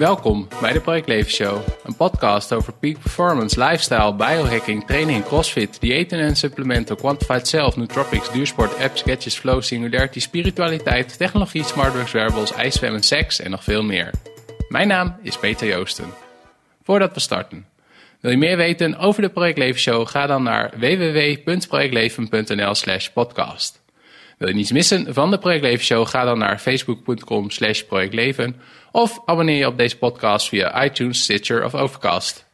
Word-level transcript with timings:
Welkom 0.00 0.48
bij 0.60 0.72
de 0.72 0.80
Project 0.80 1.30
Show, 1.30 1.60
een 1.84 1.96
podcast 1.96 2.52
over 2.52 2.72
peak 2.72 2.98
performance, 3.00 3.64
lifestyle, 3.64 4.14
biohacking, 4.14 4.86
training, 4.86 5.24
crossfit, 5.24 5.80
diëten 5.80 6.18
en 6.18 6.36
supplementen, 6.36 6.96
quantified 6.96 7.48
self, 7.48 7.76
nootropics, 7.76 8.32
duursport, 8.32 8.78
apps, 8.78 9.02
gadgets, 9.02 9.38
flow, 9.38 9.62
singularity, 9.62 10.20
spiritualiteit, 10.20 11.16
technologie, 11.18 11.64
smartworks, 11.64 12.12
wearables, 12.12 12.52
ijszwemmen, 12.52 13.02
seks 13.02 13.40
en 13.40 13.50
nog 13.50 13.64
veel 13.64 13.82
meer. 13.82 14.10
Mijn 14.68 14.88
naam 14.88 15.16
is 15.22 15.38
Peter 15.38 15.68
Joosten. 15.68 16.12
Voordat 16.82 17.14
we 17.14 17.20
starten, 17.20 17.66
wil 18.20 18.30
je 18.30 18.36
meer 18.36 18.56
weten 18.56 18.98
over 18.98 19.22
de 19.22 19.28
Project 19.28 19.78
Show? 19.78 20.08
Ga 20.08 20.26
dan 20.26 20.42
naar 20.42 20.70
www.projectleven.nl 20.78 22.74
slash 22.74 23.08
podcast. 23.08 23.79
Wil 24.40 24.48
je 24.48 24.54
niets 24.54 24.72
missen 24.72 25.14
van 25.14 25.30
de 25.30 25.38
Project 25.38 25.82
Show? 25.82 26.06
Ga 26.06 26.24
dan 26.24 26.38
naar 26.38 26.58
facebook.com 26.58 27.50
slash 27.50 27.82
projectleven 27.82 28.56
of 28.92 29.22
abonneer 29.24 29.56
je 29.56 29.66
op 29.66 29.78
deze 29.78 29.98
podcast 29.98 30.48
via 30.48 30.84
iTunes, 30.84 31.22
Stitcher 31.22 31.64
of 31.64 31.74
Overcast. 31.74 32.46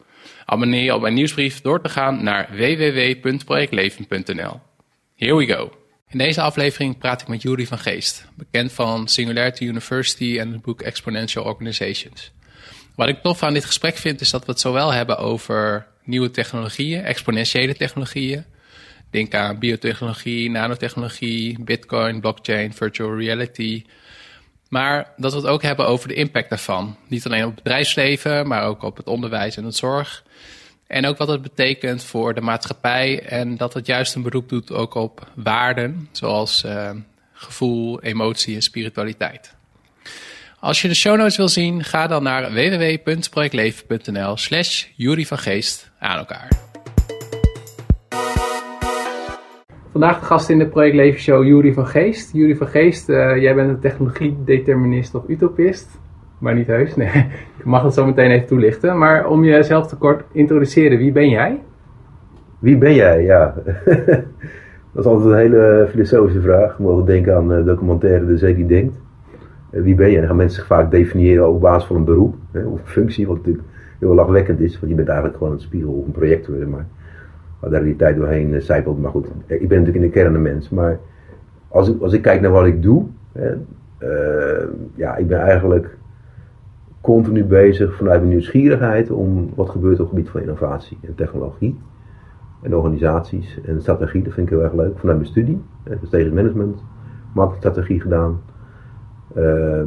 Abonneer 0.44 0.82
je 0.82 0.94
op 0.94 1.00
mijn 1.00 1.14
nieuwsbrief 1.14 1.60
door 1.60 1.82
te 1.82 1.88
gaan 1.88 2.22
naar 2.22 2.48
www.projectleven.nl. 2.50 4.60
Here 5.16 5.36
we 5.36 5.46
go. 5.46 5.72
In 6.08 6.18
deze 6.18 6.40
aflevering 6.40 6.98
praat 6.98 7.20
ik 7.20 7.28
met 7.28 7.42
Jury 7.42 7.66
van 7.66 7.78
Geest, 7.78 8.26
bekend 8.34 8.72
van 8.72 9.08
Singularity 9.08 9.64
University 9.64 10.38
en 10.38 10.52
het 10.52 10.62
boek 10.62 10.82
Exponential 10.82 11.44
Organizations. 11.44 12.32
Wat 12.96 13.08
ik 13.08 13.22
tof 13.22 13.42
aan 13.42 13.54
dit 13.54 13.64
gesprek 13.64 13.96
vind 13.96 14.20
is 14.20 14.30
dat 14.30 14.44
we 14.44 14.52
het 14.52 14.60
zowel 14.60 14.92
hebben 14.92 15.18
over 15.18 15.86
nieuwe 16.04 16.30
technologieën, 16.30 17.02
exponentiële 17.02 17.74
technologieën. 17.74 18.44
Denk 19.16 19.34
aan 19.34 19.58
biotechnologie, 19.58 20.50
nanotechnologie, 20.50 21.56
bitcoin, 21.60 22.20
blockchain, 22.20 22.74
virtual 22.74 23.16
reality, 23.18 23.84
maar 24.68 25.12
dat 25.16 25.32
we 25.32 25.38
het 25.38 25.46
ook 25.46 25.62
hebben 25.62 25.86
over 25.86 26.08
de 26.08 26.14
impact 26.14 26.48
daarvan. 26.48 26.96
Niet 27.08 27.26
alleen 27.26 27.44
op 27.44 27.54
het 27.54 27.62
bedrijfsleven, 27.62 28.46
maar 28.46 28.64
ook 28.64 28.82
op 28.82 28.96
het 28.96 29.06
onderwijs 29.06 29.56
en 29.56 29.64
het 29.64 29.76
zorg. 29.76 30.24
En 30.86 31.06
ook 31.06 31.16
wat 31.18 31.28
het 31.28 31.42
betekent 31.42 32.04
voor 32.04 32.34
de 32.34 32.40
maatschappij. 32.40 33.22
En 33.22 33.56
dat 33.56 33.74
het 33.74 33.86
juist 33.86 34.14
een 34.14 34.22
beroep 34.22 34.48
doet 34.48 34.72
ook 34.72 34.94
op 34.94 35.28
waarden, 35.34 36.08
zoals 36.12 36.64
uh, 36.64 36.90
gevoel, 37.32 38.02
emotie 38.02 38.54
en 38.54 38.62
spiritualiteit. 38.62 39.54
Als 40.60 40.82
je 40.82 40.88
de 40.88 40.94
show 40.94 41.16
notes 41.16 41.36
wil 41.36 41.48
zien, 41.48 41.84
ga 41.84 42.06
dan 42.06 42.22
naar 42.22 42.52
www.projectleven.nl 42.52 44.36
slash 44.36 44.84
Jury 44.96 45.24
van 45.24 45.38
Geest 45.38 45.90
aan 45.98 46.18
elkaar. 46.18 46.65
Vandaag 49.96 50.20
de 50.20 50.26
gast 50.26 50.50
in 50.50 50.58
de 50.58 50.66
Project 50.66 50.94
Leven 50.94 51.20
Show, 51.20 51.44
Jury 51.44 51.72
van 51.72 51.86
Geest. 51.86 52.32
Jury 52.32 52.56
van 52.56 52.66
Geest, 52.66 53.08
uh, 53.08 53.36
jij 53.36 53.54
bent 53.54 53.68
een 53.68 53.78
technologie-determinist 53.78 55.14
of 55.14 55.28
utopist. 55.28 56.00
Maar 56.38 56.54
niet 56.54 56.66
heus, 56.66 56.96
nee. 56.96 57.08
Ik 57.58 57.64
mag 57.64 57.82
het 57.82 57.94
zo 57.94 58.06
meteen 58.06 58.30
even 58.30 58.46
toelichten. 58.46 58.98
Maar 58.98 59.28
om 59.28 59.44
jezelf 59.44 59.86
te 59.86 59.96
kort 59.96 60.24
introduceren, 60.32 60.98
wie 60.98 61.12
ben 61.12 61.28
jij? 61.28 61.62
Wie 62.58 62.78
ben 62.78 62.94
jij, 62.94 63.22
ja. 63.22 63.54
dat 64.92 65.04
is 65.04 65.04
altijd 65.04 65.30
een 65.30 65.38
hele 65.38 65.88
filosofische 65.90 66.40
vraag. 66.40 66.76
We 66.76 66.82
mogen 66.82 67.06
denken 67.06 67.36
aan 67.36 67.48
de 67.48 67.64
documentaire 67.64 68.26
De 68.26 68.36
Zee 68.36 68.54
die 68.54 68.66
Denkt. 68.66 69.00
Uh, 69.70 69.82
wie 69.82 69.94
ben 69.94 70.10
je? 70.10 70.18
Dan 70.18 70.26
gaan 70.26 70.36
mensen 70.36 70.58
zich 70.58 70.66
vaak 70.66 70.90
definiëren 70.90 71.48
op 71.48 71.60
basis 71.60 71.86
van 71.86 71.96
een 71.96 72.04
beroep 72.04 72.34
hè, 72.52 72.64
of 72.64 72.80
een 72.80 72.86
functie. 72.86 73.26
Wat 73.26 73.36
natuurlijk 73.36 73.64
heel 73.98 74.14
lachwekkend 74.14 74.60
is, 74.60 74.78
want 74.78 74.90
je 74.90 74.96
bent 74.96 75.08
eigenlijk 75.08 75.38
gewoon 75.38 75.52
een 75.52 75.60
spiegel 75.60 75.92
of 75.92 76.06
een 76.06 76.12
projector. 76.12 76.68
Maar 76.68 76.86
waar 77.58 77.70
de 77.70 77.96
tijd 77.96 78.16
doorheen 78.16 78.62
zijpelt. 78.62 79.00
Maar 79.00 79.10
goed, 79.10 79.26
ik 79.46 79.68
ben 79.68 79.78
natuurlijk 79.78 80.04
in 80.04 80.10
de 80.10 80.10
kern 80.10 80.34
een 80.34 80.42
mens. 80.42 80.68
Maar 80.68 80.98
als 81.68 81.88
ik, 81.88 82.00
als 82.00 82.12
ik 82.12 82.22
kijk 82.22 82.40
naar 82.40 82.50
wat 82.50 82.66
ik 82.66 82.82
doe, 82.82 83.06
hè, 83.32 83.54
uh, 83.98 84.68
ja, 84.94 85.16
ik 85.16 85.26
ben 85.26 85.40
eigenlijk 85.40 85.96
continu 87.00 87.44
bezig 87.44 87.96
vanuit 87.96 88.18
mijn 88.18 88.32
nieuwsgierigheid 88.32 89.10
om 89.10 89.50
wat 89.54 89.70
gebeurt 89.70 90.00
op 90.00 90.00
het 90.00 90.08
gebied 90.08 90.28
van 90.28 90.40
innovatie 90.40 90.98
en 91.02 91.14
technologie. 91.14 91.78
En 92.62 92.76
organisaties 92.76 93.60
en 93.66 93.80
strategie, 93.80 94.22
dat 94.22 94.32
vind 94.32 94.46
ik 94.46 94.52
heel 94.52 94.62
erg 94.62 94.72
leuk. 94.72 94.98
Vanuit 94.98 95.18
mijn 95.18 95.30
studie, 95.30 95.62
strategisch 95.84 96.32
management, 96.32 96.82
marketingstrategie 97.32 98.00
gedaan. 98.00 98.40
Uh, 99.36 99.82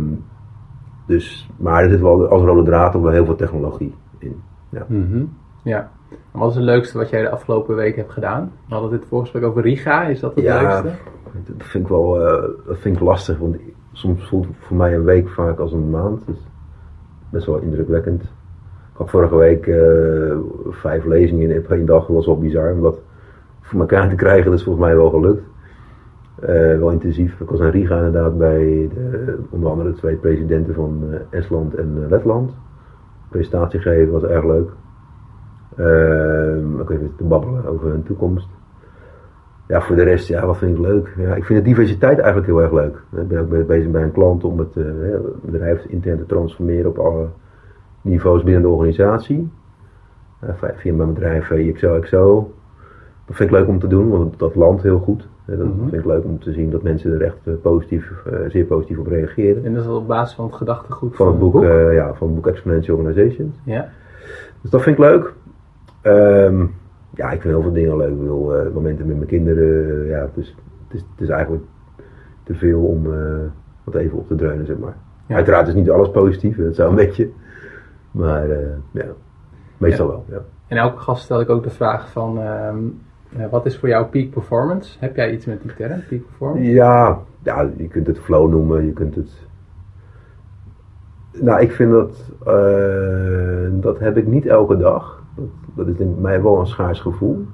dus, 1.08 1.50
maar 1.58 1.84
er 1.84 1.90
zit 1.90 2.00
wel 2.00 2.28
als 2.28 2.44
rode 2.44 2.64
draad 2.64 2.96
ook 2.96 3.04
wel 3.04 3.12
heel 3.12 3.26
veel 3.26 3.36
technologie 3.36 3.94
in. 4.18 4.36
Ja. 4.70 4.86
-hmm. 4.88 5.30
Ja. 5.64 5.92
Wat 6.32 6.50
is 6.50 6.56
het 6.56 6.64
leukste 6.64 6.98
wat 6.98 7.10
jij 7.10 7.22
de 7.22 7.30
afgelopen 7.30 7.76
week 7.76 7.96
hebt 7.96 8.12
gedaan? 8.12 8.52
We 8.68 8.74
hadden 8.74 8.92
dit 8.92 9.08
voorgesprek 9.08 9.44
over 9.44 9.62
Riga, 9.62 10.04
is 10.04 10.20
dat 10.20 10.36
het 10.36 10.44
ja, 10.44 10.62
leukste? 10.62 10.92
dat 11.58 11.68
vind 11.68 11.84
ik 11.84 11.90
wel 11.90 12.22
uh, 12.22 12.44
dat 12.68 12.78
vind 12.78 12.96
ik 12.96 13.02
lastig, 13.02 13.38
want 13.38 13.58
soms 13.92 14.28
voelt 14.28 14.46
het 14.46 14.56
voor 14.60 14.78
mij 14.78 14.96
een 14.96 15.04
week 15.04 15.30
vaak 15.30 15.60
als 15.60 15.74
een 15.74 15.90
maand. 15.90 16.26
Dus 16.26 16.38
best 17.30 17.46
wel 17.46 17.58
indrukwekkend. 17.58 18.22
Ik 18.22 19.06
had 19.06 19.10
vorige 19.10 19.36
week 19.36 19.66
uh, 19.66 20.38
vijf 20.70 21.06
lezingen 21.06 21.50
in 21.50 21.66
één 21.66 21.86
dag, 21.86 22.06
dat 22.06 22.16
was 22.16 22.26
wel 22.26 22.40
bizar 22.40 22.72
om 22.72 22.82
dat 22.82 23.00
voor 23.62 23.80
elkaar 23.80 24.10
te 24.10 24.16
krijgen. 24.16 24.46
Dat 24.46 24.60
is 24.60 24.64
volgens 24.64 24.86
mij 24.86 24.96
wel 24.96 25.10
gelukt. 25.10 25.44
Uh, 26.42 26.48
wel 26.78 26.92
intensief. 26.92 27.40
Ik 27.40 27.50
was 27.50 27.60
in 27.60 27.70
Riga 27.70 27.98
inderdaad 27.98 28.38
bij 28.38 28.90
de, 28.94 29.40
onder 29.50 29.70
andere 29.70 29.92
de 29.92 29.98
twee 29.98 30.16
presidenten 30.16 30.74
van 30.74 31.04
Estland 31.30 31.76
en 31.76 32.08
Letland. 32.10 32.50
De 32.50 33.30
presentatie 33.30 33.80
geven 33.80 34.12
was 34.12 34.24
erg 34.24 34.46
leuk. 34.46 34.70
Uh, 35.80 36.80
ook 36.80 36.90
even 36.90 37.12
te 37.18 37.24
babbelen 37.24 37.66
over 37.66 37.90
hun 37.90 38.04
toekomst. 38.04 38.48
Ja, 39.68 39.82
voor 39.82 39.96
de 39.96 40.04
rest, 40.04 40.28
ja, 40.28 40.46
wat 40.46 40.58
vind 40.58 40.78
ik 40.78 40.82
leuk? 40.82 41.14
Ja, 41.18 41.36
ik 41.36 41.46
vind 41.46 41.60
de 41.60 41.66
diversiteit 41.66 42.18
eigenlijk 42.18 42.48
heel 42.48 42.62
erg 42.62 42.72
leuk. 42.72 43.04
Ik 43.22 43.28
ben 43.28 43.40
ook 43.40 43.68
bezig 43.68 43.92
bij 43.92 44.04
een 44.04 44.12
klant 44.12 44.44
om 44.44 44.60
het 44.60 44.76
uh, 44.76 44.86
bedrijf 45.42 45.86
intern 45.86 46.18
te 46.18 46.26
transformeren 46.26 46.90
op 46.90 46.98
alle 46.98 47.28
niveaus 48.02 48.44
binnen 48.44 48.62
de 48.62 48.68
organisatie. 48.68 49.50
Uh, 50.44 50.70
via 50.76 50.94
mijn 50.94 51.14
bedrijf 51.14 51.52
IXO 51.52 52.00
XO. 52.00 52.52
Dat 53.26 53.36
vind 53.36 53.50
ik 53.50 53.56
leuk 53.56 53.68
om 53.68 53.80
te 53.80 53.88
doen, 53.88 54.10
want 54.10 54.40
dat 54.40 54.56
landt 54.56 54.84
heel 54.84 55.00
goed. 55.00 55.28
Dat 55.46 55.58
-hmm. 55.58 55.90
vind 55.90 56.02
ik 56.02 56.06
leuk 56.06 56.24
om 56.24 56.40
te 56.40 56.52
zien 56.52 56.70
dat 56.70 56.84
mensen 56.84 57.14
er 57.14 57.22
echt 57.22 57.62
positief, 57.62 58.24
zeer 58.48 58.66
positief 58.66 58.98
op 58.98 59.08
reageren. 59.08 59.66
En 59.66 59.74
dat 59.74 59.84
is 59.84 59.90
op 59.90 60.08
basis 60.08 60.36
van 60.36 60.46
het 60.46 60.56
gedachtegoed 60.56 61.16
van, 61.16 61.26
van 61.26 61.28
het 61.28 61.40
boek? 61.40 61.52
boek? 61.52 61.64
ja, 61.92 62.14
van 62.14 62.28
het 62.28 62.36
boek 62.36 62.48
Exponential 62.48 62.98
Organizations. 62.98 63.56
Ja. 63.64 63.90
Dus 64.62 64.72
dat 64.72 64.82
vind 64.82 64.98
ik 64.98 65.04
leuk. 65.04 65.34
Um, 66.04 66.76
ja, 67.14 67.32
ik 67.32 67.42
vind 67.42 67.54
heel 67.54 67.62
veel 67.62 67.72
dingen 67.72 67.98
leuk. 67.98 68.12
Ik 68.12 68.20
uh, 68.20 68.74
momenten 68.74 69.08
met 69.08 69.16
mijn 69.16 69.28
kinderen. 69.28 69.88
Uh, 69.88 70.10
ja, 70.10 70.30
dus 70.34 70.56
het 70.88 70.96
is, 70.96 71.06
het 71.12 71.22
is 71.22 71.30
eigenlijk 71.30 71.64
te 72.44 72.54
veel 72.54 72.82
om 72.82 73.06
uh, 73.06 73.38
wat 73.84 73.96
even 73.96 74.18
op 74.18 74.28
te 74.28 74.36
dreunen, 74.36 74.66
zeg 74.66 74.78
maar. 74.78 74.96
Ja. 75.26 75.36
Uiteraard 75.36 75.68
is 75.68 75.74
niet 75.74 75.90
alles 75.90 76.12
positief, 76.12 76.58
dat 76.58 76.76
zou 76.76 76.90
een 76.90 76.96
beetje. 76.96 77.30
Maar 78.12 78.48
ja, 78.92 79.06
meestal 79.78 80.06
ja. 80.06 80.12
wel. 80.12 80.26
Ja. 80.28 80.42
En 80.68 80.78
elke 80.78 81.00
gast 81.00 81.24
stel 81.24 81.42
ik 81.42 81.50
ook 81.50 81.64
de 81.64 81.70
vraag 81.70 82.12
van, 82.12 82.40
um, 82.42 83.02
wat 83.50 83.66
is 83.66 83.78
voor 83.78 83.90
jou 83.90 84.06
peak 84.06 84.30
performance? 84.30 84.98
Heb 85.00 85.16
jij 85.16 85.32
iets 85.32 85.46
met 85.46 85.62
die 85.62 85.74
term, 85.74 86.04
peak 86.10 86.26
performance? 86.26 86.72
Ja, 86.72 87.20
ja, 87.44 87.70
je 87.78 87.88
kunt 87.88 88.08
het 88.08 88.20
flow 88.20 88.50
noemen, 88.50 88.86
je 88.86 88.94
kunt 88.94 89.16
het... 89.16 89.48
Nou, 91.42 91.62
ik 91.62 91.72
vind 91.72 91.92
dat, 91.92 92.32
dat 93.82 94.00
heb 94.00 94.18
ik 94.18 94.28
niet 94.28 94.46
elke 94.46 94.78
dag. 94.78 95.19
Dat, 95.76 95.88
is 95.88 95.98
in 95.98 96.16
mij 96.22 96.42
wel 96.42 96.60
een 96.60 96.68
schaars 96.68 97.00
gevoel. 97.00 97.46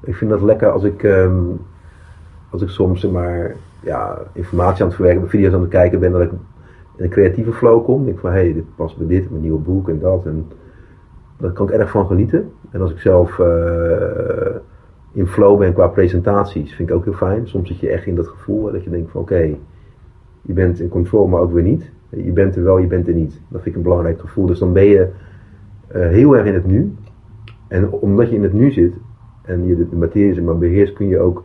Ik 0.00 0.14
vind 0.14 0.30
dat 0.30 0.42
lekker 0.42 0.70
als 0.70 0.82
ik, 0.82 1.02
um, 1.02 1.60
als 2.50 2.62
ik 2.62 2.68
soms 2.68 3.06
maar, 3.06 3.54
ja, 3.80 4.18
informatie 4.32 4.82
aan 4.82 4.88
het 4.88 4.96
verwerken, 4.96 5.28
video's 5.28 5.54
aan 5.54 5.60
het 5.60 5.70
kijken 5.70 6.00
ben, 6.00 6.12
dat 6.12 6.20
ik 6.20 6.30
in 6.96 7.04
een 7.04 7.10
creatieve 7.10 7.52
flow 7.52 7.84
kom. 7.84 8.00
Ik 8.00 8.06
denk 8.06 8.18
van 8.18 8.30
hey, 8.30 8.52
dit 8.52 8.76
past 8.76 8.96
bij 8.96 9.06
dit, 9.06 9.30
mijn 9.30 9.42
nieuwe 9.42 9.58
boek 9.58 9.88
en 9.88 9.98
dat. 9.98 10.26
En 10.26 10.46
daar 11.36 11.52
kan 11.52 11.68
ik 11.68 11.74
erg 11.74 11.90
van 11.90 12.06
genieten. 12.06 12.52
En 12.70 12.80
als 12.80 12.90
ik 12.90 12.98
zelf 12.98 13.38
uh, 13.38 13.46
in 15.12 15.26
flow 15.26 15.58
ben 15.58 15.72
qua 15.72 15.86
presentaties, 15.86 16.74
vind 16.74 16.88
ik 16.88 16.94
ook 16.94 17.04
heel 17.04 17.12
fijn. 17.12 17.48
Soms 17.48 17.68
zit 17.68 17.80
je 17.80 17.88
echt 17.88 18.06
in 18.06 18.14
dat 18.14 18.28
gevoel 18.28 18.72
dat 18.72 18.84
je 18.84 18.90
denkt 18.90 19.10
van 19.10 19.20
oké, 19.20 19.56
je 20.42 20.52
bent 20.52 20.80
in 20.80 20.88
controle, 20.88 21.28
maar 21.28 21.40
ook 21.40 21.52
weer 21.52 21.62
niet. 21.62 21.90
Je 22.08 22.32
bent 22.32 22.56
er 22.56 22.64
wel, 22.64 22.78
je 22.78 22.86
bent 22.86 23.08
er 23.08 23.14
niet. 23.14 23.40
Dat 23.48 23.62
vind 23.62 23.66
ik 23.66 23.74
een 23.76 23.82
belangrijk 23.82 24.20
gevoel. 24.20 24.46
Dus 24.46 24.58
dan 24.58 24.72
ben 24.72 24.84
je 24.84 25.08
heel 25.88 26.36
erg 26.36 26.46
in 26.46 26.54
het 26.54 26.66
nu. 26.66 26.94
En 27.68 27.90
omdat 27.90 28.28
je 28.28 28.34
in 28.34 28.42
het 28.42 28.52
nu 28.52 28.70
zit 28.70 28.94
en 29.42 29.66
je 29.66 29.88
de 29.88 29.96
materie 29.96 30.42
maar 30.42 30.58
beheerst, 30.58 30.92
kun 30.92 31.08
je 31.08 31.18
ook 31.18 31.44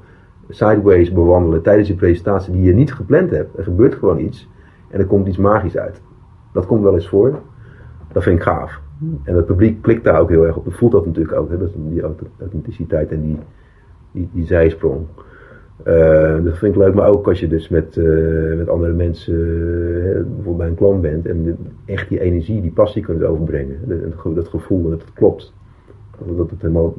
sideways 0.49 1.11
bewandelen 1.11 1.61
tijdens 1.61 1.87
je 1.87 1.95
presentatie 1.95 2.53
die 2.53 2.63
je 2.63 2.73
niet 2.73 2.93
gepland 2.93 3.29
hebt. 3.31 3.57
Er 3.57 3.63
gebeurt 3.63 3.95
gewoon 3.95 4.19
iets 4.19 4.49
en 4.89 4.99
er 4.99 5.05
komt 5.05 5.27
iets 5.27 5.37
magisch 5.37 5.77
uit. 5.77 6.01
Dat 6.53 6.65
komt 6.65 6.83
wel 6.83 6.93
eens 6.93 7.09
voor. 7.09 7.39
Dat 8.11 8.23
vind 8.23 8.37
ik 8.37 8.43
gaaf. 8.43 8.81
En 9.23 9.35
het 9.35 9.45
publiek 9.45 9.81
klikt 9.81 10.03
daar 10.03 10.19
ook 10.19 10.29
heel 10.29 10.45
erg 10.45 10.55
op. 10.55 10.65
Dat 10.65 10.73
voelt 10.73 10.91
dat 10.91 11.05
natuurlijk 11.05 11.35
ook. 11.35 11.49
Hè? 11.49 11.57
Dat 11.57 11.69
die 11.75 12.01
authenticiteit 12.39 13.11
en 13.11 13.21
die, 13.21 13.37
die, 14.11 14.29
die 14.33 14.45
zijsprong. 14.45 15.05
Uh, 15.85 16.43
dat 16.43 16.57
vind 16.57 16.75
ik 16.75 16.81
leuk, 16.81 16.93
maar 16.93 17.07
ook 17.07 17.27
als 17.27 17.39
je 17.39 17.47
dus 17.47 17.69
met, 17.69 17.95
uh, 17.95 18.57
met 18.57 18.69
andere 18.69 18.93
mensen, 18.93 19.33
uh, 19.33 20.13
bijvoorbeeld 20.13 20.57
bij 20.57 20.67
een 20.67 20.75
klant 20.75 21.01
bent 21.01 21.25
en 21.25 21.57
echt 21.85 22.09
die 22.09 22.19
energie, 22.19 22.61
die 22.61 22.71
passie 22.71 23.03
kunt 23.03 23.23
overbrengen. 23.23 23.77
Dat, 24.23 24.35
dat 24.35 24.47
gevoel, 24.47 24.89
dat 24.89 25.01
het 25.01 25.13
klopt. 25.13 25.53
Dat, 26.35 26.49
het 26.49 26.61
helemaal, 26.61 26.93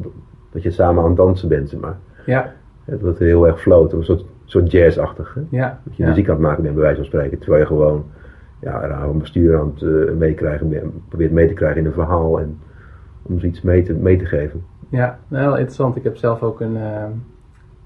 dat 0.52 0.62
je 0.62 0.70
samen 0.70 1.02
aan 1.02 1.08
het 1.08 1.16
dansen 1.16 1.48
bent, 1.48 1.68
zeg 1.68 1.80
maar. 1.80 1.98
Ja. 2.26 2.52
Dat 2.84 3.00
het 3.00 3.18
heel 3.18 3.46
erg 3.46 3.60
float, 3.60 3.92
een 3.92 4.04
soort, 4.04 4.24
soort 4.44 4.70
jazzachtig. 4.70 5.34
Hè? 5.34 5.40
Ja. 5.56 5.80
Dat 5.84 5.96
je 5.96 6.02
ja. 6.02 6.08
muziek 6.08 6.28
aan 6.28 6.34
het 6.34 6.42
maken 6.42 6.62
bent, 6.62 6.74
bij 6.74 6.82
wijze 6.82 6.98
van 6.98 7.06
spreken, 7.06 7.38
terwijl 7.38 7.60
je 7.60 7.66
gewoon 7.66 8.04
ja, 8.60 9.04
van 9.04 9.18
bestuur 9.18 9.58
aan 9.58 9.72
het 9.74 10.18
meekrijgen, 10.18 10.92
probeert 11.08 11.32
mee 11.32 11.48
te 11.48 11.54
krijgen 11.54 11.80
in 11.80 11.86
een 11.86 11.92
verhaal 11.92 12.40
en 12.40 12.58
om 13.22 13.38
ze 13.38 13.46
iets 13.46 13.62
mee 13.62 13.82
te, 13.82 13.94
mee 13.94 14.16
te 14.16 14.24
geven. 14.24 14.62
Ja, 14.88 15.18
nou, 15.28 15.50
interessant. 15.50 15.96
Ik 15.96 16.04
heb 16.04 16.16
zelf 16.16 16.42
ook 16.42 16.60
een, 16.60 16.76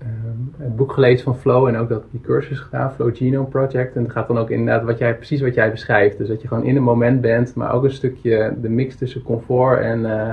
uh, 0.03 0.09
het 0.57 0.77
boek 0.77 0.93
gelezen 0.93 1.25
van 1.25 1.37
Flow 1.37 1.67
en 1.67 1.77
ook 1.77 1.89
dat, 1.89 2.05
die 2.11 2.21
cursus 2.21 2.59
gedaan, 2.59 2.93
Flow 2.93 3.17
Genome 3.17 3.49
Project. 3.49 3.97
En 3.97 4.03
het 4.03 4.13
gaat 4.13 4.29
dan 4.29 4.39
ook 4.39 4.51
inderdaad 4.51 4.85
wat 4.85 4.99
jij, 4.99 5.17
precies 5.17 5.41
wat 5.41 5.55
jij 5.55 5.71
beschrijft. 5.71 6.19
Dus 6.19 6.29
dat 6.29 6.43
je 6.43 6.49
gewoon 6.49 6.65
in 6.65 6.77
een 6.77 6.83
moment 6.83 7.21
bent, 7.21 7.55
maar 7.55 7.73
ook 7.73 7.85
een 7.85 7.91
stukje 7.91 8.55
de 8.61 8.69
mix 8.69 8.97
tussen 8.97 9.23
comfort 9.23 9.81
en, 9.81 10.01
uh, 10.01 10.33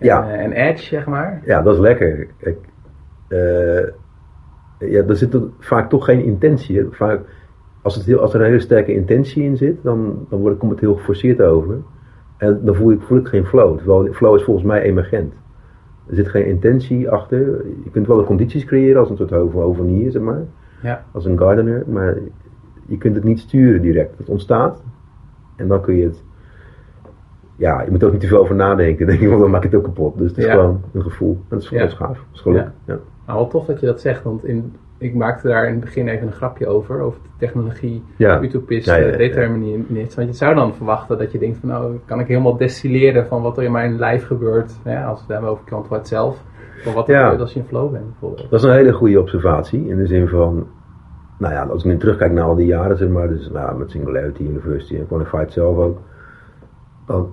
ja. 0.00 0.30
en, 0.30 0.52
edge, 0.52 0.84
zeg 0.84 1.06
maar. 1.06 1.42
Ja, 1.44 1.62
dat 1.62 1.74
is 1.74 1.80
lekker. 1.80 2.28
Ik, 2.38 2.56
ja, 4.78 5.02
er 5.02 5.16
zit 5.16 5.36
vaak 5.58 5.88
toch 5.88 6.04
geen 6.04 6.24
intentie. 6.24 6.86
Vaak, 6.90 7.20
als, 7.82 7.94
het 7.94 8.04
heel, 8.04 8.18
als 8.18 8.34
er 8.34 8.40
een 8.40 8.46
hele 8.46 8.60
sterke 8.60 8.94
intentie 8.94 9.42
in 9.42 9.56
zit, 9.56 9.82
dan, 9.82 10.26
dan 10.30 10.40
wordt, 10.40 10.58
komt 10.58 10.70
het 10.70 10.80
heel 10.80 10.94
geforceerd 10.94 11.42
over. 11.42 11.76
En 12.36 12.60
dan 12.64 12.74
voel 12.74 12.92
ik, 12.92 13.00
voel 13.00 13.18
ik 13.18 13.26
geen 13.26 13.46
flow. 13.46 13.76
Terwijl 13.76 14.12
flow 14.12 14.36
is 14.36 14.42
volgens 14.42 14.66
mij 14.66 14.82
emergent. 14.82 15.34
Er 16.08 16.14
zit 16.14 16.28
geen 16.28 16.46
intentie 16.46 17.10
achter. 17.10 17.38
Je 17.84 17.90
kunt 17.90 18.06
wel 18.06 18.16
de 18.16 18.24
condities 18.24 18.64
creëren 18.64 19.00
als 19.00 19.10
een 19.10 19.16
soort 19.16 19.30
hovenier, 19.30 20.10
zeg 20.10 20.22
maar. 20.22 20.42
Ja. 20.82 21.04
Als 21.12 21.24
een 21.24 21.38
gardener. 21.38 21.84
Maar 21.86 22.18
je 22.86 22.98
kunt 22.98 23.14
het 23.14 23.24
niet 23.24 23.40
sturen 23.40 23.82
direct. 23.82 24.18
Het 24.18 24.28
ontstaat. 24.28 24.82
En 25.56 25.68
dan 25.68 25.80
kun 25.80 25.96
je 25.96 26.04
het... 26.04 26.22
Ja, 27.56 27.82
je 27.82 27.90
moet 27.90 28.00
er 28.00 28.06
ook 28.06 28.12
niet 28.12 28.22
te 28.22 28.28
veel 28.28 28.38
over 28.38 28.54
nadenken. 28.54 29.06
denk 29.06 29.20
ik, 29.20 29.28
want 29.28 29.40
dan 29.40 29.50
maak 29.50 29.62
je 29.62 29.68
het 29.68 29.76
ook 29.76 29.84
kapot. 29.84 30.18
Dus 30.18 30.28
het 30.28 30.38
is 30.38 30.44
gewoon 30.44 30.82
een 30.92 31.02
gevoel. 31.02 31.32
En 31.32 31.44
dat 31.48 31.62
is, 31.62 31.68
ja. 31.68 31.88
gaaf. 31.88 31.98
Dat 31.98 32.26
is 32.32 32.40
geluk. 32.40 32.70
Ja. 32.84 32.98
Nou, 33.26 33.38
wel 33.38 33.48
tof 33.48 33.66
dat 33.66 33.80
je 33.80 33.86
dat 33.86 34.00
zegt. 34.00 34.22
Want 34.22 34.44
in, 34.44 34.72
ik 34.98 35.14
maakte 35.14 35.48
daar 35.48 35.66
in 35.66 35.72
het 35.72 35.80
begin 35.80 36.08
even 36.08 36.26
een 36.26 36.32
grapje 36.32 36.66
over. 36.66 37.00
Over 37.00 37.20
de 37.22 37.28
technologie, 37.38 38.02
ja. 38.16 38.40
utopist, 38.42 38.86
ja, 38.86 38.96
ja. 38.96 39.48
Want 40.14 40.28
je 40.28 40.32
zou 40.32 40.54
dan 40.54 40.74
verwachten 40.74 41.18
dat 41.18 41.32
je 41.32 41.38
denkt 41.38 41.58
van 41.58 41.68
nou, 41.68 41.98
kan 42.04 42.20
ik 42.20 42.26
helemaal 42.26 42.56
destilleren 42.56 43.26
van 43.26 43.42
wat 43.42 43.56
er 43.56 43.62
in 43.62 43.72
mijn 43.72 43.98
lijf 43.98 44.26
gebeurt. 44.26 44.72
Als 44.84 44.84
we 44.84 44.92
het 45.20 45.28
hebben 45.28 45.50
over 45.50 45.64
Kant 45.64 46.08
zelf. 46.08 46.42
Van 46.82 46.94
wat 46.94 47.08
er 47.08 47.20
gebeurt 47.20 47.40
als 47.40 47.52
je 47.52 47.60
in 47.60 47.66
flow 47.66 47.92
bent 47.92 48.04
bijvoorbeeld. 48.04 48.50
Dat 48.50 48.60
is 48.60 48.66
een 48.66 48.74
hele 48.74 48.92
goede 48.92 49.20
observatie. 49.20 49.88
In 49.88 49.96
de 49.96 50.06
zin 50.06 50.28
van, 50.28 50.66
nou 51.38 51.54
ja, 51.54 51.62
als 51.62 51.84
ik 51.84 51.90
nu 51.90 51.96
terugkijk 51.96 52.32
naar 52.32 52.44
al 52.44 52.54
die 52.54 52.66
jaren, 52.66 52.96
zeg 52.96 53.08
maar. 53.08 53.28
Dus 53.28 53.50
nou, 53.50 53.78
met 53.78 53.90
Singularity 53.90 54.42
University 54.42 54.96
en 54.96 55.06
Quantified 55.06 55.52
zelf 55.52 55.76
ook. 55.76 55.98
Dan, 57.06 57.32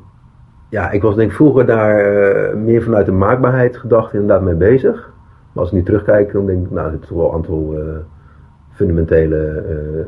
ja, 0.69 0.91
ik 0.91 1.01
was 1.01 1.15
denk 1.15 1.29
ik 1.29 1.35
vroeger 1.35 1.65
daar 1.65 2.23
uh, 2.53 2.55
meer 2.55 2.83
vanuit 2.83 3.05
de 3.05 3.11
maakbaarheid 3.11 3.77
gedacht 3.77 4.13
inderdaad 4.13 4.41
mee 4.41 4.55
bezig. 4.55 5.13
Maar 5.55 5.63
als 5.63 5.73
ik 5.73 5.79
nu 5.79 5.83
terugkijk, 5.83 6.31
dan 6.31 6.45
denk 6.45 6.65
ik, 6.65 6.71
nou, 6.71 6.85
er 6.85 6.91
zitten 6.91 7.09
toch 7.09 7.17
wel 7.17 7.27
een 7.27 7.35
aantal 7.35 7.77
uh, 7.77 7.97
fundamentele 8.69 9.63
uh, 9.69 10.05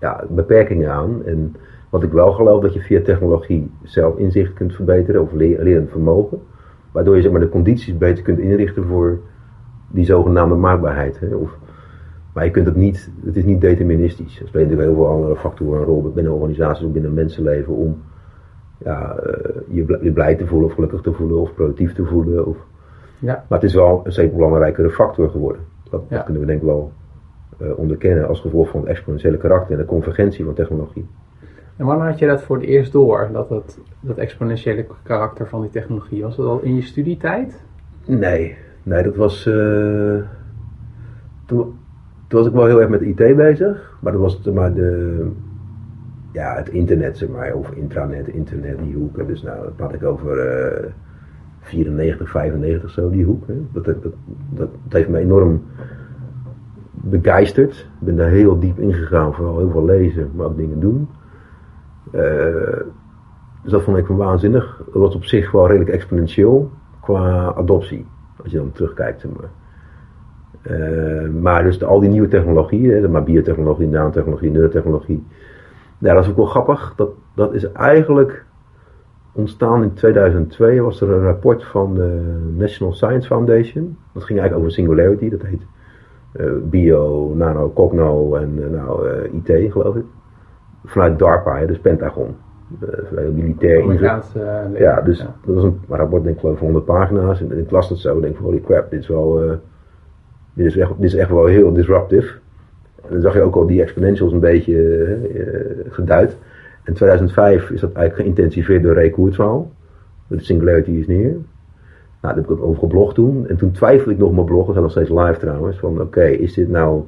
ja, 0.00 0.24
beperkingen 0.30 0.90
aan. 0.90 1.24
En 1.24 1.54
wat 1.90 2.02
ik 2.02 2.12
wel 2.12 2.32
geloof, 2.32 2.62
dat 2.62 2.74
je 2.74 2.80
via 2.80 3.00
technologie 3.00 3.70
zelf 3.82 4.16
inzicht 4.16 4.52
kunt 4.52 4.74
verbeteren 4.74 5.22
of 5.22 5.32
lerend 5.32 5.90
vermogen. 5.90 6.38
Waardoor 6.92 7.16
je 7.16 7.22
zeg 7.22 7.30
maar, 7.30 7.40
de 7.40 7.48
condities 7.48 7.98
beter 7.98 8.24
kunt 8.24 8.38
inrichten 8.38 8.84
voor 8.84 9.18
die 9.90 10.04
zogenaamde 10.04 10.54
maakbaarheid. 10.54 11.20
Hè? 11.20 11.34
Of, 11.34 11.58
maar 12.32 12.44
je 12.44 12.50
kunt 12.50 12.66
het 12.66 12.76
niet, 12.76 13.10
het 13.24 13.36
is 13.36 13.44
niet 13.44 13.60
deterministisch. 13.60 14.40
Er 14.40 14.46
spelen 14.46 14.68
natuurlijk 14.68 14.96
heel 14.96 15.04
veel 15.04 15.14
andere 15.14 15.36
factoren 15.36 15.80
een 15.80 15.86
rol 15.86 16.12
binnen 16.14 16.32
organisaties 16.32 16.84
of 16.84 16.92
binnen 16.92 17.14
mensenleven 17.14 17.74
om 17.74 18.02
ja, 18.78 19.16
je, 19.68 19.98
je 20.02 20.12
blij 20.12 20.34
te 20.34 20.46
voelen 20.46 20.68
of 20.68 20.74
gelukkig 20.74 21.00
te 21.00 21.12
voelen 21.12 21.38
of 21.38 21.54
productief 21.54 21.94
te 21.94 22.04
voelen. 22.04 22.46
Of, 22.46 22.56
ja. 23.18 23.44
Maar 23.48 23.58
het 23.58 23.68
is 23.68 23.74
wel 23.74 24.00
een 24.04 24.12
steeds 24.12 24.34
belangrijkere 24.34 24.90
factor 24.90 25.30
geworden. 25.30 25.62
Dat, 25.90 26.10
dat 26.10 26.24
kunnen 26.24 26.40
we 26.40 26.48
denk 26.48 26.60
ik 26.60 26.66
wel 26.66 26.92
uh, 27.62 27.78
onderkennen 27.78 28.28
als 28.28 28.40
gevolg 28.40 28.68
van 28.68 28.80
het 28.80 28.88
exponentiële 28.88 29.36
karakter 29.36 29.72
en 29.72 29.80
de 29.80 29.84
convergentie 29.84 30.44
van 30.44 30.54
technologie. 30.54 31.06
En 31.76 31.86
wanneer 31.86 32.06
had 32.06 32.18
je 32.18 32.26
dat 32.26 32.42
voor 32.42 32.56
het 32.56 32.64
eerst 32.64 32.92
door, 32.92 33.28
dat, 33.32 33.48
het, 33.48 33.78
dat 34.00 34.16
exponentiële 34.16 34.86
karakter 35.02 35.48
van 35.48 35.60
die 35.60 35.70
technologie? 35.70 36.22
Was 36.22 36.36
dat 36.36 36.46
al 36.46 36.60
in 36.60 36.74
je 36.74 36.82
studietijd? 36.82 37.64
Nee, 38.06 38.56
nee 38.82 39.02
dat 39.02 39.16
was. 39.16 39.46
Uh, 39.46 40.22
toen, 41.46 41.78
toen, 42.26 42.38
was 42.38 42.46
ik 42.46 42.52
wel 42.52 42.66
heel 42.66 42.80
erg 42.80 42.88
met 42.88 43.00
IT 43.00 43.36
bezig, 43.36 43.98
maar 44.00 44.12
dat 44.12 44.20
was 44.20 44.42
maar 44.42 44.74
de. 44.74 45.30
Ja, 46.32 46.54
het 46.54 46.68
internet, 46.68 47.18
zeg 47.18 47.28
maar, 47.28 47.54
of 47.54 47.70
intranet, 47.70 48.28
internet, 48.28 48.78
die 48.78 48.94
hoeken. 48.94 49.26
Dus 49.26 49.42
nou, 49.42 49.62
dat 49.62 49.76
praat 49.76 49.94
ik 49.94 50.04
over. 50.04 50.36
Uh, 50.84 50.86
94, 51.66 52.30
95 52.30 52.90
zo, 52.90 53.10
die 53.10 53.24
hoek. 53.24 53.46
Hè. 53.46 53.54
Dat, 53.72 53.84
dat, 53.84 54.12
dat, 54.50 54.68
heeft 54.88 55.08
me 55.08 55.18
enorm 55.18 55.62
begeisterd. 56.90 57.74
Ik 57.76 58.06
ben 58.06 58.16
daar 58.16 58.28
heel 58.28 58.58
diep 58.58 58.78
ingegaan, 58.78 59.34
vooral 59.34 59.58
heel 59.58 59.70
veel 59.70 59.84
lezen, 59.84 60.30
maar 60.34 60.46
ook 60.46 60.56
dingen 60.56 60.80
doen. 60.80 61.08
Uh, 62.12 62.22
dus 63.62 63.72
dat 63.72 63.82
vond 63.82 63.96
ik 63.96 64.06
waanzinnig. 64.06 64.82
Dat 64.84 65.02
was 65.02 65.14
op 65.14 65.24
zich 65.24 65.50
wel 65.50 65.66
redelijk 65.66 65.90
exponentieel 65.90 66.70
qua 67.00 67.52
adoptie, 67.54 68.06
als 68.42 68.52
je 68.52 68.58
dan 68.58 68.72
terugkijkt. 68.72 69.24
Maar. 69.24 69.50
Uh, 70.70 71.28
maar 71.28 71.62
dus 71.62 71.84
al 71.84 72.00
die 72.00 72.10
nieuwe 72.10 72.28
technologieën, 72.28 73.00
de 73.00 73.08
maar 73.08 73.22
biotechnologie, 73.22 73.88
nanotechnologie, 73.88 74.50
neurotechnologie. 74.50 75.26
Ja, 75.98 76.14
dat 76.14 76.24
is 76.24 76.30
ook 76.30 76.36
wel 76.36 76.46
grappig. 76.46 76.92
Dat, 76.96 77.10
dat 77.34 77.54
is 77.54 77.72
eigenlijk 77.72 78.45
ontstaan 79.36 79.82
in 79.82 79.92
2002 79.92 80.82
was 80.82 81.00
er 81.00 81.10
een 81.10 81.22
rapport 81.22 81.64
van 81.64 81.94
de 81.94 82.20
National 82.56 82.92
Science 82.92 83.26
Foundation. 83.26 83.96
Dat 84.12 84.24
ging 84.24 84.38
eigenlijk 84.38 84.58
over 84.58 84.70
singularity, 84.70 85.30
dat 85.30 85.42
heet 85.42 85.62
uh, 86.40 86.52
bio, 86.62 87.32
nano, 87.34 87.72
cogno 87.74 88.34
en 88.34 88.58
uh, 88.58 88.66
nou, 88.70 89.08
uh, 89.08 89.32
IT 89.32 89.72
geloof 89.72 89.96
ik. 89.96 90.04
Vanuit 90.84 91.18
DARPA, 91.18 91.66
dus 91.66 91.78
Pentagon. 91.78 92.36
Militair 93.34 93.78
inzet. 93.78 94.24
ja, 94.74 95.00
dus 95.00 95.18
dat 95.18 95.54
was 95.54 95.64
een 95.64 95.80
rapport 95.88 96.22
denk 96.22 96.34
ik 96.34 96.40
geloof 96.40 96.58
van 96.58 96.66
100 96.66 96.84
pagina's. 96.84 97.40
En 97.40 97.58
ik 97.58 97.70
las 97.70 97.88
het 97.88 97.98
zo 97.98 98.14
en 98.14 98.20
denk 98.20 98.36
van 98.36 98.44
holy 98.44 98.60
crap, 98.60 98.90
dit 98.90 99.00
is 99.00 99.08
wel, 99.08 99.58
dit 100.52 100.66
is 100.66 100.76
echt, 100.76 100.90
dit 100.96 101.12
is 101.12 101.14
echt 101.14 101.30
wel 101.30 101.46
heel 101.46 101.72
disruptive. 101.72 102.34
En 103.02 103.12
dan 103.12 103.20
zag 103.20 103.34
je 103.34 103.40
ook 103.40 103.56
al 103.56 103.66
die 103.66 103.82
exponentials 103.82 104.32
een 104.32 104.40
beetje 104.40 105.18
geduid. 105.88 106.36
In 106.86 106.94
2005 106.94 107.70
is 107.70 107.80
dat 107.80 107.92
eigenlijk 107.92 108.28
geïntensiveerd 108.28 108.82
door 108.82 108.94
Ray 108.94 109.10
Kurzweil. 109.10 109.72
De 110.26 110.40
Singularity 110.40 110.90
is 110.90 111.06
neer. 111.06 111.30
Nou, 111.30 111.44
daar 112.20 112.34
heb 112.34 112.44
ik 112.44 112.50
ook 112.50 112.62
over 112.62 112.78
geblogd 112.78 113.14
toen. 113.14 113.46
En 113.48 113.56
toen 113.56 113.72
twijfelde 113.72 114.12
ik 114.12 114.18
nog 114.18 114.32
mijn 114.32 114.46
blog, 114.46 114.66
dat 114.66 114.82
nog 114.82 114.90
steeds 114.90 115.10
live 115.10 115.38
trouwens. 115.38 115.78
Van 115.78 116.00
oké, 116.00 116.24
is 116.24 116.54
dit 116.54 116.68
nou 116.68 117.04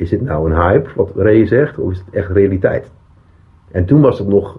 is 0.00 0.10
dit 0.10 0.20
nou 0.20 0.50
een 0.50 0.56
hype, 0.56 0.88
wat 0.94 1.12
Ray 1.16 1.46
zegt, 1.46 1.78
of 1.78 1.90
is 1.90 1.98
het 1.98 2.14
echt 2.14 2.30
realiteit? 2.30 2.90
En 3.70 3.84
toen 3.84 4.00
was 4.00 4.18
het 4.18 4.28
nog 4.28 4.58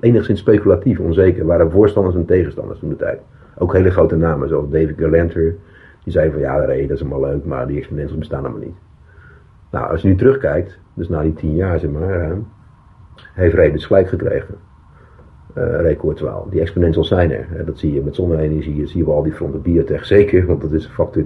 enigszins 0.00 0.40
speculatief, 0.40 0.98
onzeker. 0.98 1.40
Er 1.40 1.46
waren 1.46 1.70
voorstanders 1.70 2.16
en 2.16 2.24
tegenstanders 2.24 2.78
toen 2.78 2.88
de 2.88 2.96
tijd. 2.96 3.20
Ook 3.58 3.72
hele 3.72 3.90
grote 3.90 4.16
namen, 4.16 4.48
zoals 4.48 4.70
David 4.70 4.98
Galanter. 4.98 5.56
Die 6.04 6.12
zei 6.12 6.30
van 6.30 6.40
ja, 6.40 6.64
Ray, 6.64 6.86
dat 6.86 6.96
is 6.96 7.00
allemaal 7.00 7.30
leuk, 7.30 7.44
maar 7.44 7.66
die 7.66 7.76
exponentials 7.76 8.18
bestaan 8.18 8.44
allemaal 8.44 8.60
niet. 8.60 8.76
Nou, 9.70 9.90
als 9.90 10.02
je 10.02 10.08
nu 10.08 10.14
terugkijkt, 10.14 10.78
dus 10.94 11.08
na 11.08 11.22
die 11.22 11.32
tien 11.32 11.54
jaar 11.54 11.78
zeg 11.78 11.90
maar, 11.90 12.08
ruim, 12.08 12.46
heeft 13.34 13.72
dus 13.72 13.86
gelijk 13.86 14.08
gekregen. 14.08 14.54
Uh, 15.56 15.64
Ray 15.64 15.94
Kurzweil. 15.94 16.46
Die 16.50 16.60
exponentials 16.60 17.08
zijn 17.08 17.32
er. 17.32 17.64
Dat 17.64 17.78
zie 17.78 17.92
je 17.92 18.02
met 18.02 18.14
zonne-energie, 18.14 18.86
zie 18.86 18.98
je 18.98 19.04
wel 19.04 19.14
al 19.14 19.22
die 19.22 19.32
fronten 19.32 19.62
biotech 19.62 20.04
zeker, 20.04 20.46
want 20.46 20.60
dat 20.60 20.72
is 20.72 20.84
een 20.84 20.90
factor 20.90 21.24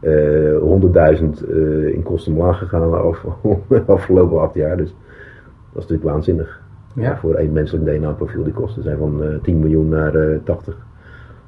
uh, 0.00 0.54
eh, 0.54 0.62
100.000 0.62 1.48
uh, 1.48 1.86
eh, 1.86 1.94
in 1.94 2.02
kosten 2.02 2.32
omlaag 2.32 2.58
gegaan 2.58 2.90
de 3.68 3.82
afgelopen 3.86 4.40
acht 4.40 4.54
jaar. 4.54 4.76
Dus 4.76 4.88
dat 5.72 5.82
is 5.82 5.88
natuurlijk 5.88 6.10
waanzinnig. 6.10 6.60
Ja. 6.94 7.16
Voor 7.16 7.34
één 7.34 7.52
menselijk 7.52 7.84
DNA-profiel, 7.84 8.44
die 8.44 8.52
kosten 8.52 8.82
zijn 8.82 8.98
van 8.98 9.22
uh, 9.22 9.34
10 9.42 9.58
miljoen 9.58 9.88
naar 9.88 10.42
80 10.44 10.76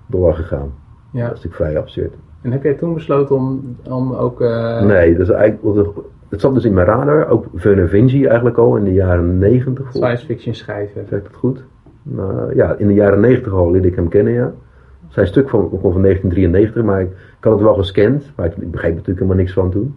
dollar 0.07 0.35
gegaan. 0.35 0.73
Ja. 1.13 1.29
Dat 1.29 1.37
is 1.37 1.43
natuurlijk 1.43 1.55
vrij 1.55 1.79
absurd. 1.79 2.15
En 2.43 2.53
heb 2.53 2.63
jij 2.63 2.75
toen 2.75 2.95
besloten 2.95 3.37
om, 3.37 3.77
om 3.89 4.13
ook... 4.15 4.41
Nee, 4.85 5.17
dat 5.17 5.29
is 5.29 5.35
eigenlijk 5.35 5.89
het 6.31 6.41
zat 6.41 6.55
dus 6.55 6.65
in 6.65 6.75
mijn 6.75 6.87
radar, 6.87 7.29
ook 7.29 7.47
Werner 7.53 7.89
Vinci 7.89 8.25
eigenlijk 8.27 8.57
al 8.57 8.77
in 8.77 8.85
de 8.85 8.93
jaren 8.93 9.39
90. 9.39 9.89
Science 9.93 10.27
fiction 10.27 10.55
schrijven. 10.55 11.07
Zegt 11.09 11.27
het 11.27 11.37
goed? 11.37 11.65
Nou, 12.03 12.55
ja, 12.55 12.75
in 12.79 12.87
de 12.87 12.95
jaren 12.95 13.21
90 13.21 13.53
al 13.53 13.71
leerde 13.71 13.89
ik 13.89 13.95
hem 13.95 14.09
kennen, 14.09 14.33
ja. 14.33 14.53
Zijn 15.09 15.27
stuk 15.27 15.49
van, 15.49 15.69
van 15.71 16.03
1993, 16.03 16.83
maar 16.83 17.01
ik, 17.01 17.09
ik, 17.11 17.45
had 17.45 17.53
het 17.53 17.63
wel 17.63 17.75
gescand, 17.75 18.33
maar 18.37 18.47
ik, 18.47 18.57
ik 18.57 18.71
begreep 18.71 18.91
natuurlijk 18.91 19.19
helemaal 19.19 19.41
niks 19.43 19.53
van 19.53 19.71
toen. 19.71 19.95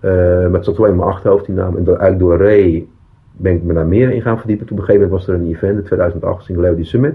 Uh, 0.00 0.10
maar 0.12 0.52
het 0.52 0.64
zat 0.64 0.76
wel 0.76 0.86
in 0.86 0.96
mijn 0.96 1.08
achterhoofd, 1.08 1.46
die 1.46 1.54
naam. 1.54 1.76
En 1.76 1.84
door, 1.84 1.96
eigenlijk 1.96 2.38
door 2.38 2.48
Ray 2.48 2.86
ben 3.32 3.54
ik 3.54 3.62
me 3.62 3.72
daar 3.72 3.86
meer 3.86 4.10
in 4.10 4.22
gaan 4.22 4.38
verdiepen. 4.38 4.66
Toen 4.66 4.76
op 4.76 4.82
een 4.82 4.88
gegeven 4.88 5.08
moment 5.08 5.26
was 5.26 5.34
er 5.34 5.42
een 5.42 5.54
event 5.54 5.78
in 5.78 5.84
2008, 5.84 6.44
Singularity 6.44 6.84
Summit. 6.84 7.14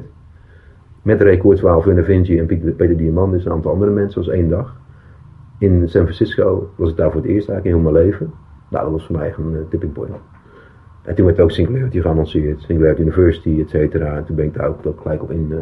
Met 1.01 1.21
Ray 1.21 1.37
Kurzweil, 1.37 1.83
Werner 1.83 2.03
Vinci 2.03 2.39
en 2.39 2.45
Peter 2.75 2.97
Diamandis 2.97 3.43
en 3.43 3.49
een 3.49 3.55
aantal 3.55 3.71
andere 3.71 3.91
mensen, 3.91 4.15
dat 4.15 4.25
was 4.25 4.35
één 4.35 4.49
dag 4.49 4.75
in 5.57 5.89
San 5.89 6.01
Francisco 6.01 6.69
was 6.75 6.89
ik 6.89 6.97
daar 6.97 7.11
voor 7.11 7.21
het 7.21 7.29
eerst 7.29 7.49
eigenlijk 7.49 7.65
in 7.77 7.83
heel 7.83 7.91
mijn 7.91 8.05
leven. 8.05 8.33
Nou, 8.69 8.83
dat 8.83 8.93
was 8.93 9.05
voor 9.05 9.17
mij 9.17 9.33
een 9.37 9.51
uh, 9.51 9.59
tipping 9.69 9.93
point. 9.93 10.15
En 11.01 11.15
toen 11.15 11.25
werd 11.25 11.39
ook 11.39 11.51
Singularity 11.51 12.01
geannonceerd, 12.01 12.61
Singularity 12.61 13.01
University, 13.01 13.59
et 13.59 13.69
cetera. 13.69 14.17
En 14.17 14.25
toen 14.25 14.35
ben 14.35 14.45
ik 14.45 14.53
daar 14.53 14.67
ook, 14.67 14.85
ook 14.85 15.01
gelijk 15.01 15.23
op 15.23 15.31
in. 15.31 15.47
Uh, 15.49 15.57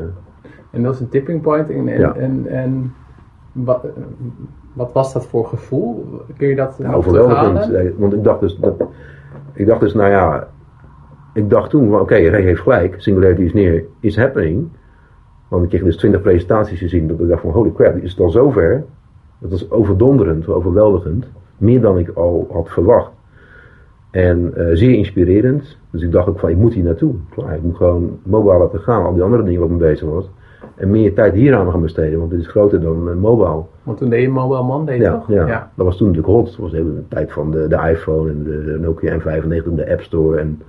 en 0.71 0.83
dat 0.83 0.93
is 0.93 0.99
een 0.99 1.09
tipping 1.09 1.41
point. 1.41 1.69
En, 1.69 1.87
en, 1.87 1.99
ja. 1.99 2.15
en, 2.15 2.47
en 2.47 2.93
wat, 3.51 3.85
wat, 4.73 4.91
was 4.91 5.13
dat 5.13 5.27
voor 5.27 5.45
gevoel? 5.45 6.21
Kun 6.37 6.47
je 6.47 6.55
dat 6.55 6.79
nou, 6.79 6.95
overweldigend. 6.95 7.95
Want 7.97 8.13
ik 8.13 8.23
dacht 8.23 8.39
dus, 8.39 8.57
dat, 8.57 8.83
ik 9.53 9.65
dacht 9.65 9.79
dus, 9.79 9.93
nou 9.93 10.09
ja, 10.09 10.47
ik 11.33 11.49
dacht 11.49 11.69
toen, 11.69 11.93
oké, 11.93 12.01
okay, 12.01 12.27
Ray 12.27 12.41
heeft 12.41 12.61
gelijk, 12.61 12.95
Singularity 12.97 13.41
is 13.41 13.53
neer, 13.53 13.83
is 13.99 14.17
happening. 14.17 14.67
Want 15.47 15.63
ik 15.63 15.69
kreeg 15.69 15.83
dus 15.83 15.97
20 15.97 16.21
presentaties 16.21 16.79
gezien, 16.79 17.07
dat 17.07 17.19
ik 17.19 17.27
dacht 17.27 17.41
van 17.41 17.51
holy 17.51 17.71
crap, 17.71 17.95
is 17.95 18.11
het 18.11 18.19
al 18.19 18.29
zover? 18.29 18.83
Dat 19.39 19.51
was 19.51 19.71
overdonderend, 19.71 20.47
overweldigend. 20.47 21.25
Meer 21.57 21.81
dan 21.81 21.97
ik 21.97 22.09
al 22.09 22.47
had 22.51 22.69
verwacht. 22.69 23.11
En 24.11 24.53
uh, 24.57 24.67
zeer 24.73 24.93
inspirerend. 24.93 25.77
Dus 25.89 26.01
ik 26.01 26.11
dacht 26.11 26.27
ook 26.27 26.39
van, 26.39 26.49
ik 26.49 26.57
moet 26.57 26.73
hier 26.73 26.83
naartoe. 26.83 27.13
Klaar, 27.29 27.55
ik 27.55 27.61
moet 27.61 27.75
gewoon 27.75 28.19
mobile 28.23 28.57
laten 28.57 28.79
gaan, 28.79 29.05
al 29.05 29.13
die 29.13 29.23
andere 29.23 29.43
dingen 29.43 29.59
wat 29.59 29.69
me 29.69 29.77
bezig 29.77 30.09
was. 30.09 30.29
En 30.75 30.91
meer 30.91 31.13
tijd 31.13 31.33
hier 31.33 31.55
aan 31.55 31.71
gaan 31.71 31.81
besteden, 31.81 32.19
want 32.19 32.31
dit 32.31 32.39
is 32.39 32.47
groter 32.47 32.81
dan 32.81 33.09
uh, 33.09 33.15
mobile. 33.15 33.63
Want 33.83 33.97
toen 33.97 34.09
deed 34.09 34.21
je 34.21 34.29
Mobile 34.29 34.63
Monday 34.63 34.97
ja, 34.97 35.13
toch? 35.13 35.27
Ja, 35.27 35.47
ja, 35.47 35.71
dat 35.75 35.85
was 35.85 35.97
toen 35.97 36.07
natuurlijk 36.07 36.33
hot. 36.33 36.45
Dat 36.45 36.57
was 36.57 36.73
even 36.73 36.95
de 36.95 37.07
tijd 37.07 37.31
van 37.31 37.51
de, 37.51 37.67
de 37.67 37.89
iPhone 37.89 38.29
en 38.29 38.43
de 38.43 38.77
Nokia 38.81 39.19
N95, 39.19 39.73
de 39.75 39.91
App 39.91 40.01
Store. 40.01 40.37
En 40.37 40.61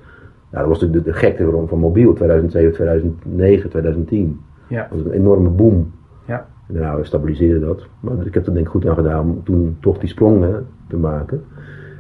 ja, 0.53 0.59
dat 0.59 0.69
was 0.69 0.81
natuurlijk 0.81 1.05
de, 1.05 1.11
de 1.11 1.17
gekte 1.17 1.45
rond 1.45 1.69
van 1.69 1.79
mobiel, 1.79 2.13
2007, 2.13 2.73
2009, 2.73 3.71
2010. 3.71 4.41
Ja. 4.69 4.87
Dat 4.91 4.99
was 4.99 5.07
een 5.07 5.19
enorme 5.21 5.49
boom. 5.49 5.93
Ja. 6.27 6.47
En 6.69 6.75
nou, 6.75 6.99
we 6.99 7.05
stabiliseerden 7.05 7.61
dat. 7.61 7.87
Maar 8.01 8.27
ik 8.27 8.35
heb 8.35 8.47
er 8.47 8.53
denk 8.53 8.67
ik 8.67 8.73
goed 8.73 8.87
aan 8.87 8.95
gedaan 8.95 9.21
om 9.21 9.45
toen 9.45 9.77
toch 9.81 9.99
die 9.99 10.09
sprong 10.09 10.43
hè, 10.43 10.55
te 10.89 10.97
maken. 10.97 11.45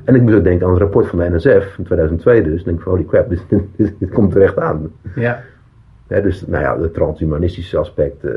En 0.05 0.15
ik 0.15 0.23
moet 0.23 0.35
ook 0.35 0.45
denken 0.45 0.67
aan 0.67 0.73
het 0.73 0.83
rapport 0.83 1.07
van 1.07 1.19
de 1.19 1.31
NSF 1.31 1.75
van 1.75 1.85
2002 1.85 2.43
dus. 2.43 2.65
denk 2.65 2.77
ik 2.77 2.83
van, 2.83 2.93
holy 2.93 3.05
crap, 3.05 3.29
dit, 3.29 3.45
dit, 3.77 3.95
dit 3.99 4.11
komt 4.11 4.33
terecht 4.33 4.59
aan. 4.59 4.93
Ja. 5.15 5.43
dus 6.07 6.47
nou 6.47 6.63
ja, 6.63 6.77
de 6.77 6.91
transhumanistische 6.91 7.79
aspect, 7.79 8.25
uh, 8.25 8.33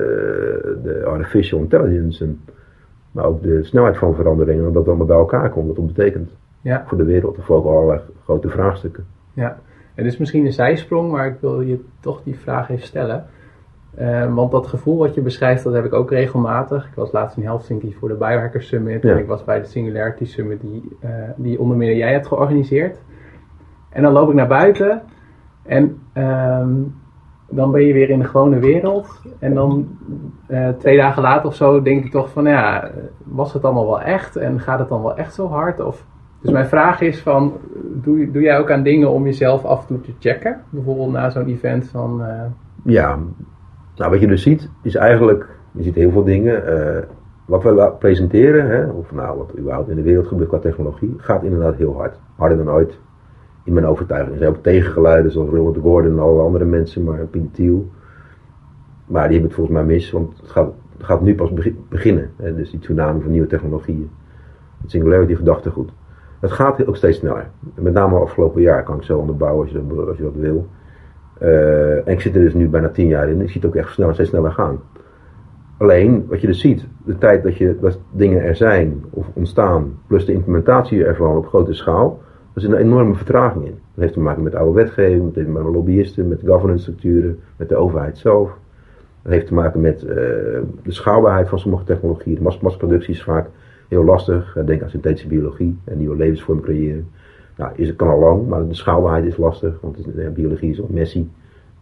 de 0.84 1.04
artificial 1.06 1.60
intelligence, 1.60 2.24
en, 2.24 2.42
maar 3.12 3.26
ook 3.26 3.44
de 3.44 3.64
snelheid 3.64 3.98
van 3.98 4.16
verandering, 4.16 4.66
en 4.66 4.74
dat 4.74 4.88
allemaal 4.88 5.06
bij 5.06 5.18
elkaar 5.18 5.50
komt, 5.50 5.68
wat 5.68 5.76
dat 5.76 5.88
betekent 5.88 6.30
ja. 6.62 6.84
voor 6.88 6.98
de 6.98 7.04
wereld. 7.04 7.38
Of 7.38 7.50
ook 7.50 7.66
allerlei 7.66 8.00
grote 8.24 8.50
vraagstukken. 8.50 9.06
Ja, 9.34 9.60
het 9.96 10.06
is 10.06 10.18
misschien 10.18 10.46
een 10.46 10.54
zijsprong, 10.54 11.12
maar 11.12 11.28
ik 11.28 11.36
wil 11.40 11.62
je 11.62 11.80
toch 12.00 12.24
die 12.24 12.36
vraag 12.40 12.70
even 12.70 12.86
stellen. 12.86 13.26
Uh, 13.98 14.34
want 14.34 14.52
dat 14.52 14.68
gevoel 14.68 14.98
wat 14.98 15.14
je 15.14 15.22
beschrijft, 15.22 15.64
dat 15.64 15.74
heb 15.74 15.86
ik 15.86 15.94
ook 15.94 16.12
regelmatig. 16.12 16.86
Ik 16.86 16.96
was 16.96 17.12
laatst 17.12 17.38
in 17.38 17.44
Helsinki 17.44 17.96
voor 18.00 18.08
de 18.08 18.14
Biohacker 18.14 18.62
Summit. 18.62 19.04
Ja. 19.04 19.12
En 19.12 19.18
ik 19.18 19.28
was 19.28 19.44
bij 19.44 19.60
de 19.60 19.66
Singularity 19.66 20.26
Summit 20.26 20.62
die, 20.62 20.98
uh, 21.04 21.10
die 21.36 21.60
onder 21.60 21.78
meer 21.78 21.96
jij 21.96 22.12
hebt 22.12 22.28
georganiseerd. 22.28 23.00
En 23.90 24.04
dan 24.04 24.14
loop 24.14 24.30
ik 24.30 24.36
naar 24.36 24.48
buiten. 24.48 25.02
En 25.64 26.00
um, 26.14 26.96
dan 27.50 27.72
ben 27.72 27.82
je 27.82 27.94
weer 27.94 28.10
in 28.10 28.20
de 28.20 28.26
gewone 28.26 28.60
wereld. 28.60 29.22
En 29.40 29.54
dan 29.54 29.98
uh, 30.48 30.70
twee 30.70 30.98
dagen 30.98 31.22
later 31.22 31.48
of 31.48 31.56
zo 31.56 31.82
denk 31.82 32.06
ik 32.06 32.12
toch 32.12 32.30
van 32.30 32.46
ja, 32.46 32.92
was 33.24 33.54
het 33.54 33.64
allemaal 33.64 33.86
wel 33.86 34.02
echt? 34.02 34.36
En 34.36 34.60
gaat 34.60 34.80
het 34.80 34.90
dan 34.90 35.02
wel 35.02 35.18
echt 35.18 35.34
zo 35.34 35.48
hard? 35.48 35.80
Of, 35.80 36.06
dus 36.42 36.52
mijn 36.52 36.68
vraag 36.68 37.02
is 37.02 37.22
van, 37.22 37.54
doe, 37.94 38.32
doe 38.32 38.42
jij 38.42 38.60
ook 38.60 38.72
aan 38.72 38.84
dingen 38.84 39.10
om 39.10 39.24
jezelf 39.24 39.66
af 39.66 39.82
en 39.82 39.88
toe 39.88 40.02
te 40.02 40.14
checken? 40.20 40.62
Bijvoorbeeld 40.70 41.12
na 41.12 41.30
zo'n 41.30 41.48
event 41.48 41.88
van... 41.88 42.24
ja, 42.84 43.20
nou, 44.00 44.12
wat 44.12 44.20
je 44.20 44.28
dus 44.28 44.42
ziet, 44.42 44.70
is 44.82 44.96
eigenlijk, 44.96 45.48
je 45.72 45.84
ziet 45.84 45.96
heel 45.96 46.12
veel 46.12 46.24
dingen. 46.24 46.64
Uh, 46.68 46.98
wat 47.46 47.64
we 47.64 47.92
presenteren, 48.00 48.70
hè, 48.70 48.86
of 48.86 49.12
nou, 49.12 49.38
wat 49.38 49.58
überhaupt 49.58 49.90
in 49.90 49.96
de 49.96 50.02
wereld 50.02 50.28
gebeurt 50.28 50.50
qua 50.50 50.60
technologie, 50.60 51.14
gaat 51.18 51.44
inderdaad 51.44 51.76
heel 51.76 51.96
hard. 51.98 52.20
Harder 52.36 52.58
dan 52.58 52.70
ooit, 52.70 53.00
in 53.64 53.74
mijn 53.74 53.86
overtuiging. 53.86 54.32
Er 54.32 54.38
zijn 54.38 54.50
ook 54.56 54.64
tegengeluiden, 54.64 55.32
zoals 55.32 55.50
Robert 55.50 55.78
Gordon 55.78 56.12
en 56.12 56.20
alle 56.20 56.42
andere 56.42 56.66
mensen, 56.66 57.04
maar 57.04 57.26
Pieter 57.26 57.52
Thiel. 57.52 57.90
Maar 59.06 59.24
die 59.24 59.32
hebben 59.32 59.48
het 59.48 59.54
volgens 59.54 59.78
mij 59.78 59.86
mis, 59.86 60.12
want 60.12 60.38
het 60.42 60.50
gaat, 60.50 60.72
gaat 60.98 61.22
nu 61.22 61.36
pas 61.36 61.54
beginnen. 61.90 62.32
Hè, 62.36 62.56
dus 62.56 62.72
die 62.72 62.80
tsunami 62.80 63.22
van 63.22 63.32
nieuwe 63.32 63.48
technologieën. 63.48 64.10
Het 64.82 64.92
singularity 64.92 65.36
gedachtegoed. 65.36 65.92
Het 66.40 66.52
gaat 66.52 66.88
ook 66.88 66.96
steeds 66.96 67.18
sneller. 67.18 67.50
Met 67.76 67.94
name 67.94 68.20
afgelopen 68.20 68.62
jaar 68.62 68.84
kan 68.84 68.96
ik 68.96 69.04
zo 69.04 69.18
onderbouwen 69.18 69.68
als 69.68 70.08
als 70.08 70.18
je 70.18 70.24
dat 70.24 70.36
wil. 70.36 70.68
Uh, 71.42 72.08
en 72.08 72.08
ik 72.08 72.22
zit 72.22 72.36
er 72.36 72.42
dus 72.42 72.54
nu 72.54 72.68
bijna 72.68 72.90
tien 72.90 73.08
jaar 73.08 73.30
in. 73.30 73.42
Ik 73.42 73.50
zie 73.50 73.62
het 73.62 73.70
ook 73.70 73.76
echt 73.76 73.92
sneller, 73.92 74.14
steeds 74.14 74.30
sneller 74.30 74.52
gaan. 74.52 74.80
Alleen, 75.78 76.26
wat 76.28 76.42
je 76.42 76.48
dus 76.48 76.60
ziet, 76.60 76.88
de 77.06 77.18
tijd 77.18 77.44
dat, 77.44 77.58
je, 77.58 77.78
dat 77.82 78.00
dingen 78.12 78.42
er 78.42 78.56
zijn 78.56 79.04
of 79.10 79.28
ontstaan, 79.34 80.00
plus 80.08 80.26
de 80.26 80.34
implementatie 80.34 81.06
ervan 81.06 81.38
op 81.38 81.48
grote 81.48 81.74
schaal, 81.74 82.20
er 82.54 82.62
zit 82.62 82.72
een 82.72 82.78
enorme 82.78 83.16
vertraging 83.16 83.66
in. 83.66 83.72
Dat 83.94 84.04
heeft 84.04 84.14
te 84.14 84.20
maken 84.20 84.44
met 84.44 84.56
oude 84.56 84.74
wetgeving, 84.74 85.36
met 85.36 85.64
lobbyisten, 85.64 86.28
met 86.28 86.42
governance 86.46 86.82
structuren, 86.82 87.40
met 87.56 87.70
de 87.70 87.76
overheid 87.76 88.18
zelf. 88.18 88.58
Dat 89.22 89.32
heeft 89.32 89.48
te 89.48 89.54
maken 89.54 89.82
met 89.82 90.04
uh, 90.04 90.10
de 90.84 90.92
schaalbaarheid 90.92 91.50
van 91.50 91.60
sommige 91.60 91.84
technologieën. 91.84 92.36
De 92.36 92.42
mas 92.42 92.60
massaproductie 92.60 93.14
is 93.14 93.24
vaak 93.24 93.50
heel 93.88 94.04
lastig. 94.04 94.58
Denk 94.66 94.82
aan 94.82 94.90
synthetische 94.90 95.28
biologie 95.28 95.78
en 95.84 95.98
nieuwe 95.98 96.16
levensvormen 96.16 96.64
creëren. 96.64 97.08
Nou, 97.60 97.72
is, 97.76 97.88
het 97.88 97.96
kan 97.96 98.08
al 98.08 98.20
lang, 98.20 98.48
maar 98.48 98.68
de 98.68 98.74
schaalbaarheid 98.74 99.26
is 99.26 99.38
lastig, 99.38 99.78
want 99.82 100.16
de 100.16 100.30
biologie 100.30 100.70
is 100.70 100.82
al 100.82 100.88
messy. 100.92 101.28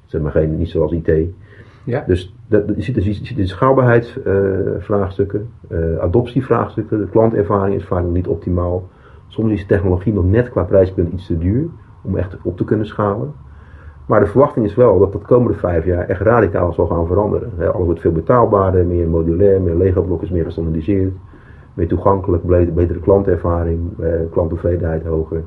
Zeg 0.05 0.21
maar 0.21 0.31
geen, 0.31 0.57
niet 0.57 0.69
zoals 0.69 0.91
IT. 0.91 1.11
Ja. 1.83 2.03
Dus 2.07 2.35
dat, 2.47 2.63
je 2.75 2.81
ziet, 2.81 3.03
je 3.03 3.25
ziet 3.25 3.35
de 3.35 3.47
schaalbaarheidsvraagstukken, 3.47 5.49
uh, 5.69 5.79
uh, 5.79 5.97
adoptievraagstukken, 5.97 6.99
de 6.99 7.09
klantervaring 7.09 7.75
is 7.75 7.85
vaak 7.85 8.03
nog 8.03 8.11
niet 8.11 8.27
optimaal. 8.27 8.87
Soms 9.27 9.51
is 9.51 9.59
de 9.59 9.65
technologie 9.65 10.13
nog 10.13 10.25
net 10.25 10.49
qua 10.49 10.63
prijspunt 10.63 11.13
iets 11.13 11.27
te 11.27 11.37
duur 11.37 11.65
om 12.01 12.17
echt 12.17 12.37
op 12.43 12.57
te 12.57 12.63
kunnen 12.63 12.85
schalen. 12.85 13.33
Maar 14.05 14.19
de 14.19 14.27
verwachting 14.27 14.65
is 14.65 14.75
wel 14.75 14.99
dat 14.99 15.11
dat 15.11 15.21
de 15.21 15.27
komende 15.27 15.57
vijf 15.57 15.85
jaar 15.85 16.07
echt 16.07 16.21
radicaal 16.21 16.73
zal 16.73 16.87
gaan 16.87 17.07
veranderen. 17.07 17.51
He, 17.57 17.67
alles 17.67 17.85
wordt 17.85 18.01
veel 18.01 18.11
betaalbaarder, 18.11 18.85
meer 18.85 19.07
modulair, 19.07 19.61
meer 19.61 19.75
Lego-blokjes, 19.75 20.29
meer 20.29 20.45
gestandardiseerd, 20.45 21.13
meer 21.73 21.87
toegankelijk, 21.87 22.43
betere 22.73 22.99
klantervaring, 22.99 23.79
uh, 23.99 24.09
klanttevredenheid 24.31 25.05
hoger. 25.05 25.43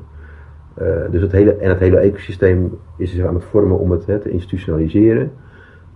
Uh, 0.81 0.87
dus 1.11 1.21
het 1.21 1.31
hele, 1.31 1.55
en 1.55 1.69
het 1.69 1.79
hele 1.79 1.97
ecosysteem 1.97 2.77
is 2.97 3.11
zich 3.13 3.25
aan 3.25 3.35
het 3.35 3.43
vormen 3.43 3.79
om 3.79 3.91
het 3.91 4.05
hè, 4.05 4.19
te 4.19 4.29
institutionaliseren. 4.29 5.31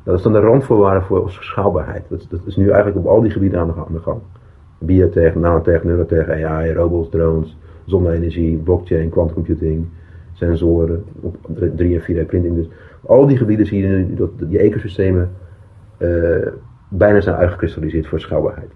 Dat 0.03 0.17
is 0.17 0.21
dan 0.21 0.33
de 0.33 0.39
randvoorwaarde 0.39 1.05
voor 1.05 1.31
schaalbaarheid. 1.31 2.03
Dat, 2.09 2.27
dat, 2.29 2.39
is 2.45 2.55
nu 2.55 2.69
eigenlijk 2.69 2.97
op 2.97 3.05
al 3.05 3.21
die 3.21 3.31
gebieden 3.31 3.59
aan 3.59 3.67
de, 3.67 3.73
aan 3.73 3.93
de 3.93 3.99
gang. 3.99 4.19
Biotech, 4.77 5.35
nanotech, 5.35 5.83
neurotech, 5.83 6.29
AI, 6.29 6.73
robots, 6.73 7.09
drones, 7.09 7.57
zonne-energie, 7.85 8.57
blockchain, 8.57 9.09
quantumcomputing, 9.09 9.85
sensoren, 10.33 11.03
3 11.75 11.99
en 11.99 12.01
4D 12.01 12.27
printing. 12.27 12.55
Dus 12.55 12.69
al 13.05 13.27
die 13.27 13.37
gebieden 13.37 13.65
zie 13.65 13.81
je 13.81 13.87
nu 13.87 14.13
dat 14.13 14.29
die 14.37 14.59
ecosystemen 14.59 15.31
uh, 15.97 16.47
bijna 16.89 17.21
zijn 17.21 17.35
uitgekristalliseerd 17.35 18.07
voor 18.07 18.19
schaalbaarheid 18.19 18.71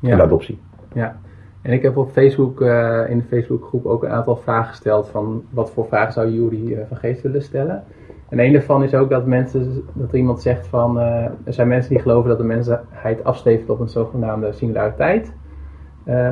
ja. 0.00 0.10
en 0.10 0.20
adoptie. 0.20 0.58
Ja. 0.92 1.20
En 1.62 1.72
ik 1.72 1.82
heb 1.82 1.96
op 1.96 2.10
Facebook, 2.10 2.60
uh, 2.60 3.10
in 3.10 3.18
de 3.18 3.24
Facebookgroep 3.24 3.86
ook 3.86 4.02
een 4.02 4.10
aantal 4.10 4.36
vragen 4.36 4.68
gesteld 4.68 5.08
van 5.08 5.44
wat 5.50 5.70
voor 5.70 5.86
vragen 5.86 6.12
zou 6.12 6.30
Jury 6.30 6.72
uh, 6.72 6.78
van 6.88 6.96
Geest 6.96 7.22
willen 7.22 7.42
stellen. 7.42 7.84
En 8.28 8.38
een 8.38 8.52
daarvan 8.52 8.82
is 8.82 8.94
ook 8.94 9.10
dat, 9.10 9.26
mensen, 9.26 9.82
dat 9.92 10.12
er 10.12 10.18
iemand 10.18 10.42
zegt 10.42 10.66
van 10.66 10.98
uh, 10.98 11.24
er 11.24 11.52
zijn 11.52 11.68
mensen 11.68 11.90
die 11.90 12.02
geloven 12.02 12.28
dat 12.28 12.38
de 12.38 12.44
mensheid 12.44 13.24
afstevend 13.24 13.70
op 13.70 13.80
een 13.80 13.88
zogenaamde 13.88 14.52
singulariteit. 14.52 15.32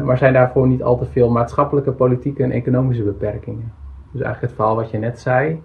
maar 0.02 0.18
zijn 0.18 0.32
daarvoor 0.32 0.66
niet 0.66 0.82
al 0.82 0.98
te 0.98 1.04
veel 1.04 1.30
maatschappelijke, 1.30 1.92
politieke 1.92 2.42
en 2.42 2.50
economische 2.50 3.02
beperkingen. 3.02 3.72
Dus 4.12 4.22
eigenlijk 4.22 4.40
het 4.40 4.52
verhaal 4.52 4.76
wat 4.76 4.90
je 4.90 4.98
net 4.98 5.20
zei. 5.20 5.62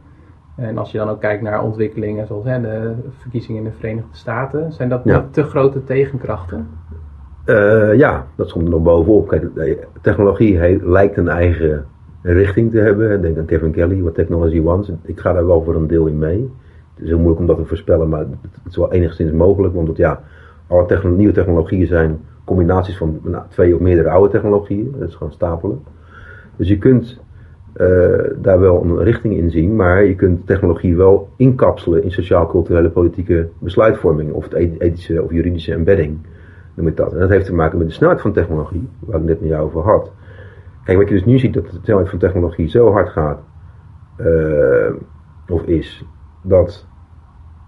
En 0.55 0.77
als 0.77 0.91
je 0.91 0.97
dan 0.97 1.09
ook 1.09 1.19
kijkt 1.19 1.41
naar 1.41 1.63
ontwikkelingen 1.63 2.27
zoals 2.27 2.45
hè, 2.45 2.61
de 2.61 2.95
verkiezingen 3.17 3.63
in 3.63 3.69
de 3.69 3.75
Verenigde 3.77 4.15
Staten, 4.15 4.71
zijn 4.71 4.89
dat 4.89 5.01
ja. 5.03 5.19
niet 5.19 5.33
te 5.33 5.43
grote 5.43 5.83
tegenkrachten? 5.83 6.67
Uh, 7.45 7.93
ja, 7.97 8.27
dat 8.35 8.51
komt 8.51 8.65
er 8.65 8.71
nog 8.71 8.83
bovenop. 8.83 9.27
Kijk, 9.27 9.87
technologie 10.01 10.85
lijkt 10.85 11.17
een 11.17 11.27
eigen 11.27 11.85
richting 12.21 12.71
te 12.71 12.77
hebben. 12.77 13.21
Denk 13.21 13.37
aan 13.37 13.45
Kevin 13.45 13.71
Kelly, 13.71 14.01
wat 14.01 14.15
Technology 14.15 14.61
Wants. 14.61 14.91
Ik 15.03 15.19
ga 15.19 15.33
daar 15.33 15.47
wel 15.47 15.63
voor 15.63 15.75
een 15.75 15.87
deel 15.87 16.05
in 16.05 16.17
mee. 16.17 16.51
Het 16.93 17.03
is 17.03 17.07
heel 17.09 17.17
moeilijk 17.17 17.39
om 17.39 17.47
dat 17.47 17.57
te 17.57 17.65
voorspellen, 17.65 18.09
maar 18.09 18.19
het 18.19 18.69
is 18.69 18.75
wel 18.75 18.91
enigszins 18.91 19.31
mogelijk. 19.31 19.73
Want 19.73 19.97
ja, 19.97 20.21
alle 20.67 21.09
nieuwe 21.09 21.33
technologieën 21.33 21.87
zijn 21.87 22.19
combinaties 22.43 22.97
van 22.97 23.19
nou, 23.23 23.43
twee 23.49 23.73
of 23.75 23.79
meerdere 23.79 24.09
oude 24.09 24.29
technologieën. 24.29 24.95
Dat 24.99 25.09
is 25.09 25.15
gewoon 25.15 25.33
stapelen. 25.33 25.83
Dus 26.55 26.67
je 26.67 26.77
kunt 26.77 27.19
uh, 27.77 28.17
daar 28.41 28.59
wel 28.59 28.83
een 28.83 29.03
richting 29.03 29.37
in 29.37 29.49
zien, 29.49 29.75
maar 29.75 30.03
je 30.03 30.15
kunt 30.15 30.47
technologie 30.47 30.97
wel 30.97 31.29
inkapselen 31.35 32.03
in 32.03 32.11
sociaal-culturele 32.11 32.89
politieke 32.89 33.49
besluitvorming 33.59 34.31
of 34.31 34.43
het 34.43 34.53
ethische 34.53 35.23
of 35.23 35.31
juridische 35.31 35.73
embedding 35.73 36.17
dat. 36.75 37.13
En 37.13 37.19
dat 37.19 37.29
heeft 37.29 37.45
te 37.45 37.53
maken 37.53 37.77
met 37.77 37.87
de 37.87 37.93
snelheid 37.93 38.21
van 38.21 38.31
technologie, 38.31 38.87
waar 38.99 39.19
ik 39.19 39.25
net 39.25 39.39
met 39.39 39.49
jou 39.49 39.65
over 39.65 39.81
had. 39.81 40.11
Kijk, 40.83 40.97
wat 40.97 41.07
je 41.07 41.13
dus 41.13 41.25
nu 41.25 41.39
ziet, 41.39 41.53
dat 41.53 41.65
de 41.65 41.79
snelheid 41.83 42.09
van 42.09 42.19
technologie 42.19 42.69
zo 42.69 42.91
hard 42.91 43.09
gaat, 43.09 43.39
uh, 44.17 44.89
of 45.49 45.63
is, 45.63 46.05
dat 46.41 46.87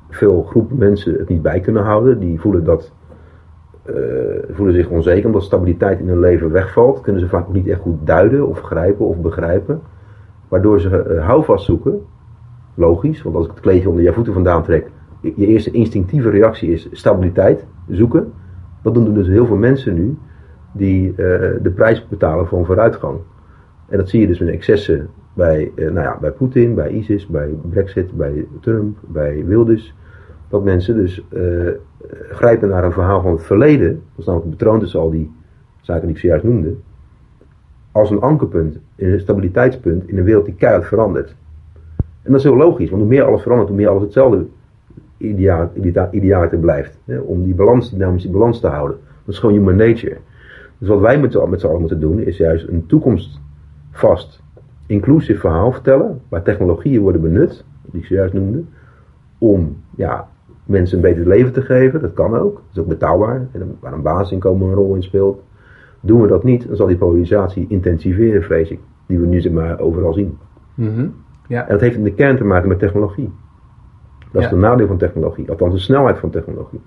veel 0.09 0.43
groepen 0.43 0.77
mensen 0.77 1.13
het 1.13 1.29
niet 1.29 1.41
bij 1.41 1.59
kunnen 1.59 1.83
houden. 1.83 2.19
Die 2.19 2.39
voelen, 2.39 2.63
dat, 2.63 2.91
uh, 3.89 3.95
voelen 4.49 4.75
zich 4.75 4.89
onzeker 4.89 5.25
omdat 5.25 5.43
stabiliteit 5.43 5.99
in 5.99 6.07
hun 6.07 6.19
leven 6.19 6.51
wegvalt. 6.51 7.01
Kunnen 7.01 7.21
ze 7.21 7.27
vaak 7.27 7.47
niet 7.47 7.67
echt 7.67 7.79
goed 7.79 8.07
duiden 8.07 8.47
of 8.47 8.61
grijpen 8.61 9.05
of 9.05 9.21
begrijpen. 9.21 9.81
Waardoor 10.47 10.79
ze 10.79 11.05
uh, 11.09 11.25
houvast 11.25 11.65
zoeken. 11.65 12.01
Logisch, 12.73 13.21
want 13.21 13.35
als 13.35 13.45
ik 13.45 13.51
het 13.51 13.59
kleedje 13.59 13.89
onder 13.89 14.03
je 14.03 14.13
voeten 14.13 14.33
vandaan 14.33 14.63
trek, 14.63 14.91
je 15.21 15.47
eerste 15.47 15.71
instinctieve 15.71 16.29
reactie 16.29 16.71
is 16.71 16.89
stabiliteit 16.91 17.65
zoeken. 17.87 18.33
Dat 18.85 18.93
doen 18.93 19.13
dus 19.13 19.27
heel 19.27 19.45
veel 19.45 19.55
mensen 19.55 19.93
nu 19.93 20.17
die 20.71 21.09
uh, 21.09 21.15
de 21.61 21.71
prijs 21.75 22.07
betalen 22.07 22.47
voor 22.47 22.59
een 22.59 22.65
vooruitgang. 22.65 23.19
En 23.89 23.97
dat 23.97 24.09
zie 24.09 24.21
je 24.21 24.27
dus 24.27 24.39
met 24.39 24.49
excessen 24.49 25.09
bij, 25.33 25.71
eh, 25.75 25.85
nou 25.85 26.05
ja, 26.05 26.17
bij 26.21 26.31
Poetin, 26.31 26.75
bij 26.75 26.89
ISIS, 26.89 27.27
bij 27.27 27.49
Brexit, 27.69 28.17
bij 28.17 28.47
Trump, 28.61 28.97
bij 29.07 29.45
Wilders. 29.45 29.95
Dat 30.49 30.63
mensen 30.63 30.95
dus 30.95 31.25
eh, 31.29 31.67
grijpen 32.29 32.69
naar 32.69 32.83
een 32.83 32.91
verhaal 32.91 33.21
van 33.21 33.31
het 33.31 33.43
verleden. 33.43 33.89
Dat 33.89 34.19
is 34.19 34.25
namelijk 34.25 34.49
betroond 34.49 34.79
tussen 34.81 34.99
al 34.99 35.09
die 35.09 35.31
zaken 35.81 36.05
die 36.05 36.15
ik 36.15 36.21
zojuist 36.21 36.43
noemde. 36.43 36.75
Als 37.91 38.09
een 38.09 38.21
ankerpunt, 38.21 38.79
een 38.95 39.19
stabiliteitspunt 39.19 40.07
in 40.07 40.17
een 40.17 40.23
wereld 40.23 40.45
die 40.45 40.55
keihard 40.55 40.85
verandert. 40.85 41.35
En 41.97 42.31
dat 42.31 42.39
is 42.39 42.43
heel 42.43 42.57
logisch, 42.57 42.89
want 42.89 43.01
hoe 43.01 43.11
meer 43.11 43.23
alles 43.23 43.41
verandert, 43.41 43.69
hoe 43.69 43.77
meer 43.77 43.89
alles 43.89 44.03
hetzelfde 44.03 44.45
ideaal 46.11 46.49
blijft. 46.59 46.99
Hè, 47.05 47.19
om 47.19 47.43
die 47.43 47.55
balans, 47.55 47.91
dynamische 47.91 48.31
balans 48.31 48.59
te 48.59 48.67
houden. 48.67 48.97
Dat 49.25 49.33
is 49.33 49.39
gewoon 49.39 49.55
human 49.55 49.75
nature. 49.75 50.17
Dus 50.77 50.87
wat 50.87 50.99
wij 50.99 51.19
met 51.19 51.31
z'n 51.31 51.67
allen 51.67 51.79
moeten 51.79 51.99
doen, 51.99 52.19
is 52.19 52.37
juist 52.37 52.67
een 52.67 52.85
toekomstvast, 52.85 54.41
inclusief 54.85 55.39
verhaal 55.39 55.71
vertellen, 55.71 56.21
waar 56.29 56.43
technologieën 56.43 57.01
worden 57.01 57.21
benut, 57.21 57.65
die 57.91 58.01
ik 58.01 58.07
zojuist 58.07 58.33
noemde, 58.33 58.63
om 59.37 59.77
ja, 59.95 60.27
mensen 60.65 60.97
een 60.97 61.03
beter 61.03 61.27
leven 61.27 61.53
te 61.53 61.61
geven. 61.61 62.01
Dat 62.01 62.13
kan 62.13 62.37
ook, 62.37 62.55
dat 62.55 62.63
is 62.71 62.79
ook 62.79 62.87
betaalbaar, 62.87 63.47
en 63.51 63.77
waar 63.79 63.93
een 63.93 64.01
basisinkomen 64.01 64.67
een 64.67 64.73
rol 64.73 64.95
in 64.95 65.03
speelt. 65.03 65.43
Doen 65.99 66.21
we 66.21 66.27
dat 66.27 66.43
niet, 66.43 66.67
dan 66.67 66.75
zal 66.75 66.87
die 66.87 66.97
polarisatie 66.97 67.65
intensiveren, 67.69 68.43
vrees 68.43 68.69
ik, 68.69 68.79
die 69.05 69.19
we 69.19 69.25
nu 69.25 69.41
zeg 69.41 69.51
maar 69.51 69.79
overal 69.79 70.13
zien. 70.13 70.37
Mhm. 70.73 71.07
ja. 71.47 71.63
En 71.65 71.71
dat 71.71 71.81
heeft 71.81 71.97
in 71.97 72.03
de 72.03 72.13
kern 72.13 72.37
te 72.37 72.43
maken 72.43 72.69
met 72.69 72.79
technologie. 72.79 73.31
Dat 74.35 74.43
is 74.43 74.49
het 74.49 74.59
nadeel 74.59 74.87
van 74.87 74.97
technologie, 74.97 75.49
althans 75.49 75.73
de 75.73 75.79
snelheid 75.79 76.17
van 76.17 76.29
technologie. 76.29 76.81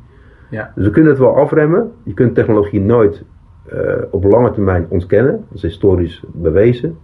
Ja. 0.51 0.73
Dus 0.75 0.85
we 0.85 0.91
kunnen 0.91 1.11
het 1.11 1.21
wel 1.21 1.37
afremmen. 1.37 1.93
Je 2.03 2.15
kunt 2.15 2.35
technologie 2.35 2.81
nooit 2.81 3.25
eh, 3.69 3.93
op 4.11 4.25
lange 4.25 4.51
termijn 4.51 4.87
ontkennen. 4.89 5.33
Dat 5.33 5.57
is 5.57 5.63
historisch 5.63 6.25
bewezen. 6.33 6.99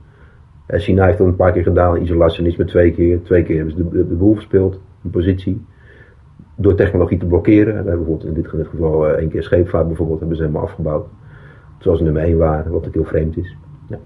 Eh, 0.66 0.80
China 0.80 1.04
heeft 1.04 1.18
dat 1.18 1.26
een 1.26 1.36
paar 1.36 1.52
keer 1.52 1.62
gedaan, 1.62 1.96
isolationisme 1.96 2.64
twee 2.64 2.92
keer. 2.92 3.22
Twee 3.22 3.42
keer 3.42 3.56
hebben 3.56 3.74
ze 3.76 3.88
de, 3.88 4.08
de, 4.08 4.14
boel 4.14 4.34
verspeeld, 4.34 4.80
een 5.04 5.10
positie. 5.10 5.64
Door 6.56 6.74
technologie 6.74 7.18
te 7.18 7.26
blokkeren. 7.26 7.66
We 7.66 7.72
hebben 7.72 7.96
bijvoorbeeld 7.96 8.28
in 8.28 8.42
dit 8.42 8.68
geval 8.68 9.08
eh, 9.08 9.12
één 9.12 9.28
keer 9.28 9.42
scheepvaart 9.42 9.86
bijvoorbeeld 9.86 10.18
hebben 10.18 10.36
ze 10.36 10.42
helemaal 10.42 10.64
afgebouwd. 10.64 11.06
Zoals 11.78 11.98
ze 11.98 12.04
nummer 12.04 12.22
één 12.22 12.38
waren, 12.38 12.72
wat 12.72 12.86
ook 12.86 12.94
heel 12.94 13.04
vreemd 13.04 13.36
is. 13.36 13.56
Ja. 13.88 13.98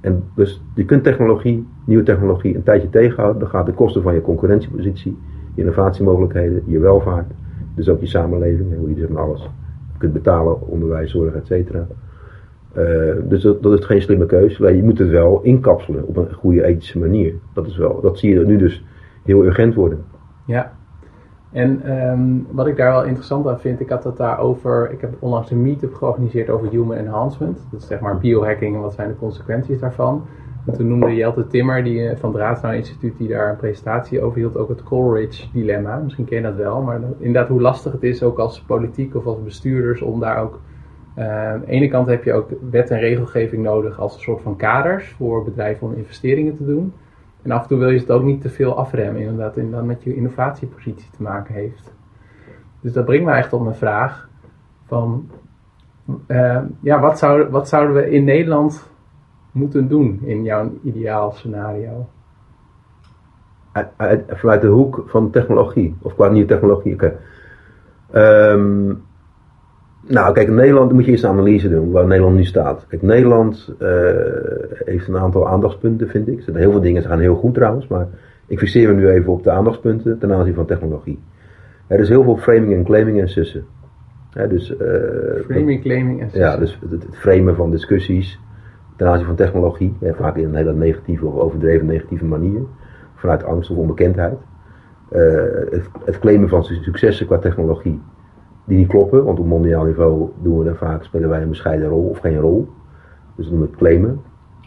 En 0.00 0.22
dus 0.34 0.62
je 0.74 0.84
kunt 0.84 1.04
technologie, 1.04 1.66
nieuwe 1.84 2.02
technologie, 2.02 2.56
een 2.56 2.62
tijdje 2.62 2.90
tegenhouden. 2.90 3.40
Dan 3.40 3.48
gaat 3.48 3.66
de 3.66 3.72
kosten 3.72 4.02
van 4.02 4.14
je 4.14 4.20
concurrentiepositie, 4.20 5.18
je 5.58 5.64
innovatiemogelijkheden, 5.64 6.62
je 6.66 6.78
welvaart. 6.78 7.30
Dus 7.74 7.88
ook 7.88 8.00
je 8.00 8.06
samenleving, 8.06 8.76
hoe 8.76 8.88
je 8.88 9.00
zeg 9.00 9.08
maar 9.08 9.22
alles 9.22 9.48
kunt 9.98 10.12
betalen, 10.12 10.68
onderwijs, 10.68 11.10
zorg, 11.10 11.34
et 11.34 11.46
cetera. 11.46 11.86
Eh, 12.72 12.84
dus 13.28 13.42
dat, 13.42 13.62
dat 13.62 13.78
is 13.78 13.84
geen 13.84 14.02
slimme 14.02 14.26
keuze. 14.26 14.62
Maar 14.62 14.72
je 14.72 14.82
moet 14.82 14.98
het 14.98 15.08
wel 15.08 15.40
inkapselen 15.42 16.06
op 16.06 16.16
een 16.16 16.32
goede 16.34 16.64
ethische 16.64 16.98
manier. 16.98 17.34
Dat, 17.52 17.66
is 17.66 17.76
wel, 17.76 18.00
dat 18.00 18.18
zie 18.18 18.34
je 18.34 18.46
nu 18.46 18.56
dus 18.56 18.84
heel 19.24 19.44
urgent 19.44 19.74
worden. 19.74 20.04
Ja. 20.46 20.72
En 21.52 21.82
ehm, 21.82 22.20
wat 22.50 22.66
ik 22.66 22.76
daar 22.76 22.92
wel 22.92 23.04
interessant 23.04 23.46
aan 23.46 23.60
vind, 23.60 23.80
ik 23.80 23.88
had 23.88 24.04
het 24.04 24.16
daarover, 24.16 24.90
ik 24.92 25.00
heb 25.00 25.14
onlangs 25.18 25.50
een 25.50 25.62
meetup 25.62 25.94
georganiseerd 25.94 26.50
over 26.50 26.68
human 26.68 26.96
enhancement. 26.96 27.66
Dat 27.70 27.80
is 27.80 27.86
zeg 27.86 28.00
maar 28.00 28.18
biohacking 28.18 28.74
en 28.74 28.80
wat 28.80 28.94
zijn 28.94 29.08
de 29.08 29.16
consequenties 29.16 29.80
daarvan. 29.80 30.22
En 30.68 30.74
toen 30.76 30.88
noemde 30.88 31.14
Jelte 31.14 31.46
Timmer 31.46 31.84
die, 31.84 32.08
eh, 32.08 32.16
van 32.16 32.40
het 32.40 32.62
Instituut, 32.62 33.18
die 33.18 33.28
daar 33.28 33.50
een 33.50 33.56
presentatie 33.56 34.22
over 34.22 34.38
hield, 34.38 34.56
ook 34.56 34.68
het 34.68 34.82
Coleridge 34.82 35.46
dilemma. 35.52 35.96
Misschien 35.96 36.24
ken 36.24 36.36
je 36.36 36.42
dat 36.42 36.54
wel, 36.56 36.82
maar 36.82 37.00
dat- 37.00 37.14
inderdaad 37.18 37.48
hoe 37.48 37.60
lastig 37.60 37.92
het 37.92 38.02
is 38.02 38.22
ook 38.22 38.38
als 38.38 38.60
politiek 38.62 39.14
of 39.14 39.26
als 39.26 39.42
bestuurders 39.42 40.02
om 40.02 40.20
daar 40.20 40.42
ook... 40.42 40.60
eh, 41.14 41.48
aan 41.52 41.60
de 41.60 41.66
ene 41.66 41.88
kant 41.88 42.08
heb 42.08 42.24
je 42.24 42.32
ook 42.32 42.48
wet 42.70 42.90
en 42.90 42.98
regelgeving 42.98 43.62
nodig 43.62 44.00
als 44.00 44.14
een 44.14 44.20
soort 44.20 44.42
van 44.42 44.56
kaders 44.56 45.08
voor 45.08 45.44
bedrijven 45.44 45.86
om 45.86 45.94
investeringen 45.94 46.56
te 46.56 46.64
doen. 46.66 46.92
En 47.42 47.50
af 47.50 47.62
en 47.62 47.68
toe 47.68 47.78
wil 47.78 47.88
je 47.90 47.98
het 47.98 48.10
ook 48.10 48.22
niet 48.22 48.40
te 48.42 48.48
veel 48.48 48.76
afremmen, 48.76 49.20
inderdaad, 49.22 49.56
inderdaad 49.56 49.84
met 49.84 50.02
je 50.02 50.14
innovatiepositie 50.16 51.10
te 51.16 51.22
maken 51.22 51.54
heeft. 51.54 51.94
Dus 52.80 52.92
dat 52.92 53.04
brengt 53.04 53.24
me 53.24 53.32
echt 53.32 53.52
op 53.52 53.62
mijn 53.62 53.74
vraag 53.74 54.28
van, 54.86 55.28
eh, 56.26 56.58
ja, 56.80 57.00
wat, 57.00 57.18
zou, 57.18 57.48
wat 57.48 57.68
zouden 57.68 57.94
we 57.94 58.10
in 58.10 58.24
Nederland 58.24 58.90
moeten 59.58 59.88
doen 59.88 60.20
in 60.22 60.42
jouw 60.42 60.70
ideaal 60.82 61.32
scenario? 61.32 62.08
Uit- 63.72 63.88
uit- 63.96 64.24
vanuit 64.26 64.60
de 64.60 64.66
hoek 64.66 65.04
van 65.06 65.30
technologie, 65.30 65.96
of 66.02 66.14
qua 66.14 66.28
nieuwe 66.28 66.48
technologie. 66.48 66.96
Ehm, 68.10 68.86
nou, 70.06 70.32
kijk, 70.32 70.48
in 70.48 70.54
Nederland 70.54 70.92
moet 70.92 71.04
je 71.04 71.10
eerst 71.10 71.24
een 71.24 71.30
analyse 71.30 71.68
doen 71.68 71.90
waar 71.90 72.06
Nederland 72.06 72.36
nu 72.36 72.44
staat. 72.44 72.86
Kijk, 72.88 73.02
Nederland 73.02 73.74
eh, 73.78 73.88
heeft 74.84 75.08
een 75.08 75.18
aantal 75.18 75.48
aandachtspunten, 75.48 76.08
vind 76.08 76.28
ik. 76.28 76.36
Er 76.36 76.42
zijn 76.42 76.56
heel 76.56 76.70
veel 76.70 76.80
dingen, 76.80 77.02
gaan 77.02 77.18
heel 77.18 77.34
goed 77.34 77.54
trouwens, 77.54 77.86
maar 77.86 78.08
ik 78.46 78.58
fixeer 78.58 78.88
me 78.88 78.94
nu 78.94 79.08
even 79.08 79.32
op 79.32 79.42
de 79.42 79.50
aandachtspunten 79.50 80.18
ten 80.18 80.32
aanzien 80.32 80.54
van 80.54 80.66
technologie. 80.66 81.18
Er 81.86 82.00
is 82.00 82.08
heel 82.08 82.22
veel 82.22 82.36
framing 82.36 82.74
en 82.74 82.84
claiming 82.84 83.20
en 83.20 83.28
sussen. 83.28 83.64
Dus, 84.48 84.76
eh, 84.76 84.86
Framing, 85.44 85.80
claiming 85.80 86.20
en 86.20 86.28
ja, 86.32 86.56
dus 86.56 86.78
het, 86.80 86.90
het 86.90 87.16
framen 87.16 87.56
van 87.56 87.70
discussies 87.70 88.40
ten 88.98 89.06
aanzien 89.08 89.26
van 89.26 89.34
technologie, 89.34 89.96
hè, 90.00 90.14
vaak 90.14 90.36
in 90.36 90.44
een 90.44 90.54
hele 90.54 90.72
negatieve 90.72 91.26
of 91.26 91.34
overdreven 91.34 91.86
negatieve 91.86 92.24
manier, 92.24 92.60
vanuit 93.14 93.44
angst 93.44 93.70
of 93.70 93.76
onbekendheid. 93.76 94.38
Eh, 95.08 95.20
het, 96.04 96.18
claimen 96.18 96.48
van 96.48 96.64
su- 96.64 96.82
successen 96.82 97.26
qua 97.26 97.38
technologie, 97.38 98.00
die 98.64 98.78
niet 98.78 98.88
kloppen, 98.88 99.24
want 99.24 99.38
op 99.38 99.46
mondiaal 99.46 99.84
niveau 99.84 100.30
doen 100.42 100.58
we 100.58 100.64
daar 100.64 100.76
vaak, 100.76 101.02
spelen 101.02 101.28
wij 101.28 101.42
een 101.42 101.48
bescheiden 101.48 101.88
rol 101.88 102.08
of 102.08 102.18
geen 102.18 102.38
rol. 102.38 102.68
Dus 103.34 103.44
dat 103.44 103.54
noemen 103.54 103.70
we 103.70 103.72
het 103.72 103.82
claimen, 103.82 104.20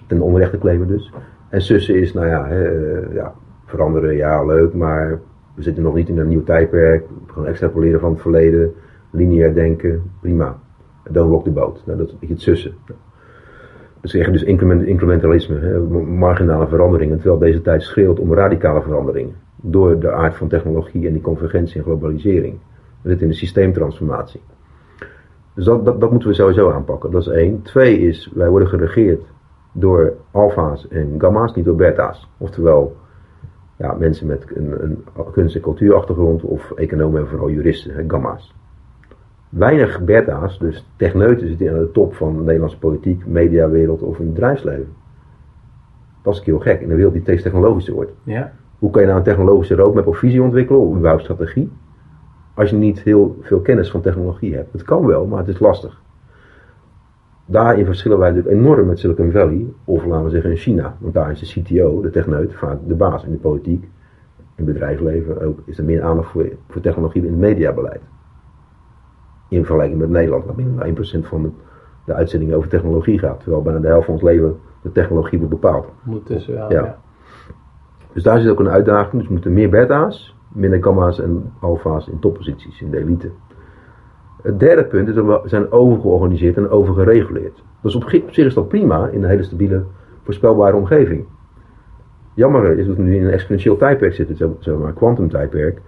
ten 0.08 0.22
onrechte 0.22 0.58
claimen 0.58 0.88
dus. 0.88 1.14
En 1.50 1.62
sussen 1.62 1.96
is, 1.96 2.14
nou 2.14 2.28
ja, 2.28 2.50
eh, 2.50 3.14
ja, 3.14 3.34
veranderen, 3.66 4.16
ja, 4.16 4.46
leuk, 4.46 4.74
maar 4.74 5.20
we 5.56 5.64
zitten 5.64 5.84
nog 5.84 5.96
niet 5.96 6.10
in 6.10 6.18
een 6.18 6.28
nieuw 6.28 6.44
tijdperk, 6.44 7.06
gewoon 7.28 7.48
extrapoleren 7.48 8.00
van 8.00 8.12
het 8.12 8.22
verleden, 8.22 8.74
lineair 9.10 9.54
denken, 9.54 10.04
prima. 10.22 10.60
Don't 11.10 11.30
rock 11.32 11.44
the 11.44 11.52
boat. 11.52 11.84
Nou, 11.86 11.98
dat 11.98 12.08
is 12.08 12.14
een 12.14 12.20
beetje 12.20 12.36
het 12.36 12.44
sussen. 12.44 12.74
Zeggen 14.02 14.34
dus 14.34 14.44
increment- 14.44 14.86
incrementalisme, 14.86 15.80
marginale 16.06 16.68
veranderingen, 16.68 17.18
terwijl 17.18 17.40
deze 17.40 17.62
tijd 17.62 17.84
schreeuwt 17.84 18.20
om 18.20 18.34
radicale 18.34 18.82
veranderingen. 18.82 19.36
Door 19.56 20.00
de 20.00 20.12
aard 20.12 20.36
van 20.36 20.48
technologie 20.48 21.08
en 21.08 21.14
die 21.14 21.22
convergentie 21.22 21.78
en 21.78 21.84
globalisering. 21.84 22.60
We 23.02 23.10
zitten 23.10 23.26
in 23.26 23.32
een 23.32 23.38
systeemtransformatie. 23.38 24.42
Dus 25.54 25.66
dat, 25.66 25.86
dat, 25.86 26.00
dat 26.00 26.12
moeten 26.12 26.30
we 26.30 26.36
sowieso 26.36 26.72
aanpakken. 26.72 27.12
Dat 27.12 27.22
is 27.22 27.28
één. 27.28 27.62
Twee 27.62 28.00
is, 28.00 28.32
wij 28.34 28.50
worden 28.50 28.68
geregeerd 28.68 29.22
door 29.72 30.14
alfa's 30.32 30.88
en 30.88 31.16
gamma's, 31.18 31.54
niet 31.54 31.66
door 31.66 31.76
beta's. 31.76 32.30
Oftewel, 32.38 32.96
ja, 33.78 33.94
mensen 33.94 34.28
met 34.28 34.46
een, 34.56 34.84
een 34.84 35.04
kunst- 35.32 35.56
en 35.56 35.62
cultuurachtergrond 35.62 36.44
of 36.44 36.72
economen 36.72 37.22
en 37.22 37.28
vooral 37.28 37.50
juristen, 37.50 38.10
gamma's 38.10 38.54
weinig 39.52 40.04
beta's, 40.04 40.60
dus 40.60 40.86
techneuten 40.96 41.48
zitten 41.48 41.70
aan 41.70 41.80
de 41.80 41.92
top 41.92 42.16
van 42.16 42.34
de 42.38 42.44
Nederlandse 42.44 42.78
politiek, 42.78 43.26
mediawereld 43.26 44.02
of 44.02 44.20
in 44.20 44.26
het 44.26 44.34
bedrijfsleven. 44.34 44.88
Dat 46.24 46.34
is 46.34 46.42
heel 46.42 46.60
gek 46.60 46.82
in 46.82 46.90
een 46.90 46.96
wereld 46.96 47.14
die 47.14 47.22
steeds 47.22 47.44
technologischer 47.44 47.94
wordt. 47.94 48.12
Ja, 48.24 48.52
Hoe 48.80 48.90
kan 48.90 49.02
je 49.02 49.08
nou 49.08 49.20
een 49.20 49.26
technologische 49.26 49.76
roadmap 49.76 50.08
of 50.08 50.18
visie 50.18 50.42
ontwikkelen, 50.42 50.82
of 50.82 50.96
überhaupt 50.96 51.24
strategie, 51.24 51.72
als 52.54 52.70
je 52.70 52.76
niet 52.76 53.00
heel 53.00 53.38
veel 53.42 53.60
kennis 53.60 53.92
van 53.92 54.02
technologie 54.02 54.56
hebt? 54.56 54.72
Het 54.72 54.84
kan 54.84 55.06
wel, 55.06 55.26
maar 55.26 55.40
het 55.40 55.48
is 55.48 55.60
lastig. 55.60 56.02
Daarin 57.46 57.86
verschillen 57.86 58.20
wij 58.20 58.32
natuurlijk 58.32 58.56
enorm 58.56 58.88
met 58.88 59.00
Silicon 59.00 59.32
Valley, 59.32 59.66
of 59.86 60.06
laten 60.06 60.24
we 60.26 60.30
zeggen 60.30 60.50
in 60.50 60.58
China. 60.58 60.98
Want 61.00 61.14
daar 61.14 61.32
is 61.32 61.40
de 61.40 61.62
CTO, 61.62 62.02
de 62.02 62.10
techneut, 62.10 62.54
vaak 62.54 62.78
de 62.88 62.96
baas 62.96 63.24
in 63.24 63.32
de 63.32 63.38
politiek, 63.38 63.84
in 64.56 64.66
het 64.66 64.66
bedrijfsleven 64.66 65.42
ook, 65.42 65.60
is 65.66 65.78
er 65.78 65.84
meer 65.84 66.04
aandacht 66.04 66.32
voor, 66.32 66.50
voor 66.68 66.82
technologie 66.82 67.22
in 67.22 67.32
het 67.32 67.40
mediabeleid 67.40 68.02
in 69.52 69.66
vergelijking 69.66 70.00
met 70.00 70.10
Nederland, 70.10 70.46
waar 70.46 70.56
minder 70.56 70.96
dan 70.96 71.06
1% 71.24 71.28
van 71.28 71.54
de, 72.06 72.14
uitzendingen 72.14 72.58
over 72.58 72.70
technologie 72.70 73.20
gaat. 73.20 73.40
Terwijl 73.40 73.62
bijna 73.62 73.80
de 73.80 73.88
helft 73.88 74.06
van 74.06 74.14
ons 74.14 74.24
leven 74.24 74.60
de 74.82 74.92
technologie 74.92 75.40
wordt 75.40 75.54
bepaald. 75.54 75.88
ondertussen 76.06 76.54
wel. 76.54 76.72
Ja. 76.72 76.84
Ja. 76.84 77.00
Dus 78.14 78.24
daar 78.24 78.40
zit 78.40 78.52
ook 78.52 78.60
een 78.60 78.70
uitdaging. 78.70 79.14
Dus 79.14 79.26
we 79.26 79.34
moeten 79.34 79.54
meer 79.54 79.70
beta's, 79.70 80.36
minder 80.54 80.84
gamma's 80.84 81.20
en 81.20 81.54
alfa's 81.60 82.08
in 82.08 82.20
topposities, 82.20 82.82
in 82.82 82.92
de 82.92 82.98
elite. 82.98 83.30
Het 84.42 84.60
derde 84.60 84.86
punt 84.86 85.08
is 85.08 85.16
dat 85.16 85.26
we 85.26 85.50
zijn 85.50 85.72
overgeorganiseerd 85.72 86.58
en 86.58 86.70
overgereguleerd. 86.70 87.64
Dus 87.82 87.96
op, 87.96 88.04
op 88.04 88.12
zich 88.32 88.46
is 88.46 88.54
dat 88.54 88.68
prima 88.68 89.08
in 89.08 89.24
een 89.24 89.30
hele 89.30 89.44
stabiele, 89.44 89.84
voorspelbare 90.24 90.76
omgeving. 90.76 91.26
Jammer 92.34 92.78
is 92.78 92.88
dat 92.88 92.96
we 92.96 93.02
nu 93.02 93.16
in 93.16 93.26
een 93.26 93.32
exponentieel 93.32 93.78
tijdperk 93.78 94.14
zitten, 94.14 94.56
zeg- 94.60 94.78
maar, 94.78 94.94
quantum 94.94 95.30
tijdperk. 95.30 95.82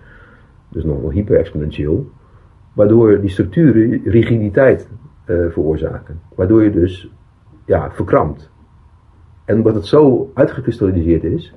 Dus 0.70 0.84
nog 0.84 1.02
wel 1.02 1.10
hyper-exponentieel. 1.12 2.10
Waardoor 2.74 3.22
die 3.22 3.30
structuren 3.30 4.02
rigiditeit 4.04 4.90
eh, 5.26 5.36
veroorzaken. 5.50 6.20
Waardoor 6.36 6.64
je 6.64 6.72
dus 6.72 7.12
ja, 7.66 7.92
verkrampt. 7.92 8.52
En 9.46 9.56
omdat 9.56 9.76
het 9.76 9.86
zo 9.86 10.32
uitgekristalliseerd 10.34 11.24
is, 11.24 11.56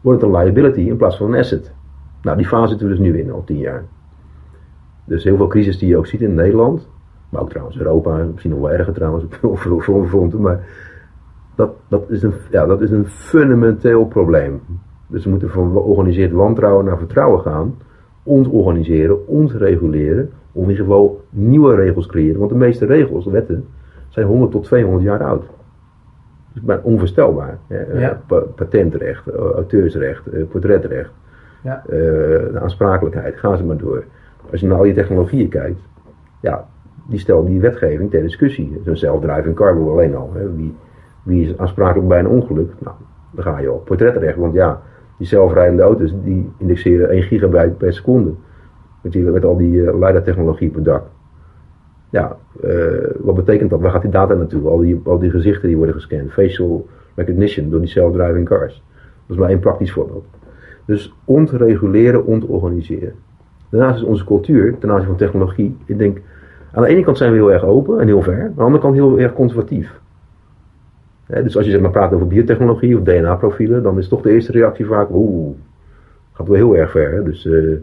wordt 0.00 0.20
het 0.20 0.30
een 0.30 0.36
liability 0.36 0.80
in 0.80 0.96
plaats 0.96 1.16
van 1.16 1.32
een 1.32 1.38
asset. 1.38 1.74
Nou, 2.22 2.36
die 2.36 2.46
fase 2.46 2.68
zitten 2.68 2.88
we 2.88 2.94
dus 2.94 3.02
nu 3.02 3.18
in, 3.18 3.30
al 3.30 3.44
tien 3.44 3.58
jaar. 3.58 3.84
Dus 5.04 5.24
heel 5.24 5.36
veel 5.36 5.46
crisis 5.46 5.78
die 5.78 5.88
je 5.88 5.96
ook 5.96 6.06
ziet 6.06 6.20
in 6.20 6.34
Nederland, 6.34 6.88
maar 7.28 7.40
ook 7.40 7.50
trouwens 7.50 7.78
Europa, 7.78 8.16
misschien 8.16 8.50
nog 8.50 8.60
wel 8.60 8.72
erger 8.72 8.92
trouwens, 8.92 9.24
op 9.42 9.58
veel 9.58 10.28
maar 10.38 10.66
dat, 11.54 11.70
dat, 11.88 12.10
is 12.10 12.22
een, 12.22 12.34
ja, 12.50 12.66
dat 12.66 12.80
is 12.80 12.90
een 12.90 13.06
fundamenteel 13.06 14.06
probleem. 14.06 14.60
Dus 15.06 15.24
we 15.24 15.30
moeten 15.30 15.50
van 15.50 15.70
georganiseerd 15.70 16.32
wantrouwen 16.32 16.84
naar 16.84 16.98
vertrouwen 16.98 17.40
gaan. 17.40 17.74
Ontorganiseren, 18.26 19.26
ontreguleren. 19.26 20.30
Of 20.52 20.62
in 20.62 20.70
ieder 20.70 20.84
geval 20.84 21.20
nieuwe 21.30 21.74
regels 21.74 22.06
creëren. 22.06 22.38
Want 22.38 22.50
de 22.50 22.56
meeste 22.56 22.86
regels, 22.86 23.26
wetten, 23.26 23.64
zijn 24.08 24.26
100 24.26 24.50
tot 24.50 24.64
200 24.64 25.04
jaar 25.04 25.22
oud. 25.22 25.44
Dus 26.52 26.62
bijna 26.62 26.82
onvoorstelbaar. 26.82 27.58
Ja. 27.94 28.20
Patentrecht, 28.54 29.26
eh, 29.26 29.50
auteursrecht, 29.50 30.26
eh, 30.26 30.42
portretrecht. 30.50 31.10
Ja. 31.62 31.82
Uh, 31.86 31.92
de 32.52 32.60
aansprakelijkheid, 32.60 33.36
gaan 33.36 33.56
ze 33.56 33.64
maar 33.64 33.76
door. 33.76 34.04
Als 34.50 34.60
je 34.60 34.66
naar 34.66 34.76
al 34.76 34.82
die 34.82 34.94
technologieën 34.94 35.48
kijkt, 35.48 35.80
ja, 36.40 36.66
die 37.08 37.18
stellen 37.18 37.44
die 37.44 37.60
wetgeving 37.60 38.10
ter 38.10 38.22
discussie. 38.22 38.80
Zo'n 38.84 38.96
self-driving 38.96 39.54
car 39.54 39.90
alleen 39.90 40.16
al. 40.16 40.30
Hè. 40.34 40.54
Wie, 40.54 40.76
wie 41.22 41.48
is 41.48 41.58
aansprakelijk 41.58 42.08
bij 42.08 42.18
een 42.18 42.28
ongeluk? 42.28 42.72
Nou, 42.78 42.96
dan 43.30 43.44
ga 43.44 43.58
je 43.58 43.72
op 43.72 43.84
portretrecht, 43.84 44.36
want 44.36 44.54
ja, 44.54 44.82
die 45.18 45.26
zelfrijdende 45.26 45.82
auto's 45.82 46.14
die 46.24 46.50
indexeren 46.58 47.08
1 47.08 47.22
gigabyte 47.22 47.74
per 47.78 47.92
seconde. 47.92 48.32
Met, 49.02 49.12
die, 49.12 49.22
met 49.22 49.44
al 49.44 49.56
die 49.56 49.72
uh, 49.72 49.98
leidertechnologie 49.98 50.70
per 50.70 50.82
dak. 50.82 51.02
Ja, 52.10 52.36
uh, 52.64 53.10
wat 53.18 53.34
betekent 53.34 53.70
dat? 53.70 53.80
Waar 53.80 53.90
gaat 53.90 54.02
die 54.02 54.10
data 54.10 54.34
naartoe? 54.34 54.68
Al 54.68 54.78
die, 54.78 55.00
al 55.04 55.18
die 55.18 55.30
gezichten 55.30 55.68
die 55.68 55.76
worden 55.76 55.94
gescand. 55.94 56.32
Facial 56.32 56.86
recognition 57.14 57.70
door 57.70 57.80
die 57.80 57.88
self-driving 57.88 58.46
cars. 58.46 58.82
Dat 59.26 59.36
is 59.36 59.36
maar 59.36 59.48
één 59.48 59.60
praktisch 59.60 59.92
voorbeeld. 59.92 60.24
Dus 60.84 61.14
ontreguleren, 61.24 62.24
ontorganiseren. 62.24 63.12
Daarnaast 63.68 64.02
is 64.02 64.04
onze 64.04 64.24
cultuur 64.24 64.78
ten 64.78 64.90
aanzien 64.90 65.06
van 65.06 65.16
technologie, 65.16 65.76
ik 65.84 65.98
denk, 65.98 66.18
aan 66.72 66.82
de 66.82 66.88
ene 66.88 67.02
kant 67.02 67.16
zijn 67.16 67.30
we 67.30 67.36
heel 67.36 67.52
erg 67.52 67.64
open 67.64 68.00
en 68.00 68.06
heel 68.06 68.22
ver, 68.22 68.42
aan 68.42 68.52
de 68.56 68.62
andere 68.62 68.82
kant 68.82 68.94
heel 68.94 69.18
erg 69.18 69.32
conservatief. 69.32 70.00
Dus 71.26 71.56
als 71.56 71.64
je 71.64 71.70
zeg 71.70 71.80
maar 71.80 71.90
praat 71.90 72.12
over 72.12 72.26
biotechnologie 72.26 72.98
of 72.98 73.02
DNA-profielen, 73.02 73.82
dan 73.82 73.98
is 73.98 74.08
toch 74.08 74.22
de 74.22 74.30
eerste 74.30 74.52
reactie 74.52 74.86
vaak, 74.86 75.08
oeh, 75.10 75.56
gaat 76.32 76.48
wel 76.48 76.56
heel 76.56 76.76
erg 76.76 76.90
ver. 76.90 77.24
Dus 77.24 77.44
uh, 77.44 77.76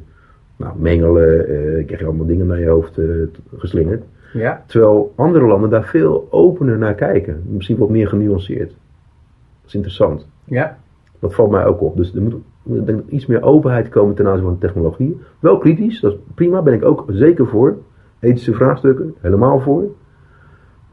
nou, 0.56 0.74
mengelen, 0.80 1.52
uh, 1.52 1.86
krijg 1.86 2.00
je 2.00 2.06
allemaal 2.06 2.26
dingen 2.26 2.48
naar 2.48 2.60
je 2.60 2.68
hoofd 2.68 2.98
uh, 2.98 3.28
geslingerd. 3.58 4.04
Ja. 4.34 4.64
Terwijl 4.68 5.14
andere 5.16 5.46
landen 5.46 5.70
daar 5.70 5.86
veel 5.86 6.28
opener 6.30 6.78
naar 6.78 6.96
kijken. 6.96 7.44
Misschien 7.48 7.78
wat 7.78 7.90
meer 7.90 8.08
genuanceerd. 8.08 8.70
Dat 8.70 9.68
is 9.68 9.76
interessant. 9.76 10.28
Ja. 10.44 10.78
Dat 11.20 11.34
valt 11.34 11.52
mij 11.52 11.66
ook 11.66 11.82
op. 11.82 11.98
Dus 11.98 12.16
er 12.16 12.22
moet 12.22 12.36
ik 12.66 12.86
denk 12.86 13.10
iets 13.10 13.26
meer 13.26 13.42
openheid 13.42 13.90
komen 13.90 14.16
ten 14.16 14.28
aanzien 14.28 14.46
van 14.46 14.58
technologie. 14.58 15.22
Wel 15.40 15.58
kritisch, 15.58 16.00
dat 16.00 16.14
is 16.14 16.20
prima, 16.36 16.62
ben 16.62 16.74
ik 16.74 16.86
ook 16.86 17.06
zeker 17.08 17.48
voor. 17.48 17.78
Ethische 18.20 18.54
vraagstukken, 18.54 19.14
helemaal 19.20 19.60
voor. 19.60 19.84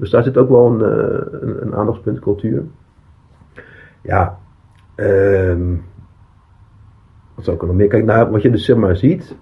Dus 0.00 0.10
daar 0.10 0.22
zit 0.22 0.36
ook 0.36 0.48
wel 0.48 0.66
een, 0.66 0.80
uh, 0.80 1.40
een, 1.40 1.62
een 1.62 1.74
aandachtspunt, 1.74 2.18
cultuur. 2.18 2.64
Ja, 4.02 4.38
um, 4.96 5.82
wat 7.34 7.44
zou 7.44 7.56
ik 7.56 7.62
nog 7.62 7.74
meer? 7.74 7.88
Kijk, 7.88 8.04
nou, 8.04 8.30
wat 8.30 8.42
je 8.42 8.50
dus 8.50 8.64
zeg 8.64 8.76
maar 8.76 8.96
ziet, 8.96 9.36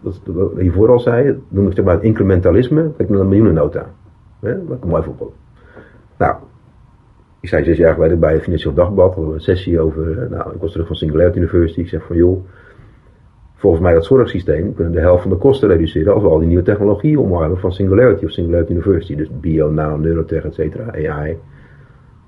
dat, 0.00 0.20
wat 0.24 0.52
je 0.56 0.62
hiervoor 0.62 0.90
al 0.90 1.00
zei, 1.00 1.42
noem 1.48 1.66
ik 1.66 1.74
zeg 1.74 1.84
maar 1.84 1.94
het 1.94 2.02
incrementalisme. 2.02 2.92
Kijk 2.96 3.08
naar 3.08 3.20
een 3.20 3.28
miljoenennota. 3.28 3.86
Hè? 4.40 4.64
Wat 4.64 4.82
een 4.82 4.88
mooi 4.88 5.02
voorbeeld. 5.02 5.34
Nou, 6.18 6.36
ik 7.40 7.48
zei 7.48 7.64
zes 7.64 7.76
jaar 7.76 7.94
geleden 7.94 8.20
bij 8.20 8.32
het 8.32 8.42
Financieel 8.42 8.74
Dagblad, 8.74 9.14
hadden 9.14 9.34
een 9.34 9.40
sessie 9.40 9.80
over, 9.80 10.22
eh, 10.22 10.30
nou, 10.30 10.54
ik 10.54 10.60
was 10.60 10.72
terug 10.72 10.86
van 10.86 10.96
Singularity 10.96 11.38
University, 11.38 11.80
ik 11.80 11.88
zeg 11.88 12.02
van 12.06 12.16
joh, 12.16 12.44
volgens 13.58 13.82
mij 13.82 13.92
dat 13.92 14.04
zorgsysteem 14.04 14.74
kunnen 14.74 14.92
de 14.92 15.00
helft 15.00 15.22
van 15.22 15.30
de 15.30 15.36
kosten 15.36 15.68
reduceren 15.68 16.14
als 16.14 16.22
we 16.22 16.28
al 16.28 16.38
die 16.38 16.48
nieuwe 16.48 16.62
technologie 16.62 17.20
omarmen 17.20 17.58
van 17.58 17.72
Singularity 17.72 18.24
of 18.24 18.30
Singularity 18.30 18.72
University, 18.72 19.14
dus 19.14 19.30
bio, 19.40 19.70
nano, 19.70 19.96
neurotech, 19.96 20.44
et 20.44 20.54
cetera, 20.54 20.92
AI. 20.92 21.38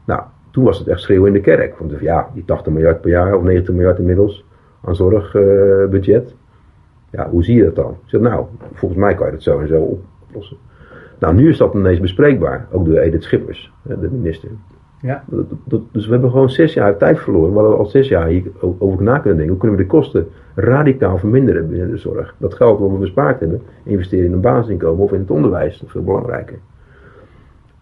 Nou, 0.07 0.23
toen 0.51 0.65
was 0.65 0.79
het 0.79 0.89
echt 0.89 1.01
schreeuwen 1.01 1.27
in 1.27 1.33
de 1.33 1.41
kerk, 1.41 1.79
want 1.79 1.93
ja, 2.01 2.31
die 2.35 2.45
80 2.45 2.73
miljard 2.73 3.01
per 3.01 3.11
jaar 3.11 3.35
of 3.35 3.43
90 3.43 3.75
miljard 3.75 3.99
inmiddels 3.99 4.45
aan 4.85 4.97
zorgbudget, 4.97 6.25
uh, 6.29 6.35
ja, 7.11 7.31
hoe 7.31 7.45
zie 7.45 7.57
je 7.57 7.65
dat 7.65 7.75
dan? 7.75 7.91
Ik 7.91 8.09
zeg, 8.09 8.21
nou, 8.21 8.47
volgens 8.73 9.01
mij 9.01 9.15
kan 9.15 9.27
je 9.27 9.33
dat 9.33 9.43
zo 9.43 9.59
en 9.59 9.69
zo 9.69 10.01
oplossen. 10.29 10.57
Nou, 11.19 11.35
nu 11.35 11.49
is 11.49 11.59
dat 11.59 11.75
ineens 11.75 12.01
bespreekbaar, 12.01 12.67
ook 12.71 12.85
door 12.85 12.97
Edith 12.97 13.23
Schippers, 13.23 13.73
de 13.83 14.11
minister. 14.11 14.49
Ja. 15.01 15.25
Dus 15.93 16.07
we 16.07 16.13
hebben 16.13 16.31
gewoon 16.31 16.51
zes 16.51 16.75
jaar 16.75 16.97
tijd 16.97 17.19
verloren. 17.19 17.53
We 17.53 17.59
hadden 17.59 17.79
al 17.79 17.87
zes 17.87 18.09
jaar 18.09 18.43
over 18.79 19.03
na 19.03 19.19
kunnen 19.19 19.37
denken. 19.37 19.49
Hoe 19.49 19.59
kunnen 19.59 19.77
we 19.77 19.83
de 19.83 19.89
kosten 19.89 20.29
radicaal 20.55 21.19
verminderen 21.19 21.69
binnen 21.69 21.91
de 21.91 21.97
zorg? 21.97 22.35
Dat 22.39 22.55
geld 22.55 22.79
wat 22.79 22.91
we 22.91 22.97
bespaard 22.97 23.41
hebben, 23.41 23.63
investeren 23.83 24.27
in 24.27 24.33
een 24.33 24.41
basisinkomen 24.41 25.05
of 25.05 25.13
in 25.13 25.21
het 25.21 25.31
onderwijs. 25.31 25.79
Dat 25.79 25.87
is 25.87 25.93
veel 25.93 26.05
belangrijker. 26.05 26.59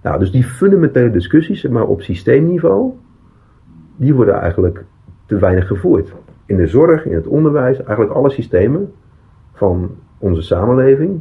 Nou, 0.02 0.18
dus 0.18 0.30
die 0.30 0.44
fundamentele 0.44 1.10
discussies, 1.10 1.68
maar 1.68 1.86
op 1.86 2.02
systeemniveau, 2.02 2.92
die 3.96 4.14
worden 4.14 4.34
eigenlijk 4.34 4.84
te 5.26 5.38
weinig 5.38 5.66
gevoerd. 5.66 6.12
In 6.46 6.56
de 6.56 6.66
zorg, 6.66 7.04
in 7.04 7.14
het 7.14 7.26
onderwijs, 7.26 7.76
eigenlijk 7.76 8.12
alle 8.12 8.30
systemen 8.30 8.92
van 9.52 9.90
onze 10.18 10.42
samenleving, 10.42 11.20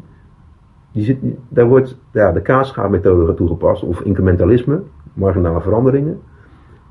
die 0.91 1.03
zit, 1.03 1.17
daar 1.49 1.67
wordt 1.67 1.97
ja, 2.11 2.31
de 2.31 2.41
kaasschaarmethode 2.41 3.33
toegepast, 3.33 3.83
of 3.83 4.01
incrementalisme 4.01 4.81
marginale 5.17 5.61
veranderingen. 5.61 6.21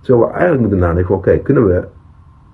Terwijl 0.01 0.27
we 0.27 0.33
eigenlijk 0.33 0.61
moeten 0.61 0.79
nadenken 0.79 1.07
van 1.07 1.17
oké, 1.17 1.39
kunnen 1.39 1.67
we 1.67 1.89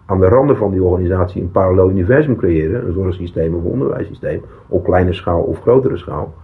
aan 0.07 0.21
de 0.21 0.29
randen 0.29 0.57
van 0.57 0.71
die 0.71 0.83
organisatie 0.83 1.43
een 1.43 1.51
parallel 1.51 1.91
universum 1.91 2.37
creëren, 2.37 2.87
een 2.87 2.93
zorgsysteem 2.93 3.55
of 3.55 3.65
een 3.65 3.71
onderwijssysteem, 3.71 4.43
op 4.69 4.85
kleine 4.85 5.13
schaal 5.13 5.43
of 5.43 5.61
grotere 5.61 5.97
schaal, 5.97 6.35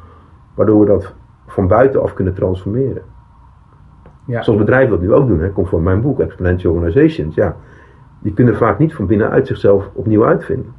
waardoor 0.54 0.80
we 0.80 0.86
dat 0.86 1.14
van 1.46 1.66
buitenaf 1.66 2.14
kunnen 2.14 2.34
transformeren. 2.34 3.02
Ja. 4.26 4.42
Zoals 4.42 4.58
bedrijven 4.58 4.90
dat 4.90 5.00
nu 5.00 5.12
ook 5.12 5.28
doen, 5.28 5.40
hè, 5.40 5.50
komt 5.50 5.68
van 5.68 5.82
mijn 5.82 6.00
boek, 6.00 6.20
Exponential 6.20 6.72
Organizations. 6.72 7.34
Ja, 7.34 7.56
die 8.18 8.32
kunnen 8.32 8.56
vaak 8.56 8.78
niet 8.78 8.94
van 8.94 9.06
binnenuit 9.06 9.46
zichzelf 9.46 9.90
opnieuw 9.92 10.24
uitvinden. 10.24 10.72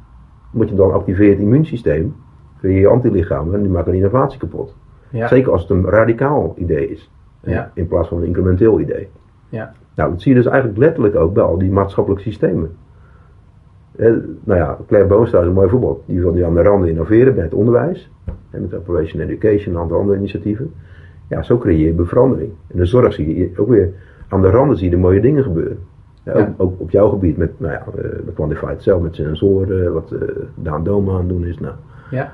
Omdat 0.52 0.68
je 0.68 0.74
dan 0.74 0.92
activeert 0.92 1.32
het 1.32 1.40
immuunsysteem, 1.40 2.14
creëer 2.58 2.80
je 2.80 2.88
antilichamen 2.88 3.54
en 3.54 3.60
die 3.60 3.70
maken 3.70 3.90
een 3.90 3.96
innovatie 3.96 4.38
kapot. 4.38 4.76
Ja. 5.10 5.28
Zeker 5.28 5.52
als 5.52 5.62
het 5.62 5.70
een 5.70 5.84
radicaal 5.84 6.54
idee 6.56 6.90
is. 6.90 7.10
Ja. 7.42 7.70
In 7.74 7.88
plaats 7.88 8.08
van 8.08 8.18
een 8.18 8.26
incrementeel 8.26 8.80
idee. 8.80 9.08
Ja. 9.48 9.72
Nou, 9.94 10.10
dat 10.10 10.22
zie 10.22 10.32
je 10.32 10.38
dus 10.42 10.50
eigenlijk 10.50 10.78
letterlijk 10.78 11.16
ook 11.16 11.34
bij 11.34 11.42
al 11.42 11.58
die 11.58 11.70
maatschappelijke 11.70 12.24
systemen. 12.24 12.70
Eh, 13.96 14.12
nou 14.44 14.58
ja, 14.58 14.78
Claire 14.86 15.08
Boonstra 15.08 15.40
is 15.40 15.46
een 15.46 15.52
mooi 15.52 15.68
voorbeeld. 15.68 16.02
Die 16.06 16.20
wil 16.20 16.32
nu 16.32 16.42
aan 16.42 16.54
de 16.54 16.62
randen 16.62 16.88
innoveren 16.88 17.34
bij 17.34 17.44
het 17.44 17.54
onderwijs. 17.54 18.10
En 18.50 18.60
met 18.60 18.74
Operation 18.74 19.22
Education 19.22 19.74
en 19.74 19.92
andere 19.92 20.18
initiatieven. 20.18 20.72
Ja, 21.28 21.42
zo 21.42 21.58
creëer 21.58 21.94
je 21.94 22.04
verandering. 22.04 22.52
En 22.66 22.78
de 22.78 22.84
zorg 22.84 23.12
zie 23.12 23.38
je 23.38 23.50
ook 23.56 23.68
weer 23.68 23.92
aan 24.28 24.42
de 24.42 24.50
randen 24.50 24.76
zie 24.76 24.84
je 24.84 24.94
de 24.94 25.00
mooie 25.00 25.20
dingen 25.20 25.42
gebeuren. 25.42 25.78
Ja, 26.24 26.54
ook, 26.56 26.80
op 26.80 26.90
jouw 26.90 27.08
gebied 27.08 27.36
met, 27.36 27.60
nou 27.60 27.72
ja, 27.72 27.84
met 28.24 28.34
Quantified 28.34 28.82
Cell, 28.82 28.98
met 28.98 29.14
sensoren, 29.14 29.92
wat 29.92 30.14
Daan 30.54 30.84
Doma 30.84 31.12
aan 31.12 31.18
het 31.18 31.28
doen 31.28 31.44
is. 31.44 31.58
Nou, 31.58 31.74
ja. 32.10 32.32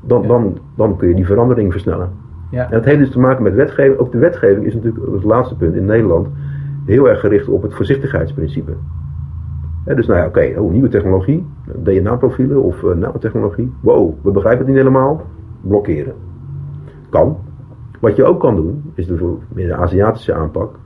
Dan, 0.00 0.26
Dan, 0.26 0.58
dan 0.76 0.96
kun 0.96 1.08
je 1.08 1.14
die 1.14 1.26
verandering 1.26 1.72
versnellen. 1.72 2.10
Ja. 2.54 2.64
En 2.64 2.70
dat 2.70 2.84
heeft 2.84 2.98
dus 2.98 3.10
te 3.10 3.18
maken 3.18 3.42
met 3.42 3.54
wetgeving. 3.54 3.98
Ook 3.98 4.12
de 4.12 4.18
wetgeving 4.18 4.66
is 4.66 4.74
natuurlijk, 4.74 5.12
het 5.12 5.24
laatste 5.24 5.56
punt 5.56 5.74
in 5.74 5.84
Nederland, 5.84 6.28
heel 6.86 7.08
erg 7.08 7.20
gericht 7.20 7.48
op 7.48 7.62
het 7.62 7.74
voorzichtigheidsprincipe. 7.74 8.72
dus 9.84 10.06
nou 10.06 10.20
ja, 10.20 10.26
oké, 10.26 10.54
oh, 10.58 10.72
nieuwe 10.72 10.88
technologie, 10.88 11.46
DNA-profielen 11.82 12.62
of 12.62 12.82
uh, 12.82 12.94
nanotechnologie. 12.94 13.72
Wow, 13.80 14.14
we 14.22 14.30
begrijpen 14.30 14.58
het 14.58 14.68
niet 14.68 14.76
helemaal. 14.76 15.22
Blokkeren. 15.60 16.14
Kan. 17.10 17.36
Wat 18.00 18.16
je 18.16 18.24
ook 18.24 18.40
kan 18.40 18.56
doen, 18.56 18.92
is 18.94 19.06
de, 19.06 19.36
de 19.54 19.74
Aziatische 19.74 20.34
aanpak. 20.34 20.78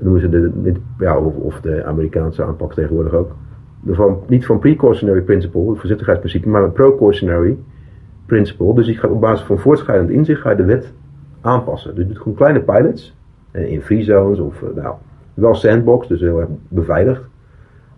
Noemen 0.00 0.20
ze 0.20 0.28
de, 0.28 0.74
ja, 0.98 1.18
of, 1.18 1.36
of, 1.36 1.60
de 1.60 1.84
Amerikaanse 1.84 2.44
aanpak 2.44 2.74
tegenwoordig 2.74 3.12
ook. 3.12 3.30
De 3.80 3.94
van, 3.94 4.18
niet 4.26 4.46
van 4.46 4.58
precautionary 4.58 5.22
principle, 5.22 5.68
het 5.68 5.78
voorzichtigheidsprincipe, 5.78 6.48
maar 6.48 6.62
een 6.62 6.72
precautionary 6.72 7.58
principle. 8.26 8.74
Dus 8.74 8.86
je 8.86 8.94
gaat 8.94 9.10
op 9.10 9.20
basis 9.20 9.46
van 9.46 9.58
voortschrijdend 9.58 10.10
inzicht 10.10 10.40
ga 10.40 10.50
je 10.50 10.56
de 10.56 10.64
wet 10.64 10.92
aanpassen. 11.40 11.94
Dus 11.94 12.04
je 12.04 12.08
doet 12.08 12.18
gewoon 12.18 12.34
kleine 12.34 12.60
pilots. 12.60 13.16
In 13.50 13.82
free 13.82 14.02
zones 14.02 14.38
of 14.38 14.62
eh, 14.62 14.68
nou, 14.74 14.94
wel 15.34 15.54
sandbox, 15.54 16.08
dus 16.08 16.20
heel 16.20 16.40
erg 16.40 16.48
beveiligd. 16.68 17.22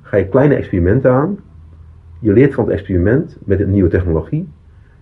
Ga 0.03 0.17
je 0.17 0.29
kleine 0.29 0.55
experimenten 0.55 1.11
aan. 1.11 1.39
Je 2.21 2.33
leert 2.33 2.55
van 2.55 2.65
het 2.65 2.73
experiment 2.73 3.39
met 3.45 3.61
een 3.61 3.71
nieuwe 3.71 3.89
technologie. 3.89 4.49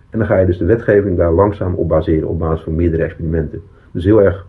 En 0.09 0.19
dan 0.19 0.27
ga 0.27 0.37
je 0.37 0.45
dus 0.45 0.57
de 0.57 0.65
wetgeving 0.65 1.17
daar 1.17 1.31
langzaam 1.31 1.73
op 1.73 1.87
baseren 1.87 2.27
op 2.27 2.39
basis 2.39 2.63
van 2.63 2.75
meerdere 2.75 3.03
experimenten. 3.03 3.61
Dus 3.91 4.03
heel 4.03 4.21
erg 4.21 4.47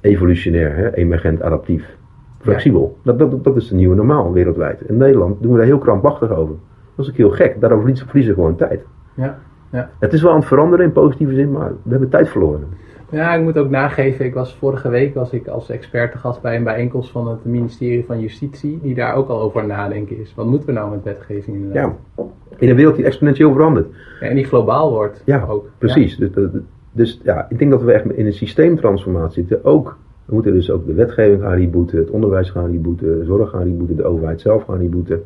evolutionair, 0.00 0.76
hè? 0.76 0.94
emergent, 0.94 1.42
adaptief. 1.42 1.96
Flexibel. 2.40 2.98
Dat, 3.02 3.18
dat, 3.18 3.44
dat 3.44 3.56
is 3.56 3.68
de 3.68 3.74
nieuwe 3.74 3.94
normaal 3.94 4.32
wereldwijd. 4.32 4.80
In 4.80 4.96
Nederland 4.96 5.42
doen 5.42 5.52
we 5.52 5.58
daar 5.58 5.66
heel 5.66 5.78
krampachtig 5.78 6.30
over. 6.30 6.54
Dat 6.94 7.04
is 7.04 7.10
ook 7.10 7.16
heel 7.16 7.30
gek. 7.30 7.60
Daarover 7.60 7.96
verliezen 7.96 8.34
we 8.34 8.40
gewoon 8.40 8.56
tijd. 8.56 8.84
Ja. 9.14 9.38
Ja. 9.76 9.90
Het 9.98 10.12
is 10.12 10.22
wel 10.22 10.30
aan 10.30 10.38
het 10.38 10.48
veranderen 10.48 10.84
in 10.84 10.92
positieve 10.92 11.34
zin, 11.34 11.50
maar 11.50 11.72
we 11.82 11.90
hebben 11.90 12.08
tijd 12.08 12.28
verloren. 12.28 12.64
Ja, 13.10 13.34
ik 13.34 13.42
moet 13.42 13.58
ook 13.58 13.70
nageven, 13.70 14.24
ik 14.24 14.34
was 14.34 14.54
vorige 14.54 14.88
week 14.88 15.14
was 15.14 15.32
ik 15.32 15.46
als 15.46 15.70
expert 15.70 16.14
gast 16.14 16.42
bij 16.42 16.56
een 16.56 16.64
bijeenkomst 16.64 17.10
van 17.10 17.28
het 17.28 17.44
ministerie 17.44 18.04
van 18.06 18.20
Justitie, 18.20 18.78
die 18.82 18.94
daar 18.94 19.14
ook 19.14 19.28
al 19.28 19.40
over 19.40 19.66
nadenken 19.66 20.20
is. 20.20 20.34
Wat 20.34 20.46
moeten 20.46 20.68
we 20.68 20.74
nou 20.74 20.90
met 20.90 21.02
wetgeving 21.02 21.56
inderdaad? 21.56 21.92
Ja, 22.16 22.24
in 22.58 22.68
een 22.68 22.76
wereld 22.76 22.96
die 22.96 23.04
exponentieel 23.04 23.52
verandert. 23.52 23.86
Ja, 24.20 24.26
en 24.26 24.34
die 24.34 24.44
globaal 24.44 24.90
wordt 24.90 25.22
ja, 25.24 25.44
ook. 25.48 25.70
precies. 25.78 26.16
Dus, 26.16 26.30
dus, 26.92 27.20
ja, 27.22 27.46
ik 27.48 27.58
denk 27.58 27.70
dat 27.70 27.82
we 27.82 27.92
echt 27.92 28.12
in 28.12 28.26
een 28.26 28.32
systeemtransformatie 28.32 29.46
zitten, 29.46 29.64
ook 29.64 29.96
We 30.24 30.34
moeten 30.34 30.52
dus 30.52 30.70
ook 30.70 30.86
de 30.86 30.94
wetgeving 30.94 31.42
gaan 31.42 31.54
rebooten, 31.54 31.98
het 31.98 32.10
onderwijs 32.10 32.50
gaan 32.50 32.70
rebooten, 32.70 33.18
de 33.18 33.24
zorg 33.24 33.50
gaan 33.50 33.62
rebooten, 33.62 33.96
de 33.96 34.04
overheid 34.04 34.40
zelf 34.40 34.64
gaan 34.64 34.78
rebooten. 34.78 35.22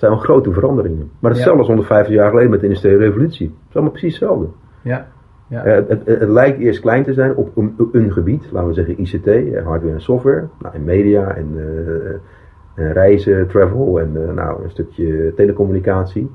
Zijn 0.00 0.12
wel 0.12 0.20
grote 0.20 0.52
veranderingen. 0.52 1.10
Maar 1.18 1.30
hetzelfde 1.30 1.52
Ja. 1.52 1.58
als 1.58 1.68
150 1.68 2.14
jaar 2.14 2.30
geleden 2.30 2.50
met 2.50 2.60
de 2.60 2.66
industriële 2.66 2.96
revolutie. 2.96 3.46
Het 3.46 3.68
is 3.68 3.74
allemaal 3.74 3.92
precies 3.92 4.18
hetzelfde. 4.18 4.48
Ja. 4.82 5.06
Ja. 5.48 5.64
Eh, 5.64 5.88
het, 5.88 6.06
het, 6.06 6.28
lijkt 6.28 6.58
eerst 6.58 6.80
klein 6.80 7.04
te 7.04 7.12
zijn 7.12 7.34
op 7.36 7.56
een, 7.56 7.74
een 7.92 8.12
gebied, 8.12 8.48
laten 8.52 8.68
we 8.68 8.74
zeggen 8.74 9.00
ICT, 9.00 9.26
eh, 9.26 9.66
hardware 9.66 9.94
en 9.94 10.00
software, 10.00 10.48
nou, 10.58 10.74
en 10.74 10.84
media 10.84 11.34
en, 11.34 11.48
eh, 11.56 12.84
en 12.84 12.92
reizen, 12.92 13.48
travel 13.48 14.00
en 14.00 14.34
nou, 14.34 14.62
een 14.62 14.70
stukje 14.70 15.32
telecommunicatie. 15.34 16.30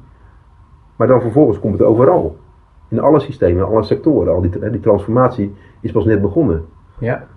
Maar 0.95 1.07
dan 1.07 1.21
vervolgens 1.21 1.59
komt 1.59 1.73
het 1.73 1.87
overal. 1.87 2.37
In 2.89 2.99
alle 2.99 3.19
systemen, 3.19 3.57
in 3.57 3.71
alle 3.71 3.83
sectoren. 3.83 4.33
Al 4.33 4.41
die, 4.41 4.69
die 4.69 4.79
transformatie 4.79 5.53
is 5.81 5.91
pas 5.91 6.05
net 6.05 6.21
begonnen. 6.21 6.65
ja. 6.99 7.27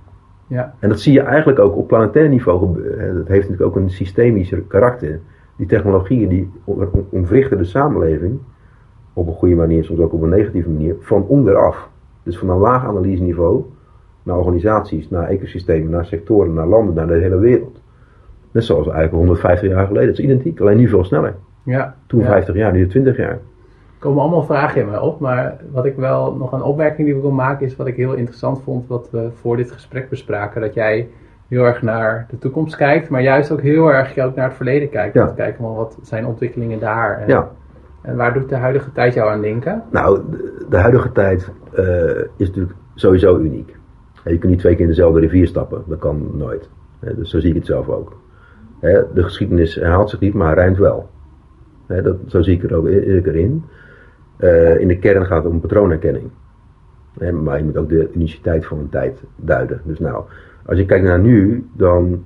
Ja. 0.47 0.75
En 0.79 0.89
dat 0.89 1.01
zie 1.01 1.13
je 1.13 1.21
eigenlijk 1.21 1.59
ook 1.59 1.77
op 1.77 1.89
planetair 1.89 2.29
niveau. 2.29 2.75
Dat 3.15 3.29
heeft 3.29 3.49
natuurlijk 3.49 3.63
ook 3.63 3.77
een 3.77 3.91
systemisch 3.91 4.55
karakter. 4.69 5.21
Die 5.59 5.67
technologieën 5.67 6.29
die 6.29 6.51
ontwrichten 7.11 7.59
de 7.59 7.65
samenleving 7.65 8.39
op 9.13 9.27
een 9.27 9.35
goede 9.35 9.55
manier, 9.55 9.85
soms 9.85 10.01
ook 10.01 10.13
op 10.13 10.23
een 10.23 10.29
negatieve 10.29 10.69
manier, 10.71 10.97
van 11.01 11.25
onderaf. 11.27 11.89
Dus 12.23 12.39
van 12.39 12.51
een 12.51 12.59
laag 12.59 12.85
analyseniveau 12.85 13.65
naar 14.23 14.37
organisaties, 14.37 15.11
naar 15.11 15.29
ecosystemen, 15.29 15.91
naar 15.91 16.05
sectoren, 16.07 16.55
naar 16.55 16.67
landen, 16.67 16.95
naar 16.95 17.07
de 17.07 17.15
hele 17.15 17.39
wereld. 17.39 17.81
Net 18.51 18.65
zoals 18.65 18.87
eigenlijk 18.87 19.15
150 19.17 19.69
jaar 19.71 19.87
geleden. 19.87 20.09
Het 20.09 20.19
is 20.19 20.25
identiek, 20.25 20.61
alleen 20.61 20.77
nu 20.77 20.89
veel 20.89 21.05
sneller. 21.05 21.35
ja. 21.63 21.95
Toen 22.07 22.21
Ja. 22.21 22.27
50 22.27 22.55
jaar, 22.55 22.73
nu 22.73 22.87
20 22.89 23.17
jaar. 23.17 23.31
Er 23.31 24.05
komen 24.05 24.23
allemaal 24.23 24.43
vragen 24.43 24.81
in 24.81 24.87
mij 24.89 24.99
op, 24.99 25.21
maar 25.21 25.61
wat 25.73 25.85
ik 25.85 25.97
wel 25.97 26.35
nog 26.37 26.53
een 26.53 26.63
opmerking 26.63 27.07
die 27.07 27.17
ik 27.17 27.23
wil 27.23 27.31
maken 27.31 27.67
is 27.67 27.77
wat 27.77 27.87
ik 27.87 27.97
heel 27.97 28.15
interessant 28.15 28.61
vond, 28.63 28.87
wat 28.87 29.11
we 29.11 29.29
voor 29.41 29.57
dit 29.57 29.71
gesprek 29.71 30.09
bespraken, 30.09 30.61
dat 30.61 30.75
jij 30.75 31.09
heel 31.49 31.65
erg 31.65 31.83
naar 31.83 32.27
de 32.31 32.39
toekomst 32.39 32.77
kijkt, 32.77 33.09
maar 33.09 33.23
juist 33.23 33.51
ook 33.53 33.61
heel 33.61 33.93
erg 33.93 34.19
ook 34.19 34.35
naar 34.35 34.47
het 34.49 34.57
verleden 34.57 34.89
kijkt. 34.89 35.15
Ja. 35.15 35.23
Om 35.23 35.29
te 35.29 35.35
kijken 35.35 35.63
van 35.65 35.75
wat 35.75 35.99
zijn 36.03 36.27
ontwikkelingen 36.27 36.81
daar 36.81 37.19
en, 37.21 37.29
Ja. 37.29 37.51
en 38.03 38.17
waar 38.17 38.35
doet 38.35 38.49
de 38.49 38.57
huidige 38.57 38.93
tijd 38.93 39.15
jou 39.15 39.31
aan 39.31 39.41
denken? 39.41 39.83
Nou, 39.91 40.21
de, 40.31 40.67
de 40.71 40.77
huidige 40.77 41.13
tijd 41.13 41.51
eh, 41.73 41.85
is 42.37 42.47
natuurlijk 42.49 42.77
sowieso 42.95 43.39
uniek. 43.39 43.77
Je 44.25 44.39
kunt 44.39 44.53
niet 44.53 44.59
twee 44.61 44.73
keer 44.75 44.83
in 44.83 44.89
dezelfde 44.89 45.21
rivier 45.21 45.47
stappen. 45.47 45.83
Dat 45.87 45.99
kan 45.99 46.31
nooit. 46.37 46.69
Dus 47.01 47.31
zo 47.31 47.39
zie 47.41 47.51
ik 47.51 47.57
het 47.57 47.67
zelf 47.67 47.89
ook. 47.89 48.17
De 48.81 49.23
geschiedenis 49.23 49.75
herhaalt 49.75 50.11
zich 50.11 50.21
niet, 50.21 50.35
maar 50.35 50.55
rijmt 50.55 50.79
wel. 50.79 51.09
Dat, 51.87 52.17
zo 52.27 52.41
zie 52.43 52.55
ik 52.57 52.63
er 52.71 52.77
ook 52.77 52.89
i- 52.89 53.17
ik 53.17 53.27
erin. 53.27 53.65
Eh, 54.37 54.81
in 54.81 54.89
de 54.89 54.99
kern 54.99 55.27
gaat 55.27 55.45
het 55.45 55.53
om 55.53 55.61
patroonherkenning. 55.61 56.31
Maar 57.43 57.59
je 57.59 57.65
moet 57.65 57.77
ook 57.77 57.89
de 57.89 58.11
uniciteit 58.15 58.67
van 58.67 58.79
een 58.79 58.89
tijd 58.89 59.23
duiden. 59.37 59.81
Dus 59.85 59.99
nou, 59.99 60.25
als 60.67 60.79
je 60.79 60.85
kijkt 60.87 61.05
naar 61.05 61.21
nu, 61.21 61.69
dan 61.73 62.23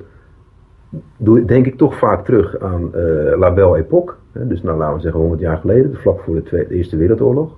denk 1.46 1.66
ik 1.66 1.76
toch 1.76 1.98
vaak 1.98 2.24
terug 2.24 2.59
aan 2.59 2.94
eh 2.94 3.38
La 3.38 3.52
Belle. 3.52 3.87
Hè, 4.33 4.46
dus 4.46 4.62
nou, 4.62 4.78
laten 4.78 4.94
we 4.96 5.00
zeggen 5.00 5.20
100 5.20 5.40
jaar 5.40 5.57
geleden, 5.57 5.94
vlak 5.94 6.20
voor 6.20 6.35
de, 6.35 6.42
Tweede, 6.42 6.68
de 6.68 6.74
Eerste 6.74 6.96
Wereldoorlog. 6.96 7.50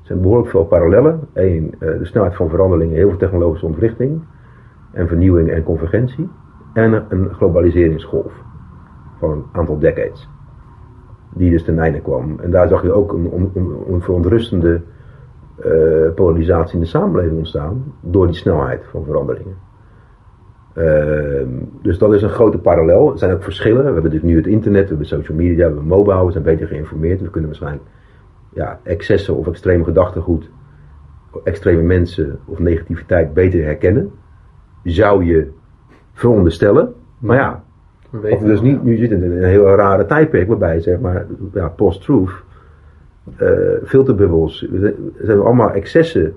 Er 0.00 0.12
zijn 0.12 0.20
behoorlijk 0.20 0.48
veel 0.50 0.64
parallellen. 0.64 1.20
Eén, 1.32 1.74
eh, 1.78 1.98
de 1.98 2.04
snelheid 2.04 2.34
van 2.36 2.48
veranderingen, 2.48 2.94
heel 2.96 3.08
veel 3.08 3.18
technologische 3.18 3.66
ontwrichting. 3.66 4.20
En 4.92 5.08
vernieuwing 5.08 5.50
en 5.50 5.62
convergentie. 5.62 6.28
En 6.74 7.04
een- 7.08 7.34
globaliseringsgolf 7.34 8.32
van 9.18 9.30
een 9.30 9.44
aantal 9.52 9.78
decades. 9.78 10.28
Die 11.34 11.50
dus 11.50 11.64
ten 11.64 11.78
einde 11.78 12.00
kwam. 12.00 12.38
En 12.40 12.50
daar 12.50 12.68
zag 12.68 12.82
je 12.82 12.92
ook 12.92 13.12
een, 13.12 13.50
een, 13.54 13.72
een 13.88 14.00
verontrustende 14.00 14.80
eh, 15.56 16.14
polarisatie 16.14 16.74
in 16.74 16.80
de 16.80 16.86
samenleving 16.86 17.36
ontstaan. 17.36 17.94
Door 18.00 18.26
die 18.26 18.36
snelheid 18.36 18.84
van 18.90 19.04
veranderingen. 19.04 19.56
Ehm, 20.74 21.48
dus 21.82 21.98
dat 21.98 22.14
is 22.14 22.22
een 22.22 22.28
grote 22.28 22.58
parallel. 22.58 23.12
Er 23.12 23.18
zijn 23.18 23.32
ook 23.32 23.42
verschillen. 23.42 23.78
We 23.78 23.84
hebben 23.84 24.02
natuurlijk 24.02 24.30
nu 24.32 24.36
het 24.36 24.46
internet, 24.46 24.82
we 24.82 24.88
hebben 24.88 25.06
social 25.06 25.36
media, 25.36 25.56
we 25.56 25.62
hebben 25.62 25.84
mobile, 25.84 26.26
we 26.26 26.32
zijn 26.32 26.44
beter 26.44 26.66
geïnformeerd. 26.66 27.20
We 27.20 27.30
kunnen 27.30 27.50
waarschijnlijk 27.50 27.84
ja, 28.52 28.80
excessen 28.82 29.36
of 29.36 29.46
extreme 29.46 29.84
gedachtegoed, 29.84 30.50
extreme 31.44 31.82
mensen 31.82 32.38
of 32.44 32.58
negativiteit 32.58 33.34
beter 33.34 33.64
herkennen. 33.64 34.10
Zou 34.82 35.24
je 35.24 35.50
veronderstellen. 36.12 36.94
Maar 37.18 37.36
ja, 37.36 37.64
We 38.10 38.30
of 38.30 38.40
dus 38.40 38.60
niet, 38.60 38.82
nu 38.82 38.98
we 38.98 39.08
in 39.08 39.22
een 39.22 39.44
heel 39.44 39.74
rare 39.74 40.06
tijdperk 40.06 40.48
waarbij 40.48 40.80
zeg 40.80 41.00
maar, 41.00 41.26
ja, 41.54 41.68
post-truth, 41.68 42.44
eh, 43.36 43.48
filterbubbels, 43.84 44.66
we 44.70 44.94
hebben 45.16 45.44
allemaal 45.44 45.70
excessen 45.70 46.34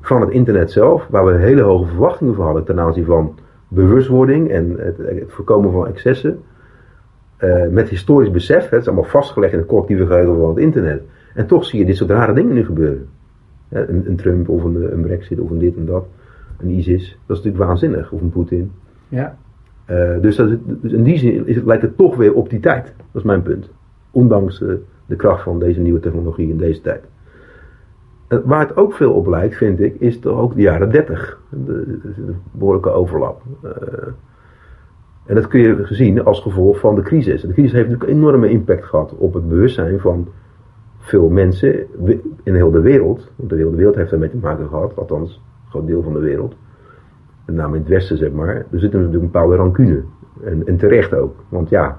van 0.00 0.20
het 0.20 0.30
internet 0.30 0.70
zelf, 0.70 1.06
waar 1.10 1.24
we 1.24 1.32
hele 1.32 1.62
hoge 1.62 1.86
verwachtingen 1.86 2.34
voor 2.34 2.44
hadden 2.44 2.64
ten 2.64 2.80
aanzien 2.80 3.04
van 3.04 3.38
bewustwording 3.68 4.50
en 4.50 4.76
het, 4.78 4.96
het 4.98 5.24
voorkomen 5.26 5.72
van 5.72 5.86
excessen. 5.86 6.38
Eh, 7.36 7.68
met 7.68 7.88
historisch 7.88 8.30
besef, 8.30 8.68
hè, 8.68 8.70
het 8.70 8.80
is 8.80 8.86
allemaal 8.86 9.10
vastgelegd 9.10 9.52
in 9.52 9.58
het 9.58 9.68
collectieve 9.68 10.06
geheugen 10.06 10.36
van 10.36 10.48
het 10.48 10.58
internet. 10.58 11.02
En 11.34 11.46
toch 11.46 11.64
zie 11.64 11.78
je 11.78 11.84
dit 11.84 11.96
soort 11.96 12.10
rare 12.10 12.32
dingen 12.32 12.54
nu 12.54 12.64
gebeuren. 12.64 13.08
Een, 13.68 14.02
een 14.06 14.16
Trump 14.16 14.48
of 14.48 14.64
een, 14.64 14.92
een 14.92 15.02
Brexit 15.02 15.40
of 15.40 15.50
een 15.50 15.58
dit 15.58 15.76
en 15.76 15.86
dat. 15.86 16.06
Een 16.58 16.70
ISIS. 16.70 17.18
Dat 17.26 17.36
is 17.36 17.42
natuurlijk 17.44 17.64
waanzinnig. 17.64 18.12
Of 18.12 18.20
een 18.20 18.30
Poetin. 18.30 18.72
Ja, 19.08 19.36
Eh, 19.86 20.20
dus, 20.20 20.36
dat 20.36 20.50
is, 20.50 20.56
dus 20.66 20.92
in 20.92 21.02
die 21.02 21.18
zin 21.18 21.46
is 21.46 21.56
het, 21.56 21.64
lijkt 21.64 21.82
het 21.82 21.96
toch 21.96 22.16
weer 22.16 22.34
op 22.34 22.50
die 22.50 22.60
tijd. 22.60 22.84
Dat 22.84 23.06
is 23.12 23.22
mijn 23.22 23.42
punt. 23.42 23.70
Ondanks 24.10 24.64
de 25.06 25.16
kracht 25.16 25.42
van 25.42 25.58
deze 25.58 25.80
nieuwe 25.80 26.00
technologie 26.00 26.48
in 26.48 26.56
deze 26.56 26.80
tijd. 26.80 27.04
Waar 28.44 28.60
het 28.60 28.76
ook 28.76 28.92
veel 28.92 29.12
op 29.12 29.26
lijkt, 29.26 29.56
vind 29.56 29.80
ik, 29.80 29.94
is 30.00 30.18
toch 30.18 30.38
ook 30.38 30.54
de 30.54 30.60
jaren 30.60 30.90
30. 30.90 31.40
De, 31.48 31.58
de, 31.66 31.98
de 32.14 32.34
behoorlijke 32.50 32.90
overlap. 32.90 33.42
Eh, 33.62 33.70
en 35.24 35.34
dat 35.34 35.46
kun 35.46 35.60
je 35.60 35.84
gezien 35.84 36.24
als 36.24 36.40
gevolg 36.40 36.78
van 36.78 36.94
de 36.94 37.02
crisis. 37.02 37.40
De 37.40 37.52
crisis 37.52 37.72
heeft 37.72 37.88
natuurlijk 37.88 38.10
een 38.10 38.16
enorme 38.16 38.50
impact 38.50 38.84
gehad 38.84 39.14
op 39.16 39.34
het 39.34 39.48
bewustzijn 39.48 40.00
van 40.00 40.28
veel 40.98 41.28
mensen 41.28 41.86
in 42.42 42.54
heel 42.54 42.70
de 42.70 42.80
wereld. 42.80 43.30
Want 43.36 43.50
de 43.50 43.56
hele 43.56 43.74
wereld 43.76 43.94
heeft 43.94 44.10
daarmee 44.10 44.30
te 44.30 44.36
maken 44.36 44.68
gehad, 44.68 44.96
althans 44.96 45.34
een 45.34 45.70
groot 45.70 45.86
deel 45.86 46.02
van 46.02 46.12
de 46.12 46.20
wereld 46.20 46.56
met 47.46 47.54
name 47.54 47.74
in 47.74 47.80
het 47.80 47.90
westen 47.90 48.16
zeg 48.16 48.32
maar, 48.32 48.54
er 48.54 48.66
zit 48.70 48.92
natuurlijk 48.92 49.14
een 49.14 49.30
bepaalde 49.30 49.56
rancune. 49.56 50.02
En, 50.44 50.66
en 50.66 50.76
terecht 50.76 51.14
ook. 51.14 51.34
Want 51.48 51.68
ja, 51.68 51.98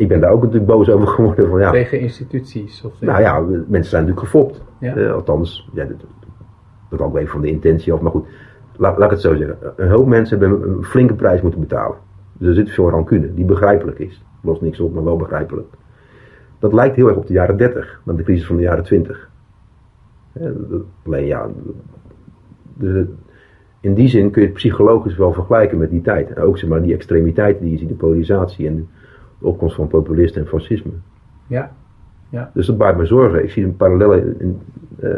ik 0.00 0.08
ben 0.08 0.20
daar 0.20 0.30
ook 0.30 0.42
natuurlijk 0.42 0.70
boos 0.70 0.88
over 0.90 1.08
geworden. 1.08 1.48
Van, 1.48 1.60
ja, 1.60 1.70
tegen 1.70 2.00
instituties. 2.00 2.84
Of 2.84 3.00
nou 3.00 3.20
ja, 3.20 3.40
mensen 3.40 3.90
zijn 3.90 4.02
natuurlijk 4.04 4.18
gefopt. 4.32 4.62
Ja. 4.78 4.96
Eh, 4.96 5.12
althans, 5.12 5.68
ja, 5.72 5.84
dat, 5.84 5.96
dat 6.88 6.98
hangt 6.98 7.12
wel 7.14 7.22
even 7.22 7.32
van 7.32 7.40
de 7.40 7.50
intentie 7.50 7.92
af. 7.92 8.00
Maar 8.00 8.10
goed, 8.10 8.26
laat, 8.76 8.96
laat 8.98 9.04
ik 9.04 9.10
het 9.10 9.20
zo 9.20 9.34
zeggen. 9.34 9.56
Een 9.76 9.90
hoop 9.90 10.06
mensen 10.06 10.38
hebben 10.38 10.68
een, 10.68 10.84
flinke 10.84 11.14
prijs 11.14 11.40
moeten 11.40 11.60
betalen. 11.60 11.96
Dus 12.38 12.48
er 12.48 12.54
zit 12.54 12.70
veel 12.70 12.90
rancune, 12.90 13.34
die 13.34 13.44
begrijpelijk 13.44 13.98
is. 13.98 14.24
Lost 14.42 14.60
niks 14.60 14.80
op, 14.80 14.94
maar 14.94 15.04
wel 15.04 15.16
begrijpelijk. 15.16 15.66
Dat 16.58 16.72
lijkt 16.72 16.96
heel 16.96 17.08
erg 17.08 17.16
op 17.16 17.26
de 17.26 17.32
jaren 17.32 17.56
30, 17.56 18.00
dan 18.04 18.16
de 18.16 18.22
crisis 18.22 18.46
van 18.46 18.56
de 18.56 18.62
jaren 18.62 18.84
20. 18.84 19.30
Eh, 20.32 20.42
dat- 20.68 20.82
Alleen 21.06 21.26
ja, 21.26 21.48
de, 22.78 23.06
in 23.80 23.94
die 23.94 24.08
zin 24.08 24.30
kun 24.30 24.40
je 24.42 24.48
het 24.48 24.56
psychologisch 24.56 25.16
wel 25.16 25.32
vergelijken 25.32 25.78
met 25.78 25.90
die 25.90 26.00
tijd. 26.02 26.38
Ook 26.38 26.58
zeg 26.58 26.68
maar, 26.70 26.82
die 26.82 26.94
extremiteiten 26.94 27.62
die 27.62 27.72
je 27.72 27.78
ziet, 27.78 27.88
de 27.88 27.94
polarisatie 27.94 28.66
en 28.66 28.88
de 29.40 29.46
opkomst 29.46 29.74
van 29.74 29.86
populisten 29.88 30.40
en 30.42 30.48
fascisme. 30.48 30.90
Ja, 31.46 31.72
Dus 32.54 32.66
dat 32.66 32.78
baart 32.78 32.96
me 32.96 33.06
zorgen. 33.06 33.42
Ik 33.42 33.50
zie 33.50 33.64
een 33.64 33.76
parallellen 33.76 34.40
in, 34.40 34.58
eh, 35.00 35.10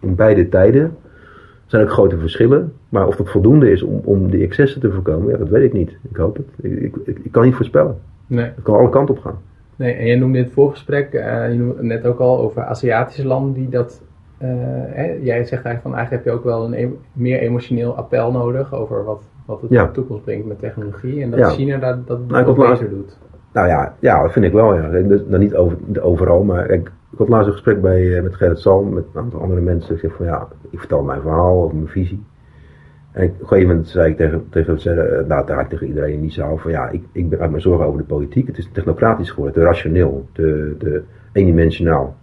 in 0.00 0.14
beide 0.14 0.48
tijden. 0.48 0.82
Er 0.82 1.72
zijn 1.72 1.82
ook 1.82 1.90
grote 1.90 2.18
verschillen. 2.18 2.72
Maar 2.88 3.06
of 3.06 3.16
dat 3.16 3.30
voldoende 3.30 3.70
is 3.70 3.82
om, 3.82 4.00
om 4.04 4.30
die 4.30 4.42
excessen 4.44 4.80
te 4.80 4.92
voorkomen, 4.92 5.30
ja, 5.32 5.36
dat 5.38 5.48
weet 5.48 5.64
ik 5.64 5.72
niet. 5.72 5.96
Ik 6.10 6.16
hoop 6.16 6.36
het. 6.36 6.46
Ik, 6.72 6.96
ik, 7.04 7.18
ik, 7.22 7.32
kan 7.32 7.44
niet 7.44 7.54
voorspellen. 7.54 7.98
nee. 8.26 8.44
Het 8.44 8.62
kan 8.62 8.74
alle 8.78 8.88
kanten 8.88 9.14
op 9.14 9.20
gaan. 9.20 9.38
Nee, 9.76 9.92
en 9.94 10.06
je 10.06 10.16
noemde 10.16 10.38
in 10.38 10.44
het 10.44 10.52
voorgesprek, 10.52 11.12
eh, 11.12 11.52
je 11.52 11.58
noemde 11.58 11.82
net 11.82 12.06
ook 12.06 12.18
al 12.18 12.38
over 12.40 12.62
Aziatische 12.62 13.26
landen 13.26 13.52
die 13.54 13.68
dat. 13.68 14.02
eh, 14.38 14.48
hè, 14.88 15.04
jij 15.22 15.44
zegt 15.44 15.50
eigenlijk 15.64 15.82
van 15.82 15.94
eigenlijk 15.94 16.24
heb 16.24 16.32
je 16.32 16.38
ook 16.38 16.44
wel 16.44 16.64
een 16.64 16.72
e- 16.74 16.96
meer 17.12 17.38
emotioneel 17.38 17.96
appel 17.96 18.32
nodig 18.32 18.74
over 18.74 19.04
wat, 19.04 19.22
wat 19.46 19.60
het 19.60 19.70
Ja. 19.70 19.84
de 19.86 19.90
toekomst 19.92 20.24
brengt 20.24 20.46
met 20.46 20.58
technologie. 20.58 21.22
En 21.22 21.30
dat 21.30 21.38
Ja. 21.38 21.48
China 21.50 21.78
dat, 21.78 22.06
dat, 22.06 22.28
Nou, 22.28 22.44
dat 22.44 22.56
laatst- 22.56 22.82
beter 22.82 22.96
doet. 22.96 23.18
Nou 23.56 23.68
ja, 23.68 23.94
ja, 24.00 24.22
dat 24.22 24.32
vind 24.32 24.44
ik 24.44 24.52
wel. 24.52 24.74
Ja. 24.74 24.88
Dus, 24.88 25.20
nou, 25.26 25.38
niet 25.38 25.54
over, 25.54 25.76
overal, 26.00 26.42
maar 26.44 26.70
ik, 26.70 26.90
ik 27.12 27.18
had 27.18 27.28
laatst 27.28 27.46
een 27.46 27.52
gesprek 27.52 27.80
bij, 27.80 28.16
eh, 28.16 28.22
met 28.22 28.34
Gerrit 28.34 28.58
Salm, 28.58 28.94
met 28.94 29.04
een 29.12 29.20
aantal 29.20 29.40
andere 29.40 29.60
mensen. 29.60 29.94
Ik 29.94 30.00
zeg 30.00 30.12
van 30.14 30.26
ja, 30.26 30.48
ik 30.70 30.78
vertel 30.78 31.02
mijn 31.02 31.20
verhaal 31.20 31.62
over 31.62 31.76
mijn 31.76 31.88
visie. 31.88 32.24
En 33.12 33.28
op 33.28 33.40
een 33.40 33.46
gegeven 33.46 33.68
moment 33.68 33.88
zei 33.88 34.10
ik 34.10 34.16
tegen, 34.16 34.46
tegen, 34.50 34.78
eh, 34.78 35.26
nou, 35.26 35.66
tegen 35.68 35.86
iedereen 35.86 36.12
in 36.12 36.20
die 36.20 36.30
zaal 36.30 36.56
van 36.56 36.70
ja, 36.70 36.88
ik, 36.88 37.04
ik 37.12 37.28
ben 37.28 37.40
uit 37.40 37.50
mijn 37.50 37.62
zorgen 37.62 37.86
over 37.86 37.98
de 37.98 38.06
politiek. 38.06 38.46
Het 38.46 38.58
is 38.58 38.68
technocratisch 38.72 39.30
geworden, 39.30 39.54
te 39.54 39.66
rationeel, 39.66 40.28
te, 40.32 40.74
te 40.78 41.02
eendimensionaal. 41.32 42.16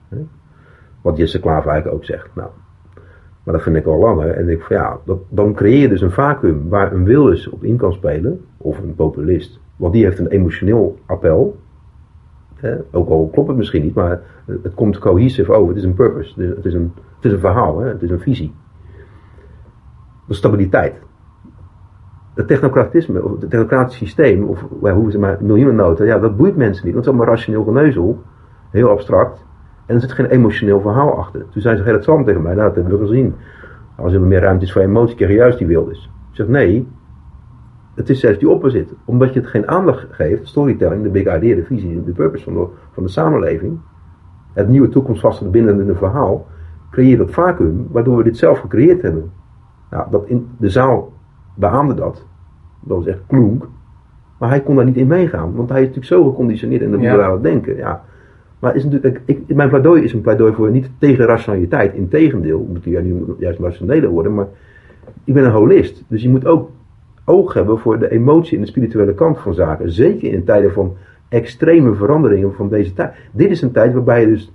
Wat 1.01 1.17
Jesse 1.17 1.39
Klaver 1.39 1.71
eigenlijk 1.71 1.97
ook 1.97 2.05
zegt. 2.05 2.29
Nou, 2.35 2.49
maar 3.43 3.53
dat 3.53 3.63
vind 3.63 3.75
ik 3.75 3.85
al 3.85 3.99
langer. 3.99 4.29
En 4.29 4.49
ik 4.49 4.61
van 4.61 4.75
ja, 4.75 4.97
dat, 5.05 5.19
dan 5.29 5.53
creëer 5.53 5.81
je 5.81 5.89
dus 5.89 6.01
een 6.01 6.11
vacuüm 6.11 6.69
waar 6.69 6.93
een 6.93 7.03
Wilders 7.03 7.49
op 7.49 7.63
in 7.63 7.77
kan 7.77 7.93
spelen, 7.93 8.45
of 8.57 8.77
een 8.79 8.95
populist. 8.95 9.61
Want 9.83 9.95
die 9.95 10.03
heeft 10.03 10.19
een 10.19 10.27
emotioneel 10.27 10.97
appel. 11.05 11.57
Hè? 12.55 12.75
Ook 12.91 13.09
al 13.09 13.29
klopt 13.31 13.47
het 13.47 13.57
misschien 13.57 13.81
niet, 13.81 13.93
maar 13.93 14.21
het 14.45 14.73
komt 14.73 14.97
cohesive 14.97 15.53
over. 15.53 15.67
Het 15.67 15.77
is 15.77 15.83
een 15.83 15.93
purpose. 15.93 16.41
Het 16.41 16.65
is, 16.65 16.73
een, 16.73 16.91
het 17.15 17.25
is 17.25 17.31
een 17.31 17.39
verhaal, 17.39 17.79
hè? 17.79 17.87
het 17.87 18.01
is 18.01 18.09
een 18.09 18.19
visie. 18.19 18.53
Is 20.27 20.37
stabiliteit. 20.37 21.01
het 22.33 22.47
technocratisme, 22.47 23.23
of 23.23 23.39
het 23.39 23.49
technocratisch 23.49 23.97
systeem, 23.97 24.43
of 24.43 24.65
ja, 24.81 24.93
hoe 24.93 25.11
ze 25.11 25.19
maar 25.19 25.37
miljoenennota, 25.41 26.03
ja, 26.03 26.19
dat 26.19 26.37
boeit 26.37 26.55
mensen 26.55 26.85
niet. 26.85 26.93
Want 26.93 27.05
het 27.05 27.13
is 27.13 27.19
allemaal 27.19 27.35
rationeel 27.35 27.63
geneuzel, 27.63 28.21
heel 28.69 28.89
abstract. 28.89 29.45
En 29.85 29.95
er 29.95 30.01
zit 30.01 30.11
geen 30.11 30.29
emotioneel 30.29 30.81
verhaal 30.81 31.17
achter. 31.17 31.45
Toen 31.49 31.61
zei 31.61 31.77
ze 31.77 31.83
heel 31.83 31.93
hetzelfde 31.93 32.25
tegen 32.25 32.41
mij, 32.41 32.53
nou, 32.53 32.67
dat 32.67 32.75
hebben 32.75 32.99
we 32.99 33.05
gezien. 33.05 33.35
Als 33.95 34.13
er 34.13 34.21
meer 34.21 34.41
ruimte 34.41 34.65
is 34.65 34.71
voor 34.71 34.81
emotie, 34.81 35.15
krijg 35.15 35.31
je 35.31 35.37
juist 35.37 35.57
die 35.57 35.67
wilders. 35.67 36.11
Ik 36.29 36.35
zeg, 36.35 36.47
nee, 36.47 36.87
het 37.95 38.09
is 38.09 38.19
zelfs 38.19 38.39
die 38.39 38.49
opposite. 38.49 38.93
Omdat 39.05 39.33
je 39.33 39.39
het 39.39 39.49
geen 39.49 39.67
aandacht 39.67 40.07
geeft, 40.09 40.47
storytelling, 40.47 41.03
de 41.03 41.09
big 41.09 41.35
idea, 41.35 41.55
de 41.55 41.63
visie, 41.63 42.03
de 42.03 42.11
purpose 42.11 42.43
van 42.43 42.53
de, 42.53 42.65
van 42.91 43.03
de 43.03 43.09
samenleving, 43.09 43.77
het 44.53 44.67
nieuwe 44.69 44.89
toekomstvaste 44.89 45.49
binnen 45.49 45.89
een 45.89 45.95
verhaal, 45.95 46.47
creëer 46.91 47.17
dat 47.17 47.31
vacuüm, 47.31 47.87
waardoor 47.91 48.17
we 48.17 48.23
dit 48.23 48.37
zelf 48.37 48.59
gecreëerd 48.59 49.01
hebben. 49.01 49.31
Nou, 49.89 50.11
dat 50.11 50.25
in 50.27 50.47
de 50.57 50.69
zaal 50.69 51.13
beaamde 51.55 51.93
dat. 51.93 52.25
Dat 52.81 52.97
was 52.97 53.07
echt 53.07 53.21
klonk. 53.27 53.69
Maar 54.39 54.49
hij 54.49 54.61
kon 54.61 54.75
daar 54.75 54.85
niet 54.85 54.97
in 54.97 55.07
meegaan, 55.07 55.55
want 55.55 55.69
hij 55.69 55.81
is 55.81 55.87
natuurlijk 55.87 56.13
zo 56.13 56.29
geconditioneerd 56.29 56.81
in 56.81 56.91
de 56.91 56.97
Ja. 56.97 57.11
liberale 57.11 57.41
denken. 57.41 57.75
Ja. 57.75 58.03
Maar 58.59 58.75
is 58.75 58.83
natuurlijk, 58.83 59.21
ik, 59.25 59.55
mijn 59.55 59.69
pleidooi 59.69 60.03
is 60.03 60.13
een 60.13 60.21
pleidooi 60.21 60.53
voor 60.53 60.71
niet 60.71 60.89
tegen 60.97 61.25
rationaliteit. 61.25 61.93
Integendeel, 61.93 62.67
moet 62.71 62.83
je 62.83 62.99
nu 62.99 63.25
juist 63.37 63.59
rationeler 63.59 64.09
worden. 64.09 64.33
Maar 64.33 64.47
ik 65.23 65.33
ben 65.33 65.45
een 65.45 65.51
holist. 65.51 66.03
Dus 66.07 66.21
je 66.21 66.29
moet 66.29 66.45
ook 66.45 66.69
oog 67.25 67.53
hebben 67.53 67.79
voor 67.79 67.99
de 67.99 68.11
emotie 68.11 68.55
en 68.55 68.63
de 68.63 68.69
spirituele 68.69 69.13
kant 69.13 69.39
van 69.39 69.53
zaken. 69.53 69.91
Zeker 69.91 70.33
in 70.33 70.43
tijden 70.43 70.73
van 70.73 70.95
extreme 71.29 71.93
veranderingen 71.93 72.53
van 72.53 72.69
deze 72.69 72.93
tijd. 72.93 73.13
Dit 73.31 73.49
is 73.49 73.61
een 73.61 73.71
tijd 73.71 73.93
waarbij 73.93 74.21
je 74.21 74.27
dus 74.27 74.53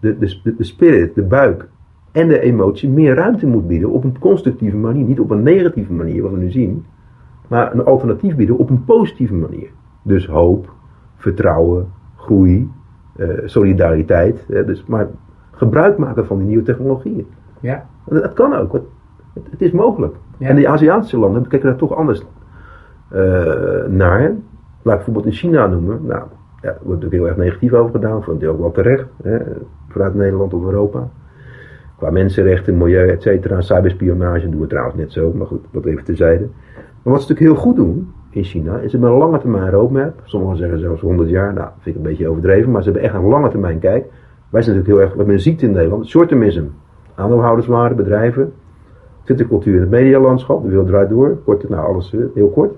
de, 0.00 0.18
de, 0.18 0.54
de 0.56 0.64
spirit, 0.64 1.14
de 1.14 1.22
buik 1.22 1.68
en 2.12 2.28
de 2.28 2.40
emotie 2.40 2.88
meer 2.88 3.14
ruimte 3.14 3.46
moet 3.46 3.66
bieden 3.66 3.90
op 3.90 4.04
een 4.04 4.18
constructieve 4.18 4.76
manier. 4.76 5.04
Niet 5.04 5.20
op 5.20 5.30
een 5.30 5.42
negatieve 5.42 5.92
manier, 5.92 6.22
wat 6.22 6.30
we 6.30 6.38
nu 6.38 6.50
zien. 6.50 6.84
Maar 7.48 7.72
een 7.72 7.84
alternatief 7.84 8.36
bieden 8.36 8.58
op 8.58 8.70
een 8.70 8.84
positieve 8.84 9.34
manier. 9.34 9.68
Dus 10.02 10.26
hoop, 10.26 10.72
vertrouwen, 11.16 11.86
groei, 12.16 12.70
eh, 13.16 13.28
solidariteit. 13.44 14.46
Dus, 14.46 14.84
maar 14.86 15.08
gebruik 15.50 15.98
maken 15.98 16.26
van 16.26 16.38
die 16.38 16.46
nieuwe 16.46 16.62
technologieën. 16.62 17.26
Ja. 17.60 17.86
En 18.08 18.20
Dat 18.20 18.32
kan 18.32 18.54
ook. 18.54 18.72
Het, 18.72 18.82
het 19.50 19.62
is 19.62 19.70
mogelijk. 19.70 20.14
Ja. 20.38 20.48
En 20.48 20.56
de 20.56 20.68
Aziatische 20.68 21.18
landen 21.18 21.48
kijken 21.48 21.68
daar 21.68 21.78
toch 21.78 21.94
anders 21.94 22.22
eh, 23.08 23.20
naar. 23.88 24.32
Laat 24.82 24.98
ik 24.98 25.04
bijvoorbeeld 25.04 25.26
in 25.26 25.32
China 25.32 25.66
noemen. 25.66 26.00
Nou, 26.06 26.22
ja, 26.62 26.76
wordt 26.82 27.02
natuurlijk 27.02 27.12
heel 27.12 27.26
erg 27.26 27.36
negatief 27.36 27.72
over 27.72 27.90
gedaan. 27.90 28.18
Ik 28.40 28.48
ook 28.48 28.58
wel 28.58 28.70
terecht. 28.70 29.06
Hè, 29.22 29.38
vanuit 29.88 30.14
Nederland 30.14 30.54
of 30.54 30.64
Europa. 30.64 31.08
Qua 31.96 32.10
mensenrechten, 32.10 32.76
milieu, 32.76 33.08
et 33.08 33.22
cetera. 33.22 33.60
Cyberspionage 33.60 34.48
doen 34.48 34.60
we 34.60 34.66
trouwens 34.66 34.96
net 34.96 35.12
zo. 35.12 35.32
Maar 35.32 35.46
goed, 35.46 35.64
dat 35.70 35.84
even 35.84 36.04
terzijde. 36.04 36.48
Maar 36.74 37.12
wat 37.12 37.22
ze 37.22 37.28
natuurlijk 37.28 37.56
heel 37.56 37.64
goed 37.64 37.76
doen 37.76 38.12
in 38.30 38.44
China. 38.44 38.78
Is 38.78 38.90
ze 38.90 38.96
hebben 38.96 39.10
een 39.10 39.18
lange 39.18 39.38
termijn 39.38 39.70
roadmap. 39.70 40.20
Sommigen 40.24 40.56
zeggen 40.56 40.78
zelfs 40.78 41.00
100 41.00 41.28
jaar. 41.28 41.52
Nou, 41.52 41.68
vind 41.78 41.96
ik 41.96 42.02
een 42.02 42.08
beetje 42.08 42.28
overdreven. 42.28 42.70
Maar 42.70 42.82
ze 42.82 42.90
hebben 42.90 43.08
echt 43.08 43.14
een 43.18 43.28
lange 43.28 43.48
termijn 43.48 43.78
kijk. 43.78 44.04
Wij 44.50 44.62
zijn 44.62 44.76
natuurlijk 44.76 44.86
heel 44.86 45.00
erg. 45.00 45.16
Hebben 45.16 45.34
een 45.34 45.40
ziekte 45.40 45.66
in 45.66 45.72
Nederland. 45.72 46.06
Short-termism. 46.06 46.64
Aandeelhouderswaarde, 47.14 47.94
bedrijven. 47.94 48.52
Twittercultuur 49.24 49.74
in 49.74 49.80
het 49.80 49.90
medialandschap. 49.90 50.62
De 50.62 50.68
wereld 50.68 50.86
draait 50.86 51.08
door. 51.08 51.38
Kort, 51.44 51.68
nou 51.68 51.86
alles 51.86 52.14
eh, 52.14 52.20
heel 52.34 52.48
kort. 52.50 52.74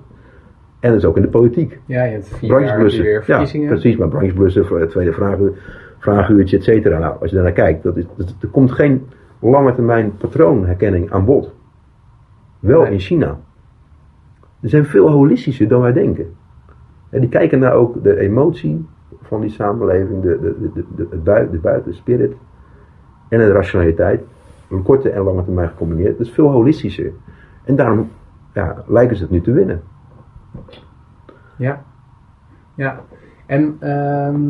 En 0.81 0.91
dat 0.91 0.99
is 1.01 1.05
ook 1.05 1.17
in 1.17 1.23
de 1.23 1.29
politiek. 1.29 1.81
Ja, 1.87 2.05
je 2.05 2.13
hebt 2.13 2.29
vier 2.29 2.49
Brancheblussen. 2.49 3.03
weer 3.05 3.13
Ja, 3.15 3.23
verkiezingen. 3.23 3.69
precies. 3.69 3.97
Maar 3.97 4.09
brancheblussen, 4.09 4.67
voor 4.67 4.81
het 4.81 4.91
tweede 4.91 5.13
vragen, 5.13 5.53
vraaguurtje, 5.99 6.57
et 6.57 6.65
cetera. 6.65 6.99
Nou, 6.99 7.15
als 7.21 7.29
je 7.31 7.35
daarnaar 7.37 7.55
kijkt, 7.55 7.83
dat 7.83 7.97
is, 7.97 8.05
dat, 8.17 8.35
er 8.41 8.49
komt 8.49 8.73
geen 8.73 9.07
lange 9.41 9.75
termijn 9.75 10.17
patroonherkenning 10.17 11.11
aan 11.11 11.25
bod. 11.25 11.55
Wel 12.59 12.83
Nee. 12.83 12.93
in 12.93 12.99
China. 12.99 13.39
Die 14.61 14.71
zijn 14.71 14.85
veel 14.85 15.11
holistischer 15.11 15.69
dan 15.69 15.81
wij 15.81 15.93
denken. 15.93 16.27
En 17.11 17.21
die 17.21 17.29
kijken 17.29 17.59
naar 17.59 17.73
ook 17.73 18.03
de 18.03 18.19
emotie 18.19 18.87
van 19.23 19.41
die 19.41 19.51
samenleving, 19.51 20.23
de, 20.23 20.39
de, 20.41 20.55
de, 20.61 20.71
de, 20.75 20.85
de, 20.97 21.49
de 21.51 21.59
buiten, 21.59 21.91
de 21.91 21.97
spirit 21.97 22.33
en 23.29 23.39
de 23.39 23.53
rationaliteit. 23.53 24.23
Een 24.71 24.83
korte 24.83 25.11
en 25.11 25.23
lange 25.23 25.45
termijn 25.45 25.69
gecombineerd. 25.69 26.19
Dat 26.19 26.27
is 26.27 26.33
veel 26.33 26.51
holistischer. 26.51 27.13
En 27.65 27.77
daarom 27.77 28.11
ja, 28.55 28.85
lijken 28.87 29.17
ze 29.17 29.23
het 29.23 29.31
nu 29.31 29.41
te 29.41 29.53
winnen. 29.53 29.83
Ja. 31.57 31.85
Ja. 32.75 33.01
En 33.47 33.77
ehm, 33.81 34.41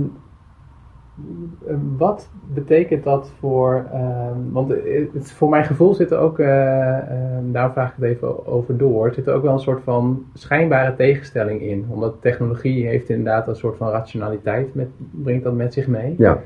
wat 1.97 2.31
betekent 2.55 3.05
dat 3.05 3.33
voor. 3.39 3.87
ehm, 3.93 4.39
want 4.51 4.73
het, 5.13 5.33
voor 5.33 5.49
mijn 5.49 5.65
gevoel 5.65 5.95
zit 5.95 6.11
er 6.11 6.19
ook. 6.19 6.39
ehm, 6.39 7.53
daar 7.53 7.73
vraag 7.73 7.89
ik 7.89 7.95
het 7.97 8.05
even 8.05 8.47
over 8.47 8.77
door. 8.77 9.13
Zit 9.13 9.27
er 9.27 9.35
ook 9.35 9.43
wel 9.43 9.53
een 9.53 9.59
soort 9.59 9.83
van 9.83 10.25
schijnbare 10.35 10.97
tegenstelling 10.97 11.61
in. 11.61 11.87
Omdat 11.89 12.15
technologie 12.21 12.87
heeft 12.87 13.09
inderdaad 13.09 13.49
een 13.49 13.57
soort 13.57 13.77
van 13.77 13.91
rationaliteit. 13.91 14.75
Met, 14.75 14.89
brengt 15.11 15.45
dat 15.45 15.55
met 15.55 15.73
zich 15.73 15.87
mee. 15.87 16.15
Ja, 16.19 16.39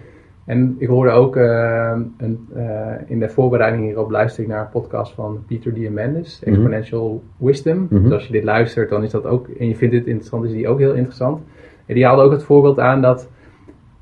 En 0.50 0.76
ik 0.78 0.88
hoorde 0.88 1.10
ook 1.10 1.36
eh, 1.36 1.92
een, 2.18 2.48
eh, 2.54 2.92
in 3.06 3.18
de 3.20 3.28
voorbereiding 3.28 3.84
hierop 3.84 4.10
luister 4.10 4.42
ik 4.42 4.48
naar 4.48 4.60
een 4.60 4.70
podcast 4.80 5.12
van 5.14 5.38
Peter 5.46 5.74
Diamandis, 5.74 6.40
Mhm. 6.40 6.50
Exponential 6.54 7.22
Wisdom. 7.36 7.86
Mhm. 7.90 8.02
Dus 8.02 8.12
als 8.12 8.26
je 8.26 8.32
dit 8.32 8.44
luistert, 8.44 8.88
dan 8.90 9.02
is 9.02 9.10
dat 9.10 9.26
ook, 9.26 9.48
en 9.48 9.68
je 9.68 9.76
vindt 9.76 9.94
dit 9.94 10.06
interessant, 10.06 10.44
is 10.44 10.52
die 10.52 10.68
ook 10.68 10.78
heel 10.78 10.94
interessant. 10.94 11.40
En 11.86 11.94
die 11.94 12.04
haalde 12.06 12.22
ook 12.22 12.32
het 12.32 12.42
voorbeeld 12.42 12.78
aan 12.78 13.02
dat 13.02 13.28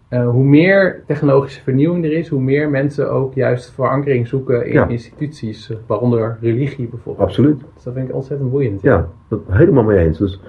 eh, 0.09 0.29
hoe 0.29 0.45
meer 0.45 1.03
technologische 1.07 1.63
vernieuwing 1.63 2.05
er 2.05 2.13
is, 2.13 2.29
hoe 2.29 2.41
meer 2.41 2.71
mensen 2.71 3.11
ook 3.11 3.35
juist 3.35 3.71
verankering 3.71 4.27
zoeken 4.29 4.67
in 4.67 4.73
Ja. 4.73 4.89
instituties, 4.89 5.73
waaronder 5.87 6.39
religie 6.41 6.89
bijvoorbeeld. 6.89 7.27
absoluut. 7.27 7.59
Dus 7.75 7.83
dat 7.83 7.95
vind 7.95 8.09
ik 8.09 8.15
ontzettend 8.15 8.51
boeiend. 8.51 8.83
Ja, 8.83 9.09
dat 9.29 9.41
helemaal 9.49 9.85
mee 9.85 9.99
eens. 9.99 10.19
Dus 10.19 10.41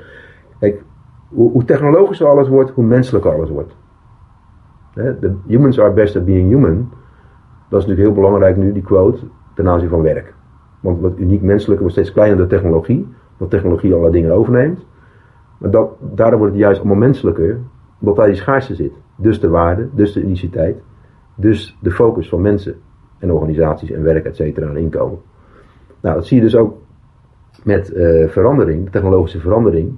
kijk, 0.59 0.81
hoe, 1.29 1.51
hoe 1.51 1.65
technologischer 1.65 2.27
alles 2.27 2.47
wordt, 2.47 2.69
hoe 2.71 2.83
menselijker 2.83 3.33
alles 3.33 3.49
wordt. 3.49 3.75
De 5.19 5.35
humans 5.47 5.79
are 5.79 5.93
best 5.93 6.15
at 6.15 6.25
being 6.25 6.49
human. 6.49 6.89
Dat 7.69 7.79
is 7.79 7.85
natuurlijk 7.85 7.99
heel 7.99 8.23
belangrijk 8.23 8.57
nu, 8.57 8.71
die 8.71 8.83
quote, 8.83 9.19
ten 9.55 9.67
aanzien 9.67 9.89
van 9.89 10.01
werk. 10.01 10.33
Want 10.79 11.01
wat 11.01 11.13
uniek 11.17 11.41
menselijk 11.41 11.79
wordt 11.79 11.95
steeds 11.95 12.11
kleiner 12.11 12.37
door 12.37 12.47
technologie, 12.47 13.07
omdat 13.31 13.49
technologie 13.49 13.91
allerlei 13.91 14.13
dingen 14.13 14.35
overneemt. 14.35 14.85
Maar 15.57 15.71
dat, 15.71 15.89
daardoor 15.99 16.39
wordt 16.39 16.53
het 16.53 16.63
juist 16.63 16.79
allemaal 16.79 16.97
menselijker, 16.97 17.59
omdat 17.99 18.15
daar 18.15 18.25
die 18.25 18.35
schaarste 18.35 18.75
zit. 18.75 18.93
Dus 19.15 19.39
de 19.39 19.49
waarde, 19.49 19.89
dus 19.91 20.13
de 20.13 20.21
uniciteit, 20.21 20.81
dus 21.35 21.77
de 21.81 21.91
focus 21.91 22.29
van 22.29 22.41
mensen 22.41 22.75
en 23.19 23.31
organisaties 23.31 23.91
en 23.91 24.03
werk, 24.03 24.25
et 24.25 24.35
cetera, 24.35 24.69
en 24.69 24.77
inkomen. 24.77 25.19
Nou, 26.01 26.15
dat 26.15 26.25
zie 26.25 26.37
je 26.37 26.43
dus 26.43 26.55
ook 26.55 26.77
met 27.63 27.93
eh, 27.93 28.27
verandering, 28.27 28.83
de 28.85 28.91
technologische 28.91 29.39
verandering. 29.39 29.97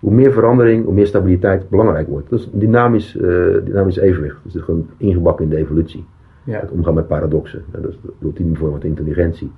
Hoe 0.00 0.12
meer 0.12 0.32
verandering, 0.32 0.84
hoe 0.84 0.94
meer 0.94 1.06
stabiliteit 1.06 1.68
belangrijk 1.68 2.08
wordt. 2.08 2.30
Dat 2.30 2.38
is 2.38 2.48
een 2.52 2.58
dynamisch, 2.58 3.16
eh, 3.16 3.24
dynamisch 3.64 3.96
evenwicht. 3.96 4.36
Dus 4.42 4.52
dat 4.52 4.62
is 4.62 4.68
gewoon 4.68 4.86
ingebakken 4.96 5.44
in 5.44 5.50
de 5.50 5.56
evolutie. 5.56 6.04
Ja. 6.44 6.60
Het 6.60 6.70
omgaan 6.70 6.94
met 6.94 7.06
paradoxen. 7.06 7.62
Dat 7.70 7.88
is 7.88 7.98
de 8.02 8.12
ultieme 8.22 8.56
vorm 8.56 8.70
van 8.70 8.82
intelligentie. 8.82 9.52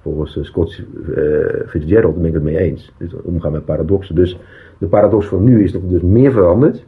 Volgens 0.00 0.36
uh, 0.36 0.44
Scott 0.44 0.82
eh, 1.16 1.22
Fitzgerald 1.66 2.16
ben 2.16 2.24
ik 2.24 2.34
het 2.34 2.42
mee 2.42 2.58
eens. 2.58 2.92
Dus 2.96 3.14
omgaan 3.22 3.52
met 3.52 3.64
paradoxen. 3.64 4.14
Dus 4.14 4.38
de 4.78 4.86
paradox 4.86 5.26
van 5.26 5.44
nu 5.44 5.62
is 5.62 5.72
dat 5.72 5.82
er 5.82 5.88
dus 5.88 6.02
meer 6.02 6.32
verandert. 6.32 6.86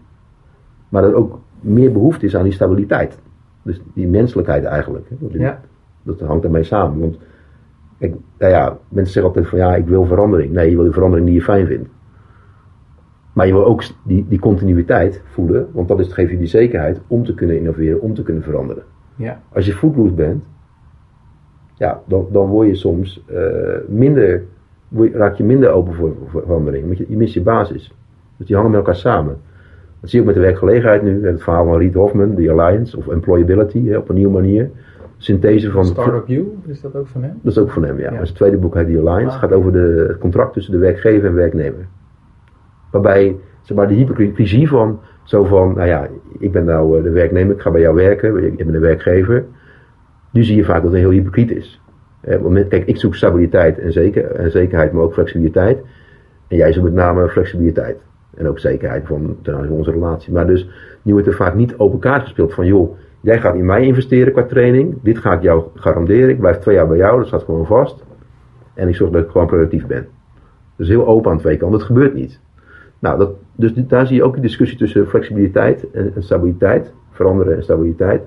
Maar 0.88 1.02
dat 1.02 1.10
er 1.10 1.16
ook 1.16 1.38
meer 1.60 1.92
behoefte 1.92 2.26
is 2.26 2.36
aan 2.36 2.44
die 2.44 2.52
stabiliteit. 2.52 3.18
Dus 3.62 3.80
die 3.94 4.08
menselijkheid 4.08 4.64
eigenlijk. 4.64 5.04
hè. 5.08 5.16
Dat, 5.18 5.32
Ja. 5.32 5.60
dat 6.02 6.20
hangt 6.20 6.42
daarmee 6.42 6.62
samen. 6.62 7.00
Want 7.00 7.18
nou 8.38 8.52
ja, 8.52 8.78
mensen 8.88 9.12
zeggen 9.12 9.32
altijd 9.32 9.48
van 9.48 9.58
ja, 9.58 9.74
ik 9.76 9.86
wil 9.86 10.04
verandering. 10.04 10.52
Nee, 10.52 10.70
je 10.70 10.74
wil 10.74 10.84
die 10.84 10.92
verandering 10.92 11.26
die 11.28 11.36
je 11.36 11.42
fijn 11.42 11.66
vindt. 11.66 11.88
Maar 13.32 13.46
je 13.46 13.52
wil 13.52 13.64
ook 13.64 13.82
die, 14.04 14.26
die 14.28 14.38
continuïteit 14.38 15.22
voelen, 15.24 15.68
want 15.72 15.88
dat 15.88 16.00
is, 16.00 16.12
geeft 16.12 16.30
je 16.30 16.38
die 16.38 16.46
zekerheid 16.46 17.00
om 17.06 17.24
te 17.24 17.34
kunnen 17.34 17.56
innoveren, 17.56 18.00
om 18.00 18.14
te 18.14 18.22
kunnen 18.22 18.42
veranderen. 18.42 18.82
Ja. 19.16 19.40
Als 19.52 19.66
je 19.66 19.72
footloose 19.72 20.12
bent, 20.12 20.44
ja, 21.74 22.02
dan, 22.06 22.26
dan 22.30 22.46
word 22.46 22.68
je 22.68 22.74
soms 22.74 23.24
eh, 23.26 23.42
minder, 23.88 24.42
word 24.88 25.14
raak 25.14 25.34
je 25.34 25.44
minder 25.44 25.70
open 25.70 25.94
voor, 25.94 26.14
voor 26.26 26.42
verandering. 26.42 26.86
Want 26.86 26.98
je, 26.98 27.04
je 27.08 27.16
mist 27.16 27.34
je 27.34 27.42
basis. 27.42 27.94
Dus 28.36 28.46
die 28.46 28.56
hangen 28.56 28.70
met 28.70 28.80
elkaar 28.80 28.96
samen. 28.96 29.36
Dat 30.00 30.10
zie 30.10 30.20
je 30.20 30.26
ook 30.26 30.32
met 30.32 30.42
de 30.42 30.48
werkgelegenheid 30.48 31.02
nu. 31.02 31.26
Het 31.26 31.42
verhaal 31.42 31.64
van 31.64 31.78
Reid 31.78 31.94
Hoffman, 31.94 32.34
de 32.34 32.50
Alliance 32.50 32.96
of 32.96 33.08
Employability, 33.08 33.88
hè, 33.88 33.96
op 33.96 34.08
een 34.08 34.14
nieuwe 34.14 34.32
manier. 34.32 34.70
Synthese 35.16 35.70
van. 35.70 35.84
Startup 35.84 36.26
You, 36.26 36.58
is 36.66 36.80
dat 36.80 36.96
ook 36.96 37.06
van 37.06 37.22
hem? 37.22 37.38
Dat 37.42 37.52
is 37.52 37.58
ook 37.58 37.70
van 37.70 37.84
hem, 37.84 37.98
ja. 37.98 38.12
Ja. 38.12 38.24
Zijn 38.24 38.36
tweede 38.36 38.56
boek 38.56 38.74
heet 38.74 38.86
The 38.86 38.98
Alliance. 38.98 39.34
Ah. 39.34 39.40
gaat 39.40 39.52
over 39.52 39.72
de, 39.72 40.04
het 40.08 40.18
contract 40.18 40.52
tussen 40.52 40.72
de 40.72 40.78
werkgever 40.78 41.28
en 41.28 41.34
werknemer. 41.34 41.86
Waarbij, 42.92 43.36
zeg 43.62 43.76
maar, 43.76 43.88
de 43.88 43.94
hypocrisie 43.94 44.68
van, 44.68 45.00
zo 45.22 45.44
van, 45.44 45.74
nou 45.74 45.88
ja, 45.88 46.08
ik 46.38 46.52
ben 46.52 46.64
nou 46.64 46.98
eh, 46.98 47.02
de 47.04 47.10
werknemer, 47.10 47.54
ik 47.54 47.60
ga 47.60 47.70
bij 47.70 47.80
jou 47.80 47.94
werken, 47.94 48.44
ik 48.44 48.56
ben 48.56 48.72
de 48.72 48.78
werkgever. 48.78 49.44
Nu 50.30 50.44
zie 50.44 50.56
je 50.56 50.64
vaak 50.64 50.82
dat 50.82 50.92
het 50.92 51.00
heel 51.00 51.10
hypocriet 51.10 51.50
is. 51.50 51.80
Kijk, 52.68 52.86
ik 52.86 52.96
zoek 52.96 53.14
stabiliteit 53.14 53.78
en, 53.78 53.92
zeker, 53.92 54.30
en 54.30 54.50
zekerheid, 54.50 54.92
maar 54.92 55.02
ook 55.02 55.12
flexibiliteit. 55.12 55.78
En 56.48 56.56
jij 56.56 56.72
zoekt 56.72 56.84
met 56.84 56.94
name 56.94 57.28
flexibiliteit. 57.28 57.98
En 58.36 58.48
ook 58.48 58.58
zekerheid 58.58 59.06
van, 59.06 59.36
ten 59.42 59.54
aanzien 59.54 59.68
van 59.68 59.76
onze 59.76 59.90
relatie. 59.90 60.32
Maar 60.32 60.46
dus, 60.46 60.68
nu 61.02 61.12
wordt 61.12 61.26
er 61.26 61.34
vaak 61.34 61.54
niet 61.54 61.78
open 61.78 61.98
kaart 61.98 62.22
gespeeld 62.22 62.54
van, 62.54 62.66
joh, 62.66 62.96
jij 63.20 63.40
gaat 63.40 63.54
in 63.54 63.64
mij 63.64 63.82
investeren 63.82 64.32
qua 64.32 64.42
training. 64.42 64.98
Dit 65.02 65.18
ga 65.18 65.32
ik 65.32 65.42
jou 65.42 65.64
garanderen. 65.74 66.28
Ik 66.28 66.40
blijf 66.40 66.56
twee 66.56 66.74
jaar 66.74 66.88
bij 66.88 66.96
jou, 66.96 67.18
dat 67.18 67.26
staat 67.26 67.42
gewoon 67.42 67.66
vast. 67.66 68.04
En 68.74 68.88
ik 68.88 68.94
zorg 68.94 69.10
dat 69.10 69.24
ik 69.24 69.30
gewoon 69.30 69.46
productief 69.46 69.86
ben. 69.86 70.06
is 70.76 70.88
heel 70.88 71.06
open 71.06 71.30
aan 71.30 71.38
twee 71.38 71.56
kanten. 71.56 71.78
Dat 71.78 71.86
gebeurt 71.86 72.14
niet. 72.14 72.40
Nou, 73.02 73.18
dat, 73.18 73.30
dus 73.56 73.72
daar 73.74 74.06
zie 74.06 74.16
je 74.16 74.22
ook 74.22 74.32
die 74.32 74.42
discussie 74.42 74.78
tussen 74.78 75.06
flexibiliteit 75.06 75.90
en, 75.90 76.12
stabiliteit. 76.18 76.92
Veranderen 77.10 77.56
en 77.56 77.62
stabiliteit. 77.62 78.22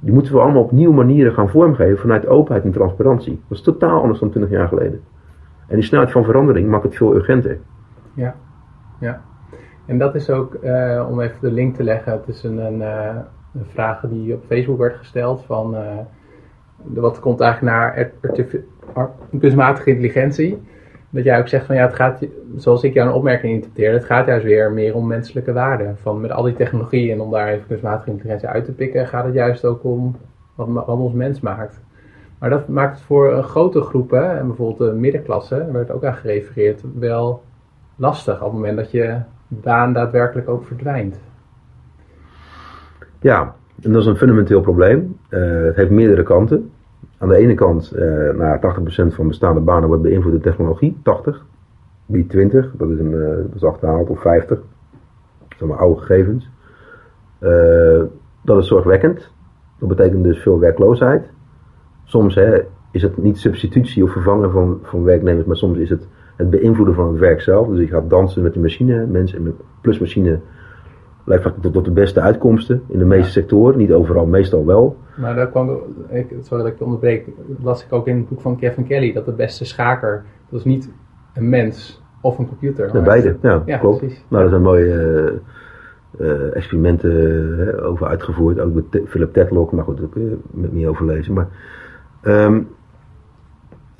Die 0.00 0.12
moeten 0.12 0.32
we 0.32 0.40
allemaal 0.40 0.62
op 0.62 0.72
nieuwe 0.72 0.94
manieren 0.94 1.32
gaan 1.32 1.48
vormgeven 1.48 1.98
vanuit 1.98 2.26
openheid 2.26 2.64
en 2.64 2.72
transparantie. 2.72 3.40
Dat 3.48 3.58
is 3.58 3.64
totaal 3.64 4.00
anders 4.00 4.20
dan 4.20 4.30
20 4.30 4.50
jaar 4.50 4.68
geleden. 4.68 5.00
En 5.68 5.74
die 5.74 5.84
snelheid 5.84 6.12
van 6.12 6.24
verandering 6.24 6.68
maakt 6.68 6.82
het 6.82 6.96
veel 6.96 7.14
urgenter. 7.14 7.58
Ja, 8.14 8.34
ja. 9.00 9.20
En 9.86 9.98
dat 9.98 10.14
is 10.14 10.30
ook, 10.30 10.54
eh, 10.54 11.06
om 11.10 11.20
even 11.20 11.40
de 11.40 11.50
link 11.50 11.74
te 11.74 11.82
leggen, 11.82 12.20
is 12.26 12.42
een, 12.42 12.82
eh, 12.82 13.16
een 13.54 13.66
vraag 13.66 14.00
die 14.00 14.34
op 14.34 14.44
Facebook 14.46 14.78
werd 14.78 14.96
gesteld 14.96 15.44
van 15.44 15.74
uh, 15.74 15.80
wat 16.76 17.20
komt 17.20 17.40
eigenlijk 17.40 17.76
naar 17.76 18.10
kunstmatige 19.40 19.90
intelligentie. 19.90 20.62
Dat 21.16 21.24
jij 21.24 21.38
ook 21.38 21.48
zegt 21.48 21.66
van 21.66 21.74
ja, 21.74 21.82
het 21.82 21.94
gaat, 21.94 22.26
zoals 22.56 22.82
ik 22.82 22.94
jouw 22.94 23.12
opmerking 23.12 23.52
interpreteer, 23.52 23.92
het 23.92 24.04
gaat 24.04 24.26
juist 24.26 24.44
weer 24.44 24.72
meer 24.72 24.94
om 24.94 25.06
menselijke 25.06 25.52
waarden. 25.52 25.96
Van 25.96 26.20
met 26.20 26.30
al 26.30 26.42
die 26.42 26.54
technologie 26.54 27.12
en 27.12 27.20
om 27.20 27.30
daar 27.30 27.48
even 27.48 27.66
kunstmatige 27.66 28.10
intelligentie 28.10 28.48
uit 28.48 28.64
te 28.64 28.72
pikken, 28.72 29.06
gaat 29.06 29.24
het 29.24 29.34
juist 29.34 29.64
ook 29.64 29.84
om 29.84 30.16
wat, 30.54 30.86
ons 30.86 31.12
mens 31.12 31.40
maakt. 31.40 31.80
Maar 32.38 32.50
dat 32.50 32.68
maakt 32.68 32.96
het 32.96 33.06
voor 33.06 33.32
een 33.32 33.42
grote 33.42 33.80
groepen, 33.80 34.38
en 34.38 34.46
bijvoorbeeld 34.46 34.90
de 34.90 34.96
middenklasse, 34.96 35.56
daar 35.56 35.72
werd 35.72 35.90
ook 35.90 36.04
aan 36.04 36.14
gerefereerd, 36.14 36.82
wel 36.98 37.42
lastig 37.96 38.34
op 38.34 38.44
het 38.44 38.52
moment 38.52 38.76
dat 38.76 38.90
je 38.90 39.18
baan 39.48 39.92
daadwerkelijk 39.92 40.48
ook 40.48 40.66
verdwijnt. 40.66 41.20
Ja, 43.20 43.54
en 43.82 43.92
dat 43.92 44.02
is 44.02 44.08
een 44.08 44.16
fundamenteel 44.16 44.60
probleem. 44.60 45.16
Uh, 45.30 45.64
het 45.64 45.76
heeft 45.76 45.90
meerdere 45.90 46.22
kanten. 46.22 46.65
Aan 47.18 47.28
de 47.28 47.36
ene 47.36 47.54
kant, 47.54 47.92
nou, 48.36 48.58
80% 49.10 49.14
van 49.14 49.28
bestaande 49.28 49.60
banen 49.60 49.88
wordt 49.88 50.02
beïnvloed 50.02 50.32
door 50.32 50.40
technologie. 50.40 50.98
80. 51.02 51.44
Niet 52.06 52.28
20, 52.30 52.72
dat 52.76 52.90
is, 52.90 52.98
een, 52.98 53.12
uh, 53.12 53.26
dat 53.26 53.54
is 53.54 53.64
achterhaald, 53.64 54.08
of 54.08 54.20
50. 54.20 54.58
Dat 55.48 55.58
zijn 55.58 55.70
maar 55.70 55.78
oude 55.78 56.00
gegevens. 56.00 56.50
dat 58.42 58.58
is 58.58 58.68
zorgwekkend. 58.68 59.32
Dat 59.78 59.88
betekent 59.88 60.24
dus 60.24 60.38
veel 60.38 60.58
werkloosheid. 60.58 61.30
Soms 62.04 62.34
hè, 62.34 62.60
is 62.90 63.02
het 63.02 63.16
niet 63.16 63.38
substitutie 63.38 64.04
of 64.04 64.12
vervangen 64.12 64.50
van, 64.50 64.78
van 64.82 65.04
werknemers, 65.04 65.46
maar 65.46 65.56
soms 65.56 65.78
is 65.78 65.90
het 65.90 66.08
het 66.36 66.50
beïnvloeden 66.50 66.94
van 66.94 67.08
het 67.08 67.18
werk 67.18 67.40
zelf. 67.40 67.68
Dus 67.68 67.78
je 67.78 67.86
gaat 67.86 68.10
dansen 68.10 68.42
met 68.42 68.54
de 68.54 68.60
machine, 68.60 69.06
mensen 69.06 69.56
plus 69.80 69.98
machine 69.98 70.40
leidt 71.26 71.44
vaak 71.44 71.54
tot, 71.60 71.84
de 71.84 71.90
beste 71.90 72.20
uitkomsten 72.20 72.82
in 72.88 72.98
de 72.98 73.04
meeste 73.04 73.30
sectoren, 73.30 73.78
niet 73.78 73.92
overal, 73.92 74.26
meestal 74.26 74.66
wel. 74.66 74.96
Maar 75.16 75.34
daar 75.34 75.50
kwam, 75.50 75.70
ik, 76.08 76.34
sorry 76.40 76.64
dat 76.64 76.72
ik 76.72 76.80
onderbreek, 76.80 77.26
las 77.62 77.84
ik 77.84 77.92
ook 77.92 78.06
in 78.06 78.16
het 78.16 78.28
boek 78.28 78.40
van 78.40 78.56
Kevin 78.56 78.86
Kelly 78.86 79.12
dat 79.12 79.24
de 79.24 79.32
beste 79.32 79.64
schaker, 79.64 80.24
dat 80.50 80.58
is 80.58 80.64
niet 80.64 80.92
een 81.34 81.48
mens 81.48 82.02
of 82.20 82.38
een 82.38 82.48
computer. 82.48 82.90
Ja, 82.92 83.02
beide, 83.02 83.36
ja, 83.42 83.62
ja 83.66 83.78
klopt. 83.78 83.98
Precies. 83.98 84.24
Nou, 84.28 84.42
daar 84.42 84.50
zijn 84.50 84.62
mooie 84.62 85.40
uh, 86.20 86.56
experimenten 86.56 87.82
over 87.82 88.06
uitgevoerd, 88.06 88.60
ook 88.60 88.74
met 88.74 89.00
Philip 89.06 89.32
Tetlock, 89.32 89.72
maar 89.72 89.84
goed, 89.84 89.98
daar 89.98 90.08
kun 90.08 90.22
je 90.22 90.36
met 90.50 90.72
me 90.72 90.88
over 90.88 91.04
lezen. 91.04 91.34
Maar 91.34 91.48
um, 92.22 92.68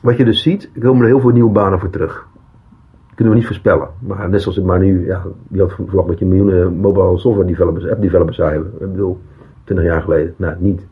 wat 0.01 0.17
je 0.17 0.25
dus 0.25 0.43
ziet, 0.43 0.71
er 0.75 0.81
komen 0.81 1.03
er 1.03 1.09
heel 1.09 1.21
veel 1.21 1.31
nieuwe 1.31 1.53
banen 1.53 1.79
voor 1.79 1.91
terug. 1.91 2.27
Kunnen 3.17 3.35
we 3.35 3.41
niet 3.41 3.49
voorspellen. 3.49 3.89
Maar 3.99 4.29
net 4.29 4.43
zoals 4.43 4.57
het 4.57 4.67
maar 4.67 4.79
nu, 4.79 5.07
ja, 5.07 5.23
je 5.49 5.61
had 5.61 5.73
verwacht 5.73 6.09
dat 6.09 6.19
je 6.19 6.27
miljoenen 6.27 6.73
mobile 6.73 7.19
software 7.19 7.49
developers, 7.49 7.89
app 7.89 8.01
developers 8.01 8.37
zou 8.37 8.51
hebben. 8.51 8.73
Ik 8.73 8.91
bedoel, 8.91 9.19
20 9.65 9.87
jaar 9.87 10.03
geleden. 10.03 10.35
Nou, 10.37 10.55
niet. 10.59 10.87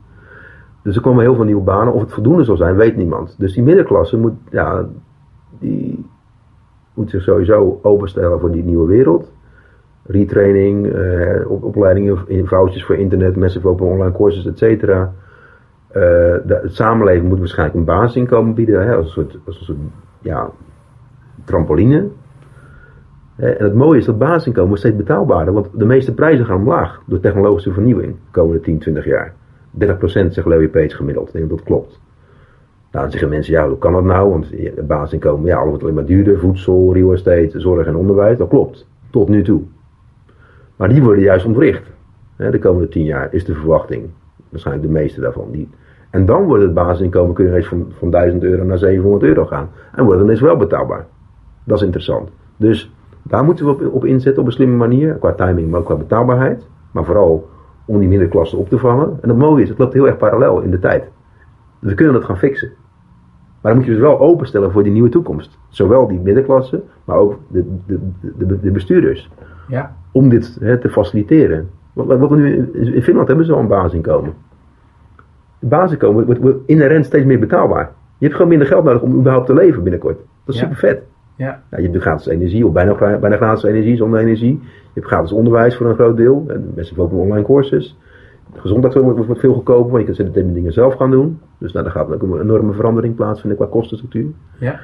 Dus 0.82 0.96
er 0.96 1.02
komen 1.02 1.22
heel 1.22 1.34
veel 1.34 1.44
nieuwe 1.44 1.62
banen. 1.62 1.92
Of 1.92 2.00
het 2.00 2.12
voldoende 2.12 2.44
zal 2.44 2.56
zijn, 2.56 2.76
weet 2.76 2.96
niemand. 2.96 3.34
Dus 3.38 3.54
die 3.54 3.62
middenklasse 3.62 4.16
moet, 4.16 4.32
ja, 4.50 4.86
die 5.58 6.06
moet 6.94 7.10
zich 7.10 7.22
sowieso 7.22 7.78
openstellen 7.82 8.40
voor 8.40 8.50
die 8.50 8.64
nieuwe 8.64 8.86
wereld. 8.86 9.32
Retraining, 10.06 10.92
eh, 10.92 11.50
opleidingen, 11.50 12.46
vouchers 12.46 12.84
voor 12.84 12.96
internet, 12.96 13.36
mensen 13.36 13.64
open 13.64 13.86
online 13.86 14.12
courses, 14.12 14.46
et 14.46 14.58
cetera. 14.58 15.12
Uh, 15.96 16.36
het 16.46 16.74
samenleving 16.74 17.28
moet 17.28 17.38
waarschijnlijk 17.38 17.78
een 17.78 17.84
basisinkomen 17.84 18.54
bieden, 18.54 18.86
hè, 18.86 18.96
als 18.96 19.06
een 19.06 19.12
soort, 19.12 19.38
als 19.46 19.58
een 19.58 19.64
soort 19.64 19.78
ja, 20.20 20.50
trampoline. 21.44 22.08
En 23.36 23.54
het 23.58 23.74
mooie 23.74 23.98
is 23.98 24.04
dat 24.04 24.18
basisinkomen 24.18 24.78
steeds 24.78 24.96
betaalbaarder, 24.96 25.54
want 25.54 25.68
de 25.72 25.84
meeste 25.84 26.14
prijzen 26.14 26.46
gaan 26.46 26.56
omlaag 26.56 27.02
door 27.06 27.20
technologische 27.20 27.72
vernieuwing 27.72 28.12
de 28.12 28.30
komende 28.30 28.60
10, 28.60 28.78
20 28.78 29.04
jaar. 29.04 29.34
30% 29.80 29.86
zegt 30.06 30.46
Larry 30.46 30.68
Page 30.68 30.96
gemiddeld, 30.96 31.34
ik 31.34 31.48
dat 31.48 31.62
klopt. 31.62 32.00
Nou, 32.94 33.06
dan 33.06 33.10
zeggen 33.10 33.30
mensen, 33.30 33.52
ja, 33.52 33.68
hoe 33.68 33.78
kan 33.78 33.92
dat 33.92 34.04
nou? 34.04 34.30
Want 34.30 34.50
het 34.50 34.86
basisinkomen, 34.86 35.46
ja, 35.46 35.56
alles 35.56 35.68
wordt 35.68 35.82
alleen 35.82 35.94
maar 35.94 36.04
duurder. 36.04 36.38
Voedsel, 36.38 36.92
real 36.92 37.12
estate, 37.12 37.60
zorg 37.60 37.86
en 37.86 37.96
onderwijs. 37.96 38.38
Dat 38.38 38.48
klopt, 38.48 38.86
tot 39.10 39.28
nu 39.28 39.42
toe. 39.42 39.62
Maar 40.76 40.88
die 40.88 41.02
worden 41.02 41.22
juist 41.22 41.46
ontwricht. 41.46 41.92
De 42.36 42.58
komende 42.58 42.88
10 42.88 43.04
jaar 43.04 43.34
is 43.34 43.44
de 43.44 43.54
verwachting. 43.54 44.10
Waarschijnlijk 44.48 44.86
de 44.86 44.92
meeste 44.92 45.20
daarvan. 45.20 45.50
Die, 45.50 45.68
en 46.10 46.26
dan 46.26 46.44
wordt 46.44 46.62
het 46.62 46.74
basisinkomen 46.74 47.34
kun 47.34 47.44
je 47.44 47.50
ineens 47.50 47.66
van, 47.66 47.86
van 47.98 48.10
1000 48.10 48.42
euro 48.42 48.64
naar 48.64 48.78
700 48.78 49.22
euro 49.22 49.44
gaan. 49.44 49.68
En 49.94 50.04
wordt 50.04 50.18
het 50.18 50.26
ineens 50.26 50.40
wel 50.40 50.56
betaalbaar. 50.56 51.06
Dat 51.64 51.78
is 51.78 51.84
interessant. 51.84 52.28
Dus 52.56 52.94
daar 53.22 53.44
moeten 53.44 53.64
we 53.64 53.70
op, 53.70 53.94
op 53.94 54.04
inzetten 54.04 54.42
op 54.42 54.48
een 54.48 54.54
slimme 54.54 54.76
manier. 54.76 55.14
Qua 55.14 55.32
timing, 55.32 55.70
maar 55.70 55.80
ook 55.80 55.86
qua 55.86 55.94
betaalbaarheid. 55.94 56.66
Maar 56.90 57.04
vooral 57.04 57.48
om 57.84 57.98
die 57.98 58.08
middenklasse 58.08 58.56
op 58.56 58.68
te 58.68 58.78
vangen. 58.78 59.18
En 59.20 59.28
het 59.28 59.38
mooie 59.38 59.62
is, 59.62 59.68
het 59.68 59.78
loopt 59.78 59.92
heel 59.92 60.06
erg 60.06 60.16
parallel 60.16 60.60
in 60.60 60.70
de 60.70 60.78
tijd. 60.78 61.10
Dus 61.80 61.90
we 61.90 61.96
kunnen 61.96 62.14
het 62.14 62.24
gaan 62.24 62.38
fixen. 62.38 62.70
Maar 63.60 63.72
dan 63.72 63.74
moet 63.76 63.84
je 63.84 63.90
dus 63.92 64.00
wel 64.00 64.20
openstellen 64.20 64.72
voor 64.72 64.82
die 64.82 64.92
nieuwe 64.92 65.08
toekomst. 65.08 65.58
Zowel 65.68 66.06
die 66.06 66.20
middenklasse, 66.20 66.82
maar 67.04 67.16
ook 67.16 67.38
de, 67.48 67.64
de, 67.86 67.98
de, 68.36 68.60
de 68.60 68.70
bestuurders. 68.70 69.30
Ja. 69.68 69.96
Om 70.12 70.28
dit 70.28 70.56
hè, 70.60 70.78
te 70.78 70.88
faciliteren. 70.90 71.70
Wat, 71.92 72.06
wat 72.06 72.30
we 72.30 72.36
nu 72.36 72.70
in 72.72 73.02
Finland 73.02 73.28
hebben 73.28 73.46
ze 73.46 73.52
al 73.52 73.58
een 73.58 73.68
basisinkomen 73.68 74.34
basisinkomen 75.68 76.24
wordt, 76.24 76.40
wordt 76.40 76.58
inherent 76.66 77.06
steeds 77.06 77.24
meer 77.24 77.38
betaalbaar. 77.38 77.92
Je 78.18 78.24
hebt 78.24 78.34
gewoon 78.34 78.48
minder 78.48 78.66
geld 78.66 78.84
nodig 78.84 79.02
om 79.02 79.14
überhaupt 79.14 79.46
te 79.46 79.54
leven 79.54 79.82
binnenkort. 79.82 80.18
Dat 80.44 80.54
is 80.54 80.60
super 80.60 80.76
vet. 80.76 81.02
Ja. 81.36 81.62
ja. 81.70 81.78
je 81.78 81.88
hebt 81.88 82.02
gratis 82.02 82.26
energie, 82.26 82.66
of 82.66 82.72
bijna, 82.72 83.18
bijna 83.18 83.36
gratis 83.36 83.62
energie 83.62 83.96
zonder 83.96 84.20
energie. 84.20 84.60
Je 84.62 85.00
hebt 85.00 85.06
gratis 85.06 85.32
onderwijs 85.32 85.76
voor 85.76 85.86
een 85.86 85.94
groot 85.94 86.16
deel. 86.16 86.44
En 86.48 86.72
mensen 86.74 86.98
ook 86.98 87.12
online 87.12 87.44
courses. 87.44 87.98
De 88.52 88.60
gezondheidszorg 88.60 89.26
wordt, 89.26 89.40
veel 89.40 89.54
goedkoper, 89.54 89.92
want 89.92 90.06
je 90.06 90.14
kunt 90.14 90.34
deze 90.34 90.52
dingen 90.52 90.72
zelf 90.72 90.94
gaan 90.94 91.10
doen. 91.10 91.40
Dus 91.58 91.72
nou, 91.72 91.84
daar 91.84 91.94
gaat 91.94 92.12
ook 92.12 92.22
een 92.22 92.40
enorme 92.40 92.72
verandering 92.72 93.14
plaatsvinden 93.14 93.58
qua 93.58 93.66
kostenstructuur. 93.66 94.26
Ja. 94.58 94.80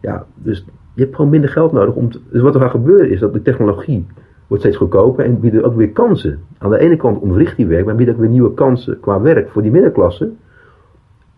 Ja, 0.00 0.26
dus 0.34 0.64
je 0.94 1.02
hebt 1.02 1.14
gewoon 1.14 1.30
minder 1.30 1.50
geld 1.50 1.72
nodig. 1.72 1.94
Om 1.94 2.10
te, 2.10 2.20
dus 2.30 2.42
wat 2.42 2.54
er 2.54 2.60
gaat 2.60 2.70
gebeuren 2.70 3.10
is 3.10 3.20
dat 3.20 3.32
de 3.32 3.42
technologie 3.42 4.06
wordt 4.46 4.62
steeds 4.62 4.78
goedkoper 4.78 5.24
en 5.24 5.40
biedt 5.40 5.62
ook 5.62 5.76
weer 5.76 5.90
kansen. 5.90 6.38
Aan 6.58 6.70
de 6.70 6.78
ene 6.78 6.96
kant 6.96 7.18
ontwricht 7.18 7.56
die 7.56 7.66
werk, 7.66 7.84
maar 7.84 7.94
biedt 7.94 8.10
ook 8.10 8.18
weer 8.18 8.28
nieuwe 8.28 8.54
kansen 8.54 9.00
qua 9.00 9.20
werk 9.20 9.50
voor 9.50 9.62
die 9.62 9.70
middenklasse. 9.70 10.32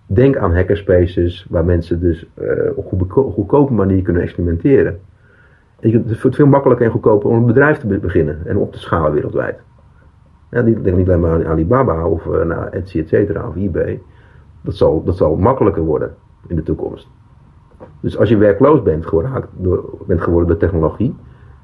Denk 0.07 0.37
aan 0.37 0.55
hackerspaces, 0.55 1.47
waar 1.51 1.65
mensen 1.65 2.01
dus 2.01 2.27
uh, 2.41 2.51
op 2.75 2.93
een 2.93 3.11
goedkope 3.11 3.73
manier 3.73 4.03
kunnen 4.03 4.23
experimenteren. 4.23 5.01
het 5.81 6.23
wordt 6.23 6.37
veel 6.37 6.47
makkelijker 6.47 6.87
en 6.87 6.93
goedkoper 6.93 7.31
om 7.31 7.37
een 7.37 7.47
bedrijf 7.47 7.79
te 7.79 7.99
beginnen 7.99 8.39
en 8.45 8.57
op 8.57 8.73
te 8.73 8.79
schalen 8.79 9.13
wereldwijd. 9.13 9.59
Ja, 10.51 10.63
denk 10.63 10.97
niet 10.97 11.09
alleen 11.09 11.21
maar 11.21 11.31
aan 11.31 11.47
Alibaba 11.47 12.07
of 12.07 12.27
uh, 12.27 12.45
naar 12.45 12.69
Etsy, 12.69 12.99
et 12.99 13.09
cetera, 13.09 13.49
of 13.49 13.57
eBay. 13.57 14.01
Dat 14.63 14.77
zal, 14.77 15.05
dat 15.05 15.17
zal 15.17 15.37
makkelijker 15.37 15.83
worden 15.83 16.15
in 16.47 16.57
de 16.57 16.63
toekomst. 16.63 17.09
Dus 18.01 18.19
als 18.19 18.29
je 18.29 18.37
werkloos 18.37 18.83
bent, 18.83 19.07
geraakt 19.07 19.49
door, 19.57 19.85
bent 20.07 20.21
geworden 20.21 20.49
door 20.49 20.59
technologie, 20.59 21.15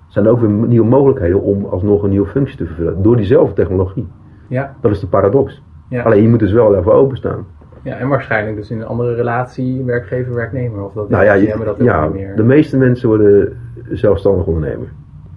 zijn 0.08 0.24
er 0.24 0.30
ook 0.30 0.40
weer 0.40 0.50
nieuwe 0.50 0.88
mogelijkheden 0.88 1.42
om 1.42 1.64
alsnog 1.64 2.02
een 2.02 2.10
nieuwe 2.10 2.26
functie 2.26 2.56
te 2.56 2.66
vervullen. 2.66 3.02
Door 3.02 3.16
diezelfde 3.16 3.54
technologie. 3.54 4.08
Ja. 4.48 4.76
Dat 4.80 4.90
is 4.90 5.00
de 5.00 5.06
paradox. 5.06 5.62
Ja. 5.88 6.02
Alleen 6.02 6.22
je 6.22 6.28
moet 6.28 6.38
dus 6.38 6.52
wel 6.52 6.76
even 6.76 6.92
openstaan. 6.92 7.46
Ja, 7.82 7.96
en 7.96 8.08
waarschijnlijk 8.08 8.56
dus 8.56 8.70
in 8.70 8.80
een 8.80 8.86
andere 8.86 9.14
relatie 9.14 9.84
werkgever-werknemer. 9.84 10.84
Of 10.84 10.92
dat 10.92 11.08
nou 11.08 11.24
ja, 11.24 11.32
je, 11.32 11.56
dat 11.64 11.76
ja 11.78 12.04
niet 12.04 12.14
meer. 12.14 12.36
de 12.36 12.42
meeste 12.42 12.76
mensen 12.76 13.08
worden 13.08 13.56
zelfstandig 13.90 14.46
ondernemer. 14.46 14.88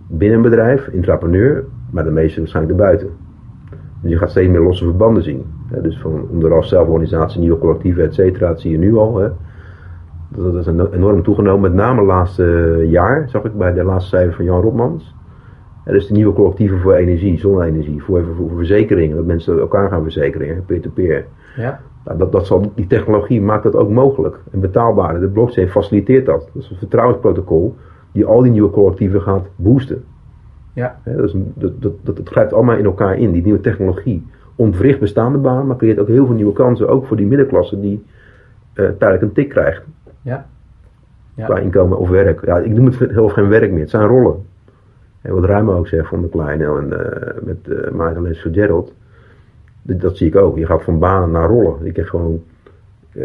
Binnen 0.08 0.38
een 0.38 0.44
bedrijf, 0.44 0.88
intrapreneur, 0.88 1.64
maar 1.92 2.04
de 2.04 2.12
meeste 2.12 2.40
waarschijnlijk 2.40 2.78
erbuiten. 2.78 3.10
Dus 4.02 4.12
je 4.12 4.18
gaat 4.18 4.30
steeds 4.30 4.52
meer 4.52 4.62
losse 4.62 4.84
verbanden 4.84 5.24
zien. 5.24 5.46
dus 5.82 6.00
van 6.00 6.28
onderaf 6.32 6.66
zelforganisatie, 6.66 7.40
nieuwe 7.40 7.58
collectieven, 7.58 8.04
et 8.04 8.14
cetera, 8.14 8.48
dat 8.48 8.62
zie 8.62 8.72
je 8.72 8.78
nu 8.78 8.96
al. 8.96 9.18
Hè. 9.18 9.30
Dat 10.30 10.56
is 10.56 10.68
enorm 10.92 11.24
toegenomen, 11.24 11.62
met 11.62 11.74
name 11.74 12.00
het 12.00 12.08
laatste 12.08 12.86
jaar, 12.90 13.30
zag 13.30 13.44
ik 13.44 13.58
bij 13.58 13.74
de 13.74 13.84
laatste 13.84 14.10
cijfer 14.10 14.34
van 14.34 14.46
Jan 14.46 14.62
Rotmans. 14.62 15.16
Er 15.84 15.96
is 15.96 16.08
de 16.08 16.14
nieuwe 16.14 16.34
collectieven 16.34 16.80
voor 16.80 16.94
energie, 16.94 17.40
zonne-energie, 17.40 18.04
voor, 18.04 18.24
voor, 18.24 18.36
voor 18.36 18.58
verzekeringen, 18.58 19.16
dat 19.16 19.26
mensen 19.26 19.60
elkaar 19.60 19.90
gaan 19.90 20.02
verzekeren, 20.02 20.66
peer-to-peer. 20.66 21.26
Ja. 21.56 21.80
Nou, 22.06 22.18
dat, 22.18 22.32
dat 22.32 22.46
zal, 22.46 22.72
die 22.76 22.88
technologie 22.88 23.42
maakt 23.42 23.64
dat 23.64 23.76
ook 23.76 23.90
mogelijk 23.90 24.40
en 24.52 24.60
betaalbaar. 24.60 25.20
De 25.20 25.28
blockchain 25.28 25.70
faciliteert 25.70 26.26
dat. 26.26 26.50
Dat 26.54 26.64
is 26.64 26.70
een 26.70 26.78
vertrouwensprotocol 26.78 27.76
die 28.12 28.26
al 28.26 28.42
die 28.42 28.52
nieuwe 28.52 28.70
collectieven 28.70 29.22
gaat 29.22 29.46
boosten. 29.56 30.04
Ja. 30.74 31.00
dat, 31.04 31.24
is 31.24 31.36
dat, 31.54 31.82
dat, 31.82 31.94
dat, 32.04 32.20
grijpt 32.24 32.54
allemaal 32.54 32.78
in 32.78 32.86
elkaar 32.86 33.18
in, 33.18 33.32
die 33.32 33.44
nieuwe 33.44 33.62
technologie. 33.62 34.28
Ontwricht 34.56 35.00
bestaande 35.00 35.38
banen, 35.38 35.68
maar 35.68 35.78
creëert 35.78 36.00
ook 36.00 36.08
heel 36.08 36.26
veel 36.26 36.36
nieuwe 36.36 36.54
kansen, 36.54 36.90
ook 36.90 37.06
voor 37.06 37.18
die 37.18 37.26
middenklasse 37.26 37.80
die 37.80 38.04
uh, 38.74 38.90
tijdelijk 38.90 39.22
een 39.22 39.32
tik 39.32 39.50
krijgt. 39.50 39.84
Ja. 40.22 40.46
Ja. 41.36 41.46
Qua 41.46 41.58
inkomen 41.58 41.98
of 41.98 42.10
werk. 42.10 42.46
Ja, 42.46 42.58
ik 42.58 42.72
noem 42.72 42.86
het 42.86 43.00
heel 43.00 43.30
geen 43.30 43.48
werk 43.48 43.72
meer. 43.72 43.80
Het 43.80 43.90
zijn 43.90 44.08
rollen. 44.08 44.46
En 45.22 45.34
wat 45.34 45.46
Ruim 45.46 45.70
ook 45.70 45.88
zegt 45.88 46.08
van 46.08 46.22
de 46.22 46.30
Kleine 46.30 46.66
en 46.66 47.14
eh, 47.14 47.34
met 47.42 47.58
uh, 47.68 47.92
Michael 47.92 48.26
en 48.26 48.36
Gerald. 48.36 48.94
Dat, 49.88 50.18
zie 50.18 50.28
ik 50.28 50.36
ook. 50.36 50.58
Je 50.58 50.66
gaat 50.66 50.84
van 50.84 51.00
banen 51.00 51.32
naar 51.32 51.48
rollen. 51.50 51.86
Ik 51.86 51.94
krijg 51.94 52.10
gewoon... 52.10 52.44
eh, 53.12 53.22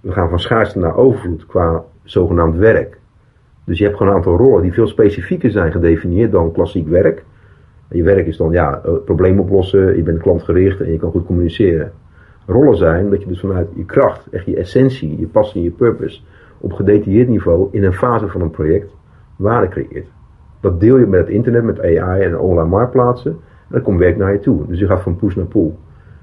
we 0.00 0.12
gaan 0.12 0.28
van 0.28 0.38
schaarste 0.38 0.78
naar 0.78 0.96
overvloed 0.96 1.46
qua 1.46 1.84
zogenaamd 2.02 2.56
werk. 2.56 2.98
Dus 3.64 3.78
je 3.78 3.84
hebt 3.84 3.96
gewoon 3.96 4.12
een 4.12 4.18
aantal 4.18 4.36
rollen 4.36 4.62
die 4.62 4.72
veel 4.72 4.86
specifieker 4.86 5.50
zijn 5.50 5.72
gedefinieerd 5.72 6.32
dan 6.32 6.52
klassiek 6.52 6.88
werk. 6.88 7.24
Je 7.90 8.02
werk 8.02 8.26
is 8.26 8.36
dan 8.36 8.50
ja, 8.50 8.80
eh, 8.84 8.92
probleem 9.04 9.40
oplossen, 9.40 9.96
je 9.96 10.02
bent 10.02 10.22
klantgericht 10.22 10.80
en 10.80 10.92
je 10.92 10.98
kan 10.98 11.10
goed 11.10 11.26
communiceren. 11.26 11.92
Rollen 12.46 12.76
zijn 12.76 13.10
dat 13.10 13.20
je 13.20 13.28
dus 13.28 13.40
vanuit 13.40 13.68
je 13.74 13.84
kracht, 13.84 14.28
echt 14.30 14.46
je 14.46 14.56
essentie, 14.56 15.18
je 15.18 15.26
passie, 15.26 15.62
je 15.62 15.70
purpose, 15.70 16.20
op 16.58 16.72
gedetailleerd 16.72 17.28
niveau 17.28 17.68
in 17.70 17.84
een 17.84 17.92
fase 17.92 18.28
van 18.28 18.40
een 18.40 18.50
project 18.50 18.90
waarde 19.36 19.68
creëert. 19.68 20.06
Dat 20.60 20.80
deel 20.80 20.96
je 20.98 21.06
met 21.06 21.20
het 21.20 21.28
internet, 21.28 21.64
met 21.64 21.80
AI 21.80 22.22
en 22.22 22.38
online 22.38 22.68
marktplaatsen. 22.68 23.36
Dan 23.68 23.82
komt 23.82 23.98
werk 23.98 24.16
naar 24.16 24.32
je 24.32 24.38
toe. 24.38 24.66
Dus 24.66 24.78
je 24.78 24.86
gaat 24.86 25.02
van 25.02 25.16
push 25.16 25.34
naar 25.34 25.46
pull. 25.46 25.74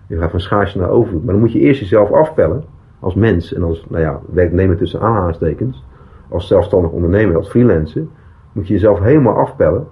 Je 0.08 0.18
gaat 0.18 0.32
van 0.32 0.40
schaarste 0.40 0.78
naar 0.78 0.90
overvloed. 0.90 1.24
Maar 1.24 1.34
dan 1.34 1.42
moet 1.42 1.52
je 1.52 1.60
eerst 1.60 1.80
jezelf 1.80 2.12
afpellen 2.12 2.64
als 3.00 3.16
mens 3.16 3.54
en 3.54 3.64
als 3.64 3.86
nou 3.90 4.02
ja, 4.02 4.20
werknemer 4.32 4.78
tussen 4.78 5.02
aanhalingstekens. 5.02 5.86
Als 6.30 6.48
zelfstandig 6.48 6.92
ondernemer, 6.92 7.36
als 7.36 7.50
freelancer. 7.50 8.06
Moet 8.52 8.68
je 8.68 8.74
jezelf 8.74 9.00
helemaal 9.00 9.36
afpellen. 9.36 9.88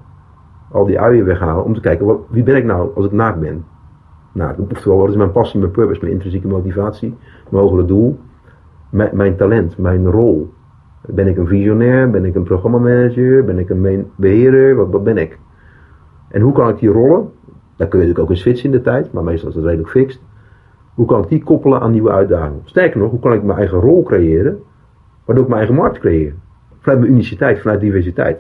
Al 0.72 0.86
die 0.86 1.00
uien 1.00 1.26
weghalen 1.26 1.64
om 1.64 1.74
te 1.74 1.82
kijken, 1.82 2.06
wat, 2.06 2.20
wie 2.30 2.44
ben 2.44 2.56
ik 2.56 2.66
nou 2.66 2.96
als 2.96 3.06
ik 3.06 3.12
naakt 3.12 3.40
ben? 3.40 3.66
Nou, 4.32 4.56
oftewel, 4.72 4.98
wat 4.98 5.10
is 5.10 5.16
mijn 5.16 5.32
passie, 5.32 5.60
mijn 5.60 5.72
purpose, 5.72 6.00
mijn 6.02 6.12
intrinsieke 6.12 6.48
motivatie, 6.48 7.18
mijn 7.50 7.64
hogere 7.64 7.86
doel, 7.86 8.20
mijn, 8.90 9.36
talent, 9.36 9.78
mijn 9.78 10.08
rol. 10.08 10.54
Ben 11.08 11.28
ik 11.28 11.38
een 11.38 11.48
visionair? 11.48 12.10
Ben 12.10 12.26
ik 12.26 12.36
een 12.36 12.44
programmamanager? 12.44 13.46
Ben 13.46 13.60
ik 13.60 13.70
een 13.70 14.12
beheerder? 14.16 14.76
Wat, 14.76 14.90
wat 14.90 15.04
ben 15.04 15.18
ik? 15.18 15.40
En 16.28 16.42
hoe 16.42 16.54
kan 16.54 16.70
ik 16.70 16.80
die 16.80 16.90
rollen? 16.90 17.30
Daar 17.82 17.90
kun 17.90 18.00
je 18.00 18.06
natuurlijk 18.06 18.32
ook 18.32 18.36
een 18.36 18.42
switch 18.42 18.64
in 18.64 18.72
de 18.72 18.82
tijd, 18.82 19.12
maar 19.12 19.24
meestal 19.24 19.50
is 19.50 19.56
dat 19.56 19.64
redelijk 19.64 19.90
fixed. 19.90 20.22
Hoe 20.94 21.06
kan 21.06 21.24
ik 21.24 21.30
die 21.30 21.44
koppelen 21.44 21.80
aan 21.80 21.92
nieuwe 21.92 22.12
uitdagingen? 22.12 22.62
Sterker 22.64 23.00
nog, 23.00 23.10
hoe 23.10 23.20
kan 23.20 23.34
ik 23.34 23.44
mijn 23.44 23.58
eigen 23.58 23.80
rol 23.80 24.04
creëren, 24.04 24.60
waardoor 25.26 25.44
ik 25.44 25.50
mijn 25.50 25.60
eigen 25.62 25.80
markt 25.82 26.00
creëer? 26.00 26.34
Vanuit 26.80 27.00
mijn 27.00 27.12
uniciteit, 27.12 27.60
vanuit 27.60 27.80
diversiteit. 27.80 28.40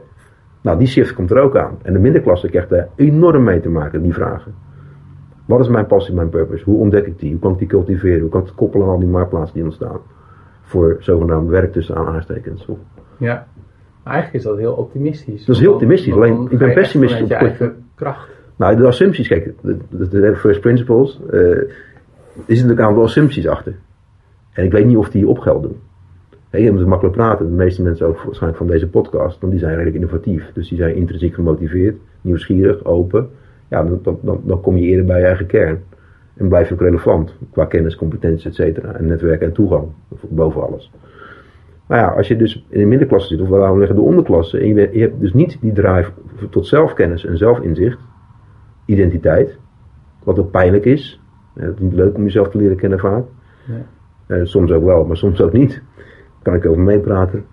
Nou, 0.61 0.77
die 0.77 0.87
shift 0.87 1.13
komt 1.13 1.31
er 1.31 1.37
ook 1.39 1.57
aan. 1.57 1.77
En 1.81 1.93
de 1.93 1.99
middenklasse 1.99 2.49
krijgt 2.49 2.69
daar 2.69 2.87
enorm 2.95 3.43
mee 3.43 3.59
te 3.59 3.69
maken, 3.69 4.01
die 4.01 4.13
vragen. 4.13 4.53
Wat 5.45 5.59
is 5.59 5.67
mijn 5.67 5.85
passie, 5.85 6.15
mijn 6.15 6.29
purpose? 6.29 6.63
Hoe 6.63 6.77
ontdek 6.79 7.05
ik 7.07 7.19
die? 7.19 7.31
Hoe 7.31 7.39
kan 7.39 7.51
ik 7.51 7.57
die 7.57 7.67
cultiveren? 7.67 8.21
Hoe 8.21 8.29
kan 8.29 8.39
ik 8.41 8.45
het 8.47 8.55
koppelen 8.55 8.85
aan 8.87 8.93
al 8.93 8.99
die 8.99 9.07
marktplaatsen 9.07 9.55
die 9.55 9.63
ontstaan? 9.63 9.99
Voor 10.61 10.95
zogenaamd 10.99 11.49
werk 11.49 11.71
tussen 11.71 11.95
aanhalingstekens. 11.95 12.65
Of- 12.65 12.77
Ja. 13.17 13.47
Maar 14.03 14.13
eigenlijk 14.13 14.43
is 14.43 14.49
dat 14.51 14.57
heel 14.57 14.73
optimistisch. 14.73 15.45
Dat 15.45 15.55
is 15.55 15.61
heel 15.61 15.73
optimistisch, 15.73 16.13
alleen 16.13 16.47
ik 16.49 16.57
ben 16.57 16.67
je 16.67 16.73
pessimistisch 16.73 17.17
je 17.19 17.23
op 17.23 17.29
het 17.29 17.39
eigen 17.39 17.83
kracht. 17.95 18.29
Nou, 18.61 18.75
de 18.75 18.87
assumpties, 18.87 19.27
kijk, 19.27 19.53
de, 19.89 20.35
first 20.35 20.61
principles, 20.61 21.19
eh 21.31 21.39
er 21.39 21.67
zitten 22.35 22.67
natuurlijk 22.67 22.79
een 22.79 22.85
aantal 22.85 23.03
assumpties 23.03 23.47
achter. 23.47 23.75
En 24.53 24.65
ik 24.65 24.71
weet 24.71 24.85
niet 24.85 24.97
of 24.97 25.09
die 25.09 25.27
op 25.27 25.39
geld 25.39 25.63
doen. 25.63 25.75
Je 26.51 26.71
moet 26.71 26.85
makkelijk 26.85 27.15
praten. 27.15 27.45
De 27.45 27.51
meeste 27.51 27.81
mensen 27.81 28.07
ook 28.07 28.23
waarschijnlijk 28.23 28.57
van 28.57 28.67
deze 28.67 28.87
podcast, 28.87 29.39
want 29.39 29.51
die 29.51 29.61
zijn 29.61 29.73
redelijk 29.73 29.95
innovatief. 29.95 30.51
Dus 30.53 30.69
die 30.69 30.77
zijn 30.77 30.95
intrinsiek 30.95 31.33
gemotiveerd, 31.33 31.95
nieuwsgierig, 32.21 32.85
open. 32.85 33.29
Ja, 33.67 33.83
dan, 33.83 34.19
dan, 34.21 34.41
dan, 34.43 34.61
kom 34.61 34.77
je 34.77 34.85
eerder 34.85 35.05
bij 35.05 35.19
je 35.19 35.25
eigen 35.25 35.45
kern. 35.45 35.83
En 36.33 36.47
blijf 36.47 36.67
je 36.67 36.73
ook 36.73 36.81
relevant 36.81 37.35
qua 37.51 37.65
kennis, 37.65 37.95
competenties, 37.95 38.45
et 38.45 38.55
cetera. 38.55 38.93
En 38.93 39.05
netwerk 39.05 39.41
en 39.41 39.51
toegang, 39.51 39.87
boven 40.29 40.67
alles. 40.67 40.91
Maar 41.87 41.99
ja, 41.99 42.07
als 42.07 42.27
je 42.27 42.35
dus 42.35 42.65
in 42.69 42.79
de 42.79 42.85
middenklasse 42.85 43.27
zit, 43.27 43.41
of 43.41 43.49
laten 43.49 43.73
we 43.73 43.79
zeggen 43.79 43.95
de 43.95 44.01
onderklasse, 44.01 44.59
en 44.59 44.67
je 44.75 44.99
hebt 44.99 45.19
dus 45.19 45.33
niet 45.33 45.57
die 45.61 45.73
drive 45.73 46.11
tot 46.49 46.67
zelfkennis 46.67 47.25
en 47.25 47.37
zelfinzicht, 47.37 47.99
identiteit, 48.91 49.57
wat 50.23 50.39
ook 50.39 50.51
pijnlijk 50.51 50.85
is. 50.85 51.21
Eh, 51.53 51.63
Het 51.63 51.75
is 51.75 51.81
niet 51.81 51.93
leuk 51.93 52.15
om 52.15 52.23
jezelf 52.23 52.49
te 52.49 52.57
leren 52.57 52.77
kennen 52.77 52.99
vaak. 52.99 53.23
Nee. 53.65 53.81
Eh, 54.27 54.45
soms 54.45 54.71
ook 54.71 54.83
wel, 54.83 55.05
maar 55.05 55.17
soms 55.17 55.41
ook 55.41 55.51
niet. 55.51 55.81
Kan 56.41 56.53
ik 56.53 56.65
over 56.65 56.81
meepraten. 56.81 57.45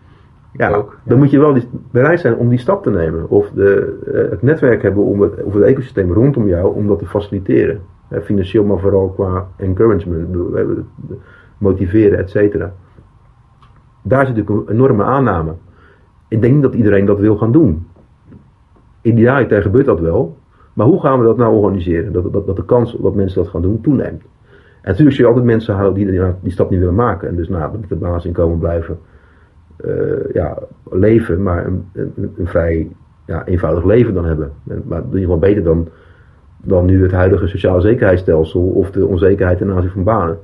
Ja, 0.53 0.71
ook, 0.75 0.91
ja. 1.05 1.09
dan 1.11 1.19
moet 1.19 1.31
je 1.31 1.39
wel 1.39 1.53
die- 1.55 1.69
bereid 1.91 2.21
zijn 2.21 2.37
om 2.37 2.49
die 2.49 2.59
stap 2.59 2.83
te 2.83 2.91
nemen. 2.91 3.29
Of 3.29 3.51
de, 3.51 3.99
eh, 4.13 4.31
het 4.31 4.43
netwerk 4.43 4.83
hebben 4.83 5.05
om 5.05 5.21
het, 5.21 5.43
of 5.43 5.55
het 5.55 5.63
ecosysteem 5.63 6.13
rondom 6.13 6.49
jou 6.49 6.75
om 6.75 6.87
dat 6.87 6.99
te 6.99 7.07
faciliteren. 7.07 7.81
Financieel, 8.23 8.65
maar 8.65 8.79
vooral 8.79 9.09
qua 9.09 9.49
encouragement, 9.57 10.37
motiveren, 11.59 12.19
et 12.19 12.31
cetera. 12.31 12.73
Daar 14.03 14.27
zit 14.27 14.37
natuurlijk 14.37 14.69
een 14.69 14.75
enorme 14.75 15.03
aanname. 15.05 15.55
Ik 16.29 16.41
denk 16.41 16.55
niet 16.55 16.63
dat 16.63 16.75
iedereen 16.75 17.05
dat 17.05 17.19
wil 17.19 17.37
gaan 17.37 17.53
doen. 17.53 17.87
Idealiter 19.03 19.63
gebeurt 19.63 19.87
dat 19.87 20.01
wel. 20.01 20.38
Maar 20.79 20.87
hoe 20.87 21.01
gaan 21.01 21.19
we 21.19 21.25
dat 21.25 21.37
nou 21.37 21.55
organiseren? 21.55 22.13
Dat, 22.13 22.33
dat, 22.33 22.47
dat 22.47 22.57
de 22.57 22.65
kans 22.65 22.97
dat 23.01 23.15
mensen 23.15 23.43
dat 23.43 23.51
gaan 23.51 23.63
doen 23.63 23.81
toeneemt. 23.81 24.23
En 24.81 24.91
natuurlijk 24.91 25.17
zul 25.17 25.25
je 25.25 25.31
altijd 25.31 25.45
mensen 25.45 25.75
houden 25.75 25.95
die, 25.95 26.11
die 26.11 26.33
die 26.43 26.53
stap 26.53 26.71
niet 26.71 26.79
willen 26.79 26.95
maken. 26.95 27.29
En 27.29 27.37
dus 27.37 27.49
nou, 27.49 27.71
dan 27.71 27.81
moet 27.81 27.91
het 27.91 27.99
basisinkomen 27.99 28.59
blijven 28.59 28.99
eh, 29.77 30.33
ja, 30.33 30.59
leven, 30.91 31.43
maar 31.43 31.67
een, 31.67 31.85
een, 31.93 32.33
een 32.37 32.47
vrij 32.47 32.89
ja, 33.27 33.47
eenvoudig 33.47 33.85
leven 33.85 34.15
dan 34.15 34.25
hebben. 34.25 34.53
En, 34.69 34.83
maar 34.87 34.99
in 34.99 35.05
ieder 35.05 35.21
geval 35.21 35.39
beter 35.39 35.63
dan, 35.63 35.89
dan 36.63 36.85
nu 36.85 37.03
het 37.03 37.13
huidige 37.13 37.47
sociale 37.47 37.81
zekerheidsstelsel 37.81 38.63
of 38.63 38.91
de 38.91 39.07
onzekerheid 39.07 39.59
ten 39.59 39.73
aanzien 39.73 39.91
van 39.91 40.05
banen. 40.05 40.39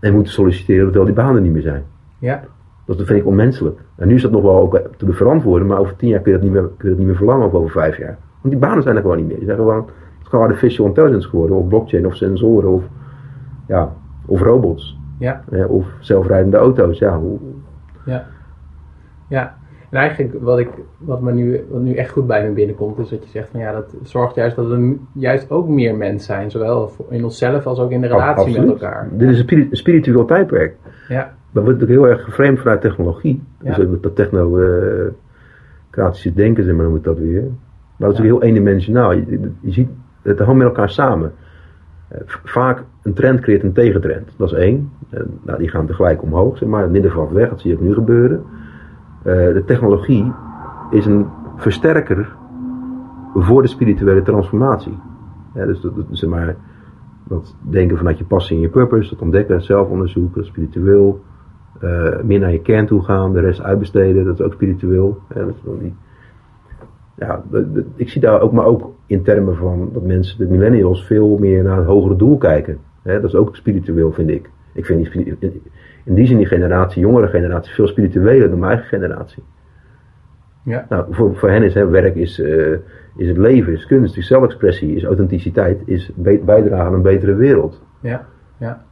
En 0.00 0.14
moeten 0.14 0.32
solliciteren 0.32 0.84
terwijl 0.84 1.04
die 1.04 1.24
banen 1.24 1.42
niet 1.42 1.52
meer 1.52 1.62
zijn. 1.62 1.84
Ja, 2.18 2.42
Dat 2.84 2.96
vind 2.96 3.20
ik 3.20 3.26
onmenselijk. 3.26 3.78
En 3.96 4.08
nu 4.08 4.14
is 4.14 4.22
dat 4.22 4.30
nog 4.30 4.42
wel 4.42 4.58
ook 4.58 4.80
te 4.96 5.12
verantwoorden, 5.12 5.66
maar 5.66 5.78
over 5.78 5.96
tien 5.96 6.08
jaar 6.08 6.20
kun 6.20 6.32
je 6.32 6.38
dat 6.38 6.46
niet 6.46 6.56
meer, 6.56 6.68
kun 6.76 6.88
je 6.88 6.88
dat 6.88 6.98
niet 6.98 7.06
meer 7.06 7.16
verlangen 7.16 7.46
of 7.46 7.52
over 7.52 7.70
vijf 7.70 7.96
jaar. 7.96 8.18
Want 8.46 8.58
die 8.58 8.68
banen 8.68 8.82
zijn 8.82 8.96
er 8.96 9.02
gewoon 9.02 9.16
niet 9.16 9.26
meer. 9.26 9.36
Die 9.36 9.44
zijn 9.44 9.56
gewoon, 9.58 9.76
het 9.76 9.86
is 10.22 10.28
gewoon 10.28 10.44
artificial 10.46 10.86
intelligence 10.86 11.28
geworden, 11.28 11.56
of 11.56 11.68
blockchain, 11.68 12.06
of 12.06 12.14
sensoren, 12.14 12.70
of, 12.70 12.82
ja, 13.68 13.92
of 14.26 14.40
robots, 14.42 14.98
ja, 15.18 15.42
of 15.68 15.86
zelfrijdende 16.00 16.56
auto's. 16.56 16.98
Ja, 16.98 17.20
ja. 18.04 18.26
Ja, 19.28 19.56
en 19.90 19.98
eigenlijk 19.98 20.42
wat, 20.42 20.58
ik, 20.58 20.68
wat, 20.98 21.20
me 21.20 21.32
nu, 21.32 21.64
wat 21.70 21.80
nu 21.80 21.94
echt 21.94 22.10
goed 22.10 22.26
bij 22.26 22.48
me 22.48 22.54
binnenkomt, 22.54 22.98
is 22.98 23.08
dat 23.08 23.24
je 23.24 23.30
zegt 23.30 23.48
van 23.50 23.60
ja, 23.60 23.72
dat 23.72 23.94
zorgt 24.02 24.34
juist 24.34 24.56
dat 24.56 24.66
we 24.66 24.96
juist 25.12 25.50
ook 25.50 25.68
meer 25.68 25.96
mens 25.96 26.24
zijn. 26.24 26.50
Zowel 26.50 26.90
in 27.08 27.24
onszelf 27.24 27.66
als 27.66 27.78
ook 27.78 27.90
in 27.90 28.00
de 28.00 28.06
relatie 28.06 28.60
met 28.60 28.68
elkaar. 28.68 29.08
Dit 29.12 29.28
is 29.30 29.36
een 29.38 29.44
spiri- 29.44 29.68
een 29.70 29.76
spiritueel 29.76 30.24
tijdperk. 30.24 30.76
Ja, 31.08 31.34
Maar 31.52 31.64
wordt 31.64 31.78
natuurlijk 31.80 32.08
heel 32.08 32.16
erg 32.16 32.24
geframed 32.24 32.58
vanuit 32.60 32.80
technologie. 32.80 33.42
Dus 33.62 33.76
Ja. 33.76 33.82
ook 33.84 34.02
dat 34.02 34.16
technocratische 34.16 36.32
denken, 36.34 36.64
zeg 36.64 36.74
maar, 36.74 36.84
noem 36.84 36.96
ik 36.96 37.04
dat 37.04 37.18
weer. 37.18 37.44
Maar 37.96 38.08
dat 38.08 38.12
is 38.12 38.18
ook 38.18 38.30
heel 38.30 38.42
eendimensionaal. 38.42 39.12
Je, 39.12 39.24
je- 39.28 39.50
je 39.60 39.72
ziet 39.72 39.88
het 40.22 40.38
hangt 40.38 40.54
met 40.56 40.66
elkaar 40.66 40.90
samen. 40.90 41.32
Eh, 42.08 42.20
Vaak 42.44 42.84
een 43.02 43.12
trend 43.14 43.40
creëert 43.40 43.62
een 43.62 43.72
tegentrend. 43.72 44.30
Dat 44.36 44.52
is 44.52 44.58
één. 44.58 44.90
Eh, 45.10 45.20
Nou, 45.42 45.58
die 45.58 45.68
gaan 45.68 45.86
tegelijk 45.86 46.22
omhoog, 46.22 46.58
zeg 46.58 46.68
maar. 46.68 46.82
Het 46.82 46.90
midden 46.90 47.32
weg, 47.32 47.48
dat 47.48 47.60
zie 47.60 47.70
je 47.70 47.76
ook 47.76 47.82
nu 47.82 47.94
gebeuren. 47.94 48.42
Eh, 49.22 49.34
de 49.34 49.62
technologie 49.66 50.32
is 50.90 51.06
een 51.06 51.26
versterker 51.56 52.34
voor 53.34 53.62
de 53.62 53.68
spirituele 53.68 54.22
transformatie. 54.22 54.98
Ja, 55.54 55.66
dus 55.66 55.80
dat, 55.80 55.92
zeg 56.10 56.30
maar, 56.30 56.56
dat 57.24 57.56
denken 57.60 57.96
vanuit 57.96 58.18
je 58.18 58.24
passie 58.24 58.56
en 58.56 58.62
je 58.62 58.68
purpose, 58.68 59.10
dat 59.10 59.22
ontdekken, 59.22 59.54
het 59.54 59.64
zelfonderzoek, 59.64 60.34
dat 60.34 60.44
spiritueel. 60.44 61.20
Meer 62.24 62.38
naar 62.40 62.52
je 62.52 62.60
kern 62.60 62.86
toe 62.86 63.02
gaan, 63.02 63.32
de 63.32 63.40
rest 63.40 63.62
uitbesteden, 63.62 64.24
dat 64.24 64.38
is 64.38 64.44
ook 64.46 64.52
spiritueel. 64.52 65.18
Ja, 65.34 65.40
dat 65.44 65.48
is 65.54 65.70
die, 65.80 65.94
ja, 67.18 67.42
de- 67.50 67.72
de- 67.72 67.84
ik 67.94 68.08
zie 68.08 68.20
daar 68.20 68.40
ook, 68.40 68.52
maar 68.52 68.64
ook 68.64 68.90
in 69.06 69.22
termen 69.22 69.56
van 69.56 69.90
dat 69.92 70.02
mensen, 70.02 70.38
de 70.38 70.46
millennials, 70.46 71.06
veel 71.06 71.36
meer 71.38 71.62
naar 71.62 71.76
het 71.76 71.86
hogere 71.86 72.16
doel 72.16 72.38
kijken. 72.38 72.78
Dat 73.02 73.24
is 73.24 73.34
ook 73.34 73.56
spiritueel, 73.56 74.12
vind 74.12 74.30
ik. 74.30 74.50
Ik 74.72 74.86
vind 74.86 75.12
die, 75.12 75.36
in- 75.38 76.14
die 76.14 76.26
zin 76.26 76.36
die 76.36 76.46
generatie, 76.46 77.00
jongere 77.00 77.28
generatie, 77.28 77.74
veel 77.74 77.86
spiritueler 77.86 78.50
dan 78.50 78.58
mijn 78.58 78.70
eigen 78.72 78.88
generatie. 78.88 79.42
ja, 80.62 80.86
Nou, 80.88 81.04
voor, 81.10 81.36
voor 81.36 81.50
hen 81.50 81.62
is 81.62 81.74
hè, 81.74 81.86
werk 81.88 82.14
is, 82.14 82.40
eh, 82.40 82.72
is 83.16 83.28
het 83.28 83.36
leven, 83.36 83.72
is 83.72 83.86
kunst, 83.86 84.16
is 84.16 84.26
zelfexpressie, 84.26 84.94
is 84.94 85.04
authenticiteit, 85.04 85.82
is 85.84 86.10
bijdragen 86.44 86.78
aan 86.86 86.94
een 86.94 87.02
betere 87.02 87.34
wereld. 87.34 87.82
ja, 88.00 88.26
ja. 88.58 88.84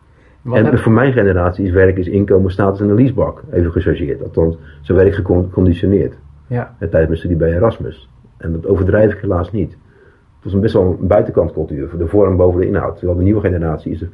En 0.44 0.50
wat 0.50 0.58
En 0.72 0.78
voor 0.78 0.92
mijn 0.92 1.12
generatie 1.12 1.64
is 1.64 1.70
werk 1.70 1.96
is 1.96 2.08
inkomen, 2.08 2.50
status 2.50 2.80
en 2.80 2.88
een 2.88 2.94
leasebak. 2.94 3.42
Even 3.52 3.72
gechargeerd. 3.72 4.22
Althans, 4.22 4.56
zo 4.82 4.94
werd 4.94 5.06
ik 5.06 5.14
geconditioneerd. 5.14 6.14
ja, 6.46 6.74
hè, 6.78 6.88
Tijdens 6.88 7.18
studie 7.18 7.36
bij 7.36 7.52
Erasmus. 7.54 8.08
En 8.36 8.52
dat 8.52 8.66
overdrijf 8.66 9.12
ik 9.12 9.20
helaas 9.20 9.52
niet. 9.52 9.70
Het 9.70 10.44
was 10.44 10.52
een 10.52 10.60
best 10.60 10.74
wel 10.74 10.96
een 11.00 11.06
buitenkantcultuur. 11.06 11.88
Voor 11.88 11.98
de 11.98 12.06
vorm 12.06 12.36
boven 12.36 12.60
de 12.60 12.66
inhoud. 12.66 12.96
Terwijl 12.96 13.18
de 13.18 13.24
nieuwe 13.24 13.40
generatie 13.40 13.92
is 13.92 14.04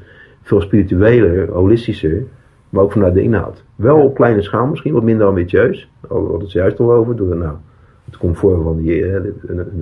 veel 0.43 0.61
spiritueler, 0.61 1.51
holistischer. 1.51 2.23
Maar 2.69 2.83
ook 2.83 2.93
vanuit 2.93 3.15
de 3.15 3.23
inhoud. 3.23 3.65
Wel 3.77 4.03
op 4.03 4.15
kleine 4.15 4.43
schaal 4.43 4.67
misschien, 4.67 4.93
wat 4.93 5.03
minder 5.03 5.27
ambitieus. 5.27 5.91
Al 6.09 6.31
had 6.31 6.41
het 6.41 6.53
juist 6.53 6.81
al 6.81 6.93
over. 6.93 7.17
Door 7.17 7.37
nou, 7.37 7.57
het 8.05 8.17
comfort 8.17 8.63
van 8.63 8.77
die, 8.77 9.05
eh, 9.07 9.25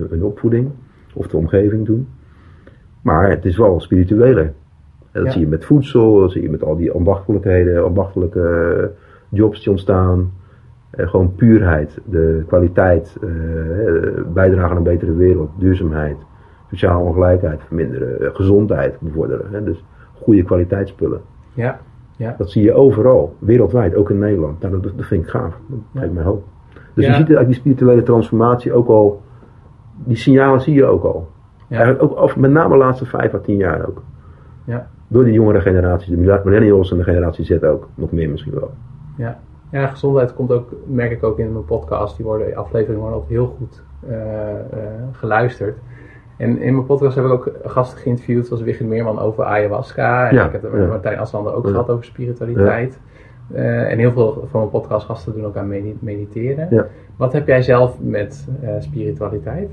een, 0.09 0.23
opvoeding. 0.23 0.69
Of 1.13 1.27
de 1.27 1.37
omgeving 1.37 1.85
doen. 1.85 2.07
Maar 3.01 3.29
het 3.29 3.45
is 3.45 3.57
wel 3.57 3.79
spiritueler. 3.79 4.37
En 4.39 4.53
dat 5.11 5.25
Ja. 5.25 5.31
zie 5.31 5.41
je 5.41 5.47
met 5.47 5.65
voedsel, 5.65 6.19
dat 6.19 6.31
zie 6.31 6.41
je 6.41 6.49
met 6.49 6.63
al 6.63 6.75
die 6.75 6.91
ambachtelijkheden, 6.91 7.83
ambachtelijke 7.83 8.75
eh, 8.77 8.87
jobs 9.29 9.59
die 9.59 9.71
ontstaan. 9.71 10.31
Eh, 10.89 11.07
gewoon 11.07 11.35
puurheid, 11.35 11.99
de 12.05 12.43
kwaliteit, 12.47 13.17
eh, 13.21 13.29
bijdragen 14.33 14.69
aan 14.69 14.77
een 14.77 14.83
betere 14.83 15.13
wereld, 15.15 15.49
duurzaamheid, 15.57 16.17
sociale 16.69 17.03
ongelijkheid 17.03 17.61
verminderen, 17.63 18.21
eh, 18.21 18.35
gezondheid 18.35 18.99
bevorderen. 18.99 19.45
Hè? 19.51 19.63
Dus 19.63 19.83
goede 20.13 20.43
kwaliteitsspullen. 20.43 21.21
Ja, 21.53 21.79
ja. 22.17 22.35
Dat 22.37 22.51
zie 22.51 22.63
je 22.63 22.73
overal, 22.73 23.35
wereldwijd, 23.39 23.95
ook 23.95 24.09
in 24.09 24.19
Nederland. 24.19 24.61
Nou, 24.61 24.81
dat, 24.81 24.93
dat 24.97 25.05
vind 25.05 25.23
ik 25.23 25.29
gaaf. 25.29 25.57
Dat 25.67 25.79
Ja. 25.91 25.99
geeft 26.01 26.13
mij 26.13 26.23
hoop. 26.23 26.43
Dus 26.93 27.05
Ja. 27.05 27.11
je 27.11 27.17
ziet 27.17 27.27
eigenlijk 27.27 27.47
die 27.47 27.55
spirituele 27.55 28.03
transformatie 28.03 28.73
ook 28.73 28.87
al, 28.87 29.21
die 30.05 30.15
signalen 30.17 30.61
zie 30.61 30.73
je 30.73 30.85
ook 30.85 31.03
al. 31.03 31.27
Ja. 31.67 31.77
Eigenlijk 31.77 32.03
ook, 32.11 32.21
of 32.21 32.37
met 32.37 32.51
name 32.51 32.69
de 32.69 32.77
laatste 32.77 33.05
vijf 33.05 33.33
à 33.33 33.37
tien 33.39 33.57
jaar 33.57 33.87
ook. 33.87 34.03
Ja. 34.63 34.87
Door 35.07 35.23
die 35.23 35.33
jongere 35.33 35.61
generaties, 35.61 36.07
de 36.09 36.39
millennials 36.43 36.91
en 36.91 36.97
de 36.97 37.03
generatie 37.03 37.45
Z 37.45 37.51
ook. 37.63 37.87
Nog 37.95 38.11
meer 38.11 38.29
misschien 38.29 38.53
wel. 38.53 38.71
Ja. 39.17 39.39
Ja, 39.71 39.87
gezondheid 39.87 40.33
komt 40.33 40.51
ook, 40.51 40.69
merk 40.85 41.11
ik 41.11 41.23
ook 41.23 41.39
in 41.39 41.51
mijn 41.53 41.65
podcast. 41.65 42.15
Die 42.17 42.25
worden, 42.25 42.55
afleveringen 42.55 42.99
worden 43.01 43.19
altijd 43.19 43.37
heel 43.39 43.55
goed 43.57 43.83
eh, 44.07 44.51
eh, 44.59 44.59
geluisterd. 45.11 45.77
En 46.37 46.61
in 46.61 46.73
mijn 46.73 46.85
podcast 46.85 47.15
heb 47.15 47.25
ik 47.25 47.31
ook 47.31 47.51
gasten 47.63 47.97
geïnterviewd, 47.99 48.47
zoals 48.47 48.61
Wiggen 48.61 48.87
Meerman 48.87 49.19
over 49.19 49.43
ayahuasca. 49.43 50.29
En 50.29 50.35
Ja, 50.35 50.45
ik 50.45 50.51
heb 50.51 50.63
ja. 50.73 50.85
Martijn 50.85 51.19
Aslander 51.19 51.53
ook 51.53 51.65
Ja. 51.65 51.71
gehad 51.71 51.89
over 51.89 52.05
spiritualiteit. 52.05 52.99
Eh, 53.53 53.91
en 53.91 53.97
heel 53.97 54.11
veel 54.11 54.33
van 54.49 54.59
mijn 54.59 54.71
podcastgasten 54.71 55.33
doen 55.33 55.45
ook 55.45 55.55
aan 55.57 55.67
medi- 55.67 55.97
mediteren. 55.99 56.67
Ja. 56.69 56.87
Wat 57.15 57.33
heb 57.33 57.47
jij 57.47 57.61
zelf 57.61 57.97
met 58.01 58.47
spiritualiteit? 58.79 59.69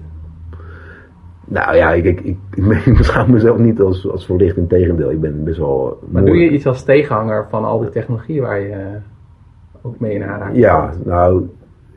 Nou 1.48 1.76
ja, 1.76 1.92
ik, 1.92 2.04
ik, 2.04 2.20
ik, 2.20 2.36
ik 2.86 2.96
beschouw 2.96 3.26
mezelf 3.26 3.58
niet 3.58 3.80
als, 3.80 4.08
als 4.10 4.26
verlicht. 4.26 4.56
in 4.56 4.66
tegendeel. 4.66 5.10
Ik 5.10 5.20
ben 5.20 5.44
best 5.44 5.58
wel... 5.58 5.98
Maar 6.10 6.24
doe 6.24 6.36
je 6.36 6.50
iets 6.50 6.66
als 6.66 6.82
tegenhanger 6.82 7.46
van 7.50 7.64
al 7.64 7.78
die 7.78 7.88
technologie 7.88 8.40
waar 8.40 8.60
je 8.60 8.76
ook 9.86 10.00
mee 10.00 10.14
in 10.14 10.22
aanraking 10.24 10.58
Ja, 10.58 10.92
nou, 11.04 11.48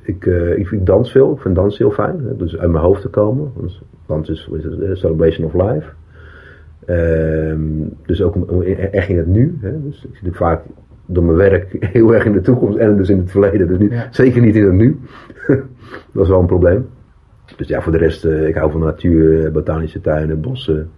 ik, 0.01 0.25
eh, 0.25 0.57
ik, 0.57 0.71
ik 0.71 0.85
dans 0.85 1.11
veel. 1.11 1.31
Ik 1.33 1.39
vind 1.41 1.55
dans 1.55 1.77
heel 1.77 1.91
fijn. 1.91 2.19
Hè, 2.25 2.35
dus 2.35 2.57
uit 2.57 2.71
mijn 2.71 2.83
hoofd 2.83 3.01
te 3.01 3.09
komen. 3.09 3.51
Dus 3.61 3.81
dans 4.05 4.29
is, 4.29 4.49
is 4.53 4.63
het, 4.63 4.79
eh, 4.81 4.93
celebration 4.93 5.45
of 5.45 5.53
life. 5.53 5.87
Ehm, 6.85 7.59
dus 8.05 8.21
ook 8.21 8.35
om- 8.35 8.43
om- 8.47 8.61
echt 8.61 9.09
in 9.09 9.17
het 9.17 9.27
nu. 9.27 9.57
Hè. 9.61 9.81
Dus 9.83 10.05
ik 10.05 10.15
zit 10.15 10.27
ook 10.29 10.35
vaak 10.35 10.61
door 11.05 11.23
mijn 11.23 11.37
werk 11.37 11.75
heel 11.93 12.13
erg 12.13 12.25
in 12.25 12.33
de 12.33 12.41
toekomst 12.41 12.77
en 12.77 12.97
dus 12.97 13.09
in 13.09 13.17
het 13.17 13.31
verleden. 13.31 13.67
Dus 13.67 13.77
niet, 13.77 13.91
Ja. 13.91 14.07
zeker 14.11 14.41
niet 14.41 14.55
in 14.55 14.63
het 14.65 14.73
nu. 14.73 14.99
dat 16.13 16.23
is 16.23 16.29
wel 16.29 16.39
een 16.39 16.45
probleem. 16.45 16.87
Dus 17.57 17.67
ja, 17.67 17.81
voor 17.81 17.91
de 17.91 17.97
rest, 17.97 18.25
eh, 18.25 18.47
ik 18.47 18.55
hou 18.55 18.71
van 18.71 18.79
natuur, 18.81 19.51
botanische 19.51 20.01
tuinen, 20.01 20.41
bossen, 20.41 20.89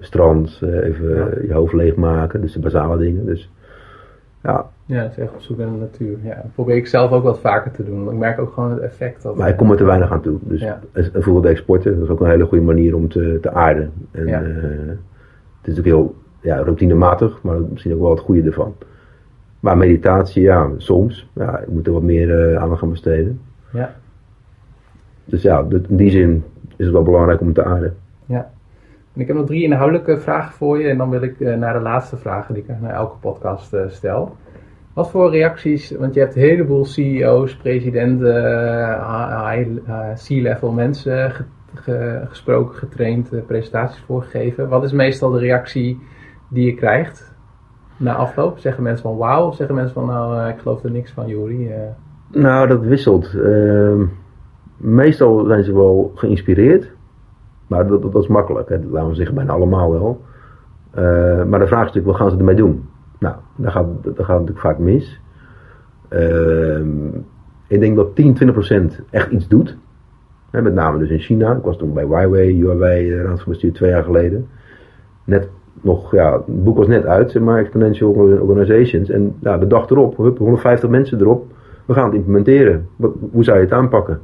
strand, 0.00 0.60
even 0.62 1.14
Ja. 1.14 1.28
je 1.46 1.52
hoofd 1.52 1.72
leegmaken. 1.72 2.40
Dus 2.40 2.52
de 2.52 2.60
basale 2.60 2.98
dingen. 2.98 3.26
Dus 3.26 3.52
ja, 4.42 4.70
Ja, 4.88 5.02
het 5.02 5.10
is 5.10 5.18
echt 5.18 5.32
op 5.34 5.40
zoek 5.40 5.56
naar 5.56 5.66
de 5.66 5.72
natuur. 5.72 6.18
Ja, 6.22 6.34
dat 6.34 6.52
probeer 6.54 6.76
ik 6.76 6.86
zelf 6.86 7.10
ook 7.10 7.22
wat 7.22 7.40
vaker 7.40 7.70
te 7.72 7.84
doen. 7.84 7.98
Want 7.98 8.10
ik 8.12 8.18
merk 8.18 8.38
ook 8.38 8.52
gewoon 8.52 8.70
het 8.70 8.80
effect 8.80 9.22
dat... 9.22 9.36
Maar 9.36 9.48
ik 9.48 9.56
kom 9.56 9.70
er 9.70 9.76
te 9.76 9.84
weinig 9.84 10.12
aan 10.12 10.20
toe. 10.20 10.38
Dus 10.42 10.60
Ja. 10.60 10.80
bijvoorbeeld 10.92 11.44
exporten, 11.44 11.94
dat 11.94 12.02
is 12.04 12.08
ook 12.08 12.20
een 12.20 12.28
hele 12.30 12.44
goede 12.46 12.64
manier 12.64 12.94
om 12.96 13.08
te, 13.08 13.38
te 13.40 13.52
aarden. 13.52 13.92
En 14.10 14.26
Ja. 14.26 14.42
eh, 14.42 14.48
het 15.60 15.72
is 15.72 15.78
ook 15.78 15.84
heel 15.84 16.14
ja, 16.40 16.56
routinematig, 16.62 17.42
maar 17.42 17.60
misschien 17.60 17.94
ook 17.94 18.00
wel 18.00 18.10
het 18.10 18.20
goede 18.20 18.42
ervan. 18.42 18.74
Maar 19.60 19.76
meditatie, 19.76 20.42
ja, 20.42 20.68
soms. 20.76 21.28
Ja, 21.32 21.58
ik 21.58 21.68
moet 21.68 21.86
er 21.86 21.92
wat 21.92 22.02
meer 22.02 22.50
uh, 22.52 22.62
aan 22.62 22.78
gaan 22.78 22.90
besteden. 22.90 23.40
Ja, 23.72 23.94
Dus 25.24 25.42
ja, 25.42 25.64
in 25.88 25.96
die 25.96 26.10
zin 26.10 26.44
is 26.76 26.84
het 26.84 26.94
wel 26.94 27.02
belangrijk 27.02 27.40
om 27.40 27.52
te 27.52 27.64
aarden. 27.64 27.96
ja. 28.26 28.50
En 29.14 29.20
ik 29.24 29.26
heb 29.30 29.36
nog 29.36 29.46
drie 29.46 29.62
inhoudelijke 29.62 30.18
vragen 30.18 30.52
voor 30.52 30.78
je. 30.80 30.88
En 30.88 30.98
dan 30.98 31.10
wil 31.10 31.22
ik 31.22 31.40
eh, 31.40 31.56
naar 31.56 31.72
de 31.72 31.80
laatste 31.80 32.16
vragen 32.16 32.54
die 32.54 32.62
ik 32.68 32.80
naar 32.80 32.94
elke 32.94 33.16
podcast 33.20 33.72
eh, 33.74 33.80
stel. 33.88 34.36
Wat 34.98 35.10
voor 35.10 35.30
reacties, 35.30 35.96
want 35.96 36.14
je 36.14 36.20
hebt 36.20 36.36
een 36.36 36.42
heleboel 36.42 36.84
CEO's, 36.84 37.56
presidenten, 37.56 38.44
eh, 38.44 39.60
eh, 39.86 40.14
C-level 40.26 40.72
mensen 40.72 41.30
ge- 41.30 41.44
ge- 41.74 42.24
gesproken, 42.28 42.74
getraind, 42.74 43.32
eh, 43.32 43.40
presentaties 43.46 44.02
voorgegeven. 44.06 44.68
Wat 44.68 44.84
is 44.84 44.92
meestal 44.92 45.30
de 45.30 45.38
reactie 45.38 46.00
die 46.50 46.64
je 46.66 46.74
krijgt 46.74 47.34
na 47.96 48.14
afloop? 48.14 48.58
Zeggen 48.58 48.82
mensen 48.82 49.02
van 49.02 49.16
wauw 49.16 49.46
of 49.46 49.54
zeggen 49.54 49.76
mensen 49.76 49.94
van 49.94 50.06
nou 50.06 50.48
ik 50.48 50.58
geloof 50.58 50.84
er 50.84 50.90
niks 50.90 51.12
van 51.12 51.26
Jori? 51.26 51.70
Nou, 52.32 52.68
dat 52.68 52.80
wisselt. 52.80 53.34
Ehm, 53.34 54.04
meestal 54.76 55.44
zijn 55.44 55.64
ze 55.64 55.74
wel 55.74 56.12
geïnspireerd. 56.14 56.92
Maar 57.66 57.86
dat, 57.86 58.12
dat, 58.12 58.22
is 58.22 58.28
makkelijk. 58.28 58.68
Hè. 58.68 58.80
Dat 58.80 58.90
laten 58.90 59.08
we 59.08 59.14
zeggen, 59.14 59.34
bijna 59.34 59.52
allemaal 59.52 59.90
wel. 59.90 60.20
Maar 61.46 61.58
de 61.60 61.66
vraag 61.66 61.86
is 61.86 61.92
natuurlijk, 61.94 62.06
wat 62.06 62.16
gaan 62.16 62.30
ze 62.30 62.36
ermee 62.36 62.54
doen? 62.54 62.88
Nou, 63.18 63.34
daar 63.56 63.72
gaat, 63.72 63.86
daar 64.02 64.24
gaat 64.24 64.38
natuurlijk 64.40 64.58
vaak 64.58 64.78
mis. 64.78 65.20
Ehm, 66.08 67.06
ik 67.66 67.80
denk 67.80 67.96
dat 67.96 68.14
10, 68.14 68.34
20 68.34 68.52
procent 68.52 69.00
echt 69.10 69.30
iets 69.30 69.48
doet. 69.48 69.76
Hè, 70.50 70.62
met 70.62 70.74
name 70.74 70.98
dus 70.98 71.10
in 71.10 71.18
China. 71.18 71.56
Ik 71.56 71.62
was 71.62 71.76
toen 71.76 71.92
bij 71.92 72.04
Huawei, 72.04 72.54
Huawei, 72.54 73.12
eh, 73.12 73.22
Raad 73.22 73.40
van 73.40 73.52
Bestuur 73.52 73.72
twee 73.72 73.90
jaar 73.90 74.04
geleden. 74.04 74.48
Net 75.24 75.48
nog, 75.80 76.12
ja, 76.12 76.32
het 76.32 76.64
boek 76.64 76.76
was 76.76 76.86
net 76.86 77.06
uit, 77.06 77.40
maar, 77.40 77.58
Exponential 77.58 78.12
Organizations. 78.40 79.10
En 79.10 79.36
ja, 79.40 79.58
de 79.58 79.66
dag 79.66 79.90
erop, 79.90 80.16
hup, 80.16 80.38
150 80.38 80.90
mensen 80.90 81.20
erop. 81.20 81.46
We 81.86 81.94
gaan 81.94 82.04
het 82.04 82.14
implementeren. 82.14 82.88
Hoe 83.32 83.44
zou 83.44 83.56
je 83.56 83.64
het 83.64 83.72
aanpakken? 83.72 84.20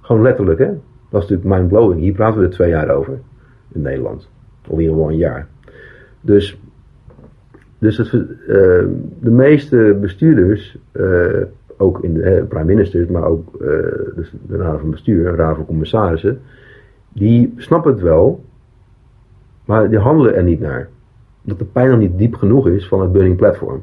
Gewoon 0.00 0.22
letterlijk, 0.22 0.58
hè? 0.58 0.66
Dat 1.08 1.22
is 1.22 1.28
natuurlijk 1.28 1.56
mind-blowing. 1.56 2.00
Hier 2.00 2.12
praten 2.12 2.40
we 2.40 2.46
er 2.46 2.52
twee 2.52 2.68
jaar 2.68 2.90
over. 2.90 3.20
In 3.72 3.82
Nederland. 3.82 4.28
Of 4.68 4.72
in 4.72 4.80
ieder 4.80 4.94
geval 4.94 5.10
een 5.10 5.16
jaar. 5.16 5.48
Dus, 6.20 6.60
dus 7.84 7.96
het, 7.96 8.12
eh, 8.12 8.84
de 9.20 9.30
meeste 9.30 9.96
bestuurders, 10.00 10.78
eh, 10.92 11.42
ook 11.76 12.02
in 12.02 12.14
de 12.14 12.44
prime 12.48 12.64
ministers, 12.64 13.08
maar 13.08 13.24
ook 13.24 13.54
eh, 13.54 13.68
dus 14.14 14.32
de 14.46 14.56
raad 14.56 14.80
van 14.80 14.90
bestuur, 14.90 15.24
de 15.24 15.36
raad 15.36 15.56
van 15.56 15.66
commissarissen, 15.66 16.40
die 17.12 17.54
snappen 17.56 17.92
het 17.92 18.00
wel, 18.00 18.44
maar 19.64 19.88
die 19.88 19.98
handelen 19.98 20.34
er 20.34 20.42
niet 20.42 20.60
naar. 20.60 20.88
Dat 21.42 21.58
de 21.58 21.64
pijn 21.64 21.90
nog 21.90 21.98
niet 21.98 22.18
diep 22.18 22.34
genoeg 22.34 22.68
is 22.68 22.88
van 22.88 23.00
het 23.00 23.12
burning 23.12 23.36
platform. 23.36 23.82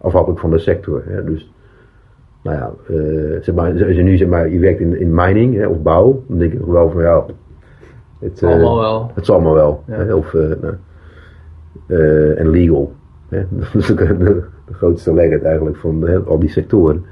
Afhankelijk 0.00 0.40
van 0.40 0.50
de 0.50 0.58
sector. 0.58 1.02
Hè. 1.06 1.24
Dus, 1.24 1.52
nou 2.42 2.56
ja, 2.56 2.72
zeg 3.40 3.54
maar, 3.54 3.70
als 3.70 3.96
je 3.96 4.02
nu 4.02 4.16
zeg 4.16 4.28
maar, 4.28 4.48
je 4.48 4.58
werkt 4.58 4.80
in, 4.80 5.00
in 5.00 5.14
mining 5.14 5.54
hè, 5.54 5.66
of 5.66 5.82
bouw, 5.82 6.24
dan 6.26 6.38
denk 6.38 6.52
ik 6.52 6.60
nog 6.60 6.68
wel 6.68 6.90
van 6.90 7.02
ja, 7.02 7.24
het, 8.18 8.42
Allemaal 8.42 8.78
wel. 8.78 9.10
het 9.14 9.26
zal 9.26 9.34
allemaal 9.34 9.54
wel. 9.54 9.82
Ja. 9.86 9.94
Hè, 9.94 10.14
of, 10.14 10.32
nou, 10.32 10.74
en 12.36 12.50
legal. 12.50 12.96
Dat 13.50 13.74
is 13.74 13.86
de, 13.86 14.42
grootste 14.72 15.14
legget 15.14 15.42
eigenlijk 15.42 15.76
van 15.76 16.26
al 16.26 16.38
die 16.38 16.48
sectoren. 16.48 17.04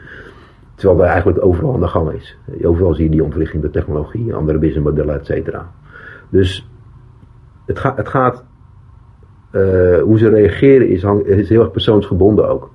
Terwijl 0.74 0.98
dat 0.98 1.08
eigenlijk 1.08 1.44
overal 1.44 1.74
aan 1.74 1.80
de 1.80 1.86
gang 1.86 2.12
is. 2.12 2.38
Overal 2.62 2.94
zie 2.94 3.04
je 3.04 3.10
die 3.10 3.24
ontwikkeling 3.24 3.64
de 3.64 3.70
technologie, 3.70 4.34
andere 4.34 4.58
businessmodellen, 4.58 5.14
et 5.14 5.26
cetera. 5.26 5.70
Dus 6.28 6.68
het, 7.66 7.78
gaat 7.78 7.96
het 7.96 8.08
gaat, 8.08 8.44
eh, 9.50 10.00
hoe 10.02 10.18
ze 10.18 10.28
reageren 10.28 10.88
is, 10.88 11.04
is 11.24 11.48
heel 11.48 11.60
erg 11.60 11.70
persoonsgebonden 11.70 12.48
ook. 12.48 12.70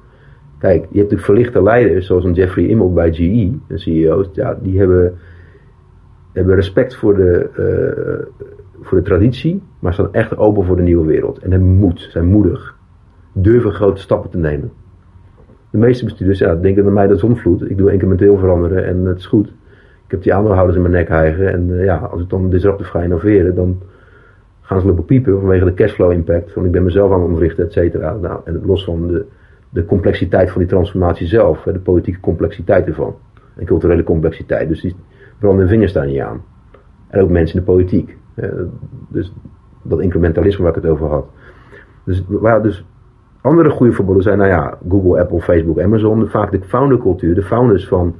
Kijk, 0.57 0.75
je 0.75 0.79
hebt 0.81 0.93
natuurlijk 0.93 1.23
verlichte 1.23 1.63
leiders, 1.63 2.05
zoals 2.05 2.23
een 2.23 2.33
Jeffrey 2.33 2.65
Immel 2.65 2.93
bij 2.93 3.13
GE, 3.13 3.57
de 3.67 3.77
CEO's, 3.77 4.29
ja, 4.33 4.57
die 4.61 4.79
hebben, 4.79 5.17
hebben 6.31 6.55
respect 6.55 6.95
voor 6.95 7.15
de, 7.15 7.49
eh, 7.55 8.47
voor 8.81 8.97
de 8.97 9.03
traditie, 9.03 9.63
maar 9.79 9.93
staan 9.93 10.13
echt 10.13 10.37
open 10.37 10.65
voor 10.65 10.75
de 10.75 10.81
nieuwe 10.81 11.05
wereld. 11.05 11.39
En 11.39 11.51
hebben 11.51 11.69
moed, 11.69 12.07
zijn 12.11 12.25
moedig, 12.25 12.79
durven 13.31 13.71
grote 13.71 14.01
stappen 14.01 14.29
te 14.29 14.37
nemen. 14.37 14.71
De 15.69 15.77
meeste 15.77 16.03
bestuurders 16.03 16.39
denken 16.39 16.85
aan 16.85 16.93
mij 16.93 17.07
dat 17.07 17.19
zonvloed. 17.19 17.69
Ik 17.69 17.77
doe 17.77 17.91
incrementeel 17.91 18.37
veranderen 18.37 18.85
en 18.85 19.05
het 19.05 19.17
is 19.17 19.25
goed. 19.25 19.47
Ik 20.05 20.11
heb 20.17 20.21
die 20.23 20.33
aandeelhouders 20.33 20.75
in 20.75 20.81
mijn 20.81 20.93
nek 20.93 21.07
hijgen. 21.07 21.53
En 21.53 21.79
eh, 21.79 21.85
ja, 21.85 21.95
als 21.97 22.21
ik 22.21 22.29
dan 22.29 22.49
disruptief 22.49 22.87
ga 22.87 23.01
innoveren, 23.01 23.55
dan 23.55 23.81
gaan 24.61 24.79
ze 24.79 24.87
lopen 24.87 25.05
piepen 25.05 25.39
vanwege 25.39 25.65
de 25.65 25.73
cashflow 25.73 26.11
impact. 26.11 26.53
Want 26.53 26.65
ik 26.65 26.71
ben 26.71 26.83
mezelf 26.83 27.11
aan 27.11 27.21
het 27.21 27.29
ontrichten, 27.29 27.65
et 27.65 27.71
cetera. 27.71 28.13
Nou, 28.13 28.39
en 28.45 28.61
los 28.65 28.83
van 28.83 29.07
de, 29.07 29.25
de 29.69 29.85
complexiteit 29.85 30.49
van 30.49 30.59
die 30.59 30.69
transformatie 30.69 31.27
zelf, 31.27 31.63
hè, 31.63 31.71
de 31.71 31.79
politieke 31.79 32.19
complexiteit 32.19 32.87
ervan. 32.87 33.15
En 33.55 33.65
culturele 33.65 34.03
complexiteit. 34.03 34.67
Dus 34.67 34.81
die 34.81 34.95
brandende 35.39 35.69
vingers 35.69 35.91
staan 35.91 36.07
niet 36.07 36.19
aan. 36.19 36.43
En 37.07 37.21
ook 37.21 37.29
mensen 37.29 37.59
in 37.59 37.65
de 37.65 37.71
politiek. 37.71 38.17
Dus 39.09 39.33
dat 39.83 40.01
incrementalisme 40.01 40.63
waar 40.63 40.75
ik 40.75 40.81
het 40.81 40.91
over 40.91 41.07
had. 41.07 41.25
Dus, 42.03 42.23
waar 42.27 42.63
dus 42.63 42.85
andere 43.41 43.69
goede 43.69 43.93
voorbeelden 43.93 44.23
zijn, 44.23 44.37
nou 44.37 44.49
ja, 44.49 44.77
Google, 44.89 45.19
Apple, 45.19 45.41
Facebook, 45.41 45.79
Amazon. 45.79 46.27
Vaak 46.27 46.51
de 46.51 46.61
foundercultuur, 46.61 47.35
de 47.35 47.43
founders 47.43 47.87
van, 47.87 48.15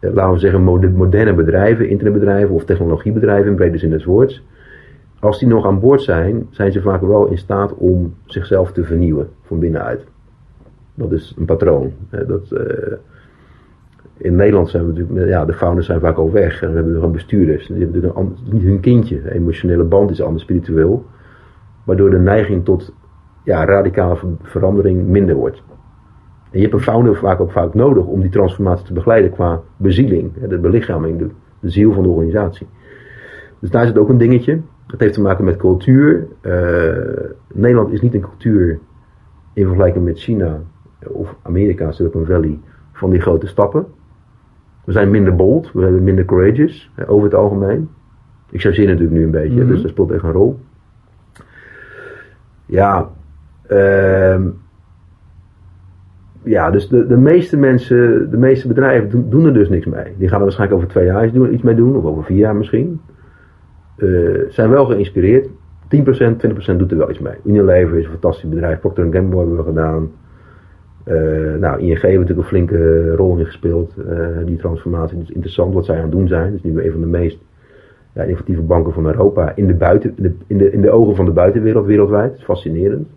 eh, 0.00 0.12
laten 0.12 0.32
we 0.32 0.38
zeggen, 0.38 0.62
mode- 0.62 0.90
moderne 0.90 1.34
bedrijven, 1.34 1.88
internetbedrijven 1.88 2.54
of 2.54 2.64
technologiebedrijven 2.64 3.50
in 3.50 3.56
brede 3.56 3.78
zin 3.78 3.90
des 3.90 4.04
woords. 4.04 4.46
Als 5.20 5.38
die 5.38 5.48
nog 5.48 5.66
aan 5.66 5.80
boord 5.80 6.02
zijn, 6.02 6.46
zijn 6.50 6.72
ze 6.72 6.82
vaak 6.82 7.00
wel 7.00 7.26
in 7.26 7.38
staat 7.38 7.74
om 7.74 8.14
zichzelf 8.24 8.72
te 8.72 8.84
vernieuwen 8.84 9.28
van 9.42 9.58
binnenuit. 9.58 10.04
Dat 10.94 11.12
is 11.12 11.34
een 11.38 11.44
patroon. 11.44 11.92
Dat, 12.26 12.52
eh, 12.52 12.92
in 14.16 14.34
Nederland 14.34 14.68
zijn 14.68 14.86
we 14.86 14.92
natuurlijk, 14.92 15.28
ja, 15.28 15.44
de 15.44 15.52
founders 15.52 15.86
zijn 15.86 16.00
vaak 16.00 16.16
al 16.16 16.32
weg. 16.32 16.62
En 16.62 16.68
we 16.68 16.74
hebben 16.74 16.94
gewoon 16.94 17.12
bestuurders. 17.12 17.66
Die 17.66 17.78
hebben 17.78 18.02
natuurlijk 18.02 18.36
een 18.50 18.60
hun 18.60 18.80
kindje. 18.80 19.22
De 19.22 19.34
emotionele 19.34 19.84
band 19.84 20.10
is 20.10 20.22
anders 20.22 20.42
spiritueel. 20.42 21.04
Waardoor 21.84 22.10
de 22.10 22.18
neiging 22.18 22.64
tot 22.64 22.92
ja, 23.46 23.64
radicale 23.64 24.16
ver- 24.16 24.36
verandering 24.42 25.06
minder 25.06 25.34
wordt. 25.34 25.62
En 26.50 26.58
je 26.58 26.60
hebt 26.60 26.72
een 26.72 26.80
founder 26.80 27.16
vaak 27.16 27.40
ook 27.40 27.50
vaak 27.52 27.74
nodig 27.74 28.04
om 28.04 28.20
die 28.20 28.30
transformatie 28.30 28.86
te 28.86 28.92
begeleiden 28.92 29.30
qua 29.30 29.60
bezieling, 29.76 30.32
de 30.48 30.58
belichaming, 30.58 31.18
de, 31.18 31.30
de 31.60 31.70
ziel 31.70 31.92
van 31.92 32.02
de 32.02 32.08
organisatie. 32.08 32.66
Dus 33.58 33.70
daar 33.70 33.86
zit 33.86 33.98
ook 33.98 34.08
een 34.08 34.18
dingetje. 34.18 34.60
Dat 34.86 35.00
heeft 35.00 35.14
te 35.14 35.20
maken 35.20 35.44
met 35.44 35.56
cultuur. 35.56 36.26
Uh, 36.42 37.30
Nederland 37.54 37.92
is 37.92 38.00
niet 38.00 38.14
een 38.14 38.20
cultuur 38.20 38.78
in 39.52 39.66
vergelijking 39.66 40.04
met 40.04 40.18
China 40.18 40.60
of 41.08 41.36
Amerika, 41.42 41.92
Silicon 41.92 42.26
Valley, 42.26 42.58
van 42.92 43.10
die 43.10 43.20
grote 43.20 43.46
stappen. 43.46 43.86
We 44.84 44.92
zijn 44.92 45.10
minder 45.10 45.36
bold, 45.36 45.72
we 45.72 45.80
zijn 45.80 46.04
minder 46.04 46.24
courageous 46.24 46.90
over 47.06 47.24
het 47.24 47.34
algemeen. 47.34 47.88
Ik 48.50 48.60
chargeer 48.60 48.86
natuurlijk 48.86 49.16
nu 49.16 49.24
een 49.24 49.30
beetje, 49.30 49.62
mm 49.62 49.68
dus 49.68 49.82
dat 49.82 49.90
speelt 49.90 50.10
echt 50.10 50.22
een 50.22 50.32
rol. 50.32 50.58
Ja, 52.66 53.10
ja, 56.42 56.70
dus 56.70 56.88
de, 56.88 57.06
de 57.06 57.16
meeste 57.16 57.56
mensen, 57.56 58.30
de 58.30 58.36
meeste 58.36 58.68
bedrijven 58.68 59.30
doen, 59.30 59.46
er 59.46 59.54
dus 59.54 59.68
niks 59.68 59.86
mee. 59.86 60.14
Die 60.18 60.28
gaan 60.28 60.38
er 60.38 60.44
waarschijnlijk 60.44 60.80
over 60.80 60.92
twee 60.92 61.06
jaar 61.06 61.50
iets 61.50 61.62
mee 61.62 61.74
doen, 61.74 61.96
of 61.96 62.04
over 62.04 62.24
vier 62.24 62.38
jaar 62.38 62.56
misschien. 62.56 63.00
Uh, 63.96 64.40
zijn 64.48 64.70
wel 64.70 64.86
geïnspireerd. 64.86 65.46
10%, 65.46 65.48
20% 65.88 66.76
doet 66.76 66.90
er 66.90 66.96
wel 66.96 67.10
iets 67.10 67.18
mee. 67.18 67.34
Unilever 67.44 67.98
is 67.98 68.04
een 68.04 68.10
fantastisch 68.10 68.48
bedrijf. 68.48 68.80
Procter 68.80 69.12
Gamble 69.12 69.38
hebben 69.38 69.56
we 69.56 69.62
gedaan. 69.62 70.10
Uh, 71.08 71.54
nou, 71.60 71.80
ING 71.80 72.00
heeft 72.00 72.02
natuurlijk 72.02 72.38
een 72.38 72.44
flinke 72.44 73.10
rol 73.14 73.36
in 73.36 73.44
gespeeld. 73.44 73.94
Uh, 74.08 74.26
die 74.44 74.56
transformatie. 74.56 75.18
Is 75.18 75.30
interessant 75.30 75.74
wat 75.74 75.84
zij 75.84 75.96
aan 75.96 76.02
het 76.02 76.10
doen 76.10 76.28
zijn. 76.28 76.54
Is 76.54 76.62
nu 76.62 76.84
een 76.84 76.92
van 76.92 77.00
de 77.00 77.06
meest 77.06 77.38
ja, 78.14 78.22
innovatieve 78.22 78.62
banken 78.62 78.92
van 78.92 79.06
Europa. 79.06 79.52
In 79.56 79.66
de, 79.66 79.74
buiten, 79.74 80.14
in, 80.46 80.58
de, 80.58 80.72
in, 80.72 80.80
de, 80.80 80.90
ogen 80.90 81.16
van 81.16 81.24
de 81.24 81.30
buitenwereld 81.30 81.86
wereldwijd. 81.86 82.34
Is 82.34 82.44
fascinerend. 82.44 83.08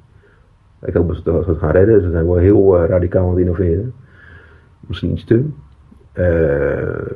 Ik 0.81 0.93
hoop 0.93 1.07
dat 1.23 1.43
ze 1.43 1.49
het 1.49 1.59
gaan 1.59 1.71
redden. 1.71 2.01
Ze 2.01 2.11
zijn 2.11 2.25
wel 2.25 2.35
heel 2.35 2.85
radicaal 2.85 3.23
aan 3.23 3.29
het 3.29 3.39
innoveren. 3.39 3.93
Misschien 4.79 5.11
iets 5.11 5.23
te. 5.23 5.45
Uh, 6.13 6.25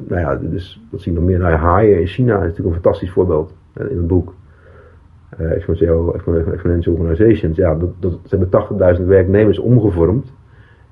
nou 0.07 0.21
ja, 0.21 0.35
dus 0.35 0.81
wat 0.91 1.01
zien 1.01 1.13
we 1.13 1.19
nog 1.19 1.29
meer? 1.29 1.39
Nou, 1.39 1.55
Haier 1.55 1.99
in 1.99 2.07
China 2.07 2.35
is 2.35 2.41
natuurlijk 2.41 2.67
een 2.67 2.81
fantastisch 2.81 3.11
voorbeeld 3.11 3.53
in 3.75 3.97
het 3.97 4.07
boek. 4.07 4.33
Uh, 5.39 5.51
exponential, 5.51 6.15
exponential 6.15 6.95
Organizations. 6.95 7.57
Ja, 7.57 7.75
dat, 7.75 7.89
dat, 7.99 8.19
ze 8.25 8.37
hebben 8.37 8.97
80.000 8.99 9.05
werknemers 9.05 9.59
omgevormd 9.59 10.33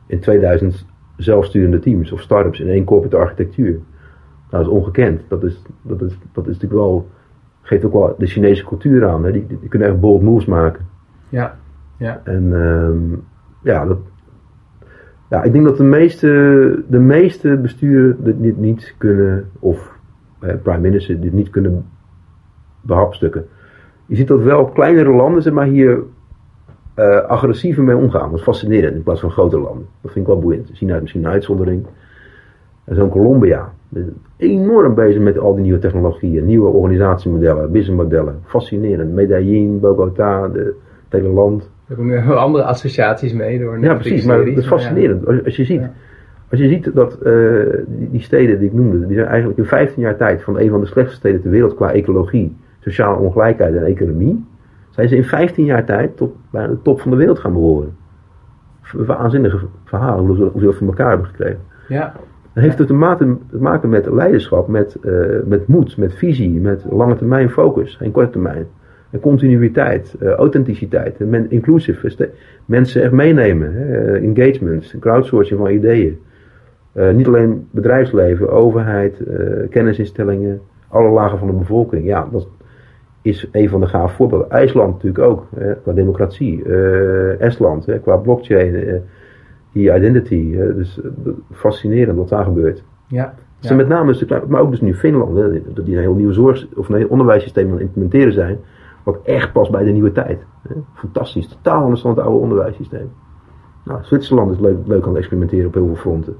in 0.08 0.20
2000 0.20 0.86
zelfsturende 1.18 1.80
teams 1.80 2.12
of 2.12 2.22
start-ups 2.22 2.60
in 2.60 2.68
één 2.68 2.84
corporate 2.84 3.18
architectuur. 3.18 3.72
Nou, 3.72 3.84
dat 4.50 4.62
is 4.62 4.68
ongekend. 4.68 5.22
Dat 5.28 5.44
is, 5.44 5.62
dat 5.82 6.02
is, 6.02 6.18
dat 6.32 6.48
is 6.48 6.54
natuurlijk 6.54 6.82
wel, 6.82 7.08
geeft 7.62 7.86
ook 7.86 7.94
wel 7.94 8.16
de 8.18 8.26
Chinese 8.26 8.66
cultuur 8.66 9.08
aan. 9.08 9.26
Hè? 9.26 9.32
Die, 9.32 9.46
die, 9.48 9.70
kunnen 9.70 9.88
echt 9.88 10.00
bold 10.00 10.22
moves 10.22 10.46
maken. 10.46 10.86
Ja, 11.30 11.58
ja. 12.02 12.22
En 12.24 12.52
um, 12.52 13.24
ja, 13.64 13.86
dat, 13.86 13.98
ja, 15.30 15.44
ik 15.44 15.52
denk 15.52 15.66
dat 15.66 15.78
de 15.78 15.84
meeste, 15.84 16.84
de 16.88 17.00
meeste 17.00 17.58
besturen 17.58 18.42
dit 18.42 18.58
niet 18.58 18.96
kunnen, 18.98 19.50
of 19.60 19.98
eh, 20.40 20.56
prime 20.64 20.80
minister 20.80 21.22
dit 21.22 21.34
niet 21.34 21.50
kunnen 21.50 21.86
behapstukken. 22.82 23.46
Je 24.06 24.16
ziet 24.16 24.28
dat 24.28 24.42
wel 24.42 24.66
kleinere 24.66 25.12
landen 25.12 25.42
zeg 25.42 25.54
maar, 25.54 25.66
hier 25.66 26.04
uh, 26.96 27.22
agressiever 27.22 27.84
mee 27.84 27.96
omgaan. 27.96 28.30
Dat 28.30 28.40
is 28.40 28.46
fascinerend 28.46 28.96
in 28.96 29.04
plaats 29.04 29.20
van 29.20 29.32
grote 29.32 29.60
landen. 29.60 29.86
Dat 30.02 30.12
vind 30.12 30.28
ik 30.28 30.34
wel 30.34 30.42
boeiend. 30.42 30.70
China 30.74 30.96
is 30.96 31.02
misschien 31.02 31.26
een 31.26 31.32
uitzondering. 31.32 31.86
En 32.84 32.96
zo'n 32.96 33.10
Colombia. 33.10 33.74
Enorm 34.38 34.94
bezig 34.94 35.22
met 35.22 35.38
al 35.38 35.54
die 35.54 35.64
nieuwe 35.64 35.80
technologieën, 35.80 36.46
nieuwe 36.46 36.68
organisatiemodellen, 36.68 37.72
businessmodellen. 37.72 38.40
Fascinerend. 38.44 39.14
Medellin, 39.14 39.80
Bogota, 39.80 40.50
het 40.52 40.74
hele 41.10 41.30
land. 41.30 41.70
Er 41.92 41.98
komen 41.98 42.26
nu 42.28 42.34
andere 42.34 42.64
associaties 42.64 43.34
mee 43.34 43.60
door 43.60 43.80
Ja, 43.80 43.94
precies. 43.94 44.26
Maar 44.26 44.40
het 44.40 44.58
is 44.58 44.68
fascinerend. 44.68 45.28
Als, 45.28 45.46
als, 45.46 45.56
je 45.56 45.66
ziet, 45.66 45.82
als 46.50 46.60
je 46.60 46.68
ziet 46.68 46.96
dat 46.96 47.18
uh, 47.24 47.64
die, 47.88 48.10
die, 48.10 48.22
steden 48.22 48.60
die 48.60 48.68
ik 48.68 48.74
noemde, 48.74 49.08
die 49.08 49.16
zijn 49.16 49.28
eigenlijk 49.28 49.60
in 49.60 49.66
15 49.66 50.02
jaar 50.02 50.18
tijd 50.18 50.44
van 50.44 50.60
een 50.60 50.70
van 50.70 50.80
de 50.80 50.86
slechtste 50.86 51.18
steden 51.18 51.42
ter 51.42 51.50
wereld 51.50 51.76
qua 51.76 51.92
ecologie, 51.92 52.58
sociale 52.80 53.18
ongelijkheid 53.18 53.76
en 53.76 53.86
economie 53.86 54.46
zijn 54.90 55.08
ze 55.08 55.16
in 55.16 55.24
15 55.24 55.66
jaar 55.66 55.86
tijd 55.86 56.18
tot 56.18 56.36
bij 56.50 56.68
de 56.68 56.82
top 56.82 57.02
van 57.02 57.12
de 57.12 57.18
wereld 57.18 57.40
gaan 57.40 57.54
behoren. 57.54 57.96
Waanzinnige 58.92 59.60
verhalen 59.84 60.26
hoe 60.26 60.36
ze 60.36 60.66
dat 60.66 60.76
voor 60.76 60.88
elkaar 60.88 61.10
hebben 61.10 61.28
gekregen. 61.28 61.60
Ja. 61.88 62.14
Dat 62.54 62.64
heeft 62.64 62.88
te 62.88 62.94
maken 63.60 63.90
met 63.90 64.06
leiderschap, 64.12 64.68
met, 64.68 64.98
uh, 65.02 65.26
met 65.46 65.68
moed, 65.68 65.98
met 65.98 66.14
visie, 66.14 66.60
met 66.60 66.86
lange 66.90 67.16
termijn 67.16 67.50
focus, 67.50 67.96
geen 67.96 68.12
korte 68.12 68.30
termijn. 68.30 68.68
Continuïteit, 69.20 70.16
uh, 70.22 70.30
authenticiteit, 70.30 71.18
en 71.18 71.52
inclusive, 71.52 72.30
mensen 72.66 73.04
echt 73.04 73.12
meenemen, 73.12 73.74
hè, 73.74 74.18
engagement, 74.18 74.96
crowdsourcing 75.00 75.60
van 75.60 75.70
ideeën. 75.70 76.20
Uh, 76.94 77.12
niet 77.12 77.28
alleen 77.28 77.68
bedrijfsleven, 77.72 78.50
overheid, 78.50 79.24
kennisinstellingen, 79.70 80.62
alle 80.88 81.10
lagen 81.10 81.38
van 81.38 81.48
de 81.48 81.54
bevolking. 81.54 82.06
Ja, 82.06 82.28
dat, 82.32 82.48
is 83.22 83.48
een 83.52 83.70
van 83.70 83.80
de 83.80 83.88
gaaf 83.88 84.14
voorbeelden. 84.14 84.50
IJsland 84.50 84.94
natuurlijk 84.94 85.24
ook, 85.24 85.48
hè, 85.56 85.76
qua 85.76 85.94
democratie. 85.94 86.64
Uh, 86.66 87.42
Estland, 87.42 87.86
hè, 87.86 88.00
qua 88.00 88.16
blockchain, 88.16 89.02
die 89.74 89.96
identity. 89.96 90.56
dus 90.56 91.00
fascinerend 91.52 92.18
wat 92.18 92.30
daar 92.30 92.44
gebeurt. 92.44 92.84
Ja. 93.08 93.34
ja. 93.60 93.76
met 93.76 93.88
name, 93.88 94.16
maar 94.48 94.62
ook 94.62 94.72
dus 94.72 94.82
nu 94.82 94.96
Finland, 94.96 95.38
hè, 95.38 95.62
dat 95.74 95.86
die 95.86 95.96
een 95.96 96.02
heel 96.02 96.16
nieuw 96.16 96.32
zorg, 96.32 96.68
of 96.76 96.90
een 96.90 96.96
heel 96.96 97.08
onderwijssysteem 97.08 97.66
aan 97.66 97.72
het 97.72 97.82
implementeren 97.82 98.34
zijn. 98.34 98.58
Wat 99.04 99.20
echt 99.24 99.52
past 99.52 99.72
bij 99.72 99.84
de 99.84 99.92
nieuwe 99.92 100.12
tijd. 100.12 100.46
Fantastisch, 100.94 101.48
totaal 101.48 101.84
anders 101.84 102.02
dan 102.02 102.12
het 102.12 102.20
oude 102.20 102.40
onderwijssysteem. 102.40 103.12
Nou, 103.86 104.04
Zwitserland 104.04 104.52
is 104.52 104.60
leuk, 104.60 104.78
leuk 104.86 105.04
aan 105.04 105.10
het 105.10 105.18
experimenteren 105.18 105.68
op 105.68 105.74
heel 105.74 105.86
veel 105.86 105.96
fronten. 105.96 106.36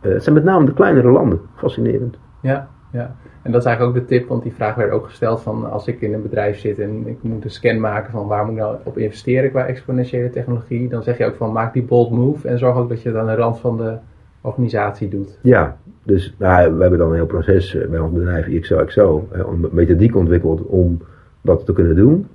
het 0.00 0.22
zijn 0.22 0.34
met 0.34 0.44
name 0.44 0.64
de 0.64 0.72
kleinere 0.72 1.10
landen, 1.10 1.40
fascinerend. 1.54 2.18
Ja, 2.40 2.68
ja. 2.92 3.14
En 3.42 3.52
dat 3.52 3.60
is 3.60 3.66
eigenlijk 3.66 3.96
ook 3.96 4.02
de 4.02 4.14
tip, 4.14 4.28
want 4.28 4.42
die 4.42 4.54
vraag 4.54 4.74
werd 4.74 4.90
ook 4.90 5.04
gesteld 5.04 5.40
van 5.40 5.70
als 5.70 5.86
ik 5.86 6.00
in 6.00 6.12
een 6.12 6.22
bedrijf 6.22 6.58
zit 6.58 6.78
en 6.78 7.06
ik 7.06 7.22
moet 7.22 7.44
een 7.44 7.50
scan 7.50 7.80
maken 7.80 8.12
van 8.12 8.26
waar 8.26 8.44
moet 8.44 8.54
ik 8.54 8.60
nou 8.60 8.76
op 8.84 8.98
investeren 8.98 9.50
qua 9.50 9.66
exponentiële 9.66 10.30
technologie, 10.30 10.88
dan 10.88 11.02
zeg 11.02 11.18
je 11.18 11.26
ook 11.26 11.36
van 11.36 11.52
maak 11.52 11.72
die 11.72 11.82
bold 11.82 12.10
move 12.10 12.48
en 12.48 12.58
zorg 12.58 12.76
ook 12.76 12.88
dat 12.88 13.02
je 13.02 13.08
het 13.08 13.18
aan 13.18 13.26
de 13.26 13.34
rand 13.34 13.58
van 13.60 13.76
de 13.76 13.96
organisatie 14.40 15.08
doet. 15.08 15.38
Ja, 15.42 15.76
dus 16.02 16.34
nou, 16.38 16.74
we 16.74 16.80
hebben 16.80 16.98
dan 16.98 17.08
een 17.08 17.14
heel 17.14 17.26
proces 17.26 17.74
eh, 17.74 17.88
bij 17.88 17.98
ons 17.98 18.12
bedrijf 18.12 18.60
XOXO, 18.60 19.28
een 19.30 19.68
methodiek 19.70 20.16
ontwikkeld 20.16 20.62
om 20.62 21.00
dat 21.46 21.66
te 21.66 21.72
kunnen 21.72 21.96
doen. 21.96 22.26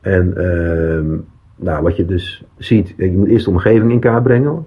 En 0.00 0.34
uh, 0.36 1.18
nou, 1.56 1.82
wat 1.82 1.96
je 1.96 2.04
dus 2.04 2.44
ziet, 2.56 2.94
je 2.96 3.18
moet 3.18 3.28
eerst 3.28 3.44
de 3.44 3.50
omgeving 3.50 3.92
in 3.92 4.00
kaart 4.00 4.22
brengen. 4.22 4.66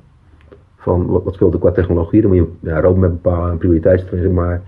Van 0.78 1.06
wat, 1.06 1.24
wat 1.24 1.34
speelt 1.34 1.54
er 1.54 1.60
qua 1.60 1.72
technologie, 1.72 2.22
dan 2.22 2.30
moet 2.30 2.40
je 2.40 2.70
ja, 2.70 2.82
roadmap 2.82 3.10
bepalen, 3.10 3.52
een 3.52 3.58
prioriteitstelling, 3.58 4.26
zeg 4.26 4.36
maar 4.36 4.62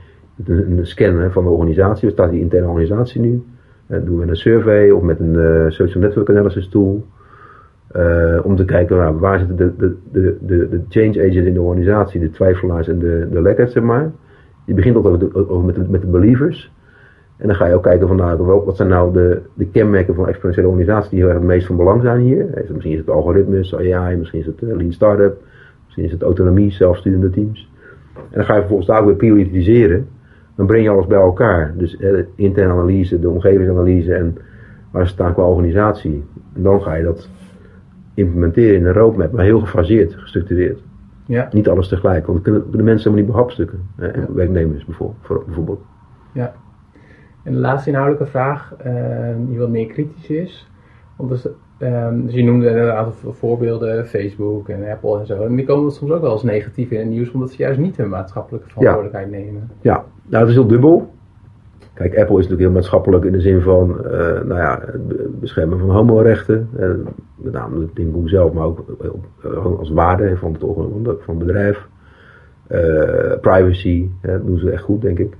een, 0.45 0.80
scan 0.82 1.32
van 1.32 1.43
de 1.43 1.49
organisatie. 1.49 2.01
Waar 2.01 2.12
staat 2.12 2.32
die 2.32 2.41
interne 2.41 2.68
organisatie 2.68 3.22
nu? 3.22 3.43
Dat 3.88 4.05
doen 4.05 4.14
we 4.14 4.20
met 4.20 4.30
een 4.30 4.36
survey 4.36 4.89
of 4.89 5.01
met 5.01 5.20
een 5.20 5.34
uh, 5.34 5.70
social 5.70 6.03
network 6.03 6.30
analysis 6.30 6.70
tool. 6.70 7.05
Om 8.43 8.55
te 8.55 8.66
kijken 8.66 8.97
nou, 8.97 9.18
waar 9.18 9.39
zitten 9.39 9.58
de, 9.58 9.74
de, 9.78 9.95
de, 10.12 10.38
de, 10.70 10.82
change 10.89 11.20
agents 11.20 11.47
in 11.47 11.53
de 11.53 11.62
organisatie, 11.62 12.20
de 12.20 12.30
twijfelaars 12.30 12.88
en 12.88 12.99
de, 12.99 13.28
de 13.32 13.41
lekkers, 13.41 13.72
zeg 13.72 13.84
maar. 13.84 14.12
Je 14.66 14.74
begint 14.74 14.95
altijd 14.95 15.34
met 15.66 15.89
met 15.89 16.01
de 16.01 16.08
believers. 16.08 16.72
En 17.38 17.47
dan 17.47 17.55
ga 17.55 17.65
je 17.65 17.73
ook 17.73 17.83
kijken 17.83 18.07
van 18.07 18.17
nou, 18.17 18.61
wat 18.65 18.75
zijn 18.75 18.89
nou 18.89 19.13
de, 19.13 19.41
de 19.53 19.65
kenmerken 19.65 20.15
van 20.15 20.27
exponentiële 20.27 20.67
organisatie 20.67 21.09
die 21.09 21.19
heel 21.19 21.27
erg 21.27 21.38
het 21.38 21.47
meest 21.47 21.67
van 21.67 21.75
belang 21.75 22.01
zijn 22.01 22.19
hier. 22.19 22.45
Misschien 22.69 22.91
is 22.91 22.97
het 22.97 23.09
algoritmes, 23.09 23.75
AI, 23.75 24.15
misschien 24.15 24.39
is 24.39 24.45
het 24.45 24.61
uh, 24.61 24.75
lean 24.75 24.91
startup, 24.91 25.41
misschien 25.85 26.03
is 26.03 26.11
het 26.11 26.21
autonomie, 26.21 26.71
zelfsturende 26.71 27.29
teams. 27.29 27.71
En 28.13 28.21
dan 28.31 28.43
ga 28.45 28.53
je 28.53 28.59
vervolgens 28.59 28.88
daar 28.88 28.99
ook 28.99 29.05
weer 29.05 29.15
prioritiseren 29.15 30.07
dan 30.57 30.65
breng 30.65 30.83
je 30.83 30.89
alles 30.89 31.07
bij 31.07 31.19
elkaar. 31.19 31.73
Dus 31.77 31.97
eh, 31.97 32.23
interne 32.35 32.73
analyse, 32.73 33.19
de 33.19 33.29
omgevingsanalyse 33.29 34.13
en 34.13 34.38
waar 34.91 35.07
staan 35.07 35.33
qua 35.33 35.43
organisatie. 35.43 36.23
En 36.53 36.63
dan 36.63 36.81
ga 36.81 36.93
je 36.93 37.03
dat 37.03 37.29
implementeren 38.13 38.75
in 38.75 38.85
een 38.85 38.93
roadmap, 38.93 39.31
maar 39.31 39.43
heel 39.43 39.59
gefaseerd, 39.59 40.13
gestructureerd. 40.13 40.79
Ja. 41.25 41.49
Niet 41.51 41.69
alles 41.69 41.88
tegelijk, 41.88 42.25
want 42.25 42.43
dan 42.43 42.53
kunnen 42.53 42.71
de 42.71 42.83
mensen 42.83 43.11
helemaal 43.11 43.25
niet 43.25 43.35
behapstukken. 43.35 43.79
Eh, 43.95 44.23
Werknemers 44.33 44.85
bijvoorbeeld. 44.85 45.81
Ja. 46.31 46.53
En 47.48 47.54
de 47.54 47.60
laatste 47.60 47.89
inhoudelijke 47.89 48.30
vraag, 48.30 48.74
uh, 48.86 48.93
die 49.48 49.60
wat 49.60 49.70
meer 49.70 49.88
kritisch 49.88 50.30
is. 50.30 50.70
Want 51.16 51.30
dus, 51.30 51.48
um, 51.80 52.26
dus 52.26 52.34
je 52.34 52.43
noemde 52.43 52.70
een 52.70 52.91
aantal 52.91 53.34
voorbeelden, 53.34 54.08
Facebook 54.08 54.70
en 54.70 54.91
Apple 54.91 55.20
en 55.20 55.26
zo. 55.26 55.43
En 55.43 55.56
die 55.56 55.66
komen 55.66 55.91
soms 55.91 56.12
ook 56.12 56.22
wel 56.22 56.32
eens 56.32 56.43
negatief 56.43 56.91
in 56.91 57.00
het 57.00 57.08
nieuws, 57.10 57.32
omdat 57.32 57.52
ze 57.52 57.58
juist 57.58 57.80
niet 57.80 57.98
hun 57.98 58.10
maatschappelijke 58.10 58.68
verantwoordelijkheid 58.68 59.30
nemen. 59.30 59.70
Ja, 59.82 60.06
nou, 60.26 60.39
het 60.39 60.50
is 60.50 60.56
heel 60.56 60.68
dubbel. 60.68 61.14
Kijk, 61.93 62.18
Apple 62.18 62.38
is 62.38 62.48
natuurlijk 62.48 62.62
heel 62.62 62.72
maatschappelijk 62.72 63.26
in 63.26 63.32
de 63.32 63.41
zin 63.41 63.62
van, 63.62 63.89
uh, 64.06 64.12
nou 64.22 64.56
ja, 64.56 64.80
het 64.86 65.39
beschermen 65.39 65.80
van 65.80 65.89
homorechten. 65.89 66.70
Uh, 66.80 66.89
met 67.36 67.54
name 67.54 67.80
het 67.80 67.95
ding 67.95 68.30
zelf, 68.30 68.54
maar 68.54 68.66
ook 68.66 68.86
uh, 69.45 69.66
als 69.66 69.89
waarde 69.89 70.38
van 70.38 70.52
het, 70.52 70.62
van 71.24 71.38
het 71.38 71.45
bedrijf. 71.45 71.88
privacy, 73.41 74.10
dat 74.22 74.45
doen 74.45 74.58
ze 74.58 74.72
echt 74.72 74.84
goed, 74.84 75.02
denk 75.02 75.20
ik. 75.20 75.38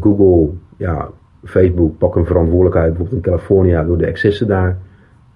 Google, 0.00 0.50
ja, 0.76 1.08
Facebook 1.44 1.98
pakken 1.98 2.20
een 2.20 2.26
verantwoordelijkheid, 2.26 2.88
bijvoorbeeld 2.88 3.24
in 3.24 3.30
Californië, 3.30 3.82
door 3.86 3.98
de 3.98 4.06
excessen 4.06 4.46
daar 4.46 4.78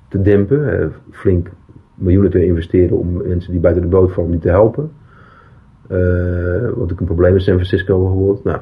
te 0.08 0.22
dempen. 0.22 0.92
flink 1.10 1.48
miljoenen 1.94 2.30
te 2.30 2.44
investeren 2.44 2.98
om 2.98 3.12
mensen 3.26 3.52
die 3.52 3.60
buiten 3.60 3.82
de 3.82 3.88
boot 3.88 4.12
vallen 4.12 4.30
niet 4.30 4.42
te 4.42 4.48
helpen. 4.48 4.90
Eh, 5.88 6.68
wat 6.74 6.92
ook 6.92 7.00
een 7.00 7.06
probleem 7.06 7.34
in 7.34 7.40
San 7.40 7.54
Francisco 7.54 7.98
bijvoorbeeld. 7.98 8.44
Nou, 8.44 8.58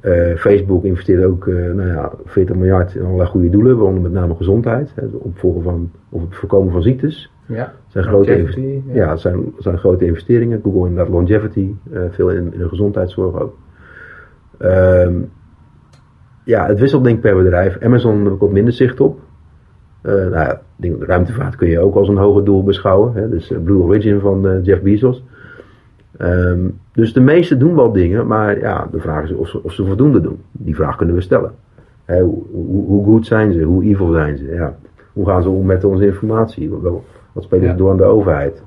eh, 0.00 0.36
Facebook 0.36 0.84
investeert 0.84 1.24
ook 1.24 1.46
nou 1.46 1.86
ja, 1.86 2.12
40 2.24 2.56
miljard 2.56 2.94
in 2.94 3.04
allerlei 3.04 3.28
goede 3.28 3.50
doelen, 3.50 3.76
waaronder 3.76 4.02
met 4.02 4.12
name 4.12 4.34
gezondheid. 4.34 4.92
Hè, 4.94 5.02
het 5.02 5.12
opvolgen 5.12 5.62
van, 5.62 5.90
of 6.08 6.22
het 6.22 6.36
voorkomen 6.36 6.72
van 6.72 6.82
ziektes. 6.82 7.30
Ja, 7.46 7.72
zijn 7.88 8.04
grote, 8.04 8.32
ja. 8.32 8.94
ja, 8.94 9.16
zijn, 9.16 9.52
zijn 9.58 9.78
grote 9.78 10.06
investeringen. 10.06 10.60
Google 10.62 10.88
inderdaad 10.88 11.12
longevity, 11.12 11.74
veel 12.10 12.30
in, 12.30 12.52
in 12.52 12.58
de 12.58 12.68
gezondheidszorg 12.68 13.40
ook. 13.40 13.56
Ehm, 14.58 15.14
ja, 16.44 16.66
het 16.66 16.78
wisselt 16.78 17.04
denk 17.04 17.16
ik 17.16 17.22
per 17.22 17.36
bedrijf. 17.36 17.78
Amazon 17.82 18.24
heb 18.24 18.32
ik 18.32 18.40
wat 18.40 18.50
minder 18.50 18.72
zicht 18.72 19.00
op. 19.00 19.20
Uh, 20.02 20.12
nou 20.12 20.30
ja, 20.30 20.60
ruimtevaart 20.98 21.56
kun 21.56 21.68
je 21.68 21.80
ook 21.80 21.94
als 21.94 22.08
een 22.08 22.16
hoger 22.16 22.44
doel 22.44 22.64
beschouwen. 22.64 23.14
Hè? 23.14 23.28
Dus 23.28 23.52
Blue 23.64 23.82
Origin 23.82 24.20
van 24.20 24.46
uh, 24.46 24.64
Jeff 24.64 24.82
Bezos. 24.82 25.24
Um, 26.20 26.78
dus 26.92 27.12
de 27.12 27.20
meesten 27.20 27.58
doen 27.58 27.74
wel 27.74 27.92
dingen, 27.92 28.26
maar 28.26 28.58
ja, 28.58 28.88
de 28.90 29.00
vraag 29.00 29.24
is 29.24 29.32
of 29.32 29.48
ze, 29.48 29.62
of 29.62 29.72
ze 29.72 29.84
voldoende 29.84 30.20
doen. 30.20 30.40
Die 30.52 30.74
vraag 30.74 30.96
kunnen 30.96 31.14
we 31.14 31.20
stellen. 31.20 31.52
Hè, 32.04 32.20
hoe, 32.20 32.42
hoe, 32.50 32.86
hoe, 32.86 33.04
goed 33.04 33.26
zijn 33.26 33.52
ze? 33.52 33.62
Hoe 33.62 33.84
evil 33.84 34.12
zijn 34.12 34.38
ze? 34.38 34.44
Ja. 34.44 34.76
Hoe 35.12 35.26
gaan 35.26 35.42
ze 35.42 35.48
om 35.48 35.66
met 35.66 35.84
onze 35.84 36.06
informatie? 36.06 36.70
Wat, 36.70 37.02
wat 37.32 37.42
spelen 37.42 37.64
ze 37.64 37.70
ja. 37.70 37.76
door 37.76 37.90
aan 37.90 37.96
de 37.96 38.04
overheid? 38.04 38.62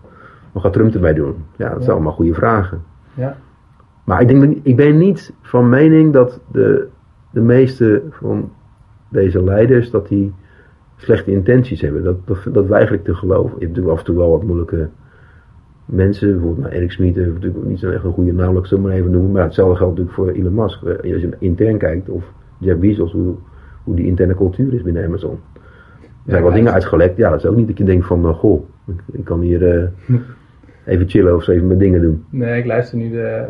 Wat 0.52 0.64
gaat 0.64 0.74
Trump 0.74 0.94
erbij 0.94 1.14
doen? 1.14 1.36
Ja, 1.56 1.70
dat 1.70 1.84
zijn 1.84 1.96
allemaal 1.96 2.14
goede 2.14 2.34
vragen. 2.34 2.82
Ja. 3.14 3.38
Maar 4.10 4.22
ik, 4.22 4.28
denk, 4.28 4.58
ik 4.64 4.76
ben 4.76 4.98
niet 4.98 5.34
van 5.42 5.70
mening 5.70 6.14
dat 6.14 6.42
de, 6.52 6.88
de 7.32 7.42
meeste 7.42 8.02
van 8.10 8.52
deze 9.10 9.44
leiders 9.44 9.92
dat 9.92 10.08
die 10.08 10.34
slechte 10.96 11.32
intenties 11.32 11.82
hebben. 11.82 12.04
Dat, 12.04 12.28
dat, 12.28 12.54
dat 12.54 12.68
weiger 12.68 12.96
ik 12.96 13.04
te 13.04 13.16
geloven. 13.16 13.52
Je 13.60 13.66
hebt 13.66 13.68
natuurlijk 13.68 13.94
af 13.94 14.00
en 14.00 14.06
toe 14.06 14.16
wel 14.16 14.30
wat 14.30 14.44
moeilijke 14.44 14.90
mensen. 15.86 16.32
Bijvoorbeeld 16.32 16.60
nou, 16.66 16.74
Eric 16.74 16.92
Smith 16.92 17.16
heeft 17.16 17.34
natuurlijk 17.34 17.66
niet 17.66 17.80
zo'n 17.80 17.92
echt 17.92 18.04
een 18.04 18.14
goede 18.14 18.34
naam, 18.34 18.58
ik 18.58 18.78
maar 18.78 18.92
even 18.92 19.12
noemen. 19.12 19.32
Maar 19.32 19.44
hetzelfde 19.44 19.76
geldt 19.76 19.98
natuurlijk 19.98 20.16
voor 20.16 20.30
Elon 20.30 20.54
Musk. 20.54 20.84
Eh, 20.84 21.14
Als 21.14 21.22
je 21.22 21.36
intern 21.40 21.78
kijkt, 21.78 22.10
of 22.10 22.24
Jeff 22.58 22.80
Bezos, 22.80 23.12
hoe, 23.12 23.36
hoe 23.84 23.96
die 23.96 24.06
interne 24.06 24.36
cultuur 24.36 24.74
is 24.74 24.82
binnen 24.82 25.06
Amazon. 25.06 25.40
Er 26.02 26.32
zijn 26.32 26.44
wel 26.44 26.54
dingen 26.54 26.74
uitgelekt. 26.74 27.18
Ja, 27.18 27.30
dat 27.30 27.40
is 27.40 27.46
ook 27.46 27.56
niet 27.56 27.68
dat 27.68 27.78
je 27.78 27.84
denkt 27.84 28.06
van, 28.06 28.26
uh, 28.26 28.34
goh, 28.34 28.64
ik, 28.88 29.02
ik, 29.12 29.26
kan 29.26 29.42
hier 29.42 29.62
uh, 29.62 30.18
even 30.90 31.10
chillen 31.10 31.36
of 31.36 31.44
zo 31.44 31.52
even 31.52 31.68
mijn 31.68 31.80
dingen 31.80 32.02
doen. 32.02 32.26
Nee, 32.30 32.60
ik 32.60 32.66
luister 32.66 32.98
nu 32.98 33.10
de, 33.10 33.46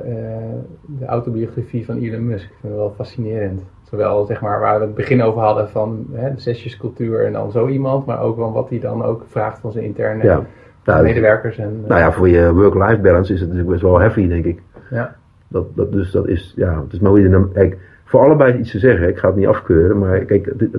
de 0.99 1.05
autobiografie 1.05 1.85
van 1.85 1.97
Elon 1.97 2.27
Musk. 2.27 2.45
Ik 2.45 2.55
vind 2.59 2.73
het 2.73 2.81
wel 2.81 2.93
fascinerend. 2.95 3.61
Zowel 3.83 4.25
zeg 4.25 4.41
maar 4.41 4.59
waar 4.59 4.79
we 4.79 4.85
het 4.85 4.95
begin 4.95 5.21
over 5.21 5.41
hadden 5.41 5.69
van 5.69 6.05
hè, 6.11 6.33
de 6.33 6.41
zesjescultuur 6.41 7.25
en 7.25 7.33
dan 7.33 7.51
zo 7.51 7.67
iemand, 7.67 8.05
maar 8.05 8.21
ook 8.21 8.37
van 8.37 8.51
wat 8.51 8.69
hij 8.69 8.79
dan 8.79 9.03
ook 9.03 9.23
vraagt 9.27 9.59
van 9.59 9.71
zijn 9.71 9.85
interne 9.85 10.23
ja. 10.23 10.45
nou, 10.83 11.03
medewerkers. 11.03 11.57
En, 11.57 11.83
nou 11.87 11.99
ja, 11.99 12.11
voor 12.11 12.29
je 12.29 12.53
work-life 12.53 13.01
balance 13.01 13.33
is 13.33 13.39
het 13.39 13.49
natuurlijk 13.49 13.79
best 13.79 13.91
wel 13.91 13.99
heavy, 13.99 14.27
denk 14.27 14.45
ik. 14.45 14.61
Ja. 14.89 15.15
Dat, 15.47 15.75
dat, 15.75 15.91
dus 15.91 16.11
dat 16.11 16.27
is, 16.27 16.53
ja, 16.55 16.81
het 16.81 16.93
is 16.93 16.99
dan, 16.99 17.51
kijk, 17.53 17.77
voor 18.03 18.19
allebei 18.19 18.57
iets 18.57 18.71
te 18.71 18.79
zeggen, 18.79 19.07
ik 19.07 19.17
ga 19.17 19.27
het 19.27 19.37
niet 19.37 19.47
afkeuren, 19.47 19.97
maar 19.97 20.19
kijk, 20.19 20.45
het, 20.45 20.59
het, 20.59 20.73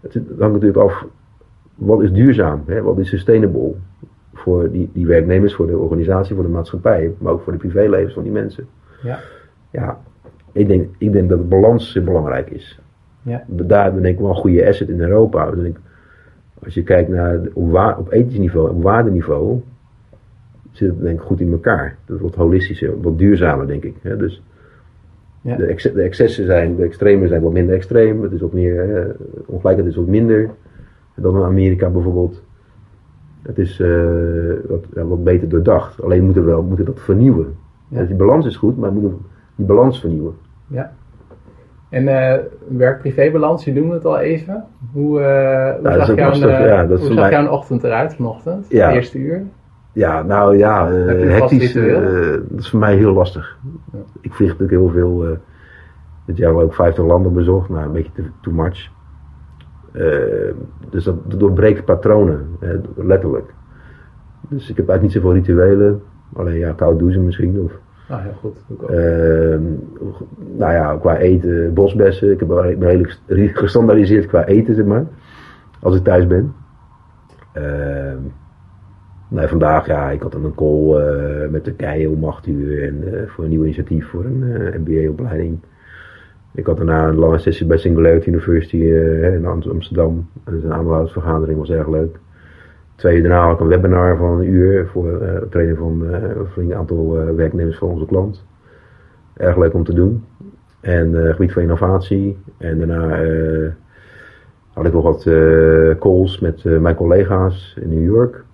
het, 0.00 0.14
het 0.14 0.24
hangt 0.38 0.52
natuurlijk 0.52 0.76
af, 0.76 1.06
wat 1.74 2.02
is 2.02 2.12
duurzaam, 2.12 2.62
hè? 2.66 2.82
wat 2.82 2.98
is 2.98 3.08
sustainable 3.08 3.74
voor 4.34 4.70
die, 4.70 4.90
die 4.92 5.06
werknemers, 5.06 5.54
voor 5.54 5.66
de 5.66 5.78
organisatie, 5.78 6.34
voor 6.34 6.44
de 6.44 6.50
maatschappij, 6.50 7.12
maar 7.18 7.32
ook 7.32 7.42
voor 7.42 7.52
de 7.52 7.58
privélevens 7.58 8.14
van 8.14 8.22
die 8.22 8.32
mensen. 8.32 8.66
Ja. 9.02 9.18
Ja, 9.70 10.00
ik 10.52 10.68
denk, 10.68 10.88
ik 10.98 11.12
denk 11.12 11.28
dat 11.28 11.38
de 11.38 11.44
balans 11.44 12.02
belangrijk 12.04 12.50
is. 12.50 12.80
Ja. 13.22 13.44
Daar 13.46 13.82
hebben 13.82 14.00
we 14.00 14.06
denk 14.06 14.14
ik 14.18 14.20
wel 14.20 14.30
een 14.30 14.40
goede 14.40 14.66
asset 14.66 14.88
in 14.88 15.00
Europa. 15.00 15.50
Dus 15.50 15.72
als 16.64 16.74
je 16.74 16.82
kijkt 16.82 17.08
naar 17.08 17.40
op, 17.52 17.70
wa 17.70 17.96
op 17.98 18.12
ethisch 18.12 18.38
niveau, 18.38 18.70
op 18.70 18.82
waardeniveau, 18.82 19.60
zit 20.70 20.88
het 20.88 21.00
denk 21.00 21.18
ik 21.20 21.24
goed 21.26 21.40
in 21.40 21.52
elkaar. 21.52 21.96
Dat 22.06 22.20
wordt 22.20 22.36
holistischer, 22.36 23.00
wat 23.00 23.18
duurzamer 23.18 23.66
denk 23.66 23.84
ik. 23.84 23.94
Hè? 24.02 24.16
Dus 24.16 24.42
Ja. 25.40 25.56
de, 25.56 25.66
ex 25.66 25.82
de 25.82 26.02
excessen 26.02 26.44
zijn, 26.46 26.76
de 26.76 26.82
extremen 26.84 27.28
zijn 27.28 27.42
wat 27.42 27.52
minder 27.52 27.74
extreem. 27.74 28.22
Het 28.22 28.32
is 28.32 28.40
wat 28.40 28.52
meer, 28.52 28.96
eh, 28.96 29.04
ongelijkheid 29.46 29.88
is 29.88 29.96
wat 29.96 30.06
minder 30.06 30.50
dan 31.14 31.36
in 31.36 31.42
Amerika 31.42 31.88
bijvoorbeeld. 31.90 32.42
Het 33.42 33.58
is 33.58 33.80
eh, 33.80 33.88
wat, 34.68 34.84
ja, 34.94 35.04
wat 35.04 35.24
beter 35.24 35.48
doordacht. 35.48 36.02
Alleen 36.02 36.24
moeten 36.24 36.44
we 36.44 36.50
wel 36.50 36.62
moeten 36.62 36.84
dat 36.84 37.00
vernieuwen. 37.00 37.54
Ja. 37.88 37.98
Dus 37.98 38.08
die 38.08 38.16
balans 38.16 38.46
is 38.46 38.56
goed, 38.56 38.78
maar 38.78 38.92
we 38.94 39.00
moeten 39.00 39.18
die 39.56 39.66
balans 39.66 40.00
vernieuwen. 40.00 40.34
Ja. 40.66 40.92
En 41.88 42.08
eh 42.08 42.38
werk-privé-balans, 42.68 43.64
je 43.64 43.72
noemde 43.72 43.94
het 43.94 44.04
al 44.04 44.18
even. 44.18 44.64
Hoe, 44.92 45.02
hoe 45.08 45.78
dat 45.82 45.96
is 45.96 46.06
zag, 46.06 46.16
jouw, 46.16 46.32
eh, 46.32 46.66
ja, 46.66 46.86
dat 46.86 46.90
is 46.98 46.98
hoe 46.98 47.06
voor 47.14 47.22
zag 47.22 47.30
mij- 47.30 47.42
jouw 47.42 47.52
ochtend 47.52 47.84
eruit 47.84 48.14
vanochtend? 48.14 48.66
Ja. 48.68 48.86
Het 48.86 48.94
eerste 48.94 49.18
uur? 49.18 49.42
Ja, 49.92 50.22
nou 50.22 50.56
ja, 50.56 50.86
hectisch, 50.88 51.72
dat 51.72 52.58
is 52.58 52.70
voor 52.70 52.78
mij 52.78 52.96
heel 52.96 53.12
lastig. 53.12 53.58
Ik 54.20 54.32
vlieg 54.32 54.48
natuurlijk 54.58 54.78
heel 54.78 54.88
veel. 54.88 55.36
dit 56.26 56.36
jaar 56.36 56.52
ook 56.54 56.74
50 56.74 57.04
landen 57.04 57.32
bezocht, 57.32 57.68
nou 57.68 57.84
een 57.84 57.92
beetje 57.92 58.10
too 58.40 58.54
much. 58.54 58.90
Eh, 59.92 60.54
dus 60.90 61.04
dat, 61.04 61.30
dat 61.30 61.40
doorbreekt 61.40 61.84
patronen, 61.84 62.46
letterlijk. 62.96 63.54
Dus 64.48 64.70
ik 64.70 64.76
heb 64.76 64.88
eigenlijk 64.88 65.02
niet 65.02 65.12
zoveel 65.12 65.32
rituelen. 65.32 66.02
Alleen 66.34 66.58
ja, 66.58 66.72
koud 66.72 66.98
douchen 66.98 67.24
misschien. 67.24 67.60
Of, 67.60 67.72
Ah, 68.08 68.22
heel 68.22 68.32
goed. 68.32 68.64
Ook. 68.72 68.90
Ehm, 68.90 69.62
nou 70.56 70.72
ja, 70.72 70.96
qua 71.00 71.16
eten, 71.18 71.74
bosbessen. 71.74 72.30
Ik 72.30 72.38
heb 72.38 72.48
wel- 72.48 72.64
ik 72.64 72.78
ben 72.78 72.88
redelijk 72.88 73.10
st- 73.12 73.58
gestandaardiseerd 73.58 74.26
qua 74.26 74.44
eten, 74.46 74.74
zeg 74.74 74.84
maar. 74.84 75.04
Als 75.80 75.96
ik 75.96 76.04
thuis 76.04 76.26
ben. 76.26 76.52
Ehm, 77.52 78.16
nee, 79.28 79.46
vandaag, 79.46 79.86
ja, 79.86 80.10
ik 80.10 80.22
had 80.22 80.32
dan 80.32 80.44
een 80.44 80.54
call 80.54 80.94
eh, 81.00 81.48
met 81.50 81.64
Turkije 81.64 82.10
om 82.10 82.24
8 82.24 82.46
uur. 82.46 82.82
En, 82.88 83.14
eh, 83.14 83.28
voor 83.28 83.44
een 83.44 83.50
nieuw 83.50 83.62
initiatief 83.62 84.06
voor 84.08 84.24
een 84.24 84.42
eh, 84.52 84.78
MBA-opleiding. 84.78 85.58
Ik 86.54 86.66
had 86.66 86.76
daarna 86.76 87.08
een 87.08 87.18
lange 87.18 87.38
sessie 87.38 87.66
bij 87.66 87.76
Singularity 87.76 88.28
University 88.28 88.76
eh, 88.76 89.34
in 89.34 89.46
Am- 89.46 89.62
Amsterdam. 89.70 90.28
Dus 90.44 90.62
een 90.62 90.72
aandeelhoudersvergadering 90.72 91.58
was 91.58 91.70
erg 91.70 91.88
leuk. 91.88 92.18
Twee 92.94 93.16
uur 93.16 93.22
daarna 93.22 93.44
had 93.44 93.54
ik 93.54 93.60
een 93.60 93.66
webinar 93.66 94.16
van 94.16 94.38
een 94.38 94.48
uur 94.48 94.86
voor 94.86 95.20
eh 95.20 95.42
training 95.50 95.78
van 95.78 96.06
eh, 96.06 96.22
een 96.22 96.46
flink 96.46 96.72
aantal 96.72 97.34
werknemers 97.36 97.78
van 97.78 97.88
onze 97.88 98.06
klant. 98.06 98.44
Erg 99.36 99.56
leuk 99.56 99.74
om 99.74 99.84
te 99.84 99.94
doen. 99.94 100.24
En 100.80 101.14
gebied 101.34 101.52
van 101.52 101.62
innovatie. 101.62 102.38
En 102.58 102.78
daarna 102.78 103.08
had 104.72 104.86
ik 104.86 104.92
nog 104.92 105.02
wat 105.02 105.22
calls 105.98 106.40
met 106.40 106.64
mijn 106.64 106.94
collega's 106.94 107.76
in 107.80 107.88
New 107.88 108.04
York. 108.04 108.44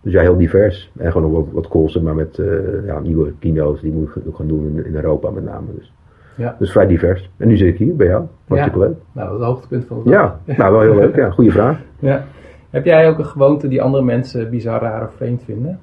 Dus 0.00 0.12
ja, 0.12 0.20
heel 0.20 0.36
divers. 0.36 0.90
En 0.96 1.12
gewoon 1.12 1.32
nog 1.32 1.44
wat, 1.44 1.52
wat 1.52 1.68
calls 1.68 2.00
maar, 2.00 2.14
met 2.14 2.40
ja, 2.86 3.00
nieuwe 3.00 3.32
keynotes 3.38 3.80
die 3.80 3.92
moet 3.92 4.16
ik 4.26 4.34
gaan 4.34 4.48
doen 4.48 4.66
in, 4.66 4.84
in 4.86 4.94
Europa 4.94 5.30
met 5.30 5.44
name. 5.44 5.66
Dus. 5.76 5.92
Ja. 6.36 6.56
dus 6.58 6.72
vrij 6.72 6.86
divers. 6.86 7.30
En 7.36 7.48
nu 7.48 7.56
zit 7.56 7.68
ik 7.68 7.78
hier 7.78 7.96
bij 7.96 8.06
jou. 8.06 8.24
Hartstikke 8.48 8.78
leuk. 8.78 8.96
Nou, 9.12 9.26
dat 9.28 9.34
is 9.38 9.44
het 9.44 9.46
hoogtepunt 9.54 9.84
van 9.84 10.02
dag. 10.04 10.12
Ja, 10.12 10.38
nou 10.56 10.72
wel 10.72 10.80
heel 10.80 10.94
leuk. 10.94 11.16
Ja, 11.16 11.30
goede 11.30 11.50
vraag. 11.60 11.80
Ja. 11.98 12.24
Heb 12.70 12.84
jij 12.84 13.08
ook 13.08 13.18
een 13.18 13.26
gewoonte 13.26 13.68
die 13.68 13.82
andere 13.82 14.04
mensen 14.04 14.50
bizar, 14.50 14.80
raar 14.80 15.06
of 15.06 15.14
vreemd 15.14 15.42
vinden? 15.44 15.78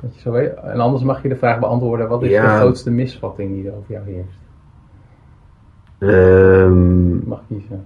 Dat 0.00 0.14
je 0.14 0.20
zo 0.20 0.30
weet. 0.32 0.54
En 0.54 0.80
anders 0.80 1.02
mag 1.02 1.22
je 1.22 1.28
de 1.28 1.36
vraag 1.36 1.58
beantwoorden: 1.58 2.08
wat 2.08 2.22
is 2.22 2.30
Ja. 2.30 2.42
de 2.54 2.60
grootste 2.60 2.90
misvatting 2.90 3.52
die 3.54 3.66
er 3.70 3.76
over 3.76 3.92
jou 3.92 4.04
heerst? 4.04 4.38
Je 5.98 7.20
mag 7.26 7.42
kiezen. 7.48 7.84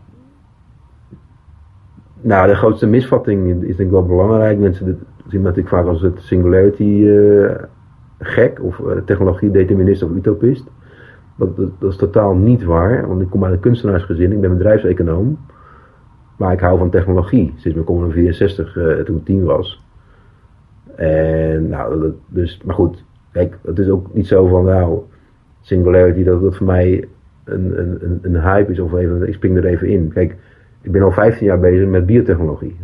Nou, 2.20 2.48
de 2.48 2.54
grootste 2.54 2.86
misvatting 2.86 3.62
is 3.62 3.76
denk 3.76 3.88
ik 3.88 3.90
wel 3.90 4.06
belangrijk. 4.06 4.58
Mensen 4.58 4.86
zien 5.26 5.40
me 5.40 5.46
natuurlijk 5.48 5.74
vaak 5.74 5.86
als 5.86 6.02
het 6.02 6.20
singularity 6.20 7.06
eh, 7.08 7.54
gek 8.18 8.62
of 8.62 8.80
eh, 8.80 8.96
technologie 9.04 9.50
determinist 9.50 10.02
of 10.02 10.10
utopist. 10.10 10.64
Dat, 11.36 11.90
is 11.90 11.96
totaal 11.96 12.34
niet 12.34 12.64
waar, 12.64 13.08
want 13.08 13.20
ik 13.20 13.30
kom 13.30 13.44
uit 13.44 13.52
een 13.52 13.60
kunstenaarsgezin, 13.60 14.32
ik 14.32 14.40
ben 14.40 14.56
bedrijfseconoom. 14.56 15.38
Maar 16.36 16.52
ik 16.52 16.60
hou 16.60 16.78
van 16.78 16.90
technologie, 16.90 17.52
sinds 17.56 17.74
mijn 17.74 17.86
Commodore 17.86 18.12
64 18.12 18.76
eh, 18.76 19.04
toen 19.04 19.16
ik 19.16 19.24
tien 19.24 19.44
was. 19.44 19.84
En 20.94 21.68
nou, 21.68 22.12
dus, 22.28 22.60
maar 22.64 22.74
goed, 22.74 23.04
kijk, 23.32 23.58
het 23.62 23.78
is 23.78 23.88
ook 23.88 24.14
niet 24.14 24.26
zo 24.26 24.46
van, 24.46 24.64
nou, 24.64 25.00
singularity, 25.60 26.24
dat 26.24 26.42
dat 26.42 26.56
voor 26.56 26.66
mij 26.66 27.08
een, 27.44 27.78
een, 27.78 28.18
een, 28.22 28.40
hype 28.40 28.72
is 28.72 28.80
of 28.80 28.94
even, 28.94 29.28
ik 29.28 29.34
spring 29.34 29.56
er 29.56 29.64
even 29.64 29.88
in. 29.88 30.12
Kijk, 30.12 30.36
ik 30.80 30.92
ben 30.92 31.02
al 31.02 31.12
15 31.12 31.46
jaar 31.46 31.60
bezig 31.60 31.88
met 31.88 32.06
biotechnologie. 32.06 32.76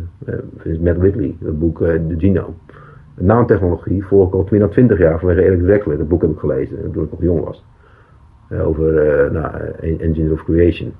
Uh, 0.63 0.79
Matt 0.79 0.97
Whitley, 0.97 1.35
dat 1.39 1.59
boek 1.59 1.81
eh, 1.81 1.99
De 2.07 2.15
Genome. 2.17 2.53
Nanotechnologie 3.15 4.05
volg 4.05 4.27
ik 4.27 4.33
al 4.33 4.47
meer 4.49 4.59
dan 4.59 4.69
20 4.69 4.97
jaar 4.97 5.19
vanwege 5.19 5.41
Eric 5.41 5.61
Drexler. 5.61 5.97
Dat 5.97 6.07
boek 6.07 6.21
heb 6.21 6.31
ik 6.31 6.39
gelezen 6.39 6.77
eh, 6.77 6.89
toen 6.91 7.03
ik 7.03 7.11
nog 7.11 7.21
jong 7.21 7.43
was. 7.43 7.65
Eh, 8.51 8.67
over 8.67 8.97
eh 8.97 9.31
nou, 9.31 9.55
Engines 9.99 10.31
of 10.31 10.43
Creation. 10.43 10.93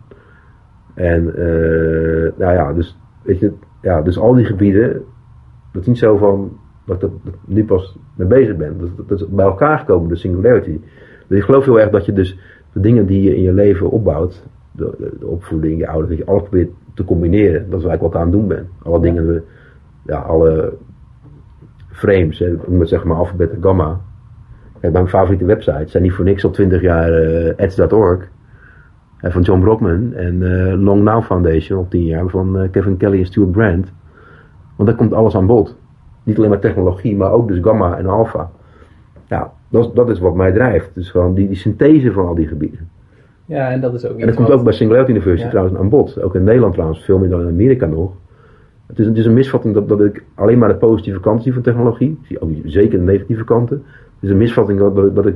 En 0.94 1.36
eh, 1.36 2.32
nou 2.38 2.54
ja, 2.54 2.74
dus, 2.74 2.98
weet 3.24 3.40
je, 3.40 3.52
ja, 3.82 4.02
dus 4.02 4.20
al 4.20 4.34
die 4.34 4.46
gebieden, 4.46 5.02
dat 5.72 5.82
is 5.82 5.88
niet 5.88 5.98
zo 5.98 6.18
van 6.18 6.58
dat 6.86 6.96
ik 6.96 7.02
dat, 7.02 7.12
dat 7.24 7.34
nu 7.46 7.66
pas 7.66 7.98
mee 8.16 8.28
bezig 8.28 8.56
ben. 8.58 8.78
Dat, 8.78 9.08
dat, 9.08 9.20
is 9.20 9.28
bij 9.30 9.46
elkaar 9.46 9.78
gekomen, 9.80 10.10
de 10.10 10.16
singularity. 10.16 10.80
Dus 11.28 11.38
ik 11.38 11.44
geloof 11.44 11.66
heel 11.66 11.80
erg 11.80 11.90
dat 11.90 12.06
je 12.06 12.14
dus 12.14 12.40
de 12.74 12.80
dingen 12.80 13.06
die 13.06 13.22
je 13.22 13.36
in 13.36 13.42
je 13.42 13.54
leven 13.54 13.90
opbouwt, 13.90 14.48
de, 14.72 14.94
de, 14.98 15.12
de 15.20 15.28
opvoeding, 15.28 15.78
je 15.80 15.88
ouders, 15.88 16.10
dat 16.10 16.18
je 16.18 16.26
alles 16.26 16.42
probeert 16.42 16.70
te 16.94 17.04
combineren. 17.04 17.70
Dat 17.70 17.80
is 17.80 17.86
eigenlijk 17.86 18.02
wat 18.02 18.12
ik 18.14 18.18
aan 18.18 18.24
het 18.24 18.32
doen 18.32 18.48
ben. 18.48 18.70
Alle 18.84 18.96
Ja. 18.96 19.02
dingen, 19.02 19.28
we- 19.28 19.42
ja, 20.06 20.18
alle 20.20 20.74
frames, 21.88 22.40
hè, 22.40 22.54
noem 22.68 22.80
het 22.80 22.90
zeg 22.90 23.04
maar 23.04 23.18
alfabet 23.18 23.52
en 23.52 23.62
gamma. 23.64 24.02
Kijk, 24.82 24.94
mijn 24.94 25.08
favoriete 25.08 25.46
websites 25.46 25.92
zijn 25.92 26.04
niet 26.04 26.14
voor 26.14 26.26
niks 26.26 26.44
al 26.44 26.50
20 26.50 26.82
jaar 26.82 27.24
uh, 27.24 27.54
ads.org 27.58 28.28
van 29.22 29.42
John 29.42 29.62
Brockman 29.62 30.14
en 30.14 30.36
uh, 30.42 30.74
Long 30.84 31.04
Now 31.04 31.24
Foundation 31.24 31.78
al 31.78 31.88
10 31.90 32.06
jaar 32.06 32.30
van 32.30 32.68
Kevin 32.72 32.98
Kelly 32.98 33.20
en 33.20 33.26
Stuart 33.26 33.52
Brand. 33.52 33.92
Want 34.76 34.90
daar 34.90 34.98
komt 34.98 35.14
alles 35.14 35.36
aan 35.36 35.46
bod. 35.46 35.76
Niet 36.24 36.38
alleen 36.38 36.50
maar 36.50 36.60
technologie, 36.60 37.16
maar 37.16 37.32
ook 37.32 37.48
dus 37.48 37.60
gamma 37.62 37.98
en 37.98 38.06
alpha. 38.06 38.50
Ja, 39.28 39.52
dat, 39.70 39.96
dat 39.96 40.10
is 40.10 40.20
wat 40.20 40.36
mij 40.36 40.52
drijft. 40.52 40.92
Dus 40.94 41.10
gewoon 41.10 41.34
die, 41.34 41.48
die 41.48 41.58
synthese 41.58 42.12
van 42.12 42.28
al 42.28 42.36
die 42.36 42.48
gebieden. 42.48 42.90
Ja, 43.46 43.72
en 43.72 43.82
dat 43.82 43.94
is 43.94 44.06
ook 44.06 44.20
En 44.20 44.26
dat 44.26 44.36
komt 44.36 44.52
ook 44.52 44.64
bij 44.64 44.74
Singularity 44.74 45.12
University 45.12 45.46
ja. 45.46 45.50
trouwens 45.50 45.78
aan 45.78 45.90
bod. 45.90 46.22
Ook 46.22 46.36
in 46.36 46.44
Nederland 46.44 46.74
trouwens, 46.74 47.04
veel 47.04 47.18
meer 47.18 47.30
dan 47.30 47.42
in 47.42 47.48
Amerika 47.48 47.86
nog. 47.86 48.12
Het 48.88 49.00
is, 49.00 49.06
het 49.06 49.18
is 49.18 49.26
een 49.26 49.34
misvatting 49.34 49.74
dat, 49.74 49.90
dat 49.90 50.02
ik 50.02 50.24
alleen 50.36 50.58
maar 50.58 50.70
de 50.70 50.76
positieve 50.76 51.20
kant 51.20 51.44
zie 51.44 51.54
van 51.54 51.62
technologie. 51.62 52.10
Ik 52.22 52.28
zie 52.28 52.42
ook 52.42 52.50
zeker 52.64 53.00
de 53.00 53.06
negatieve 53.06 53.44
kanten. 53.44 53.84
Het 54.22 54.30
is 54.30 54.36
een 54.36 54.38
misvatting 54.38 54.80
dat, 54.80 55.16
dat, 55.16 55.34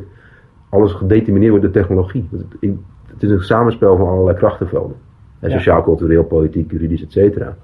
alles 0.70 0.92
gedetermineerd 0.92 1.52
wordt 1.52 1.66
door 1.66 1.74
technologie. 1.74 2.30
Ik, 2.60 2.74
het 3.08 3.24
is 3.24 3.30
een 3.30 3.44
samenspel 3.44 3.98
van 3.98 4.08
allerlei 4.08 4.38
krachtenvelden. 4.38 4.96
En 5.40 5.52
sociaal, 5.52 5.84
cultureel, 5.84 6.24
politiek, 6.24 6.72
juridisch, 6.72 7.04
et 7.04 7.12
cetera. 7.12 7.56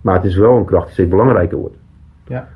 Maar 0.00 0.14
het 0.14 0.24
is 0.24 0.36
wel 0.36 0.56
een 0.56 0.64
kracht 0.64 0.84
die 0.84 0.92
steeds 0.92 1.08
belangrijker 1.08 1.58
wordt. 1.58 1.76
Ja. 2.26 2.48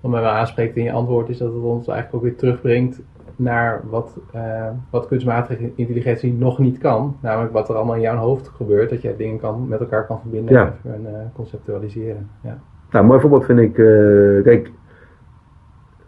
Wat 0.00 0.10
mij 0.10 0.20
wel 0.20 0.30
aanspreekt 0.30 0.76
in 0.76 0.84
je 0.84 0.92
antwoord 0.92 1.28
is 1.28 1.38
dat 1.38 1.52
het 1.52 1.62
ons 1.62 1.88
eigenlijk 1.88 2.14
ook 2.14 2.22
weer 2.22 2.36
terugbrengt 2.36 3.00
naar 3.36 3.80
wat, 3.90 4.18
uh, 4.34 4.68
wat 4.90 5.06
kunstmatige 5.06 5.72
intelligentie 5.74 6.32
nog 6.32 6.58
niet 6.58 6.78
kan. 6.78 7.16
Namelijk 7.20 7.52
wat 7.52 7.68
er 7.68 7.74
allemaal 7.74 7.94
in 7.94 8.00
jouw 8.00 8.16
hoofd 8.16 8.48
gebeurt. 8.48 8.90
Dat 8.90 9.02
jij 9.02 9.16
dingen 9.16 9.38
kan, 9.38 9.68
met 9.68 9.80
elkaar 9.80 10.06
kan 10.06 10.20
verbinden 10.20 10.54
ja. 10.54 10.74
en 10.84 11.00
uh, 11.02 11.10
conceptualiseren. 11.32 12.28
Ja. 12.42 12.58
Nou, 12.90 13.04
een 13.04 13.10
mooi 13.10 13.20
voorbeeld 13.20 13.44
vind 13.44 13.58
ik, 13.58 13.78
uh, 13.78 14.42
kijk, 14.42 14.70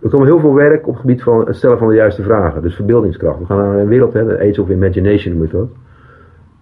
er 0.05 0.11
komt 0.11 0.24
heel 0.24 0.40
veel 0.40 0.55
werk 0.55 0.86
op 0.86 0.92
het 0.92 1.00
gebied 1.00 1.22
van 1.22 1.46
het 1.46 1.57
stellen 1.57 1.78
van 1.78 1.88
de 1.88 1.94
juiste 1.94 2.22
vragen. 2.22 2.62
Dus 2.62 2.74
verbeeldingskracht. 2.74 3.38
We 3.38 3.44
gaan 3.44 3.59
naar 3.59 3.78
een 3.78 3.88
wereld, 3.88 4.12
hè, 4.12 4.24
de 4.24 4.48
Age 4.50 4.62
of 4.62 4.68
Imagination 4.68 5.40
je 5.40 5.48
dat. 5.48 5.68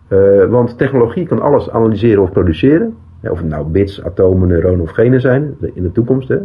Uh, 0.08 0.44
want 0.50 0.78
technologie 0.78 1.26
kan 1.26 1.40
alles 1.40 1.70
analyseren 1.70 2.22
of 2.22 2.32
produceren. 2.32 2.96
Of 3.22 3.38
het 3.38 3.48
nou 3.48 3.66
bits, 3.66 4.04
atomen, 4.04 4.48
neuronen 4.48 4.80
of 4.80 4.90
genen 4.90 5.20
zijn 5.20 5.56
in 5.74 5.82
de 5.82 5.92
toekomst. 5.92 6.28
Hè. 6.28 6.38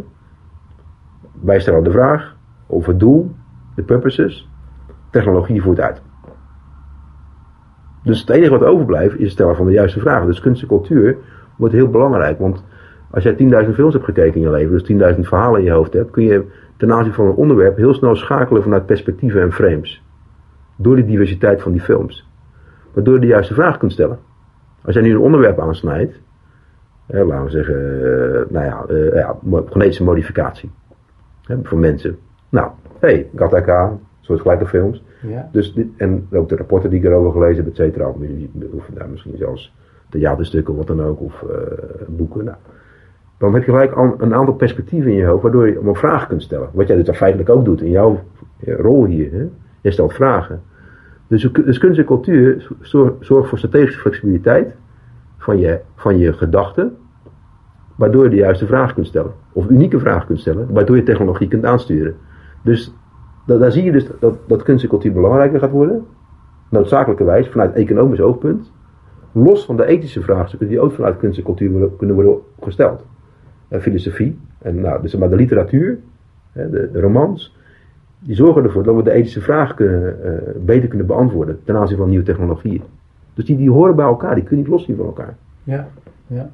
Wij 1.40 1.60
stellen 1.60 1.84
de 1.84 1.90
vraag 1.90 2.36
of 2.66 2.86
het 2.86 3.00
doel, 3.00 3.30
de 3.74 3.82
purposes. 3.82 4.50
Technologie 5.10 5.62
voert 5.62 5.80
uit. 5.80 6.02
Dus 8.02 8.20
het 8.20 8.30
enige 8.30 8.50
wat 8.50 8.62
overblijft 8.62 9.14
is 9.14 9.22
het 9.22 9.32
stellen 9.32 9.56
van 9.56 9.66
de 9.66 9.72
juiste 9.72 10.00
vragen. 10.00 10.26
Dus 10.26 10.40
kunst 10.40 10.62
en 10.62 10.68
cultuur 10.68 11.16
wordt 11.56 11.74
heel 11.74 11.88
belangrijk. 11.88 12.38
Want 12.38 12.64
als 13.10 13.22
jij 13.22 13.64
10.000 13.66 13.74
films 13.74 13.92
hebt 13.92 14.04
gekeken 14.04 14.34
in 14.34 14.40
je 14.40 14.50
leven, 14.50 14.98
dus 14.98 15.14
10.000 15.14 15.20
verhalen 15.20 15.58
in 15.58 15.66
je 15.66 15.72
hoofd 15.72 15.92
hebt, 15.92 16.10
kun 16.10 16.24
je 16.24 16.66
ten 16.78 16.92
aanzien 16.92 17.12
van 17.12 17.26
een 17.26 17.34
onderwerp 17.34 17.76
heel 17.76 17.94
snel 17.94 18.14
schakelen 18.14 18.62
vanuit 18.62 18.86
perspectieven 18.86 19.40
en 19.40 19.52
frames. 19.52 20.02
Door 20.76 20.96
die 20.96 21.04
diversiteit 21.04 21.62
van 21.62 21.72
die 21.72 21.80
films. 21.80 22.28
Waardoor 22.92 23.14
je 23.14 23.20
de 23.20 23.26
juiste 23.26 23.54
vraag 23.54 23.78
kunt 23.78 23.92
stellen. 23.92 24.18
Als 24.84 24.94
jij 24.94 25.02
nu 25.02 25.10
een 25.10 25.20
onderwerp 25.20 25.60
aansnijdt, 25.60 26.20
eh, 27.06 27.26
laten 27.26 27.44
we 27.44 27.50
zeggen, 27.50 27.74
uh, 27.74 28.50
nou 28.50 28.64
ja, 28.64 28.84
uh, 28.90 29.14
ja, 29.14 29.36
genetische 29.66 30.04
modificatie. 30.04 30.70
Hè, 31.42 31.56
voor 31.62 31.78
mensen. 31.78 32.18
Nou, 32.48 32.70
hé, 32.98 33.08
hey, 33.08 33.28
Gattaca, 33.34 33.98
soortgelijke 34.20 34.66
films. 34.66 35.02
Ja. 35.22 35.48
Dus 35.52 35.74
dit, 35.74 35.86
en 35.96 36.26
ook 36.30 36.48
de 36.48 36.56
rapporten 36.56 36.90
die 36.90 36.98
ik 36.98 37.04
erover 37.04 37.32
gelezen 37.32 37.64
heb, 37.64 37.66
et 37.72 37.76
cetera. 37.76 38.08
Of 38.70 38.90
daar 38.94 39.08
misschien 39.08 39.36
zelfs 39.36 39.74
theaterstukken 40.08 40.72
of 40.72 40.78
wat 40.78 40.96
dan 40.96 41.06
ook, 41.06 41.20
of 41.20 41.44
boeken. 42.08 42.44
Nou, 42.44 42.56
dan 43.38 43.54
heb 43.54 43.64
je 43.64 43.70
gelijk 43.70 43.96
een 44.18 44.34
aantal 44.34 44.54
perspectieven 44.54 45.10
in 45.10 45.16
je 45.16 45.24
hoofd, 45.24 45.42
waardoor 45.42 45.68
je 45.68 45.74
allemaal 45.74 45.94
vragen 45.94 46.28
kunt 46.28 46.42
stellen. 46.42 46.68
Wat 46.72 46.88
jij 46.88 47.02
dus 47.02 47.16
feitelijk 47.16 47.48
ook 47.48 47.64
doet 47.64 47.80
in 47.80 47.90
jouw 47.90 48.20
rol 48.60 49.04
hier. 49.04 49.32
Hè? 49.32 49.46
Je 49.80 49.90
stelt 49.90 50.12
vragen. 50.12 50.62
Dus, 51.26 51.52
dus 51.52 51.78
kunst 51.78 51.98
en 51.98 52.04
cultuur 52.04 52.68
zorgt 53.20 53.48
voor 53.48 53.58
strategische 53.58 54.00
flexibiliteit 54.00 54.76
van 55.36 55.58
je, 55.58 55.80
van 55.94 56.18
je 56.18 56.32
gedachten, 56.32 56.96
waardoor 57.96 58.24
je 58.24 58.30
de 58.30 58.36
juiste 58.36 58.66
vraag 58.66 58.94
kunt 58.94 59.06
stellen. 59.06 59.32
Of 59.52 59.68
unieke 59.68 59.98
vragen 59.98 60.26
kunt 60.26 60.40
stellen, 60.40 60.72
waardoor 60.72 60.96
je 60.96 61.02
technologie 61.02 61.48
kunt 61.48 61.64
aansturen. 61.64 62.16
Dus 62.62 62.94
daar 63.46 63.72
zie 63.72 63.84
je 63.84 63.92
dus 63.92 64.06
dat, 64.20 64.38
dat 64.46 64.62
kunst 64.62 64.82
en 64.82 64.90
cultuur 64.90 65.12
belangrijker 65.12 65.60
gaat 65.60 65.70
worden, 65.70 66.06
noodzakelijkerwijs 66.70 67.48
vanuit 67.48 67.74
economisch 67.74 68.20
oogpunt, 68.20 68.72
los 69.32 69.64
van 69.64 69.76
de 69.76 69.84
ethische 69.84 70.22
vraagstukken 70.22 70.68
die 70.68 70.80
ook 70.80 70.92
vanuit 70.92 71.16
kunst 71.16 71.38
en 71.38 71.44
cultuur 71.44 71.88
kunnen 71.96 72.16
worden 72.16 72.38
gesteld 72.60 73.04
filosofie. 73.70 74.38
En 74.58 74.80
nou, 74.80 75.02
dus 75.02 75.14
maar 75.14 75.30
de 75.30 75.36
literatuur, 75.36 75.98
de, 76.52 76.90
de, 76.92 77.00
romans, 77.00 77.56
die 78.18 78.36
zorgen 78.36 78.64
ervoor 78.64 78.82
dat 78.82 78.96
we 78.96 79.02
de 79.02 79.10
ethische 79.12 79.40
vraag 79.40 79.74
kunnen, 79.74 80.16
uh, 80.24 80.64
beter 80.64 80.88
kunnen 80.88 81.06
beantwoorden 81.06 81.58
ten 81.64 81.76
aanzien 81.76 81.96
van 81.96 82.08
nieuwe 82.08 82.24
technologieën. 82.24 82.82
Dus 83.34 83.44
die, 83.44 83.56
die 83.56 83.70
horen 83.70 83.96
bij 83.96 84.04
elkaar, 84.04 84.34
die 84.34 84.44
kunnen 84.44 84.64
niet 84.64 84.74
loszien 84.74 84.96
van 84.96 85.06
elkaar. 85.06 85.36
Ja, 85.64 85.88
ja. 86.26 86.50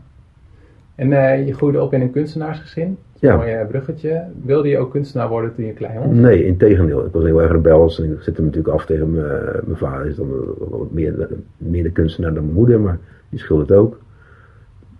En 0.94 1.10
uh, 1.10 1.46
je 1.46 1.54
groeide 1.54 1.82
op 1.82 1.92
in 1.92 2.00
een 2.00 2.10
kunstenaarsgezin. 2.10 2.96
Ja. 3.18 3.32
Een 3.32 3.38
mooi 3.38 3.64
bruggetje. 3.64 4.24
Wilde 4.42 4.68
je 4.68 4.78
ook 4.78 4.90
kunstenaar 4.90 5.28
worden 5.28 5.54
toen 5.54 5.64
je 5.64 5.72
klein 5.72 5.98
was? 5.98 6.06
Nee, 6.08 6.46
in 6.46 6.56
tegendeel. 6.56 7.04
Ik 7.06 7.12
was 7.12 7.24
heel 7.24 7.42
erg 7.42 7.52
rebels 7.52 8.00
en 8.00 8.12
ik 8.12 8.22
zit 8.22 8.36
er 8.36 8.42
natuurlijk 8.42 8.74
af 8.74 8.86
tegen 8.86 9.12
mijn 9.12 9.76
vader. 9.76 10.06
is 10.06 10.16
dan 10.16 10.28
wat 10.58 10.92
meer, 10.92 11.28
meer 11.56 11.82
de 11.82 11.90
kunstenaar 11.90 12.34
dan 12.34 12.42
mijn 12.42 12.56
moeder, 12.56 12.80
maar 12.80 12.98
die 13.28 13.38
schildert 13.38 13.72
ook. 13.72 14.00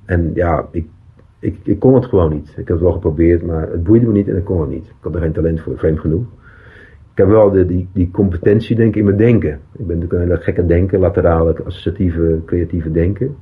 En 0.05 0.31
ja, 0.35 0.67
ik 0.71 0.89
ik, 1.45 1.59
ik 1.63 1.79
kon 1.79 1.95
het 1.95 2.07
gewoon 2.07 2.33
niet. 2.33 2.49
Ik 2.49 2.57
heb 2.57 2.69
het 2.69 2.81
wel 2.81 2.93
geprobeerd, 2.93 3.47
maar 3.47 3.71
het 3.71 3.83
boeide 3.83 4.07
me 4.07 4.13
niet 4.13 4.29
en 4.29 4.37
ik 4.37 4.45
kon 4.45 4.61
het 4.61 4.71
niet. 4.71 4.87
Ik 4.87 4.95
had 5.01 5.15
er 5.15 5.21
geen 5.21 5.33
talent 5.33 5.61
voor, 5.61 5.79
vreemd 5.79 6.01
genoeg. 6.01 6.25
Ik 7.11 7.21
heb 7.21 7.29
wel 7.29 7.51
de, 7.51 7.67
die, 7.67 7.89
die 7.93 8.11
competentie 8.11 8.77
denk 8.77 8.89
ik 8.89 8.97
in 8.97 9.05
mijn 9.05 9.17
denken. 9.17 9.53
Ik 9.53 9.87
ben 9.87 9.99
natuurlijk 9.99 10.13
een 10.13 10.29
hele 10.29 10.43
gekke 10.43 10.67
denken, 10.67 11.01
laterale, 11.01 11.57
associatieve, 11.65 12.41
creatieve 12.47 12.91
denken. 12.91 13.37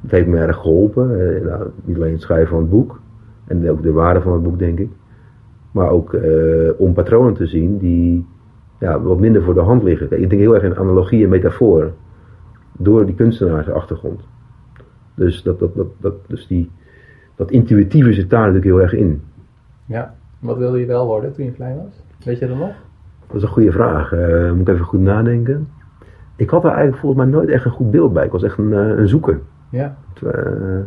Dat 0.00 0.10
heeft 0.10 0.26
me 0.26 0.36
erg 0.36 0.56
geholpen. 0.56 1.20
Eh, 1.20 1.44
nou, 1.44 1.70
niet 1.84 1.96
alleen 1.96 2.12
het 2.12 2.22
schrijven 2.22 2.48
van 2.48 2.58
het 2.58 2.70
boek. 2.70 3.00
En 3.46 3.70
ook 3.70 3.82
de 3.82 3.92
waarde 3.92 4.20
van 4.20 4.32
het 4.32 4.42
boek, 4.42 4.58
denk 4.58 4.78
ik. 4.78 4.90
Maar 5.70 5.90
ook 5.90 6.14
eh, 6.14 6.70
om 6.76 6.92
patronen 6.92 7.34
te 7.34 7.46
zien 7.46 7.78
die 7.78 8.26
ja, 8.80 9.00
wat 9.00 9.18
minder 9.18 9.42
voor 9.42 9.54
de 9.54 9.60
hand 9.60 9.82
liggen. 9.82 10.22
Ik 10.22 10.30
denk 10.30 10.42
heel 10.42 10.54
erg 10.54 10.64
in 10.64 10.76
analogie 10.76 11.24
en 11.24 11.28
metaforen. 11.28 11.94
Door 12.72 13.06
die 13.06 13.14
kunstenaarsachtergrond. 13.14 14.20
Dus, 15.14 15.42
dat, 15.42 15.58
dat, 15.58 15.74
dat, 15.74 15.88
dat, 16.00 16.14
dus 16.26 16.46
die, 16.46 16.70
dat 17.38 17.50
intuïtieve 17.50 18.12
zit 18.12 18.30
daar 18.30 18.40
natuurlijk 18.40 18.64
heel 18.64 18.80
erg 18.80 18.92
in. 18.92 19.22
Ja, 19.84 20.14
wat 20.38 20.56
wilde 20.56 20.80
je 20.80 20.86
wel 20.86 21.06
worden 21.06 21.32
toen 21.32 21.44
je 21.44 21.52
klein 21.52 21.76
was? 21.76 22.02
Weet 22.24 22.38
je 22.38 22.46
dat 22.48 22.56
nog? 22.56 22.72
Dat 23.26 23.36
is 23.36 23.42
een 23.42 23.48
goede 23.48 23.72
vraag. 23.72 24.12
Uh, 24.12 24.52
moet 24.52 24.68
ik 24.68 24.74
even 24.74 24.84
goed 24.84 25.00
nadenken. 25.00 25.68
Ik 26.36 26.50
had 26.50 26.62
daar 26.62 26.72
eigenlijk 26.72 27.00
volgens 27.00 27.22
mij 27.22 27.32
nooit 27.32 27.48
echt 27.48 27.64
een 27.64 27.70
goed 27.70 27.90
beeld 27.90 28.12
bij. 28.12 28.24
Ik 28.24 28.32
was 28.32 28.42
echt 28.42 28.58
een, 28.58 28.70
uh, 28.70 28.98
een 28.98 29.08
zoeker. 29.08 29.40
Ja. 29.70 29.96
Uh, 30.24 30.80